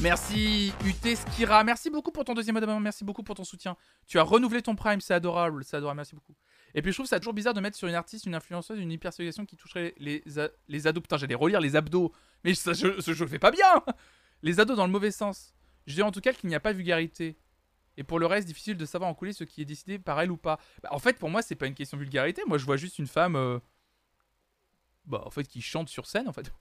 Merci 0.00 0.72
UT 0.86 1.16
Skira, 1.16 1.64
merci 1.64 1.90
beaucoup 1.90 2.12
pour 2.12 2.24
ton 2.24 2.32
deuxième 2.34 2.56
abonnement, 2.56 2.78
merci 2.78 3.04
beaucoup 3.04 3.24
pour 3.24 3.34
ton 3.34 3.42
soutien. 3.42 3.76
Tu 4.06 4.18
as 4.18 4.22
renouvelé 4.22 4.62
ton 4.62 4.76
Prime, 4.76 5.00
c'est 5.00 5.12
adorable, 5.14 5.64
c'est 5.64 5.76
adorable, 5.76 5.96
merci 5.96 6.14
beaucoup. 6.14 6.34
Et 6.74 6.82
puis 6.82 6.92
je 6.92 6.96
trouve 6.96 7.06
ça 7.06 7.18
toujours 7.18 7.32
bizarre 7.34 7.52
de 7.54 7.60
mettre 7.60 7.76
sur 7.76 7.88
une 7.88 7.96
artiste, 7.96 8.24
une 8.26 8.34
influenceuse, 8.36 8.78
une 8.78 8.92
hypersexualisation 8.92 9.44
qui 9.44 9.56
toucherait 9.56 9.94
les, 9.98 10.22
les 10.68 10.86
ados. 10.86 11.02
Putain, 11.02 11.16
j'allais 11.16 11.34
relire 11.34 11.60
les 11.60 11.74
abdos. 11.74 12.12
Mais 12.44 12.54
ça, 12.54 12.74
je, 12.74 12.86
le 12.86 13.26
fais 13.26 13.38
pas 13.40 13.50
bien 13.50 13.82
Les 14.42 14.60
ados 14.60 14.76
dans 14.76 14.86
le 14.86 14.92
mauvais 14.92 15.10
sens. 15.10 15.54
Je 15.86 15.94
dirais 15.94 16.06
en 16.06 16.12
tout 16.12 16.20
cas 16.20 16.32
qu'il 16.32 16.48
n'y 16.48 16.54
a 16.54 16.60
pas 16.60 16.72
de 16.72 16.76
vulgarité. 16.78 17.36
Et 17.96 18.04
pour 18.04 18.20
le 18.20 18.26
reste, 18.26 18.46
difficile 18.46 18.76
de 18.76 18.84
savoir 18.86 19.10
en 19.10 19.14
coulisses 19.14 19.38
ce 19.38 19.44
qui 19.44 19.62
est 19.62 19.64
décidé 19.64 19.98
par 19.98 20.20
elle 20.20 20.30
ou 20.30 20.36
pas. 20.36 20.60
Bah, 20.84 20.90
en 20.92 21.00
fait, 21.00 21.18
pour 21.18 21.28
moi, 21.30 21.42
c'est 21.42 21.56
pas 21.56 21.66
une 21.66 21.74
question 21.74 21.96
de 21.96 22.02
vulgarité. 22.02 22.42
Moi, 22.46 22.58
je 22.58 22.64
vois 22.64 22.76
juste 22.76 23.00
une 23.00 23.08
femme. 23.08 23.34
euh, 23.34 23.58
Bah, 25.06 25.22
en 25.26 25.30
fait, 25.30 25.42
qui 25.44 25.60
chante 25.60 25.88
sur 25.88 26.06
scène, 26.06 26.28
en 26.28 26.32
fait. 26.32 26.52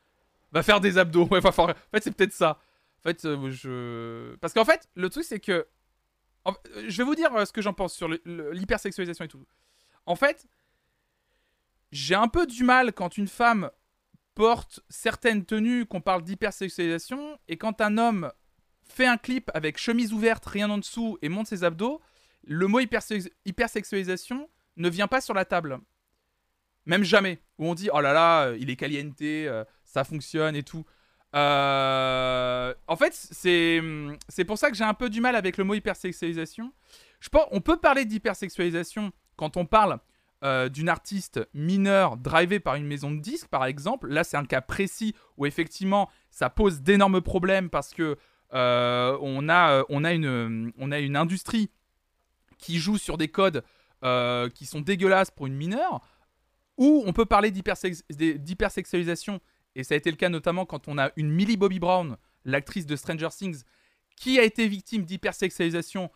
Va 0.52 0.62
faire 0.62 0.80
des 0.80 0.96
abdos. 0.96 1.26
Ouais, 1.26 1.40
va 1.40 1.52
faire- 1.52 1.64
En 1.66 1.74
fait, 1.92 2.02
c'est 2.04 2.12
peut-être 2.12 2.32
ça. 2.32 2.58
Fait, 3.06 3.24
euh, 3.24 3.50
je. 3.50 4.34
Parce 4.36 4.52
qu'en 4.52 4.64
fait, 4.64 4.88
le 4.96 5.08
truc, 5.08 5.24
c'est 5.24 5.40
que. 5.40 5.66
euh, 6.48 6.52
Je 6.88 6.96
vais 6.98 7.04
vous 7.04 7.14
dire 7.14 7.34
euh, 7.34 7.44
ce 7.44 7.52
que 7.52 7.62
j'en 7.62 7.72
pense 7.72 7.94
sur 7.94 8.08
l'hypersexualisation 8.08 9.24
et 9.24 9.28
tout. 9.28 9.46
En 10.06 10.16
fait, 10.16 10.46
j'ai 11.92 12.14
un 12.16 12.28
peu 12.28 12.46
du 12.46 12.64
mal 12.64 12.92
quand 12.92 13.16
une 13.16 13.28
femme 13.28 13.70
porte 14.34 14.80
certaines 14.88 15.44
tenues 15.44 15.86
qu'on 15.86 16.00
parle 16.00 16.22
d'hypersexualisation 16.22 17.38
et 17.48 17.56
quand 17.56 17.80
un 17.80 17.96
homme 17.96 18.30
fait 18.82 19.06
un 19.06 19.16
clip 19.16 19.50
avec 19.54 19.78
chemise 19.78 20.12
ouverte, 20.12 20.44
rien 20.46 20.68
en 20.70 20.78
dessous 20.78 21.16
et 21.22 21.28
monte 21.28 21.46
ses 21.46 21.64
abdos, 21.64 22.00
le 22.44 22.66
mot 22.66 22.80
hypersex- 22.80 23.30
hypersexualisation 23.44 24.48
ne 24.76 24.88
vient 24.88 25.08
pas 25.08 25.20
sur 25.20 25.32
la 25.34 25.44
table. 25.44 25.80
Même 26.84 27.02
jamais. 27.02 27.40
Où 27.58 27.66
on 27.66 27.74
dit 27.74 27.88
oh 27.92 28.00
là 28.00 28.12
là, 28.12 28.52
il 28.58 28.68
est 28.70 28.76
caliente, 28.76 29.22
ça 29.84 30.04
fonctionne 30.04 30.54
et 30.54 30.62
tout. 30.62 30.84
Euh, 31.36 32.74
En 32.86 32.96
fait, 32.96 33.12
c'est 33.14 34.44
pour 34.46 34.58
ça 34.58 34.70
que 34.70 34.76
j'ai 34.76 34.84
un 34.84 34.94
peu 34.94 35.10
du 35.10 35.20
mal 35.20 35.36
avec 35.36 35.56
le 35.56 35.64
mot 35.64 35.74
hypersexualisation. 35.74 36.72
Je 37.20 37.28
pense, 37.28 37.46
on 37.50 37.60
peut 37.60 37.76
parler 37.78 38.04
d'hypersexualisation 38.04 39.12
quand 39.36 39.56
on 39.56 39.66
parle 39.66 39.98
euh, 40.44 40.68
d'une 40.68 40.88
artiste 40.88 41.40
mineure 41.54 42.16
drivée 42.16 42.60
par 42.60 42.74
une 42.74 42.86
maison 42.86 43.10
de 43.10 43.20
disques, 43.20 43.48
par 43.48 43.64
exemple. 43.64 44.08
Là, 44.08 44.22
c'est 44.24 44.36
un 44.36 44.44
cas 44.44 44.60
précis 44.60 45.14
où 45.36 45.46
effectivement, 45.46 46.10
ça 46.30 46.50
pose 46.50 46.82
d'énormes 46.82 47.20
problèmes 47.20 47.70
parce 47.70 47.94
que 47.94 48.16
euh, 48.54 49.18
on, 49.20 49.48
a, 49.48 49.84
on, 49.88 50.04
a 50.04 50.12
une, 50.12 50.72
on 50.78 50.92
a 50.92 50.98
une 51.00 51.16
industrie 51.16 51.70
qui 52.58 52.78
joue 52.78 52.98
sur 52.98 53.18
des 53.18 53.28
codes 53.28 53.62
qui 54.54 54.66
sont 54.66 54.80
dégueulasses 54.80 55.32
pour 55.32 55.48
une 55.48 55.56
mineure, 55.56 56.00
ou 56.76 57.02
on 57.06 57.12
peut 57.12 57.26
parler 57.26 57.50
d'hypersex- 57.50 58.04
d'hypersexualisation, 58.12 59.40
et 59.76 59.84
ça 59.84 59.94
a 59.94 59.96
été 59.96 60.10
le 60.10 60.16
cas 60.16 60.30
notamment 60.30 60.64
quand 60.64 60.88
on 60.88 60.98
a 60.98 61.10
une 61.16 61.30
Millie 61.30 61.58
Bobby 61.58 61.78
Brown, 61.78 62.16
l'actrice 62.44 62.86
de 62.86 62.96
Stranger 62.96 63.28
Things, 63.30 63.62
qui 64.16 64.40
a 64.40 64.42
été 64.42 64.66
victime 64.66 65.04
d'hypersexualisation 65.04 66.10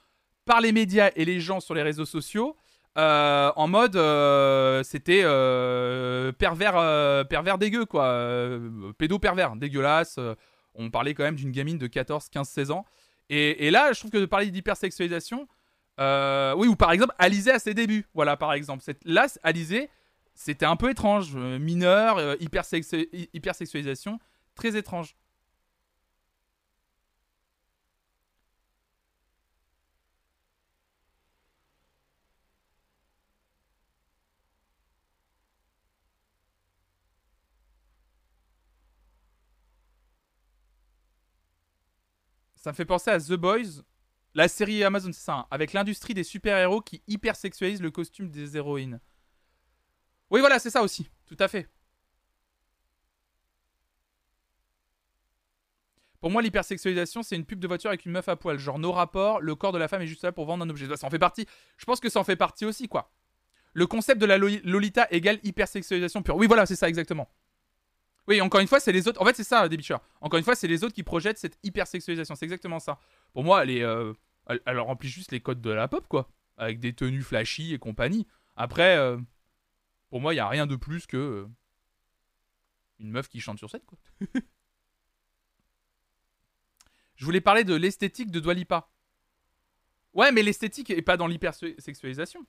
par 0.47 0.63
les 0.63 0.73
médias 0.73 1.11
et 1.15 1.27
les 1.27 1.39
gens 1.39 1.61
sur 1.61 1.75
les 1.75 1.83
réseaux 1.83 2.07
sociaux. 2.07 2.57
euh, 2.99 3.53
en 3.55 3.69
mode 3.69 3.95
euh, 3.95 4.83
c'était 4.83 5.21
euh, 5.23 6.33
pervers 6.33 7.29
pervers 7.29 7.59
dégueu 7.59 7.85
quoi. 7.85 8.19
Pédo 8.99 9.19
pervers 9.19 9.55
dégueulasse. 9.57 10.19
On 10.75 10.91
parlait 10.91 11.13
quand 11.13 11.25
même 11.25 11.37
d'une 11.37 11.53
gamine 11.53 11.79
de 11.79 11.87
14 11.87 12.31
15 12.31 12.49
16 12.49 12.71
ans. 12.71 12.87
Et, 13.29 13.67
et 13.67 13.71
là 13.71 13.93
je 13.93 13.99
trouve 14.01 14.11
que 14.11 14.19
de 14.19 14.27
parler 14.27 14.51
d'hypersexualisation 14.51 15.47
oui 15.99 16.67
ou 16.67 16.77
par 16.77 16.93
exemple 16.93 17.15
Alizé 17.19 17.51
à 17.53 17.59
ses 17.59 17.75
débuts. 17.75 18.07
Voilà 18.15 18.39
par 18.39 18.55
exemple. 18.55 18.83
Là 19.05 19.27
Alizé 19.43 19.91
c'était 20.43 20.67
un 20.67 20.77
peu 20.77 20.91
étrange 20.91 21.33
euh, 21.37 21.59
mineur 21.59 22.19
euh, 22.19 22.37
hypersexu- 22.41 23.09
hy- 23.13 23.29
hypersexualisation 23.35 24.19
très 24.55 24.77
étrange 24.77 25.17
Ça 42.55 42.71
me 42.71 42.77
fait 42.77 42.85
penser 42.85 43.11
à 43.11 43.19
The 43.19 43.33
Boys, 43.33 43.83
la 44.35 44.47
série 44.49 44.85
Amazon, 44.85 45.13
c'est 45.13 45.25
ça, 45.25 45.35
hein, 45.35 45.47
avec 45.51 45.73
l'industrie 45.73 46.15
des 46.15 46.25
super-héros 46.25 46.81
qui 46.83 47.03
hypersexualise 47.09 47.81
le 47.81 47.91
costume 47.91 48.31
des 48.31 48.57
héroïnes. 48.57 49.01
Oui, 50.31 50.41
voilà, 50.41 50.59
c'est 50.59 50.71
ça 50.71 50.83
aussi, 50.83 51.09
tout 51.27 51.37
à 51.39 51.49
fait. 51.49 51.69
Pour 56.21 56.31
moi, 56.31 56.43
l'hypersexualisation, 56.43 57.23
c'est 57.23 57.35
une 57.37 57.47
pub 57.47 57.59
de 57.61 57.67
voiture 57.67 57.89
avec 57.89 58.05
une 58.05 58.13
meuf 58.13 58.29
à 58.29 58.37
poil. 58.37 58.59
Genre, 58.59 58.79
nos 58.79 58.93
rapports, 58.93 59.41
le 59.41 59.55
corps 59.55 59.73
de 59.73 59.79
la 59.79 59.89
femme 59.89 60.03
est 60.03 60.07
juste 60.07 60.23
là 60.23 60.33
pour 60.33 60.45
vendre 60.45 60.63
un 60.65 60.69
objet. 60.71 60.87
Ça 60.95 61.07
en 61.07 61.11
fait 61.11 61.19
partie. 61.19 61.47
Je 61.79 61.85
pense 61.87 61.99
que 61.99 62.11
ça 62.11 62.21
en 62.21 62.25
fait 62.25 62.37
partie 62.37 62.67
aussi, 62.67 62.89
quoi. 62.89 63.11
Le 63.73 63.87
concept 63.87 64.21
de 64.21 64.27
la 64.27 64.37
lo- 64.37 64.49
Lolita 64.65 65.07
égale 65.11 65.39
hypersexualisation 65.45 66.23
pure. 66.23 66.37
Oui, 66.37 66.47
voilà, 66.47 66.67
c'est 66.67 66.77
ça, 66.77 66.89
exactement. 66.89 67.31
Oui, 68.29 68.41
encore 68.43 68.61
une 68.61 68.67
fois, 68.67 68.81
c'est 68.81 68.93
les 68.93 69.09
autres. 69.09 69.21
En 69.23 69.25
fait, 69.25 69.35
c'est 69.35 69.45
ça, 69.45 69.67
des 69.69 69.79
bicheurs. 69.79 70.03
Encore 70.21 70.37
une 70.37 70.45
fois, 70.45 70.55
c'est 70.55 70.69
les 70.69 70.85
autres 70.85 70.95
qui 70.95 71.03
projettent 71.03 71.39
cette 71.39 71.59
hypersexualisation. 71.63 72.35
C'est 72.35 72.45
exactement 72.45 72.81
ça. 72.81 72.99
Pour 73.33 73.43
moi, 73.43 73.63
elle, 73.63 73.83
euh, 73.83 74.13
remplit 74.67 75.09
juste 75.09 75.33
les 75.33 75.41
codes 75.41 75.63
de 75.63 75.71
la 75.71 75.89
pop, 75.89 76.07
quoi. 76.07 76.29
Avec 76.59 76.81
des 76.81 76.93
tenues 76.93 77.23
flashy 77.23 77.73
et 77.73 77.79
compagnie. 77.79 78.27
Après, 78.57 78.99
euh, 78.99 79.17
pour 80.11 80.21
moi, 80.21 80.33
il 80.33 80.37
n'y 80.37 80.41
a 80.41 80.49
rien 80.49 80.67
de 80.67 80.77
plus 80.77 81.07
que. 81.07 81.17
euh, 81.17 81.49
une 82.99 83.11
meuf 83.11 83.29
qui 83.29 83.41
chante 83.41 83.59
sur 83.59 83.71
scène, 83.71 83.83
quoi. 83.87 83.99
Je 87.17 87.25
voulais 87.25 87.41
parler 87.41 87.65
de 87.65 87.75
l'esthétique 87.75 88.31
de 88.31 88.41
Dwalipa. 88.41 88.91
Ouais, 90.15 90.33
mais 90.33 90.43
l'esthétique 90.43 90.91
est 90.91 91.03
pas 91.03 91.17
dans 91.17 91.27
l'hypersexualisation. 91.27 92.45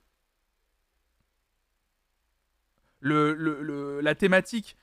Le, 3.00 3.34
le- 3.34 4.00
la 4.00 4.14
thématique. 4.14 4.76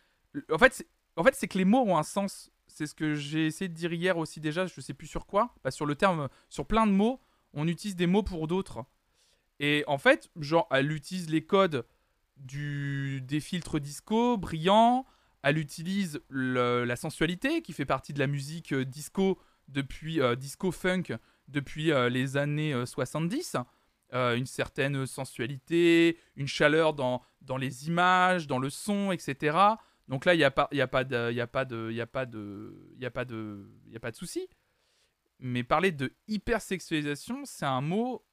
En 0.52 0.58
fait, 0.58 0.86
en 1.16 1.24
fait, 1.24 1.36
c'est 1.36 1.48
que 1.48 1.58
les 1.58 1.66
mots 1.66 1.84
ont 1.84 1.98
un 1.98 2.04
sens. 2.04 2.52
C'est 2.68 2.86
ce 2.86 2.94
que 2.94 3.16
j'ai 3.16 3.48
essayé 3.48 3.68
de 3.68 3.74
dire 3.74 3.92
hier 3.94 4.18
aussi 4.18 4.40
déjà, 4.40 4.66
je 4.68 4.80
sais 4.82 4.94
plus 4.94 5.08
sur 5.08 5.26
quoi. 5.26 5.56
Bah, 5.64 5.72
sur 5.72 5.86
le 5.86 5.96
terme, 5.96 6.30
sur 6.50 6.66
plein 6.68 6.86
de 6.86 6.92
mots, 6.92 7.22
on 7.54 7.68
utilise 7.68 7.96
des 7.96 8.08
mots 8.08 8.24
pour 8.24 8.48
d'autres. 8.48 8.86
Et 9.60 9.84
en 9.88 9.98
fait, 9.98 10.30
genre, 10.40 10.68
elle 10.72 10.92
utilise 10.92 11.30
les 11.30 11.46
codes 11.46 11.86
du, 12.40 13.22
des 13.22 13.40
filtres 13.40 13.80
disco 13.80 14.38
brillants. 14.38 15.06
Elle 15.44 15.58
utilise 15.58 16.20
la 16.30 16.96
sensualité 16.96 17.62
qui 17.62 17.74
fait 17.74 17.86
partie 17.86 18.14
de 18.14 18.20
la 18.20 18.28
musique 18.28 18.74
euh, 18.74 18.84
disco 18.84 19.40
depuis 19.70 20.20
euh, 20.20 20.36
disco 20.36 20.72
funk 20.72 21.18
depuis 21.50 21.92
euh, 21.92 22.10
les 22.10 22.38
années 22.38 22.74
euh, 22.74 22.86
70. 22.86 23.58
Euh, 24.14 24.36
une 24.36 24.48
certaine 24.48 25.06
sensualité, 25.06 26.18
une 26.36 26.48
chaleur 26.48 26.96
dans, 26.96 27.22
dans 27.42 27.58
les 27.58 27.88
images, 27.88 28.48
dans 28.48 28.58
le 28.58 28.72
son, 28.72 29.12
etc. 29.12 29.56
Donc 30.08 30.26
là, 30.26 30.34
il 30.34 30.38
n'y 30.38 30.44
a 30.44 30.50
pas, 30.50 30.68
y 30.72 30.82
a 30.82 30.88
pas 30.88 31.04
de, 31.04 31.32
y 31.32 31.40
a 31.40 31.46
pas 31.46 31.64
de, 31.64 31.92
y 31.92 32.02
a 32.02 32.08
pas 32.08 32.26
de, 32.26 32.96
y 32.98 33.06
a 33.06 33.12
pas 33.12 33.26
de, 33.26 33.70
y 33.88 33.96
a 33.96 34.00
pas 34.00 34.10
de 34.10 34.16
souci. 34.16 34.48
Mais 35.38 35.64
parler 35.64 35.92
de 35.92 36.12
hypersexualisation, 36.28 37.46
c'est 37.46 37.66
un 37.66 37.82
mot 37.82 38.26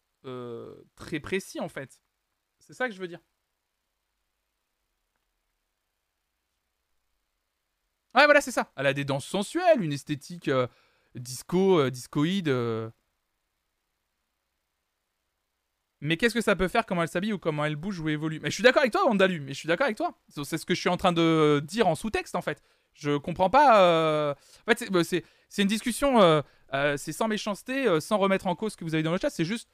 très 0.97 1.21
précis 1.21 1.61
en 1.61 1.69
fait. 1.69 2.01
C'est 2.59 2.73
ça 2.75 2.89
que 2.89 2.95
je 2.95 3.01
veux 3.01 3.07
dire. 3.07 3.21
Ouais, 8.17 8.25
voilà, 8.25 8.41
c'est 8.41 8.51
ça. 8.51 8.71
Elle 8.77 8.87
a 8.87 8.95
des 8.95 9.05
danses 9.05 9.27
sensuelles, 9.27 9.83
une 9.83 9.93
esthétique 9.93 10.49
euh, 10.49 10.67
disco, 11.15 11.79
euh, 11.81 11.91
discoïde. 11.91 12.49
euh. 12.49 12.91
Mais 16.01 16.17
qu'est-ce 16.17 16.35
que 16.35 16.41
ça 16.43 16.57
peut 16.57 16.69
faire, 16.69 16.85
comment 16.87 17.03
elle 17.03 17.09
s'habille 17.09 17.33
ou 17.33 17.39
comment 17.39 17.65
elle 17.65 17.77
bouge 17.77 18.01
ou 18.01 18.09
évolue? 18.09 18.39
Mais 18.43 18.51
je 18.51 18.55
suis 18.55 18.63
d'accord 18.63 18.81
avec 18.81 18.93
toi, 18.93 19.07
Andalu, 19.09 19.41
mais 19.41 19.53
je 19.55 19.59
suis 19.59 19.67
d'accord 19.67 19.87
avec 19.87 19.97
toi. 19.97 20.15
C'est 20.45 20.59
ce 20.59 20.67
que 20.67 20.75
je 20.75 20.81
suis 20.81 20.91
en 20.91 20.97
train 20.99 21.13
de 21.13 21.63
dire 21.65 21.89
en 21.89 21.95
sous-texte, 21.95 22.35
en 22.37 22.43
fait. 22.43 22.63
Je 22.95 23.17
comprends 23.17 23.51
pas. 23.51 24.33
En 24.33 24.71
fait, 24.71 24.79
c'est- 24.79 24.91
bah, 24.91 25.01
une 25.59 25.69
discussion, 25.69 26.43
c'est 26.97 27.13
sans 27.13 27.29
méchanceté, 27.29 28.01
sans 28.01 28.19
remettre 28.19 28.47
en 28.47 28.55
cause 28.55 28.73
ce 28.73 28.77
que 28.77 28.85
vous 28.85 28.95
avez 28.95 29.03
dans 29.03 29.13
le 29.13 29.19
chat. 29.19 29.31
C'est 29.31 29.45
juste 29.47 29.69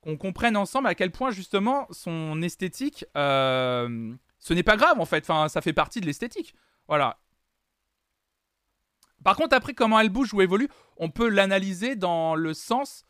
qu'on 0.00 0.16
comprenne 0.16 0.56
ensemble 0.56 0.88
à 0.88 0.94
quel 0.96 1.12
point, 1.12 1.30
justement, 1.30 1.86
son 1.90 2.42
esthétique, 2.42 3.04
ce 3.14 4.54
n'est 4.54 4.62
pas 4.64 4.76
grave, 4.76 4.98
en 5.00 5.06
fait. 5.06 5.22
Enfin, 5.30 5.48
ça 5.48 5.60
fait 5.60 5.72
partie 5.72 6.00
de 6.00 6.06
l'esthétique. 6.06 6.54
Voilà. 6.88 7.18
Par 9.24 9.36
contre, 9.36 9.54
après, 9.54 9.74
comment 9.74 10.00
elle 10.00 10.08
bouge 10.08 10.32
ou 10.32 10.40
évolue, 10.40 10.68
on 10.96 11.10
peut 11.10 11.28
l'analyser 11.28 11.96
dans 11.96 12.34
le 12.34 12.54
sens, 12.54 13.04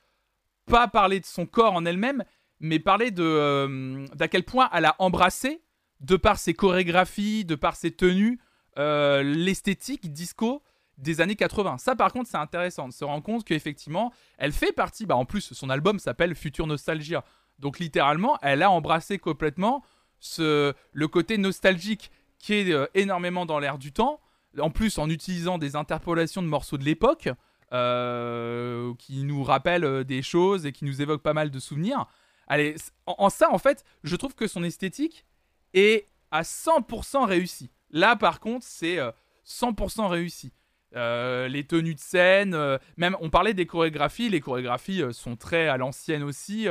pas 0.67 0.89
parler 0.89 1.21
de 1.21 1.27
son 1.27 1.47
corps 1.47 1.75
en 1.75 1.85
elle-même, 1.85 2.25
mais 2.61 2.79
parler 2.79 3.11
de 3.11 3.23
euh, 3.23 4.07
d'à 4.15 4.29
quel 4.29 4.45
point 4.45 4.69
elle 4.73 4.85
a 4.85 4.97
embrassé, 4.99 5.63
de 6.01 6.17
par 6.17 6.39
ses 6.39 6.55
chorégraphies, 6.55 7.45
de 7.45 7.55
par 7.55 7.77
ses 7.77 7.91
tenues, 7.91 8.41
euh, 8.79 9.23
l'esthétique 9.23 10.13
disco 10.13 10.63
des 10.99 11.21
années 11.21 11.37
80. 11.37 11.79
Ça, 11.79 11.97
par 11.97 12.13
contre, 12.13 12.29
c'est 12.29 12.37
intéressant 12.37 12.89
de 12.89 12.93
se 12.93 13.05
rendre 13.05 13.23
compte 13.23 13.45
qu'effectivement, 13.45 14.13
elle 14.39 14.53
fait 14.53 14.73
partie. 14.73 15.07
Bah, 15.07 15.17
en 15.17 15.25
plus, 15.25 15.53
son 15.53 15.71
album 15.71 15.99
s'appelle 15.99 16.35
Future 16.35 16.67
Nostalgia. 16.67 17.25
Donc, 17.59 17.79
littéralement, 17.79 18.39
elle 18.43 18.63
a 18.63 18.71
embrassé 18.71 19.19
complètement 19.19 19.83
ce, 20.19 20.75
le 20.93 21.09
côté 21.09 21.39
nostalgique 21.39 22.11
qui 22.39 22.55
est 22.55 22.73
euh, 22.73 22.87
énormément 22.95 23.47
dans 23.47 23.59
l'air 23.59 23.79
du 23.79 23.93
temps. 23.93 24.21
En 24.59 24.71
plus, 24.71 24.99
en 24.99 25.09
utilisant 25.09 25.59
des 25.59 25.77
interpolations 25.77 26.43
de 26.43 26.49
morceaux 26.49 26.79
de 26.79 26.85
l'époque 26.85 27.29
euh, 27.73 28.93
qui 28.99 29.23
nous 29.23 29.45
rappellent 29.45 29.85
euh, 29.85 30.03
des 30.03 30.23
choses 30.23 30.67
et 30.67 30.73
qui 30.73 30.85
nous 30.85 31.01
évoquent 31.03 31.23
pas 31.23 31.35
mal 31.35 31.53
de 31.53 31.59
souvenirs. 31.61 32.07
Allez, 32.49 32.75
en, 33.07 33.31
ça, 33.31 33.53
en 33.53 33.59
fait, 33.59 33.85
je 34.03 34.17
trouve 34.17 34.35
que 34.35 34.49
son 34.49 34.65
esthétique 34.65 35.25
est 35.73 36.09
à 36.33 36.43
100% 36.43 37.25
réussie. 37.27 37.71
Là, 37.91 38.17
par 38.17 38.41
contre, 38.41 38.67
c'est 38.69 38.99
euh, 38.99 39.13
100% 39.47 40.09
réussi. 40.09 40.53
Euh, 40.97 41.47
les 41.47 41.63
tenues 41.63 41.95
de 41.95 42.01
scène, 42.01 42.57
même 42.97 43.17
on 43.21 43.31
parlait 43.31 43.55
des 43.55 43.67
chorégraphies, 43.67 44.29
les 44.29 44.41
chorégraphies 44.41 45.05
sont 45.13 45.37
très 45.37 45.69
à 45.69 45.77
l'ancienne 45.77 46.25
aussi. 46.25 46.67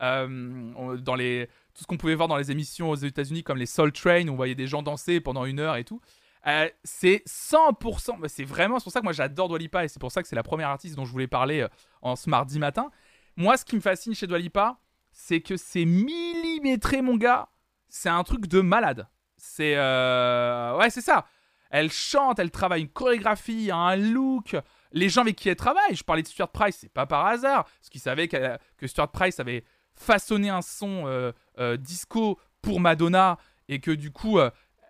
dans 0.00 1.14
les, 1.14 1.50
tout 1.74 1.82
ce 1.82 1.86
qu'on 1.86 1.98
pouvait 1.98 2.14
voir 2.14 2.28
dans 2.28 2.38
les 2.38 2.50
émissions 2.50 2.88
aux 2.88 2.96
États-Unis, 2.96 3.42
comme 3.42 3.58
les 3.58 3.66
Soul 3.66 3.92
Train, 3.92 4.26
où 4.28 4.32
on 4.32 4.36
voyait 4.36 4.54
des 4.54 4.66
gens 4.66 4.82
danser 4.82 5.20
pendant 5.20 5.44
une 5.44 5.60
heure 5.60 5.76
et 5.76 5.84
tout. 5.84 6.00
Euh, 6.46 6.68
c'est 6.84 7.22
100%, 7.26 8.20
bah, 8.20 8.28
c'est 8.28 8.44
vraiment, 8.44 8.78
pour 8.78 8.92
ça 8.92 9.00
que 9.00 9.04
moi 9.04 9.12
j'adore 9.12 9.48
Dua 9.48 9.58
Lipa 9.58 9.84
et 9.84 9.88
c'est 9.88 9.98
pour 9.98 10.12
ça 10.12 10.22
que 10.22 10.28
c'est 10.28 10.36
la 10.36 10.42
première 10.42 10.68
artiste 10.68 10.94
dont 10.94 11.04
je 11.04 11.12
voulais 11.12 11.26
parler 11.26 11.60
euh, 11.60 11.68
en 12.02 12.16
ce 12.16 12.30
mardi 12.30 12.58
matin. 12.58 12.90
Moi, 13.36 13.56
ce 13.56 13.64
qui 13.64 13.76
me 13.76 13.80
fascine 13.80 14.14
chez 14.14 14.26
Dua 14.26 14.38
Lipa, 14.38 14.78
c'est 15.12 15.40
que 15.40 15.56
c'est 15.56 15.84
millimétré, 15.84 17.02
mon 17.02 17.16
gars. 17.16 17.48
C'est 17.88 18.08
un 18.08 18.22
truc 18.24 18.46
de 18.46 18.60
malade. 18.60 19.08
C'est. 19.36 19.74
euh, 19.76 20.76
Ouais, 20.76 20.90
c'est 20.90 21.00
ça. 21.00 21.26
Elle 21.70 21.90
chante, 21.92 22.38
elle 22.38 22.50
travaille 22.50 22.82
une 22.82 22.88
chorégraphie, 22.88 23.70
un 23.72 23.94
look. 23.96 24.56
Les 24.92 25.08
gens 25.08 25.20
avec 25.20 25.36
qui 25.36 25.48
elle 25.50 25.56
travaille, 25.56 25.94
je 25.94 26.02
parlais 26.02 26.22
de 26.22 26.28
Stuart 26.28 26.50
Price, 26.50 26.78
c'est 26.80 26.88
pas 26.92 27.04
par 27.06 27.26
hasard. 27.26 27.64
Parce 27.64 27.88
qu'ils 27.90 28.00
savaient 28.00 28.26
que 28.28 28.86
Stuart 28.86 29.10
Price 29.10 29.38
avait 29.38 29.64
façonné 29.94 30.48
un 30.48 30.62
son 30.62 31.04
euh, 31.06 31.76
disco 31.76 32.38
pour 32.62 32.80
Madonna 32.80 33.36
et 33.68 33.80
que 33.80 33.90
du 33.90 34.10
coup, 34.10 34.38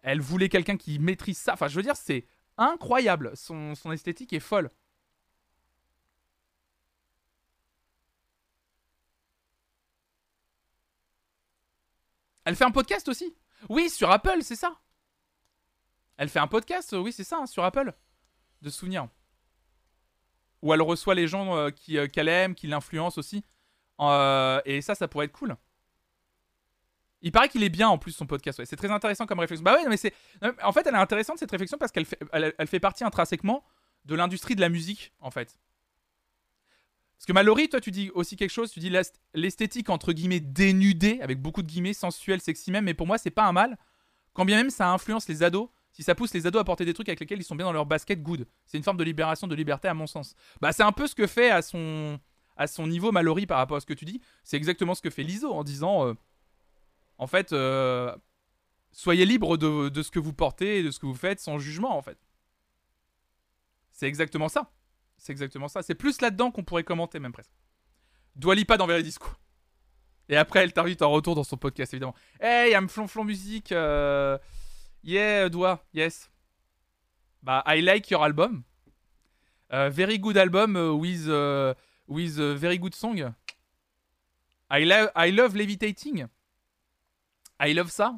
elle 0.09 0.23
voulait 0.23 0.49
quelqu'un 0.49 0.79
qui 0.79 0.99
maîtrise 0.99 1.37
ça. 1.37 1.53
Enfin, 1.53 1.69
je 1.69 1.77
veux 1.77 1.83
dire, 1.83 1.97
c'est 1.97 2.27
incroyable. 2.57 3.33
Son, 3.35 3.75
esthétique 3.93 4.33
est 4.33 4.41
folle. 4.41 4.71
Elle 12.47 12.57
fait 12.57 12.65
un 12.65 12.71
podcast 12.71 13.07
aussi? 13.09 13.37
Oui, 13.69 13.91
sur 13.91 14.11
Apple, 14.11 14.39
c'est 14.41 14.57
ça. 14.57 14.81
Elle 16.17 16.31
fait 16.31 16.39
un 16.39 16.47
podcast, 16.47 16.95
oui, 16.95 17.13
c'est 17.13 17.23
ça, 17.23 17.41
hein, 17.41 17.47
sur 17.47 17.63
Apple. 17.63 17.93
De 18.63 18.71
souvenirs. 18.71 19.09
Où 20.63 20.73
elle 20.73 20.81
reçoit 20.81 21.15
les 21.15 21.29
gens 21.29 21.55
euh, 21.55 21.71
euh, 21.91 22.09
qu'elle 22.09 22.29
aime, 22.29 22.55
qui 22.55 22.67
l'influencent 22.67 23.19
aussi. 23.19 23.45
Euh, 24.01 24.63
et 24.65 24.81
ça, 24.81 24.95
ça 24.95 25.07
pourrait 25.07 25.27
être 25.27 25.33
cool. 25.33 25.55
Il 27.21 27.33
paraît 27.33 27.49
qu'il 27.49 27.63
est 27.65 27.69
bien 27.69 27.89
en 27.89 27.99
plus 27.99 28.13
son 28.13 28.27
podcast. 28.27 28.59
ouais. 28.61 28.67
C'est 28.67 28.77
très 28.77 28.91
intéressant 28.91 29.27
comme 29.27 29.41
réflexion. 29.41 29.65
Bah 29.65 29.75
ouais, 29.75 29.89
mais 29.89 29.97
c'est. 29.97 30.15
En 30.63 30.73
fait, 30.73 30.87
elle 30.87 30.95
est 30.95 30.99
intéressante 30.99 31.39
cette 31.39 31.51
réflexion 31.51 31.77
parce 31.77 31.91
qu'elle 31.91 32.05
fait, 32.05 32.19
elle, 32.33 32.67
fait 32.69 32.79
partie 32.81 33.03
intrinsèquement 33.05 33.65
de 34.05 34.15
l'industrie 34.15 34.55
de 34.55 34.61
la 34.61 34.69
musique 34.69 35.13
en 35.21 35.31
fait. 35.33 35.59
Parce 37.17 37.27
que 37.27 37.33
Mallory, 37.33 37.69
toi, 37.69 37.81
tu 37.81 37.91
dis 37.91 38.11
aussi 38.15 38.37
quelque 38.37 38.53
chose. 38.53 38.71
Tu 38.71 38.79
dis 38.79 38.91
l'est- 38.91 39.21
l'esthétique 39.35 39.91
entre 39.91 40.13
guillemets 40.13 40.39
dénudée 40.39 41.19
avec 41.21 41.43
beaucoup 41.43 41.63
de 41.63 41.67
guillemets 41.67 41.93
sensuelle, 41.93 42.41
sexy 42.41 42.71
même. 42.71 42.85
Mais 42.85 42.95
pour 42.95 43.09
moi, 43.09 43.19
c'est 43.19 43.31
pas 43.31 43.47
un 43.47 43.53
mal. 43.53 43.77
Quand 44.35 44.45
bien 44.45 44.57
même 44.57 44.71
ça 44.71 44.89
influence 44.93 45.29
les 45.29 45.43
ados. 45.43 45.69
Si 45.91 46.05
ça 46.05 46.15
pousse 46.15 46.33
les 46.33 46.47
ados 46.47 46.61
à 46.61 46.65
porter 46.65 46.85
des 46.85 46.95
trucs 46.95 47.09
avec 47.09 47.19
lesquels 47.19 47.41
ils 47.41 47.45
sont 47.45 47.57
bien 47.57 47.67
dans 47.67 47.73
leur 47.73 47.87
basket, 47.87 48.23
good. 48.23 48.47
C'est 48.67 48.77
une 48.77 48.85
forme 48.85 48.99
de 48.99 49.03
libération, 49.03 49.49
de 49.49 49.55
liberté 49.57 49.89
à 49.89 49.95
mon 49.95 50.07
sens. 50.07 50.37
Bah, 50.61 50.71
c'est 50.73 50.85
un 50.85 50.93
peu 50.93 51.09
ce 51.09 51.17
que 51.17 51.27
fait 51.27 51.51
à 51.51 51.63
son 51.63 52.21
à 52.57 52.69
son 52.69 52.87
niveau 52.87 53.11
Mallory 53.11 53.47
par 53.47 53.59
rapport 53.59 53.77
à 53.77 53.81
ce 53.81 53.87
que 53.87 53.95
tu 53.95 54.05
dis. 54.05 54.21
C'est 54.45 54.57
exactement 54.57 54.95
ce 54.95 55.03
que 55.03 55.11
fait 55.11 55.25
Liso 55.25 55.53
en 55.53 55.65
disant. 55.65 56.07
euh, 56.07 56.15
en 57.19 57.27
fait, 57.27 57.53
euh, 57.53 58.17
soyez 58.93 59.27
libre 59.27 59.57
de, 59.57 60.03
ce 60.03 60.11
que 60.11 60.21
vous 60.21 60.33
portez 60.33 60.79
et 60.79 60.83
de 60.83 60.91
ce 60.91 60.99
que 60.99 61.07
vous 61.07 61.15
faites 61.15 61.41
sans 61.41 61.59
jugement, 61.59 61.97
en 61.97 62.03
fait. 62.03 62.19
C'est 63.93 64.07
exactement 64.07 64.49
ça. 64.49 64.71
C'est 65.17 65.33
exactement 65.33 65.67
ça. 65.67 65.83
C'est 65.83 65.97
plus 65.97 66.21
là-dedans 66.21 66.53
qu'on 66.53 66.63
pourrait 66.63 66.85
commenter, 66.85 67.19
même 67.19 67.33
presque. 67.33 67.51
Dua 68.37 68.55
Lipa 68.55 68.77
dans 68.77 68.87
Veridisco. 68.87 69.29
Et 70.29 70.37
après, 70.37 70.61
elle 70.61 70.73
t'invite 70.73 71.03
en 71.03 71.11
retour 71.11 71.35
dans 71.35 71.43
son 71.43 71.57
podcast, 71.57 71.93
évidemment. 71.93 72.15
Hey, 72.41 72.73
I'm 72.73 72.89
Flonflon 72.89 73.25
Musique. 73.25 73.73
euh, 73.73 74.39
Yeah, 75.03 75.49
Dua, 75.49 75.85
yes. 75.93 76.31
Bah, 77.43 77.65
I 77.67 77.81
like 77.81 78.11
your 78.11 78.23
album. 78.23 78.63
Euh, 79.73 79.91
very 79.91 80.19
good 80.19 80.37
album 80.37 80.77
with, 80.77 81.27
with 82.07 82.39
a 82.39 82.55
very 82.55 82.79
good 82.79 82.95
song. 82.95 83.33
I, 84.71 85.09
I 85.17 85.31
love 85.33 85.57
levitating. 85.57 86.29
I 87.61 87.75
love 87.75 87.91
ça. 87.91 88.15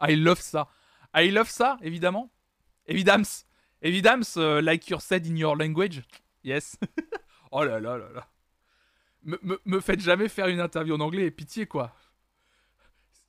I 0.00 0.16
love 0.16 0.40
ça. 0.40 0.68
I 1.14 1.30
love 1.30 1.48
ça, 1.48 1.76
évidemment. 1.82 2.30
Évidemment. 2.86 3.24
Évidemment, 3.82 4.22
euh, 4.38 4.60
like 4.60 4.88
you 4.88 4.98
said 4.98 5.26
in 5.26 5.36
your 5.36 5.56
language. 5.56 6.02
Yes. 6.42 6.76
oh 7.52 7.62
là 7.64 7.78
là 7.80 7.96
là 7.98 8.06
là. 8.14 8.26
Me, 9.22 9.38
me, 9.42 9.60
me 9.64 9.80
faites 9.80 10.00
jamais 10.00 10.28
faire 10.28 10.46
une 10.48 10.60
interview 10.60 10.94
en 10.96 11.00
anglais, 11.00 11.30
pitié 11.30 11.66
quoi. 11.66 11.92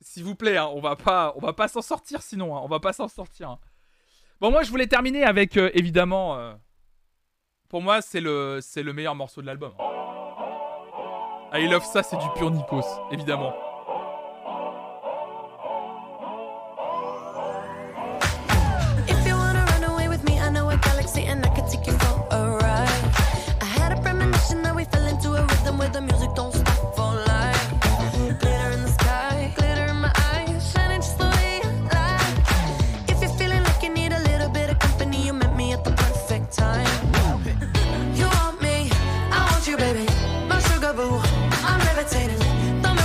S'il 0.00 0.24
vous 0.24 0.34
plaît, 0.34 0.56
hein, 0.56 0.66
on 0.72 0.80
va 0.80 0.96
pas, 0.96 1.32
on 1.36 1.40
va 1.40 1.52
pas 1.52 1.68
s'en 1.68 1.82
sortir 1.82 2.22
sinon. 2.22 2.56
hein, 2.56 2.60
on 2.64 2.68
va 2.68 2.80
pas 2.80 2.92
s'en 2.92 3.06
sortir. 3.08 3.50
hein. 3.50 3.58
Bon, 4.40 4.50
moi 4.50 4.62
je 4.62 4.70
voulais 4.70 4.86
terminer 4.86 5.24
avec 5.24 5.56
euh, 5.56 5.70
évidemment. 5.74 6.36
euh, 6.38 6.54
pour 7.68 7.82
moi, 7.82 8.00
c'est 8.02 8.20
le, 8.20 8.58
c'est 8.62 8.82
le 8.82 8.92
meilleur 8.92 9.14
morceau 9.14 9.40
de 9.42 9.46
l'album. 9.46 9.72
I 11.52 11.68
love 11.68 11.84
ça, 11.84 12.02
c'est 12.02 12.16
du 12.16 12.26
pur 12.36 12.50
Nikos, 12.50 12.82
évidemment. 13.12 13.52
On, 42.12 42.30
on, 42.84 43.00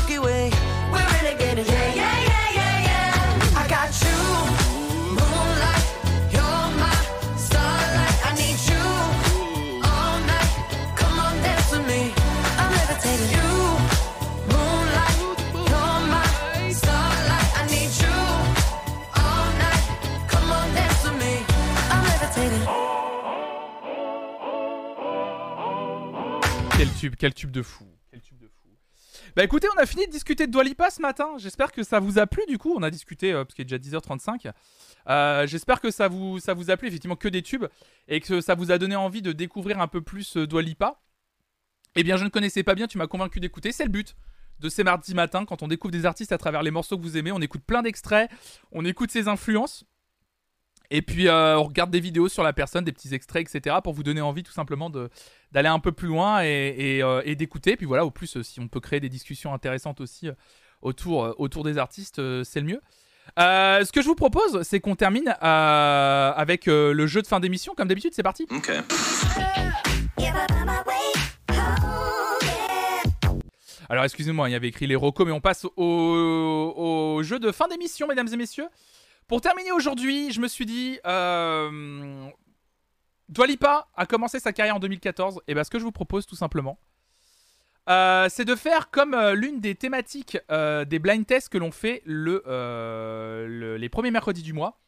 tube, 27.06 27.16
quel 27.18 27.34
tube 27.34 27.52
de 27.52 27.62
fou. 27.62 27.88
Quel 28.10 28.22
tube 28.22 28.40
de 28.40 28.48
fou. 28.48 28.72
Bah 29.36 29.44
écoutez, 29.44 29.68
on 29.76 29.78
a 29.78 29.86
fini 29.86 30.08
de 30.08 30.12
discuter 30.12 30.48
de 30.48 30.52
Dwalipa 30.54 30.90
ce 30.90 31.02
matin. 31.02 31.34
J'espère 31.38 31.74
que 31.74 31.84
ça 31.84 32.00
vous 32.00 32.20
a 32.20 32.26
plu 32.26 32.44
du 32.48 32.58
coup. 32.58 32.74
On 32.74 32.84
a 32.84 32.90
discuté, 32.90 33.34
euh, 33.34 33.44
parce 33.44 33.54
qu'il 33.54 33.64
est 33.64 33.78
déjà 33.78 34.00
10h35. 34.00 34.54
Euh, 35.10 35.46
J'espère 35.46 35.82
que 35.82 35.92
ça 35.92 36.08
vous, 36.08 36.40
ça 36.40 36.54
a 36.54 36.78
plu, 36.78 36.88
effectivement, 36.88 37.18
que 37.18 37.28
des 37.28 37.42
tubes. 37.42 37.66
Et 38.08 38.22
que 38.22 38.40
ça 38.40 38.56
vous 38.56 38.72
a 38.72 38.78
donné 38.78 38.96
envie 38.96 39.22
de 39.22 39.34
découvrir 39.34 39.82
un 39.82 39.88
peu 39.88 40.00
plus 40.00 40.38
euh. 40.38 40.48
Eh 41.98 42.04
bien, 42.04 42.16
je 42.16 42.24
ne 42.24 42.30
connaissais 42.30 42.64
pas 42.64 42.76
bien, 42.76 42.88
tu 42.88 42.98
m'as 42.98 43.08
convaincu 43.08 43.42
d'écouter. 43.42 43.74
C'est 43.74 43.84
le 43.84 43.90
but 43.90 44.16
de 44.62 44.70
ces 44.70 44.86
mardis 44.86 45.14
matins, 45.14 45.44
quand 45.44 45.64
on 45.64 45.68
découvre 45.68 45.92
des 45.92 46.06
artistes 46.06 46.32
à 46.32 46.38
travers 46.38 46.64
les 46.64 46.72
morceaux 46.72 46.98
que 46.98 47.04
vous 47.04 47.18
aimez. 47.18 47.34
On 47.34 47.42
écoute 47.42 47.64
plein 47.68 47.82
d'extraits, 47.82 48.32
on 48.72 48.86
écoute 48.86 49.12
ses 49.12 49.28
influences. 49.28 49.84
Et 50.92 51.02
puis 51.02 51.28
euh, 51.28 51.58
on 51.58 51.64
regarde 51.64 51.92
des 51.92 52.00
vidéos 52.00 52.30
sur 52.30 52.44
la 52.44 52.54
personne, 52.54 52.84
des 52.84 52.92
petits 52.92 53.14
extraits, 53.14 53.48
etc. 53.50 53.78
pour 53.84 53.94
vous 53.94 54.04
donner 54.04 54.22
envie 54.22 54.44
tout 54.44 54.52
simplement 54.52 54.90
d'aller 54.90 55.70
un 55.70 55.80
peu 55.80 55.92
plus 55.92 56.08
loin 56.08 56.44
et, 56.44 56.76
et, 56.78 57.04
euh, 57.04 57.22
et 57.26 57.36
d'écouter. 57.36 57.76
Puis 57.76 57.86
voilà, 57.86 58.06
au 58.06 58.12
plus, 58.12 58.38
euh, 58.38 58.44
si 58.44 58.60
on 58.60 58.68
peut 58.68 58.80
créer 58.80 59.00
des 59.00 59.10
discussions 59.10 59.54
intéressantes 59.54 60.02
aussi 60.02 60.30
autour, 60.82 61.34
autour 61.40 61.64
des 61.64 61.78
artistes, 61.78 62.22
c'est 62.44 62.60
le 62.60 62.68
mieux. 62.68 62.82
Euh, 63.40 63.84
ce 63.84 63.92
que 63.92 64.02
je 64.02 64.08
vous 64.08 64.16
propose, 64.16 64.62
c'est 64.62 64.80
qu'on 64.80 64.96
termine 64.96 65.36
avec 65.42 66.68
le 66.68 67.08
jeu 67.08 67.22
de 67.22 67.28
fin 67.28 67.40
d'émission. 67.40 67.74
Comme 67.76 67.88
d'habitude, 67.88 68.14
c'est 68.14 68.24
parti. 68.24 68.48
Alors 73.88 74.04
excusez-moi, 74.04 74.50
il 74.50 74.52
y 74.52 74.56
avait 74.56 74.68
écrit 74.68 74.88
les 74.88 74.96
recos, 74.96 75.26
mais 75.26 75.32
on 75.32 75.42
passe 75.42 75.66
au, 75.66 76.74
au 76.76 77.24
jeu 77.24 77.40
de 77.40 77.52
fin 77.52 77.68
d'émission, 77.68 78.08
mesdames 78.08 78.28
et 78.32 78.38
messieurs. 78.38 78.68
Pour 79.28 79.42
terminer 79.42 79.72
aujourd'hui, 79.72 80.32
je 80.32 80.40
me 80.40 80.48
suis 80.48 80.66
dit, 80.66 81.00
euh, 81.06 82.30
Dua 83.28 83.48
Lipa 83.48 83.88
a 83.96 84.06
commencé 84.06 84.40
sa 84.40 84.54
carrière 84.54 84.76
en 84.76 84.80
2014, 84.80 85.42
et 85.48 85.56
ben 85.56 85.64
ce 85.64 85.70
que 85.72 85.80
je 85.80 85.84
vous 85.84 85.92
propose 85.92 86.26
tout 86.28 86.36
simplement, 86.36 86.78
euh, 87.90 88.28
c'est 88.30 88.46
de 88.46 88.56
faire 88.56 88.90
comme 88.92 89.14
euh, 89.14 89.34
l'une 89.34 89.60
des 89.62 89.76
thématiques 89.76 90.38
euh, 90.52 90.86
des 90.86 91.00
blind 91.00 91.26
tests 91.26 91.50
que 91.50 91.58
l'on 91.58 91.72
fait 91.72 92.02
le, 92.06 92.44
le- 92.46 93.78
les 93.78 93.90
premiers 93.90 94.12
mercredis 94.12 94.44
du 94.44 94.54
mois. 94.54 94.80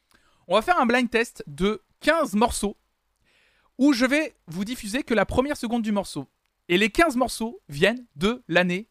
On 0.48 0.56
va 0.56 0.62
faire 0.62 0.80
un 0.80 0.86
blind 0.86 1.10
test 1.10 1.44
de 1.48 1.82
15 2.02 2.36
morceaux 2.36 2.78
où 3.80 3.94
je 3.94 4.06
vais 4.06 4.36
vous 4.48 4.66
diffuser 4.66 5.04
que 5.04 5.14
la 5.14 5.26
première 5.26 5.58
seconde 5.58 5.82
du 5.84 5.92
morceau. 5.92 6.28
Et 6.70 6.78
les 6.78 6.90
15 6.90 7.16
morceaux 7.16 7.60
viennent 7.70 8.06
de 8.16 8.44
l'année 8.48 8.88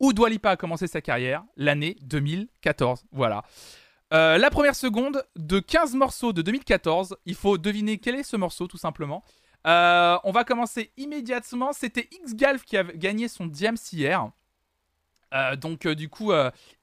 où 0.00 0.12
Dua 0.12 0.28
Lipa 0.28 0.50
a 0.50 0.56
commencé 0.56 0.86
sa 0.86 1.00
carrière, 1.00 1.42
l'année 1.56 1.96
2014. 2.02 3.04
Voilà. 3.12 3.42
Euh, 4.12 4.38
la 4.38 4.50
première 4.50 4.76
seconde 4.76 5.24
de 5.34 5.58
15 5.58 5.94
morceaux 5.94 6.32
de 6.32 6.42
2014. 6.42 7.16
Il 7.26 7.34
faut 7.34 7.58
deviner 7.58 7.98
quel 7.98 8.14
est 8.14 8.22
ce 8.22 8.36
morceau, 8.36 8.66
tout 8.66 8.76
simplement. 8.76 9.24
Euh, 9.66 10.16
on 10.22 10.30
va 10.30 10.44
commencer 10.44 10.92
immédiatement. 10.96 11.72
C'était 11.72 12.08
X-Galv 12.12 12.62
qui 12.62 12.76
a 12.76 12.84
gagné 12.84 13.28
son 13.28 13.46
Diams 13.46 13.76
hier. 13.92 14.30
Euh, 15.34 15.56
donc, 15.56 15.88
du 15.88 16.08
coup, 16.08 16.32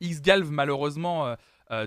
X-Galv, 0.01 0.51
malheureusement, 0.51 1.35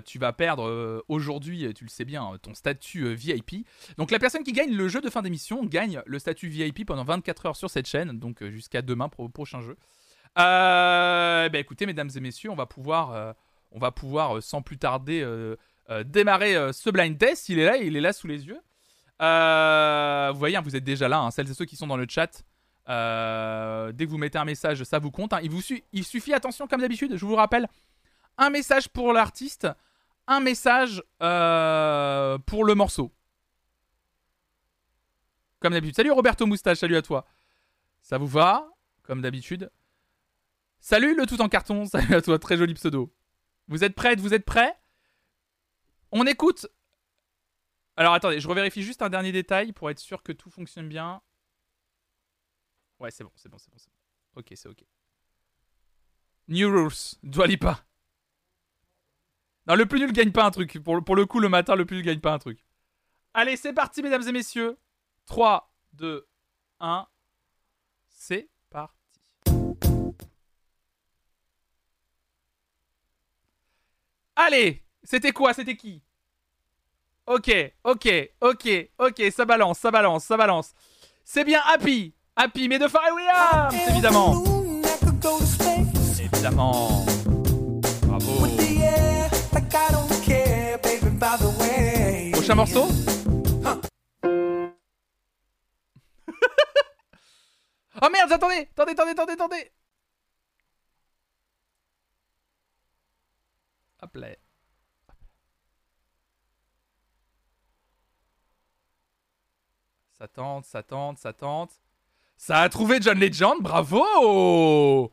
tu 0.05 0.17
vas 0.17 0.33
perdre 0.33 1.03
aujourd'hui, 1.07 1.71
tu 1.73 1.83
le 1.83 1.89
sais 1.89 2.03
bien, 2.03 2.31
ton 2.41 2.55
statut 2.55 3.13
VIP. 3.13 3.67
Donc, 3.97 4.09
la 4.11 4.19
personne 4.19 4.43
qui 4.43 4.53
gagne 4.53 4.73
le 4.73 4.87
jeu 4.87 5.01
de 5.01 5.09
fin 5.09 5.21
d'émission 5.21 5.63
gagne 5.63 6.01
le 6.05 6.19
statut 6.19 6.47
VIP 6.47 6.85
pendant 6.85 7.03
24 7.03 7.45
heures 7.45 7.55
sur 7.55 7.69
cette 7.69 7.87
chaîne, 7.87 8.17
donc 8.19 8.43
jusqu'à 8.43 8.81
demain 8.81 9.07
pour 9.07 9.23
le 9.23 9.29
prochain 9.29 9.61
jeu. 9.61 9.77
Bah, 10.35 11.47
écoutez, 11.53 11.85
mesdames 11.85 12.09
et 12.13 12.19
messieurs, 12.19 12.49
on 12.49 12.55
va 12.55 12.65
pouvoir, 12.65 13.35
on 13.77 13.79
va 13.79 13.91
pouvoir 13.91 14.37
euh, 14.37 14.41
sans 14.41 14.63
plus 14.63 14.77
tarder 14.79 15.21
euh, 15.21 15.55
euh, 15.91 16.03
démarrer 16.03 16.73
ce 16.73 16.89
blind 16.89 17.17
test. 17.17 17.47
Il 17.49 17.59
est 17.59 17.65
là, 17.65 17.77
il 17.77 17.95
est 17.95 18.01
là 18.01 18.11
sous 18.11 18.27
les 18.27 18.45
yeux. 18.47 18.59
Vous 19.19 20.39
voyez, 20.39 20.57
hein, 20.57 20.61
vous 20.61 20.75
êtes 20.75 20.83
déjà 20.83 21.07
là, 21.07 21.19
hein, 21.19 21.31
celles 21.31 21.49
et 21.49 21.53
ceux 21.53 21.65
qui 21.65 21.75
sont 21.75 21.87
dans 21.87 21.95
le 21.95 22.07
chat. 22.09 22.43
Dès 22.87 24.05
que 24.05 24.09
vous 24.09 24.17
mettez 24.17 24.37
un 24.39 24.45
message, 24.45 24.83
ça 24.83 24.99
vous 24.99 25.11
compte. 25.11 25.33
hein. 25.33 25.39
Il, 25.43 25.51
vous 25.51 25.61
suffit, 25.61 26.33
attention, 26.33 26.67
comme 26.67 26.81
d'habitude, 26.81 27.15
je 27.15 27.25
vous 27.25 27.35
rappelle, 27.35 27.67
un 28.37 28.49
message 28.49 28.89
pour 28.89 29.13
l'artiste, 29.13 29.67
un 30.27 30.39
message 30.39 31.01
pour 31.19 32.65
le 32.65 32.73
morceau. 32.75 33.11
Comme 35.59 35.73
d'habitude. 35.73 35.95
Salut 35.95 36.11
Roberto 36.11 36.45
Moustache, 36.45 36.79
salut 36.79 36.97
à 36.97 37.01
toi. 37.01 37.25
Ça 38.01 38.17
vous 38.17 38.27
va? 38.27 38.67
Comme 39.03 39.21
d'habitude. 39.21 39.71
Salut 40.79 41.15
le 41.15 41.25
tout 41.25 41.41
en 41.41 41.49
carton, 41.49 41.85
salut 41.87 42.13
à 42.15 42.21
toi, 42.21 42.37
très 42.39 42.57
joli 42.57 42.73
pseudo. 42.73 43.11
Vous 43.67 43.83
êtes 43.83 43.95
prêtes, 43.95 44.19
vous 44.19 44.33
êtes 44.33 44.45
prêts? 44.45 44.79
On 46.11 46.25
écoute. 46.25 46.67
Alors 47.95 48.13
attendez, 48.13 48.39
je 48.39 48.47
revérifie 48.47 48.83
juste 48.83 49.01
un 49.01 49.09
dernier 49.09 49.31
détail 49.31 49.73
pour 49.73 49.89
être 49.89 49.99
sûr 49.99 50.23
que 50.23 50.31
tout 50.31 50.49
fonctionne 50.49 50.87
bien. 50.87 51.21
Ouais, 52.99 53.11
c'est 53.11 53.23
bon, 53.23 53.31
c'est 53.35 53.49
bon, 53.49 53.57
c'est 53.57 53.71
bon, 53.71 53.77
bon. 53.77 54.39
Ok, 54.39 54.53
c'est 54.55 54.69
ok. 54.69 54.83
New 56.47 56.69
Rules, 56.69 57.17
Dua 57.23 57.47
Lipa. 57.47 57.83
Non, 59.67 59.75
le 59.75 59.85
plus 59.85 59.99
nul 59.99 60.13
gagne 60.13 60.31
pas 60.31 60.45
un 60.45 60.51
truc. 60.51 60.81
Pour, 60.81 61.03
pour 61.03 61.15
le 61.15 61.25
coup, 61.25 61.39
le 61.39 61.49
matin, 61.49 61.75
le 61.75 61.85
plus 61.85 61.97
nul 61.97 62.05
gagne 62.05 62.21
pas 62.21 62.33
un 62.33 62.39
truc. 62.39 62.63
Allez, 63.33 63.57
c'est 63.57 63.73
parti, 63.73 64.01
mesdames 64.01 64.27
et 64.27 64.31
messieurs. 64.31 64.79
3, 65.25 65.73
2, 65.93 66.27
1. 66.79 67.07
C'est 68.07 68.49
Allez, 74.39 74.83
c'était 75.03 75.31
quoi 75.31 75.51
C'était 75.51 75.75
qui? 75.75 76.03
Ok, 77.25 77.51
ok, 77.83 78.07
ok, 78.39 78.67
ok, 78.99 79.23
ça 79.35 79.45
balance, 79.45 79.79
ça 79.79 79.89
balance, 79.89 80.23
ça 80.25 80.37
balance. 80.37 80.73
C'est 81.25 81.43
bien 81.43 81.59
Happy, 81.65 82.13
Happy, 82.35 82.69
mais 82.69 82.77
de 82.77 82.87
Pharrell 82.87 83.13
Williams, 83.13 83.73
évidemment. 83.89 84.43
Évidemment. 86.19 87.05
Bravo. 88.03 88.47
Prochain 92.33 92.55
morceau? 92.55 92.87
Oh 97.99 98.09
merde, 98.11 98.31
attendez, 98.31 98.69
attendez, 98.77 98.91
attendez, 98.91 99.11
attendez, 99.11 99.33
attendez. 99.33 99.71
Hop 104.07 104.15
là. 104.15 104.27
Ça 110.17 110.27
tente, 110.27 110.65
ça 110.65 110.81
tente, 110.81 111.17
ça 111.19 111.33
tente. 111.33 111.71
Ça 112.37 112.59
a 112.61 112.69
trouvé 112.69 112.99
John 113.01 113.19
Legend, 113.19 113.61
bravo 113.61 115.11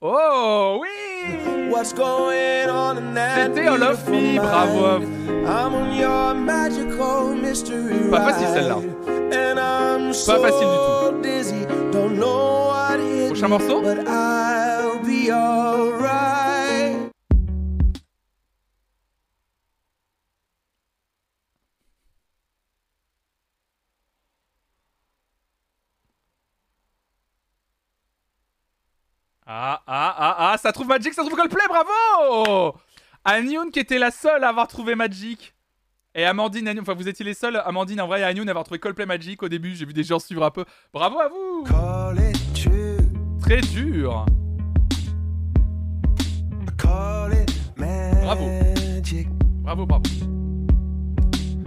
Oh 0.00 0.78
oui 0.82 1.70
What's 1.70 1.94
going 1.94 2.68
on 2.68 2.98
in 2.98 3.14
that 3.14 3.46
C'était 3.54 3.64
beautiful 3.66 4.36
bravo 4.36 4.84
à 4.84 4.98
mind? 4.98 5.08
vous. 5.08 5.46
I'm 5.46 5.74
on 5.74 5.94
your 5.96 6.34
magical 6.34 7.34
mystery 7.34 8.10
Pas 8.10 8.30
facile, 8.32 8.48
celle-là. 8.48 8.74
ride. 8.76 9.32
And 9.32 9.58
I'm 9.58 10.12
Pas 10.26 10.38
facile 10.40 10.68
du 11.22 11.28
hit 11.50 11.68
Prochain 13.28 13.48
morceau? 13.48 13.82
Ah, 29.46 29.82
ah, 29.86 30.14
ah, 30.18 30.36
ah, 30.52 30.58
ça 30.58 30.72
trouve 30.72 30.86
Magic, 30.86 31.12
ça 31.12 31.22
trouve 31.22 31.36
Coldplay, 31.36 31.64
bravo 31.68 32.78
Anyun 33.24 33.70
qui 33.70 33.78
était 33.78 33.98
la 33.98 34.10
seule 34.10 34.42
à 34.42 34.48
avoir 34.48 34.68
trouvé 34.68 34.94
Magic. 34.94 35.54
Et 36.14 36.24
Amandine, 36.24 36.78
enfin 36.80 36.94
vous 36.94 37.08
étiez 37.08 37.24
les 37.24 37.34
seuls, 37.34 37.56
Amandine 37.64 38.00
en 38.00 38.06
vrai 38.06 38.20
et 38.20 38.24
Anyun 38.24 38.46
à 38.46 38.50
avoir 38.50 38.64
trouvé 38.64 38.78
Coldplay 38.78 39.06
Magic 39.06 39.42
au 39.42 39.48
début, 39.48 39.74
j'ai 39.74 39.84
vu 39.84 39.92
des 39.92 40.04
gens 40.04 40.18
suivre 40.18 40.44
un 40.44 40.50
peu. 40.50 40.64
Bravo 40.92 41.20
à 41.20 41.28
vous 41.28 41.64
Call 41.64 42.30
it 42.30 42.54
true, 42.54 42.96
Très 43.40 43.60
dur 43.60 44.24
call 46.78 47.32
it 47.32 47.50
magic. 47.76 49.28
Bravo, 49.62 49.86
bravo. 49.86 50.04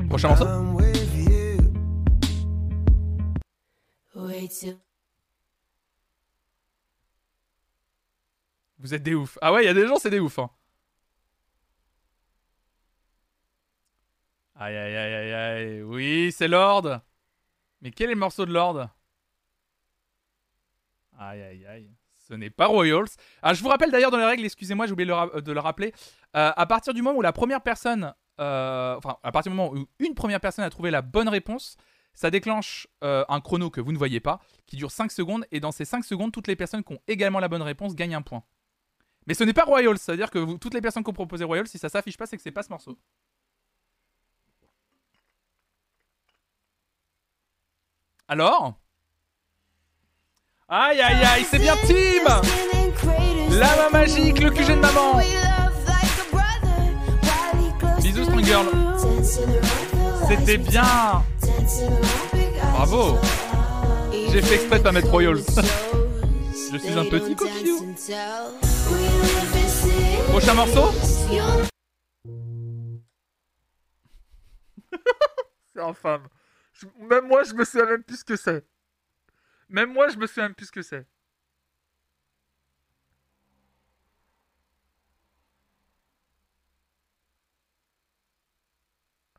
Prochain 0.10 0.30
morceau 0.30 0.46
I'm 0.46 0.74
with 0.76 1.16
you. 1.16 1.58
Wait 4.16 4.52
till 4.52 4.80
Vous 8.88 8.94
êtes 8.94 9.04
des 9.04 9.16
oufs. 9.16 9.38
Ah 9.42 9.52
ouais, 9.52 9.64
il 9.64 9.66
y 9.66 9.70
a 9.70 9.74
des 9.74 9.86
gens, 9.86 9.98
c'est 9.98 10.10
des 10.10 10.22
oufs. 10.22 10.40
Hein. 10.40 10.50
Aïe, 14.56 14.78
aïe, 14.78 14.96
aïe, 14.96 15.14
aïe, 15.14 15.34
aïe. 15.34 15.82
Oui, 15.82 16.32
c'est 16.32 16.48
Lord. 16.48 17.02
Mais 17.82 17.92
quel 17.92 18.12
est 18.12 18.14
le 18.14 18.20
morceau 18.20 18.46
de 18.46 18.54
Lord? 18.54 18.88
Aïe, 21.20 21.42
aïe, 21.42 21.66
aïe. 21.66 21.92
Ce 22.16 22.34
n'est 22.34 22.50
pas 22.50 22.68
Royals. 22.68 23.10
Ah, 23.42 23.54
je 23.54 23.62
vous 23.62 23.68
rappelle 23.68 23.92
d'ailleurs 23.92 24.10
dans 24.10 24.20
les 24.20 24.24
règles, 24.24 24.46
excusez-moi, 24.46 24.86
j'ai 24.86 24.94
oublié 24.94 25.06
de 25.06 25.52
le, 25.52 25.60
rappeler. 25.60 25.94
Euh, 26.38 26.54
à 26.56 26.66
partir 26.66 26.94
du 26.94 27.02
moment 27.02 27.18
où 27.18 27.22
la 27.22 27.34
première 27.34 27.62
personne, 27.62 28.14
euh, 28.40 28.96
enfin, 28.96 29.18
à 29.22 29.34
partir 29.34 29.52
du 29.52 29.58
moment 29.58 29.74
où 29.74 29.86
une 30.00 30.16
première 30.16 30.40
personne 30.40 30.64
a 30.64 30.70
trouvé 30.70 30.92
la 30.92 31.02
bonne 31.02 31.28
réponse, 31.28 31.76
ça 32.14 32.32
déclenche 32.32 32.88
euh, 33.04 33.26
un 33.28 33.42
chrono 33.42 33.70
que 33.70 33.82
vous 33.82 33.92
ne 33.92 33.98
voyez 33.98 34.22
pas, 34.22 34.40
qui 34.66 34.78
dure 34.78 34.92
5 34.92 35.12
secondes, 35.12 35.46
et 35.52 35.60
dans 35.60 35.74
ces 35.74 35.84
5 35.84 36.06
secondes, 36.06 36.32
toutes 36.32 36.48
les 36.48 36.56
personnes 36.56 36.86
qui 36.86 36.94
ont 36.94 37.02
également 37.10 37.42
la 37.42 37.50
bonne 37.50 37.62
réponse 37.62 37.94
gagnent 37.96 38.16
un 38.16 38.22
point. 38.22 38.44
Mais 39.28 39.34
ce 39.34 39.44
n'est 39.44 39.54
pas 39.54 39.66
Royals, 39.66 39.98
c'est-à-dire 39.98 40.32
que 40.32 40.56
toutes 40.58 40.74
les 40.74 40.82
personnes 40.82 41.04
qui 41.04 41.10
ont 41.10 41.14
proposé 41.14 41.44
Royals, 41.44 41.68
si 41.68 41.78
ça 41.78 41.90
s'affiche 41.90 42.18
pas, 42.18 42.26
c'est 42.26 42.38
que 42.38 42.42
c'est 42.42 42.50
pas 42.52 42.64
ce 42.64 42.70
morceau. 42.70 42.98
Alors 48.30 48.74
Aïe 50.70 51.00
aïe 51.00 51.24
aïe, 51.24 51.46
c'est 51.50 51.60
bien 51.60 51.76
Tim 51.88 52.42
La 53.52 53.90
magique, 53.90 54.40
le 54.40 54.50
QG 54.50 54.68
de 54.68 54.76
maman 54.76 55.22
Bisous 58.02 58.26
Strong 58.26 58.44
Girl 58.44 58.68
C'était 60.28 60.58
bien 60.58 61.24
Bravo 62.74 63.18
J'ai 64.12 64.42
fait 64.42 64.56
exprès 64.56 64.80
de 64.80 64.84
pas 64.84 64.92
mettre 64.92 65.10
Royals. 65.10 65.38
Je 66.74 66.78
suis 66.78 67.00
un 67.00 67.06
petit 67.06 67.34
coquillou. 67.34 67.96
Prochain 70.38 70.54
morceau 70.54 70.92
C'est 75.74 75.82
infâme. 75.82 76.28
Je- 76.74 76.86
Même 77.00 77.28
moi, 77.28 77.42
je 77.42 77.56
me 77.56 77.66
souviens 77.66 77.88
même 77.88 78.04
plus 78.04 78.18
ce 78.18 78.24
que 78.24 78.36
c'est. 78.36 78.64
Même 79.68 79.92
moi, 79.92 80.10
je 80.10 80.18
me 80.18 80.28
souviens 80.28 80.44
même 80.44 80.54
plus 80.54 80.68
ce 80.68 80.72
que 80.72 80.84
c'est. 80.84 81.08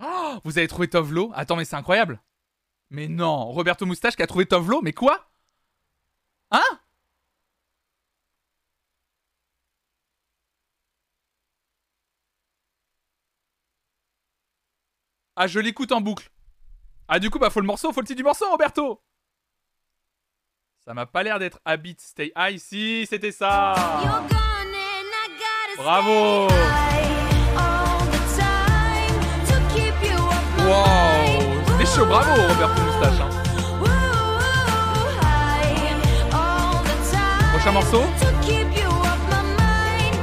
Oh, 0.01 0.39
vous 0.45 0.59
avez 0.59 0.69
trouvé 0.69 0.89
Tovlo 0.89 1.31
Attends, 1.35 1.57
mais 1.57 1.65
c'est 1.65 1.77
incroyable. 1.77 2.21
Mais 2.91 3.09
non, 3.09 3.47
Roberto 3.47 3.87
Moustache 3.87 4.17
qui 4.17 4.23
a 4.23 4.27
trouvé 4.27 4.47
Tovlo, 4.47 4.81
mais 4.83 4.93
quoi? 4.93 5.31
Hein? 6.51 6.81
Ah, 15.41 15.47
je 15.47 15.61
l'écoute 15.61 15.93
en 15.93 16.01
boucle. 16.01 16.29
Ah, 17.07 17.21
du 17.21 17.31
coup, 17.31 17.39
bah, 17.39 17.49
faut 17.49 17.61
le 17.61 17.67
morceau, 17.67 17.93
faut 17.93 18.01
le 18.01 18.07
titre 18.09 18.17
du 18.17 18.25
morceau, 18.25 18.51
Roberto 18.51 19.01
Ça 20.85 20.95
m'a 20.95 21.07
pas 21.07 21.23
l'air 21.23 21.39
d'être 21.39 21.61
Habit 21.65 21.95
Stay 22.01 22.33
High. 22.37 22.59
Si, 22.59 23.07
c'était 23.09 23.31
ça. 23.31 23.73
Bravo. 25.77 26.49
Wow. 30.67 31.65
C'était 31.69 31.87
chaud. 31.87 32.07
Bravo, 32.07 32.43
Roberto 32.43 32.83
Moustache. 32.83 33.21
hein. 33.21 33.31
Prochain 37.53 37.71
morceau. 37.73 38.03
to 38.19 38.27
keep 38.43 38.77
you 38.77 38.89
off 38.89 39.21
my 39.31 39.43
mind. 39.57 40.17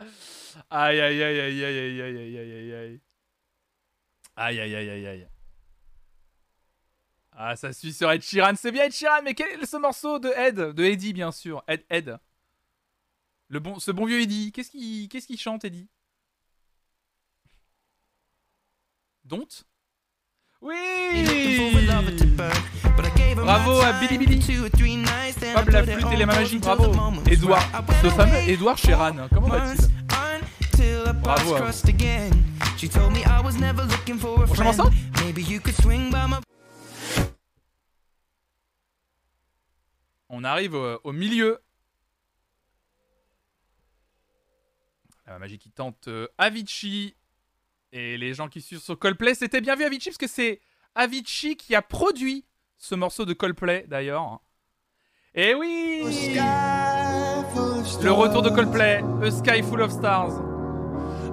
Ooh. 0.00 0.55
Aïe, 0.70 1.00
aïe, 1.00 1.22
aïe, 1.22 1.40
aïe, 1.40 1.64
aïe, 1.64 1.78
aïe, 1.78 2.00
aïe, 2.00 2.18
aïe, 2.18 2.38
aïe, 2.38 2.52
aïe, 2.52 2.74
aïe. 2.74 3.00
Aïe, 4.36 4.60
aïe, 4.60 4.74
aïe, 4.74 4.90
aïe, 4.90 5.06
aïe. 5.06 5.28
Ah, 7.32 7.54
ça 7.54 7.72
suit 7.72 7.92
sur 7.92 8.10
Ed 8.10 8.22
Sheeran. 8.22 8.54
C'est 8.56 8.72
bien 8.72 8.84
Ed 8.84 8.92
Sheeran, 8.92 9.22
mais 9.22 9.34
quel 9.34 9.60
est 9.62 9.66
ce 9.66 9.76
morceau 9.76 10.18
de 10.18 10.28
Ed 10.30 10.56
De 10.56 10.84
Eddie, 10.84 11.12
bien 11.12 11.30
sûr. 11.30 11.62
Ed, 11.68 11.84
Ed. 11.90 12.18
Le 13.48 13.60
bon, 13.60 13.78
ce 13.78 13.90
bon 13.92 14.06
vieux 14.06 14.20
Eddie. 14.20 14.52
Qu'est-ce 14.52 14.70
qu'il 14.70 15.08
qu'est-ce 15.08 15.26
qu'il 15.26 15.38
chante, 15.38 15.64
Eddie 15.64 15.88
Don't 19.24 19.46
Oui 20.60 20.74
Bravo 23.36 23.80
à 23.80 23.92
Billy 24.00 24.18
Billy 24.18 24.42
Fab 25.52 25.68
la 25.68 25.84
flûte 25.84 26.06
et 26.12 26.16
les 26.16 26.26
mains 26.26 26.34
magiques, 26.34 26.60
bravo 26.60 26.92
Edouard, 27.30 27.62
ce 28.02 28.10
fameux 28.10 28.48
Edouard 28.48 28.78
Sheeran, 28.78 29.28
comment 29.32 29.48
va-t-il 29.48 30.05
Bravo 31.22 31.56
On 40.28 40.44
arrive 40.44 40.74
au, 40.74 41.00
au 41.04 41.12
milieu. 41.12 41.60
La 45.26 45.38
magie 45.38 45.58
qui 45.58 45.70
tente 45.70 46.08
euh, 46.08 46.28
Avicii. 46.38 47.16
Et 47.92 48.18
les 48.18 48.34
gens 48.34 48.48
qui 48.48 48.60
suivent 48.60 48.80
sur 48.80 48.98
Coldplay, 48.98 49.34
c'était 49.34 49.60
bien 49.60 49.74
vu 49.74 49.84
Avicii, 49.84 50.10
parce 50.10 50.18
que 50.18 50.26
c'est 50.26 50.60
Avicii 50.94 51.56
qui 51.56 51.74
a 51.74 51.82
produit 51.82 52.44
ce 52.76 52.94
morceau 52.94 53.24
de 53.24 53.32
Coldplay, 53.32 53.86
d'ailleurs. 53.88 54.40
Et 55.34 55.54
oui 55.54 56.02
Le 58.02 58.10
retour 58.10 58.42
de 58.42 58.50
Coldplay, 58.50 59.02
A 59.22 59.30
Sky 59.30 59.62
Full 59.62 59.80
of 59.82 59.92
Stars. 59.92 60.55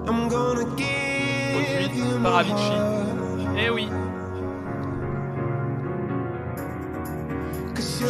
I'm 0.06 0.28
gonna 0.28 0.64
Produit 0.64 0.76
give 0.76 1.96
you 1.96 2.20
par 2.22 2.32
my 2.32 2.38
Avicii. 2.40 2.76
heart. 2.76 3.58
Eh 3.58 3.70
oui 3.70 3.88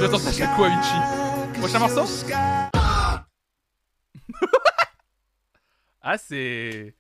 à 0.05 0.09
the 0.09 0.33
chaque 0.33 0.55
coup 0.57 0.65
Avicii. 0.65 1.01
Prochain 1.61 1.79
morceau. 1.79 2.05
Ah, 6.07 6.19
c'est. 6.19 6.95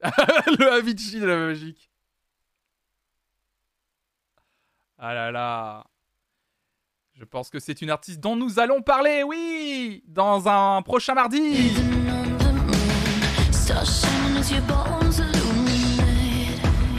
le 0.02 0.72
Avicii 0.72 1.20
de 1.20 1.26
la 1.26 1.36
magique. 1.36 1.88
Ah 4.98 5.14
là 5.14 5.30
là. 5.30 5.84
Je 7.14 7.24
pense 7.24 7.50
que 7.50 7.60
c'est 7.60 7.82
une 7.82 7.90
artiste 7.90 8.18
dont 8.18 8.34
nous 8.34 8.58
allons 8.58 8.82
parler, 8.82 9.22
oui 9.22 10.02
Dans 10.08 10.48
un 10.48 10.82
prochain 10.82 11.14
mardi 11.14 11.70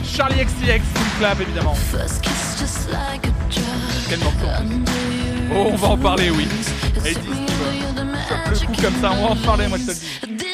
Charlie 0.04 0.46
XCX, 0.46 0.82
Full 0.94 1.20
Clap 1.20 1.42
évidemment. 1.42 1.76
Quel 4.10 4.20
morceau 4.20 4.38
Oh, 5.56 5.70
on 5.72 5.76
va 5.76 5.88
en 5.90 5.98
parler, 5.98 6.30
oui. 6.30 6.48
Et 7.06 7.14
dis, 7.14 7.20
le 8.62 8.66
coup 8.68 8.82
comme 8.82 8.96
ça, 9.02 9.12
on 9.12 9.26
va 9.26 9.32
en 9.32 9.36
parler, 9.36 9.68
moi 9.68 9.78
je 9.78 9.86
te 9.86 9.90
le 9.92 9.96
dis. 10.38 10.46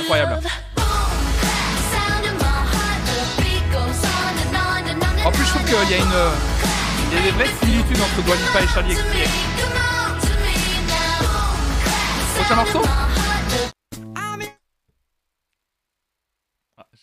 Incroyable. 0.00 0.40
En 5.24 5.30
plus, 5.32 5.44
je 5.44 5.48
trouve 5.50 5.64
qu'il 5.64 5.74
y 5.90 5.94
a 5.94 5.98
une. 5.98 6.04
Il 7.10 7.16
y 7.16 7.20
a 7.20 7.22
des 7.22 7.30
vraies 7.32 7.50
similitudes 7.60 8.00
entre 8.00 8.22
Dua 8.24 8.34
et 8.34 8.68
Charlie 8.72 8.94
XCX. 8.94 9.30
Prochain 12.36 12.54
morceau? 12.56 12.82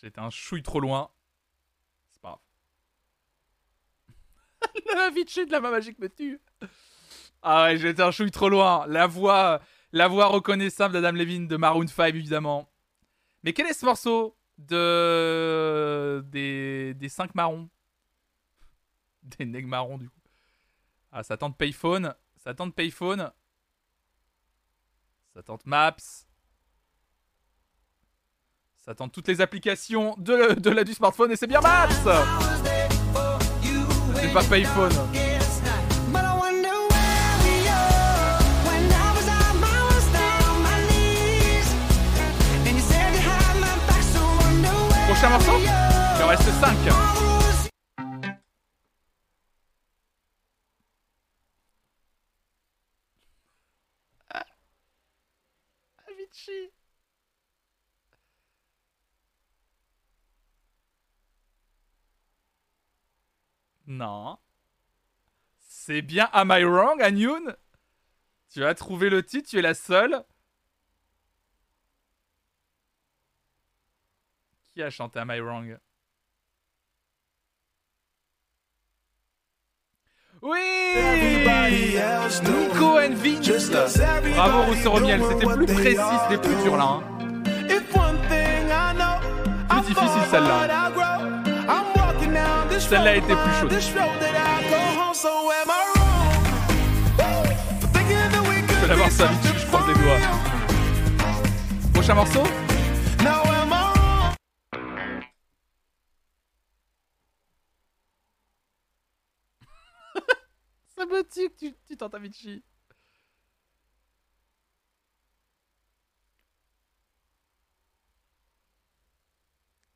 Été 0.04 0.20
un 0.20 0.28
chouille 0.28 0.62
trop 0.62 0.80
loin. 0.80 1.10
C'est 2.10 2.20
pas 2.20 2.38
grave. 4.92 5.14
la 5.36 5.44
de 5.46 5.50
la 5.50 5.60
main 5.60 5.70
magique 5.70 5.98
me 5.98 6.10
tue. 6.10 6.38
Ah 7.42 7.64
ouais, 7.64 7.80
été 7.80 8.02
un 8.02 8.10
chouille 8.10 8.30
trop 8.30 8.50
loin. 8.50 8.86
La 8.86 9.06
voix, 9.06 9.62
la 9.92 10.06
voix 10.06 10.26
reconnaissable 10.26 10.92
d'Adam 10.92 11.16
Levine 11.16 11.48
de 11.48 11.56
Maroon 11.56 11.86
5, 11.86 12.14
évidemment. 12.14 12.70
Mais 13.44 13.54
quel 13.54 13.66
est 13.66 13.72
ce 13.72 13.86
morceau 13.86 14.36
de 14.58 16.22
des 16.26 16.92
des 16.94 17.08
5 17.08 17.34
marrons? 17.34 17.70
Des 19.22 19.46
nègres 19.46 19.68
marrons, 19.68 19.96
du 19.96 20.10
coup. 20.10 20.20
Ah, 21.12 21.22
ça 21.22 21.38
tente 21.38 21.56
Payphone. 21.56 22.14
Ça 22.36 22.52
tente 22.52 22.74
Payphone. 22.74 23.32
Ça 25.32 25.42
tente 25.42 25.64
Maps. 25.64 26.23
Ça 28.84 28.94
tente 28.94 29.12
toutes 29.12 29.28
les 29.28 29.40
applications 29.40 30.14
de, 30.18 30.68
la, 30.68 30.84
du 30.84 30.92
smartphone 30.92 31.32
et 31.32 31.36
c'est 31.36 31.46
bien 31.46 31.62
Maps 31.62 31.88
C'est 34.14 34.30
pas 34.30 34.44
Payphone. 34.44 34.92
But 36.12 36.20
I 36.20 36.36
wonder 36.38 36.68
where 36.68 37.38
we 37.44 37.66
are 37.66 38.38
when 38.66 38.92
I 38.92 39.12
was 39.16 39.26
on 39.26 39.58
my 39.58 39.80
worst 39.88 40.12
down 40.12 40.62
my 40.62 40.76
knees. 40.90 41.72
And 42.66 42.76
you 42.76 42.82
said 42.82 43.14
you 43.14 43.20
had 43.22 43.56
my 43.58 43.74
back, 43.86 44.02
so 44.02 44.20
I 44.20 44.44
wonder 44.44 44.68
where 44.68 45.06
Prochain 45.06 45.30
morceau 45.30 45.56
we 45.56 45.66
are. 45.66 46.18
Il 46.18 46.24
en 46.24 46.28
reste 46.28 46.50
5. 46.60 46.76
Avicii. 56.08 56.70
Non. 63.86 64.38
C'est 65.58 66.02
bien 66.02 66.28
Am 66.32 66.50
I 66.56 66.64
Wrong, 66.64 67.00
Anyun? 67.02 67.54
Tu 68.50 68.64
as 68.64 68.74
trouvé 68.74 69.10
le 69.10 69.22
titre, 69.22 69.48
tu 69.48 69.58
es 69.58 69.62
la 69.62 69.74
seule. 69.74 70.24
Qui 74.72 74.82
a 74.82 74.90
chanté 74.90 75.18
Am 75.18 75.30
I 75.30 75.40
Wrong? 75.40 75.78
Oui 80.42 80.58
Nico 82.42 82.98
and 82.98 83.14
Vince 83.14 83.70
Bravo 84.34 84.62
Rousseau 84.64 84.90
Romiel, 84.90 85.22
c'était 85.22 85.46
plus 85.46 85.66
précis, 85.66 85.96
c'était 86.28 86.42
plus 86.42 86.62
dur 86.62 86.76
là. 86.76 86.84
hein. 86.84 87.02
Plus 89.68 89.94
difficile 89.94 90.22
celle-là. 90.30 90.90
Celle-là 92.88 93.10
a 93.12 93.16
été 93.16 93.34
plus 93.34 93.52
chaude. 93.60 93.72
Je 93.72 93.90
vais 98.80 98.86
l'avoir 98.88 99.10
ça 99.10 99.26
vite, 99.26 99.58
je 99.58 99.66
croise 99.66 99.88
les 99.88 99.94
doigts. 99.94 100.20
Prochain 101.94 102.14
morceau? 102.14 102.42
Ça 110.94 111.06
me 111.06 111.22
tue 111.22 111.48
que 111.48 111.56
tu, 111.56 111.74
tu 111.86 111.96
tentes 111.96 112.14
Avicii. 112.14 112.62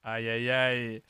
Aïe 0.03 0.29
aïe 0.31 0.51
aïe. 0.51 1.03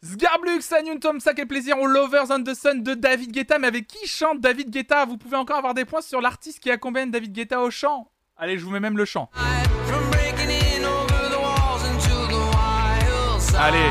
Sgarblux, 0.00 0.60
Anyun 0.78 0.98
Tomsa, 0.98 1.34
quel 1.34 1.48
plaisir 1.48 1.76
aux 1.80 1.88
Lovers 1.88 2.30
on 2.30 2.44
the 2.44 2.54
Sun 2.54 2.84
de 2.84 2.94
David 2.94 3.32
Guetta. 3.32 3.58
Mais 3.58 3.66
avec 3.66 3.88
qui 3.88 4.06
chante 4.06 4.40
David 4.40 4.70
Guetta? 4.70 5.04
Vous 5.04 5.18
pouvez 5.18 5.36
encore 5.36 5.58
avoir 5.58 5.74
des 5.74 5.84
points 5.84 6.02
sur 6.02 6.20
l'artiste 6.20 6.60
qui 6.60 6.70
accompagne 6.70 7.10
David 7.10 7.32
Guetta 7.32 7.60
au 7.60 7.70
chant. 7.70 8.08
Allez, 8.36 8.58
je 8.58 8.64
vous 8.64 8.70
mets 8.70 8.78
même 8.78 8.96
le 8.96 9.04
chant. 9.04 9.28
Allez. 13.58 13.90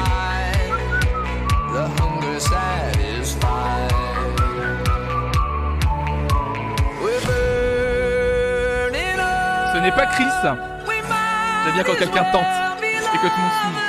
Ce 9.73 9.77
n'est 9.81 9.91
pas 9.91 10.05
Chris. 10.05 10.23
J'aime 10.41 11.73
bien 11.73 11.83
quand 11.83 11.95
quelqu'un 11.95 12.23
tente 12.31 12.45
et 12.81 13.17
que 13.17 13.27
tout 13.27 13.33
le 13.35 13.73
monde. 13.73 13.86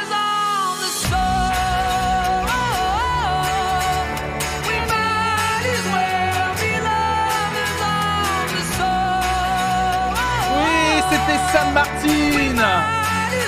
San 11.53 11.73
Martin, 11.73 12.55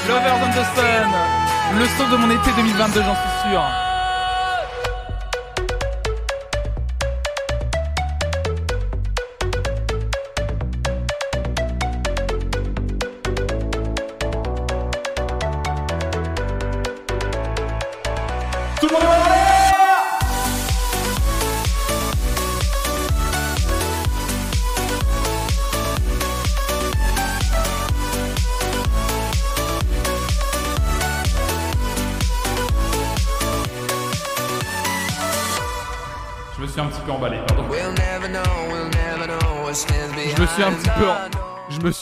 Lovers 0.08 0.38
on 0.42 1.78
le 1.78 1.86
saut 1.86 2.10
de 2.10 2.16
mon 2.16 2.30
été 2.30 2.50
2022, 2.56 3.02
j'en 3.02 3.14
suis 3.14 3.50
sûr. 3.50 3.89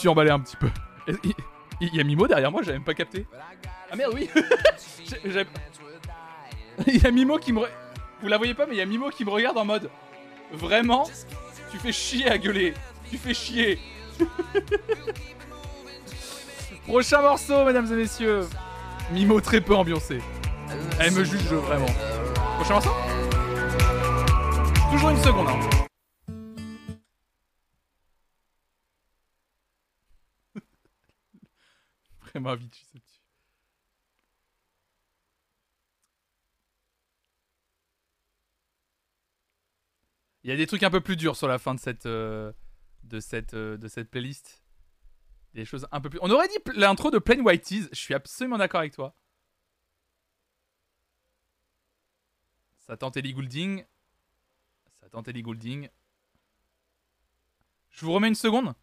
Emballé 0.09 0.31
un 0.31 0.39
petit 0.39 0.57
peu. 0.57 0.69
Il 1.81 1.95
y 1.95 1.99
a 1.99 2.03
Mimo 2.03 2.27
derrière 2.27 2.51
moi, 2.51 2.61
j'avais 2.61 2.77
même 2.77 2.83
pas 2.83 2.93
capté. 2.93 3.25
Ah 3.91 3.95
merde, 3.95 4.13
oui 4.13 4.29
Il 6.87 7.01
y 7.01 7.07
a 7.07 7.11
Mimo 7.11 7.37
qui 7.37 7.53
me. 7.53 7.61
Vous 8.21 8.27
la 8.27 8.37
voyez 8.37 8.53
pas, 8.53 8.65
mais 8.65 8.75
il 8.75 8.77
y 8.77 8.81
a 8.81 8.85
Mimo 8.85 9.09
qui 9.09 9.23
me 9.25 9.29
regarde 9.29 9.57
en 9.57 9.65
mode. 9.65 9.89
Vraiment 10.51 11.09
Tu 11.71 11.77
fais 11.77 11.91
chier 11.91 12.29
à 12.29 12.37
gueuler 12.37 12.73
Tu 13.09 13.17
fais 13.17 13.33
chier 13.33 13.79
Prochain 16.87 17.21
morceau, 17.21 17.65
mesdames 17.65 17.91
et 17.93 17.95
messieurs 17.95 18.41
Mimo 19.11 19.39
très 19.41 19.61
peu 19.61 19.75
ambiancé. 19.75 20.19
Elle 20.99 21.13
me 21.13 21.23
juge 21.23 21.41
vraiment. 21.53 21.85
Prochain 22.55 22.73
morceau? 22.75 22.91
Toujours 24.91 25.09
une 25.11 25.23
seconde, 25.23 25.47
hein. 25.49 25.88
Il 40.43 40.49
y 40.49 40.53
a 40.53 40.57
des 40.57 40.67
trucs 40.67 40.83
un 40.83 40.89
peu 40.89 41.01
plus 41.01 41.15
durs 41.15 41.35
sur 41.35 41.47
la 41.47 41.59
fin 41.59 41.75
de 41.75 41.79
cette, 41.79 42.05
euh, 42.05 42.51
de 43.03 43.19
cette, 43.19 43.53
euh, 43.53 43.77
de 43.77 43.87
cette 43.87 44.09
playlist. 44.09 44.63
Des 45.53 45.65
choses 45.65 45.87
un 45.91 45.99
peu 45.99 46.09
plus. 46.09 46.19
On 46.21 46.29
aurait 46.31 46.47
dit 46.47 46.57
l'intro 46.75 47.11
de 47.11 47.19
Plain 47.19 47.39
White 47.41 47.63
Tees. 47.63 47.89
Je 47.91 47.99
suis 47.99 48.13
absolument 48.13 48.57
d'accord 48.57 48.79
avec 48.79 48.93
toi. 48.93 49.15
Ça 52.77 52.97
tente 52.97 53.17
Ellie 53.17 53.33
Goulding. 53.33 53.83
Ça 54.99 55.09
tente 55.09 55.27
Ellie 55.27 55.41
Goulding. 55.41 55.89
Je 57.89 58.05
vous 58.05 58.13
remets 58.13 58.29
une 58.29 58.35
seconde. 58.35 58.73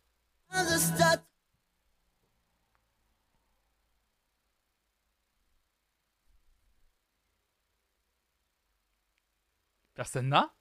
Personne 9.97 10.29
n'a? 10.29 10.55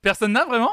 Personne 0.00 0.32
n'a 0.32 0.44
vraiment? 0.44 0.72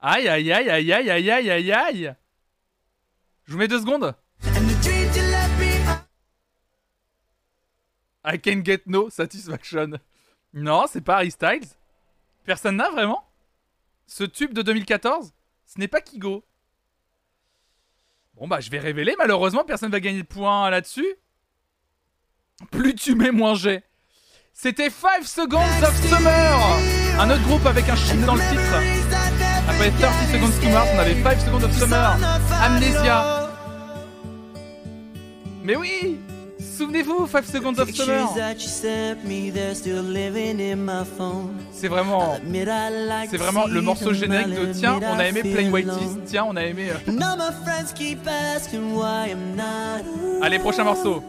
Aïe 0.00 0.26
aïe 0.26 0.52
aïe 0.52 0.68
aïe 0.68 0.92
aïe 0.92 1.10
aïe 1.10 1.30
aïe 1.30 1.50
aïe 1.50 1.72
aïe 1.72 2.16
Je 3.44 3.52
vous 3.52 3.58
mets 3.58 3.68
deux 3.68 3.80
secondes 3.80 4.16
I 8.24 8.40
can 8.40 8.62
get 8.64 8.82
no 8.86 9.08
satisfaction. 9.08 9.92
Non, 10.52 10.86
c'est 10.88 11.00
pas 11.00 11.16
Harry 11.16 11.30
Styles. 11.30 11.68
Personne 12.44 12.76
n'a 12.76 12.90
vraiment? 12.90 13.24
Ce 14.06 14.24
tube 14.24 14.52
de 14.52 14.62
2014 14.62 15.32
Ce 15.64 15.78
n'est 15.78 15.86
pas 15.86 16.00
Kigo. 16.00 16.44
Bon 18.34 18.48
bah 18.48 18.58
je 18.58 18.70
vais 18.70 18.80
révéler, 18.80 19.14
malheureusement 19.16 19.64
personne 19.64 19.92
va 19.92 20.00
gagner 20.00 20.22
de 20.22 20.26
points 20.26 20.70
là-dessus. 20.70 21.16
Plus 22.70 22.94
tu 22.94 23.14
mets, 23.14 23.30
moins 23.30 23.54
j'ai. 23.54 23.82
C'était 24.54 24.90
5 24.90 25.24
Seconds 25.24 25.58
of 25.82 26.08
Summer 26.08 26.78
Un 27.18 27.30
autre 27.30 27.42
groupe 27.42 27.66
avec 27.66 27.88
un 27.88 27.96
chip 27.96 28.24
dans 28.24 28.34
le 28.34 28.40
titre. 28.40 28.76
Après 29.68 29.90
30 29.90 30.12
Seconds 30.30 30.60
to 30.62 30.68
Mars, 30.70 30.88
on 30.94 30.98
avait 30.98 31.22
5 31.22 31.40
Seconds 31.40 31.64
of 31.64 31.78
Summer. 31.78 32.16
Amnesia. 32.62 33.48
Mais 35.64 35.76
oui 35.76 36.18
Souvenez-vous, 36.76 37.26
5 37.26 37.44
Seconds 37.44 37.78
of 37.78 37.90
Summer 37.90 38.28
C'est 41.72 41.88
vraiment... 41.88 42.36
C'est 43.30 43.36
vraiment 43.36 43.66
le 43.66 43.80
morceau 43.80 44.12
générique 44.12 44.54
de 44.54 44.72
Tiens, 44.72 45.00
on 45.02 45.18
a 45.18 45.26
aimé 45.26 45.42
Plain 45.42 45.70
White. 45.70 45.88
Tiens, 46.26 46.44
on 46.48 46.56
a 46.56 46.62
aimé... 46.62 46.88
Allez, 50.40 50.58
prochain 50.58 50.84
morceau. 50.84 51.22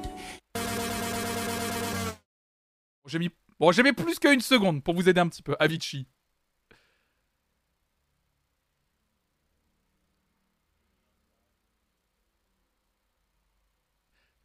J'ai 3.14 3.20
mis... 3.20 3.30
Bon, 3.60 3.72
j'ai 3.72 3.84
mis 3.84 3.94
plus 3.94 4.18
qu'une 4.18 4.42
seconde 4.42 4.84
pour 4.84 4.96
vous 4.96 5.08
aider 5.08 5.22
un 5.22 5.30
petit 5.30 5.44
peu. 5.44 5.56
Avicii. 5.60 6.08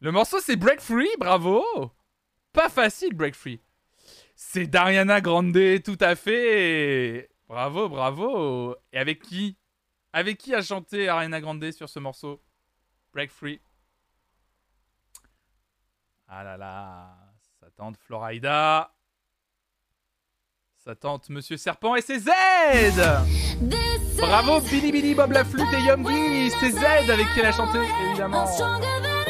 Le 0.01 0.11
morceau 0.11 0.39
c'est 0.39 0.55
Break 0.55 0.81
Free, 0.81 1.09
bravo 1.17 1.63
Pas 2.53 2.69
facile 2.69 3.15
Break 3.15 3.33
Free. 3.33 3.59
C'est 4.35 4.67
Dariana 4.67 5.19
Grande, 5.19 5.81
tout 5.83 5.97
à 5.99 6.15
fait 6.15 7.31
Bravo, 7.47 7.89
bravo 7.89 8.75
Et 8.93 8.99
avec 8.99 9.23
qui 9.23 9.57
Avec 10.13 10.37
qui 10.37 10.53
a 10.53 10.61
chanté 10.61 11.09
Ariana 11.09 11.41
Grande 11.41 11.71
sur 11.71 11.89
ce 11.89 11.97
morceau? 11.97 12.39
Break 13.13 13.31
Free 13.31 13.61
Ah 16.27 16.43
là 16.43 16.55
là 16.55 17.18
Ça 17.79 17.85
tente 17.85 17.97
Florida. 18.05 18.91
Ça 20.83 20.95
tente 20.95 21.29
Monsieur 21.29 21.55
Serpent 21.55 21.95
et 21.95 22.01
c'est 22.01 22.19
Z 22.19 22.29
Bravo 24.17 24.59
Billy 24.59 24.91
Billy 24.91 25.15
Bob 25.15 25.31
la 25.31 25.45
flûte 25.45 25.65
et 25.71 25.85
Young 25.85 26.05
C'est 26.59 26.71
Z 26.71 27.09
avec 27.09 27.25
qui 27.33 27.39
elle 27.39 27.45
a 27.45 27.51
chanté, 27.53 27.79
évidemment. 28.09 28.45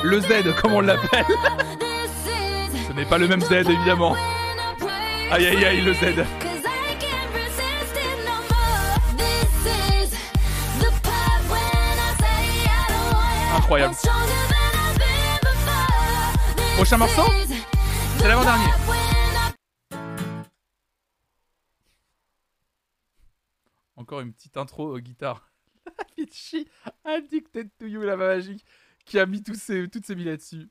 Le 0.02 0.20
Z, 0.20 0.56
comme 0.60 0.74
on 0.74 0.82
l'appelle. 0.82 1.26
Ce 2.88 2.94
n'est 2.94 3.06
pas 3.06 3.20
le 3.20 3.28
même 3.28 3.42
Z, 3.42 3.52
évidemment. 3.52 4.16
Aïe 5.30 5.46
aïe 5.46 5.66
aïe, 5.66 5.82
le 5.82 5.94
Z. 5.94 6.26
Incroyable. 13.56 13.96
Prochain 16.78 16.98
morceau? 16.98 17.49
C'est 18.20 18.28
l'avant-dernier. 18.28 18.66
Encore 23.96 24.20
une 24.20 24.34
petite 24.34 24.58
intro 24.58 24.94
aux 24.94 25.00
guitares. 25.00 25.50
Avicii, 26.18 26.68
Addicted 27.06 27.70
to 27.80 27.86
You, 27.86 28.02
la 28.02 28.18
magique, 28.18 28.66
qui 29.06 29.20
a 29.20 29.26
mis 29.26 29.42
tous 29.42 29.56
ses, 29.56 29.88
toutes 29.90 30.06
ses 30.06 30.16
billes 30.16 30.26
là-dessus. 30.26 30.70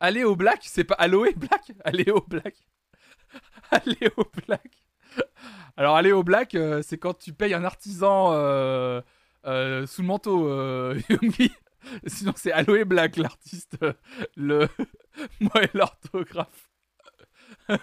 Aller 0.00 0.24
au 0.24 0.34
black, 0.34 0.60
c'est 0.64 0.84
pas 0.84 0.94
Aloe 0.94 1.32
black 1.36 1.72
Aller 1.84 2.10
au 2.10 2.22
black. 2.22 2.56
Aller 3.70 4.10
au 4.16 4.24
black. 4.46 4.70
Alors 5.76 5.96
aller 5.96 6.12
au 6.12 6.22
black, 6.22 6.54
euh, 6.54 6.82
c'est 6.82 6.98
quand 6.98 7.14
tu 7.14 7.32
payes 7.32 7.52
un 7.52 7.64
artisan 7.64 8.32
euh, 8.32 9.02
euh, 9.46 9.86
sous 9.86 10.02
le 10.02 10.08
manteau, 10.08 10.48
euh, 10.48 10.98
Youngi. 11.10 11.52
Sinon 12.06 12.32
c'est 12.36 12.52
Aloe 12.52 12.84
Black, 12.84 13.16
l'artiste, 13.16 13.76
euh, 13.82 13.92
le 14.36 14.68
moi 15.40 15.62
et 15.62 15.70
l'orthographe. 15.74 16.70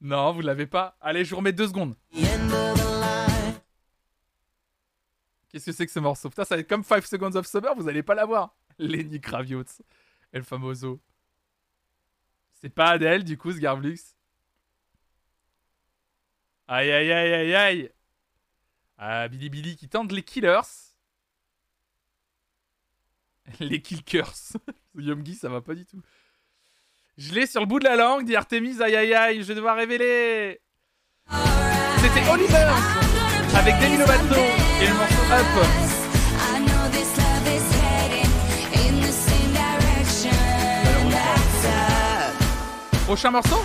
non, 0.00 0.32
vous 0.32 0.40
l'avez 0.40 0.66
pas. 0.66 0.96
Allez, 1.00 1.24
je 1.24 1.30
vous 1.30 1.36
remets 1.36 1.52
deux 1.52 1.68
secondes. 1.68 1.94
Qu'est-ce 5.48 5.66
que 5.66 5.72
c'est 5.72 5.86
que 5.86 5.92
ce 5.92 6.00
morceau? 6.00 6.30
Ça 6.34 6.44
va 6.44 6.58
être 6.58 6.68
comme 6.68 6.82
5 6.84 7.06
Seconds 7.06 7.34
of 7.34 7.46
Summer, 7.46 7.74
vous 7.74 7.88
allez 7.88 8.02
pas 8.02 8.14
l'avoir. 8.14 8.54
Lenny 8.78 9.20
Kravitz, 9.20 9.82
El 10.32 10.44
Famoso. 10.44 11.00
C'est 12.60 12.68
pas 12.68 12.90
Adèle, 12.90 13.24
du 13.24 13.38
coup, 13.38 13.52
ce 13.52 13.58
Garblux? 13.58 13.96
Aïe, 16.68 16.90
aïe, 16.90 17.12
aïe, 17.12 17.32
aïe, 17.32 17.54
aïe. 17.54 17.92
Ah, 18.98 19.28
Billy 19.28 19.50
Billy 19.50 19.76
qui 19.76 19.88
tente 19.88 20.12
les 20.12 20.22
Killers. 20.22 20.60
Les 23.60 23.80
Killers. 23.80 24.54
Yomgi, 24.96 25.34
ça 25.34 25.48
va 25.48 25.60
pas 25.60 25.74
du 25.74 25.84
tout. 25.84 26.00
Je 27.18 27.32
l'ai 27.32 27.46
sur 27.46 27.60
le 27.60 27.66
bout 27.66 27.78
de 27.78 27.84
la 27.84 27.96
langue, 27.96 28.26
dit 28.26 28.34
Artemis, 28.36 28.82
aïe 28.82 28.96
aïe 28.96 29.14
aïe, 29.14 29.42
je 29.42 29.46
vais 29.46 29.54
devoir 29.54 29.76
révéler. 29.76 30.60
C'était 31.98 32.28
Oliver 32.30 32.70
avec 33.54 33.74
Demi 33.80 33.96
Lovato 33.98 34.40
et 34.80 34.86
le 34.86 34.94
morceau 34.94 35.22
Up. 35.32 35.46
I 36.38 36.60
know 36.60 36.88
this 36.90 37.16
love 37.16 37.46
is 37.46 37.64
heading 37.80 38.30
in 38.74 39.00
the 39.00 39.12
same 39.12 39.52
direction. 39.52 40.36
That's 41.10 41.64
up. 41.66 43.04
Prochain 43.06 43.30
morceau 43.30 43.62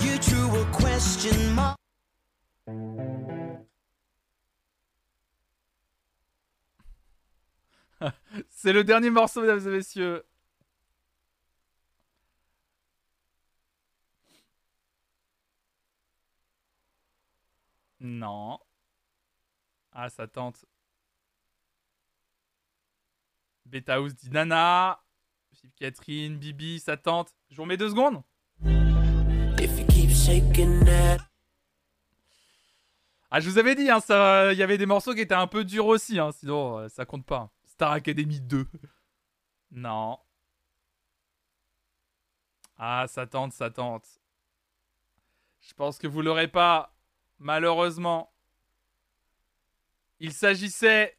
You 0.00 0.18
threw 0.18 0.60
a 0.60 0.64
question 0.72 1.54
mark. 1.54 1.76
C'est 8.50 8.72
le 8.72 8.84
dernier 8.84 9.10
morceau, 9.10 9.40
mesdames 9.40 9.66
et 9.66 9.70
messieurs. 9.70 10.24
Non. 18.00 18.58
Ah, 19.92 20.10
ça 20.10 20.26
tente. 20.26 20.64
Beta 23.66 23.94
House 23.94 24.14
dit 24.14 24.30
Nana. 24.30 25.00
Philippe 25.52 25.76
Catherine, 25.76 26.36
Bibi, 26.36 26.80
ça 26.80 26.96
tente. 26.96 27.34
Je 27.50 27.56
vous 27.56 27.62
remets 27.62 27.76
deux 27.76 27.88
secondes. 27.88 28.22
Ah, 33.30 33.40
je 33.40 33.48
vous 33.48 33.58
avais 33.58 33.74
dit, 33.74 33.90
hein, 33.90 34.00
il 34.52 34.58
y 34.58 34.62
avait 34.62 34.78
des 34.78 34.86
morceaux 34.86 35.14
qui 35.14 35.20
étaient 35.20 35.34
un 35.34 35.46
peu 35.46 35.64
durs 35.64 35.86
aussi, 35.86 36.18
hein, 36.18 36.30
sinon 36.32 36.78
euh, 36.78 36.88
ça 36.88 37.04
compte 37.04 37.26
pas. 37.26 37.53
Star 37.74 37.92
Academy 37.92 38.40
2. 38.40 38.66
non. 39.72 40.18
Ah, 42.78 43.06
ça 43.08 43.26
tente, 43.26 43.52
ça 43.52 43.70
tente. 43.70 44.04
Je 45.60 45.72
pense 45.74 45.98
que 45.98 46.06
vous 46.06 46.22
l'aurez 46.22 46.48
pas, 46.48 46.92
malheureusement. 47.38 48.30
Il 50.20 50.32
s'agissait 50.32 51.16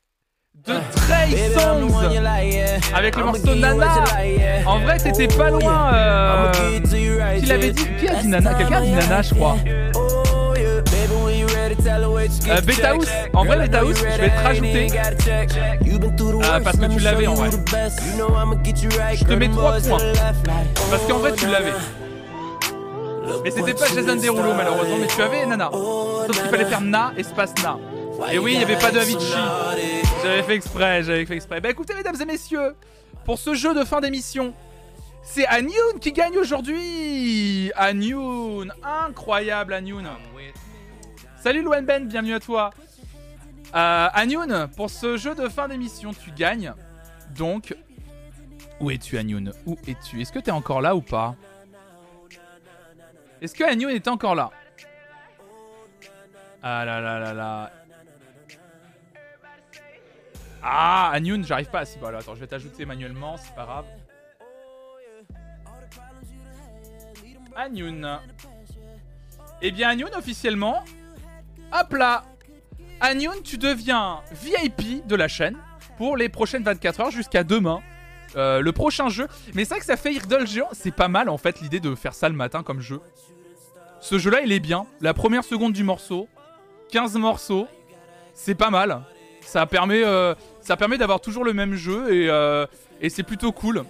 de 0.53 0.73
Trey 0.95 1.33
one 1.57 1.81
you 1.83 1.89
Songs 1.89 2.93
avec 2.95 3.15
le 3.17 3.23
morceau 3.25 3.55
Nana. 3.55 4.03
En 4.65 4.79
vrai, 4.79 4.97
t'étais 4.97 5.27
pas 5.27 5.51
Oh, 5.51 5.59
loin. 5.59 5.93
Euh... 5.93 6.53
give 6.53 6.75
it 6.77 6.89
to 6.89 6.95
you 6.95 7.17
right, 7.17 7.41
Qui 7.41 7.45
l'avait 7.47 7.67
yeah. 7.67 7.73
dit 7.73 7.95
Qui 7.97 8.07
a 8.07 8.21
dit 8.21 8.27
Nana? 8.29 8.53
Quelqu'un 8.55 8.77
a 8.77 8.81
dit 8.81 8.91
Nana, 8.91 9.21
je 9.21 9.33
crois. 9.33 9.57
Euh, 11.87 12.61
Beta. 12.61 12.89
House. 12.91 13.07
En 13.33 13.45
vrai, 13.45 13.59
Beta 13.59 13.79
House, 13.79 13.99
you 13.99 14.05
je 14.15 14.21
vais 14.21 14.29
te 14.29 14.43
rajouter. 14.43 14.87
Ah, 14.97 15.09
worst, 16.33 16.63
parce 16.63 16.77
que 16.77 16.93
tu 16.93 16.99
l'avais, 16.99 17.27
en 17.27 17.35
vrai. 17.35 17.49
Je 17.51 19.23
te 19.23 19.33
mets 19.33 19.47
them 19.47 19.55
trois 19.55 19.71
boys 19.73 19.81
to 19.81 19.89
points. 19.89 20.13
Parce 20.89 21.03
qu'en 21.07 21.19
vrai, 21.19 21.33
tu 21.35 21.47
l'avais. 21.47 21.73
Mais 23.43 23.51
c'était 23.51 23.73
pas 23.73 23.87
you 23.87 23.95
Jason 23.95 24.15
Derulo 24.15 24.53
malheureusement, 24.53 24.97
mais 24.99 25.07
tu 25.07 25.21
avais 25.21 25.45
Nana. 25.45 25.69
Oh, 25.73 26.23
Sauf 26.27 26.41
qu'il 26.41 26.49
fallait 26.49 26.65
faire 26.65 26.81
Na, 26.81 27.11
espace 27.17 27.53
Na. 27.63 27.77
Et 28.31 28.39
oui, 28.39 28.53
il 28.53 28.57
n'y 28.59 28.63
avait 28.63 28.77
pas 28.77 28.91
de 28.91 28.99
gotta 28.99 29.01
act 29.01 29.11
Avicii. 29.15 29.31
so 29.31 29.37
naughty? 29.37 30.07
J'avais 30.23 30.43
fait 30.43 30.55
exprès, 30.55 31.03
j'avais 31.03 31.25
fait 31.25 31.35
exprès. 31.35 31.59
Bah 31.61 31.69
écoutez, 31.69 31.93
mesdames 31.93 32.15
et 32.19 32.25
messieurs, 32.25 32.75
pour 33.25 33.37
ce 33.37 33.53
jeu 33.53 33.75
de 33.75 33.83
fin 33.83 33.99
d'émission, 34.01 34.53
c'est 35.21 35.45
Anyun 35.47 35.99
qui 35.99 36.11
gagne 36.11 36.37
aujourd'hui. 36.37 37.71
Anyun, 37.75 38.67
incroyable 38.83 39.73
Anyun. 39.73 40.03
Salut 41.45 41.61
Loan 41.61 41.83
Ben, 41.83 42.07
bienvenue 42.07 42.33
à 42.33 42.39
toi. 42.39 42.71
Euh, 43.75 44.67
pour 44.75 44.89
ce 44.89 45.15
jeu 45.15 45.35
de 45.35 45.47
fin 45.47 45.67
d'émission, 45.67 46.11
tu 46.11 46.31
gagnes. 46.31 46.73
Donc, 47.37 47.75
où 48.79 48.89
es-tu 48.89 49.15
Anyun 49.19 49.51
Où 49.67 49.77
es-tu? 49.85 50.19
Est-ce 50.19 50.31
que 50.31 50.39
t'es 50.39 50.49
encore 50.49 50.81
là 50.81 50.95
ou 50.95 51.01
pas? 51.01 51.35
Est-ce 53.41 53.53
que 53.53 53.63
Anyun 53.63 53.89
est 53.89 54.07
encore 54.07 54.33
là? 54.33 54.49
Ah 56.63 56.83
là 56.83 56.99
là 56.99 57.19
là 57.19 57.33
là. 57.35 57.71
Ah, 60.63 61.11
Anyun, 61.13 61.43
j'arrive 61.43 61.69
pas 61.69 61.81
à 61.81 61.85
si. 61.85 61.99
Bah, 61.99 62.07
alors, 62.07 62.21
attends, 62.21 62.33
je 62.33 62.39
vais 62.39 62.47
t'ajouter 62.47 62.85
manuellement, 62.85 63.37
c'est 63.37 63.53
pas 63.53 63.65
grave. 63.65 63.85
Anyun. 67.55 68.19
Eh 69.61 69.69
bien, 69.69 69.89
Anyun, 69.89 70.09
officiellement. 70.17 70.83
Hop 71.77 71.93
là 71.93 72.23
Anyun, 73.01 73.33
tu 73.43 73.57
deviens 73.57 74.21
VIP 74.31 75.05
de 75.05 75.15
la 75.15 75.27
chaîne 75.27 75.57
pour 75.97 76.15
les 76.15 76.29
prochaines 76.29 76.63
24 76.63 76.99
heures 77.01 77.11
jusqu'à 77.11 77.43
demain. 77.43 77.81
Euh, 78.37 78.61
le 78.61 78.71
prochain 78.71 79.09
jeu. 79.09 79.27
Mais 79.53 79.65
c'est 79.65 79.71
vrai 79.71 79.79
que 79.79 79.85
ça 79.85 79.97
fait 79.97 80.13
Idol 80.13 80.47
géant. 80.47 80.69
C'est 80.71 80.95
pas 80.95 81.09
mal 81.09 81.27
en 81.27 81.37
fait 81.37 81.59
l'idée 81.59 81.81
de 81.81 81.93
faire 81.95 82.13
ça 82.13 82.29
le 82.29 82.35
matin 82.35 82.63
comme 82.63 82.79
jeu. 82.79 83.01
Ce 83.99 84.17
jeu-là, 84.17 84.41
il 84.41 84.51
est 84.53 84.59
bien. 84.59 84.85
La 85.01 85.13
première 85.13 85.43
seconde 85.43 85.73
du 85.73 85.83
morceau, 85.83 86.29
15 86.91 87.15
morceaux, 87.15 87.67
c'est 88.33 88.55
pas 88.55 88.69
mal. 88.69 89.01
Ça 89.41 89.65
permet, 89.65 90.03
euh, 90.03 90.33
ça 90.61 90.77
permet 90.77 90.97
d'avoir 90.97 91.19
toujours 91.19 91.43
le 91.43 91.53
même 91.53 91.75
jeu 91.75 92.13
et, 92.13 92.29
euh, 92.29 92.65
et 93.01 93.09
c'est 93.09 93.23
plutôt 93.23 93.51
cool. 93.51 93.83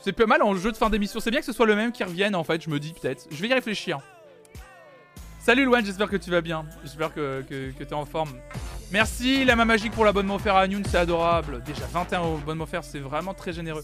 C'est 0.00 0.12
pas 0.12 0.26
mal 0.26 0.42
en 0.42 0.54
jeu 0.54 0.72
de 0.72 0.76
fin 0.76 0.90
d'émission. 0.90 1.20
C'est 1.20 1.30
bien 1.30 1.40
que 1.40 1.46
ce 1.46 1.52
soit 1.52 1.66
le 1.66 1.76
même 1.76 1.92
qui 1.92 2.02
revienne 2.02 2.34
en 2.34 2.42
fait, 2.42 2.60
je 2.60 2.70
me 2.70 2.80
dis 2.80 2.92
peut-être. 2.92 3.28
Je 3.30 3.40
vais 3.40 3.48
y 3.48 3.54
réfléchir. 3.54 4.00
Salut 5.48 5.64
Luan, 5.64 5.82
j'espère 5.82 6.10
que 6.10 6.16
tu 6.18 6.28
vas 6.28 6.42
bien. 6.42 6.66
J'espère 6.82 7.14
que, 7.14 7.42
tu 7.48 7.82
es 7.82 7.92
en 7.94 8.04
forme. 8.04 8.38
Merci 8.92 9.46
la 9.46 9.56
main 9.56 9.64
magique 9.64 9.92
pour 9.92 10.04
l'abonnement 10.04 10.34
offert 10.34 10.56
à 10.56 10.68
Noon, 10.68 10.82
c'est 10.86 10.98
adorable. 10.98 11.62
Déjà 11.62 11.86
21 11.86 12.34
abonnements 12.34 12.64
offerts, 12.64 12.84
c'est 12.84 12.98
vraiment 12.98 13.32
très 13.32 13.54
généreux. 13.54 13.82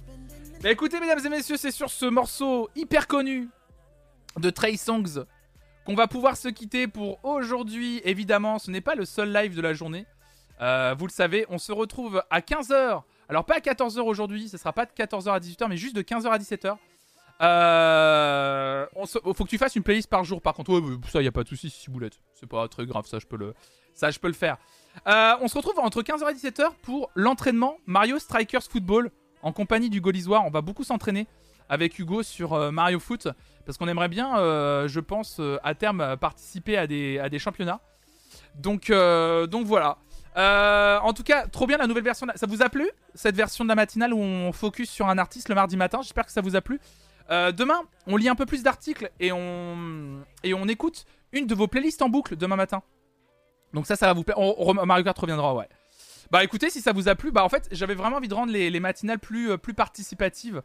Bah 0.63 0.71
écoutez 0.71 1.01
mesdames 1.01 1.25
et 1.25 1.29
messieurs, 1.31 1.57
c'est 1.57 1.71
sur 1.71 1.89
ce 1.89 2.05
morceau 2.05 2.69
hyper 2.77 3.07
connu 3.07 3.49
de 4.39 4.51
Trey 4.51 4.77
Songs 4.77 5.25
qu'on 5.87 5.95
va 5.95 6.07
pouvoir 6.07 6.37
se 6.37 6.49
quitter 6.49 6.87
pour 6.87 7.25
aujourd'hui. 7.25 8.03
Évidemment, 8.05 8.59
ce 8.59 8.71
n'est 8.71 8.83
pas 8.83 8.95
le 8.95 9.07
seul 9.07 9.33
live 9.33 9.57
de 9.57 9.63
la 9.63 9.73
journée. 9.73 10.05
Euh, 10.61 10.95
vous 10.99 11.07
le 11.07 11.13
savez, 11.13 11.47
on 11.49 11.57
se 11.57 11.73
retrouve 11.73 12.23
à 12.29 12.41
15h. 12.41 13.05
Alors 13.31 13.47
pas 13.47 13.55
à 13.55 13.61
14h 13.61 14.01
aujourd'hui, 14.01 14.51
ce 14.51 14.59
sera 14.59 14.75
pas 14.75 14.85
de 14.85 14.91
14h 14.91 15.31
à 15.31 15.39
18h, 15.39 15.67
mais 15.71 15.79
juste 15.79 15.97
de 15.97 16.03
15h 16.03 16.29
à 16.29 16.37
17h. 16.37 16.77
Euh, 17.41 18.87
on 18.97 19.07
se- 19.07 19.19
faut 19.19 19.45
que 19.45 19.49
tu 19.49 19.59
fasses 19.59 19.77
une 19.77 19.83
playlist 19.83 20.09
par 20.09 20.25
jour. 20.25 20.41
Par 20.41 20.55
contre, 20.55 20.73
ouais, 20.79 20.97
ça 21.11 21.23
y 21.23 21.27
a 21.27 21.33
pas 21.33 21.43
de 21.43 21.49
souci, 21.49 21.71
si 21.71 21.91
boulette. 21.91 22.19
C'est 22.35 22.49
pas 22.49 22.67
très 22.69 22.87
grave, 22.87 23.07
ça 23.07 23.19
je 23.19 23.27
peux 23.27 23.37
le, 23.37 23.55
ça 23.93 24.11
je 24.11 24.19
peux 24.19 24.29
le 24.29 24.35
faire. 24.35 24.57
Euh, 25.09 25.33
on 25.41 25.49
se 25.49 25.57
retrouve 25.57 25.79
entre 25.79 26.03
15h 26.03 26.31
et 26.31 26.35
17h 26.35 26.71
pour 26.83 27.11
l'entraînement 27.15 27.77
Mario 27.87 28.19
Strikers 28.19 28.63
Football 28.63 29.11
en 29.43 29.53
compagnie 29.53 29.91
du 29.91 30.01
Gaulisoir. 30.01 30.45
On 30.47 30.51
va 30.51 30.61
beaucoup 30.61 30.85
s'entraîner 30.85 31.27
avec 31.69 31.99
Hugo 31.99 32.23
sur 32.23 32.53
euh, 32.53 32.71
Mario 32.71 33.01
Foot 33.01 33.29
parce 33.67 33.79
qu'on 33.79 33.89
aimerait 33.89 34.09
bien, 34.09 34.35
je 34.87 35.01
pense, 35.01 35.41
à 35.63 35.75
terme 35.75 36.17
participer 36.19 36.77
à 36.77 36.87
des, 36.87 37.19
à 37.19 37.31
des 37.31 37.39
championnats. 37.39 37.81
Donc, 38.57 38.91
donc 38.91 39.65
voilà. 39.67 39.97
En 41.03 41.13
tout 41.15 41.23
cas, 41.23 41.47
trop 41.47 41.67
bien 41.67 41.79
la 41.79 41.87
nouvelle 41.87 42.05
version. 42.05 42.27
Ça 42.35 42.47
vous 42.47 42.61
a 42.63 42.69
plu 42.69 42.91
cette 43.15 43.37
version 43.37 43.65
de 43.65 43.71
la 43.71 43.75
matinale 43.75 44.13
où 44.13 44.19
on 44.19 44.53
focus 44.53 44.91
sur 44.91 45.09
un 45.09 45.17
artiste 45.17 45.49
le 45.49 45.55
mardi 45.55 45.79
matin? 45.79 46.01
J'espère 46.03 46.27
que 46.27 46.33
ça 46.33 46.43
vous 46.43 46.57
a 46.57 46.61
plu. 46.61 46.79
Euh, 47.31 47.53
demain, 47.53 47.81
on 48.07 48.17
lit 48.17 48.29
un 48.29 48.35
peu 48.35 48.47
plus 48.47 48.63
d'articles 48.63 49.11
et 49.19 49.33
on 49.33 50.25
et 50.43 50.53
on 50.55 50.67
écoute 50.69 51.05
une 51.33 51.47
de 51.47 51.55
vos 51.55 51.67
playlists 51.69 52.03
en 52.03 52.09
boucle 52.09 52.37
demain 52.37 52.57
matin. 52.57 52.83
Donc 53.73 53.87
ça, 53.87 53.97
ça 53.97 54.07
va 54.07 54.13
vous 54.13 54.25
plaire. 54.25 54.39
On- 54.39 54.75
Mario 54.87 55.05
Kart 55.05 55.19
reviendra, 55.19 55.55
ouais. 55.55 55.69
Bah 56.31 56.45
écoutez, 56.45 56.71
si 56.71 56.81
ça 56.81 56.93
vous 56.93 57.09
a 57.09 57.15
plu, 57.15 57.31
bah 57.33 57.45
en 57.45 57.49
fait, 57.49 57.69
j'avais 57.73 57.95
vraiment 57.95 58.17
envie 58.17 58.29
de 58.29 58.35
rendre 58.35 58.53
les, 58.53 58.71
les 58.71 58.81
matinales 58.81 59.19
plus, 59.19 59.51
euh, 59.53 59.57
plus 59.57 59.75
participatives. 59.75 60.63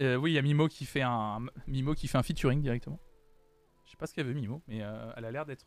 Euh, 0.00 0.16
oui, 0.16 0.32
il 0.32 0.34
y 0.34 0.38
a 0.38 0.42
Mimo 0.42 0.68
qui 0.68 0.84
fait 0.86 1.02
un 1.02 1.40
Mimo 1.66 1.94
qui 1.94 2.06
fait 2.08 2.18
un 2.18 2.22
featuring 2.22 2.62
directement. 2.62 3.00
Je 3.84 3.90
sais 3.90 3.96
pas 3.96 4.06
ce 4.06 4.14
qu'elle 4.14 4.26
veut 4.26 4.34
Mimo, 4.34 4.62
mais 4.68 4.78
elle 5.16 5.24
a 5.24 5.30
l'air 5.30 5.46
d'être 5.46 5.66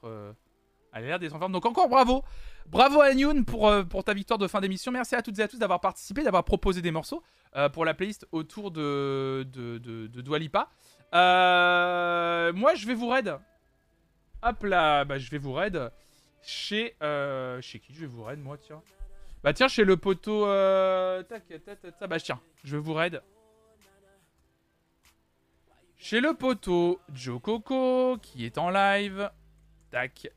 elle 0.94 1.04
a 1.04 1.08
l'air 1.08 1.20
d'être 1.20 1.36
en 1.36 1.40
forme. 1.40 1.52
Donc 1.52 1.66
encore 1.66 1.90
bravo, 1.90 2.24
bravo 2.68 3.02
à 3.02 3.12
Youn 3.12 3.44
pour 3.46 3.72
pour 3.90 4.04
ta 4.04 4.14
victoire 4.14 4.38
de 4.38 4.48
fin 4.48 4.62
d'émission. 4.62 4.92
Merci 4.92 5.16
à 5.16 5.22
toutes 5.22 5.38
et 5.40 5.44
à 5.44 5.48
tous 5.48 5.58
d'avoir 5.58 5.82
participé, 5.82 6.24
d'avoir 6.24 6.44
proposé 6.46 6.82
des 6.82 6.92
morceaux 6.92 7.22
euh, 7.56 7.70
pour 7.70 7.86
la 7.86 7.94
playlist 7.94 8.28
autour 8.32 8.72
de 8.72 9.46
de 9.52 9.78
de, 9.78 10.08
de 10.08 10.22
Dua 10.22 10.40
Lipa. 10.40 10.70
Euh, 11.14 12.54
moi, 12.54 12.76
je 12.76 12.88
vais 12.88 12.94
vous 12.94 13.10
raid. 13.10 13.38
Hop 14.44 14.64
là, 14.64 15.06
bah 15.06 15.18
je 15.18 15.30
vais 15.30 15.38
vous 15.38 15.54
raid 15.54 15.92
chez 16.42 16.96
euh, 17.04 17.62
chez 17.62 17.80
qui 17.80 17.94
je 17.94 18.02
vais 18.02 18.08
vous 18.08 18.24
raid 18.24 18.40
moi 18.40 18.58
tiens. 18.58 18.82
Bah 19.44 19.54
tiens 19.54 19.68
chez 19.68 19.84
le 19.84 19.98
poteau 19.98 20.46
tac 21.26 21.48
tac 21.48 21.64
tac 21.64 21.82
tac. 21.82 22.10
bah 22.10 22.20
tiens, 22.20 22.40
je 22.64 22.76
vais 22.76 22.82
vous 22.82 22.94
raid 22.94 23.22
chez 26.02 26.20
le 26.20 26.34
poteau 26.34 27.00
Joe 27.14 27.40
Coco 27.40 28.18
qui 28.22 28.46
est 28.46 28.58
en 28.58 28.72
live. 28.72 29.30
Tac. 29.92 30.32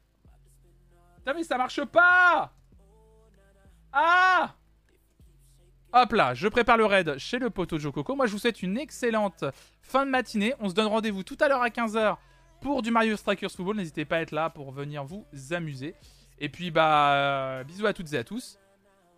Putain 1.16 1.32
mais 1.32 1.44
ça 1.44 1.56
marche 1.56 1.82
pas 1.84 2.52
Ah 3.92 4.54
Hop 5.96 6.12
là, 6.12 6.34
je 6.34 6.48
prépare 6.48 6.76
le 6.76 6.86
raid 6.86 7.18
chez 7.18 7.38
le 7.38 7.50
poteau 7.50 7.78
Joe 7.78 7.92
Coco. 7.92 8.16
Moi 8.16 8.26
je 8.26 8.32
vous 8.32 8.38
souhaite 8.38 8.64
une 8.64 8.76
excellente 8.76 9.44
fin 9.80 10.04
de 10.04 10.10
matinée. 10.10 10.52
On 10.58 10.68
se 10.68 10.74
donne 10.74 10.88
rendez-vous 10.88 11.22
tout 11.22 11.36
à 11.38 11.46
l'heure 11.46 11.62
à 11.62 11.68
15h 11.68 12.16
pour 12.60 12.82
du 12.82 12.90
Mario 12.90 13.16
Strikers 13.16 13.52
Football. 13.52 13.76
N'hésitez 13.76 14.04
pas 14.04 14.16
à 14.16 14.20
être 14.22 14.32
là 14.32 14.50
pour 14.50 14.72
venir 14.72 15.04
vous 15.04 15.24
amuser. 15.52 15.94
Et 16.40 16.48
puis 16.48 16.72
bah 16.72 17.12
euh, 17.12 17.62
bisous 17.62 17.86
à 17.86 17.92
toutes 17.92 18.12
et 18.12 18.18
à 18.18 18.24
tous. 18.24 18.58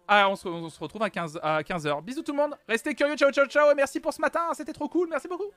Ah, 0.06 0.28
on 0.28 0.36
se, 0.36 0.46
retrouve 0.78 1.02
à 1.02 1.08
15 1.08 1.40
à 1.42 1.62
15h. 1.62 2.04
Bisous 2.04 2.22
tout 2.22 2.32
le 2.32 2.38
monde. 2.38 2.54
Restez 2.68 2.94
curieux. 2.94 3.16
Ciao 3.16 3.32
ciao 3.32 3.46
ciao 3.46 3.70
et 3.70 3.74
merci 3.74 3.98
pour 3.98 4.12
ce 4.12 4.20
matin. 4.20 4.42
C'était 4.52 4.74
trop 4.74 4.90
cool. 4.90 5.08
Merci 5.08 5.28
beaucoup. 5.28 5.52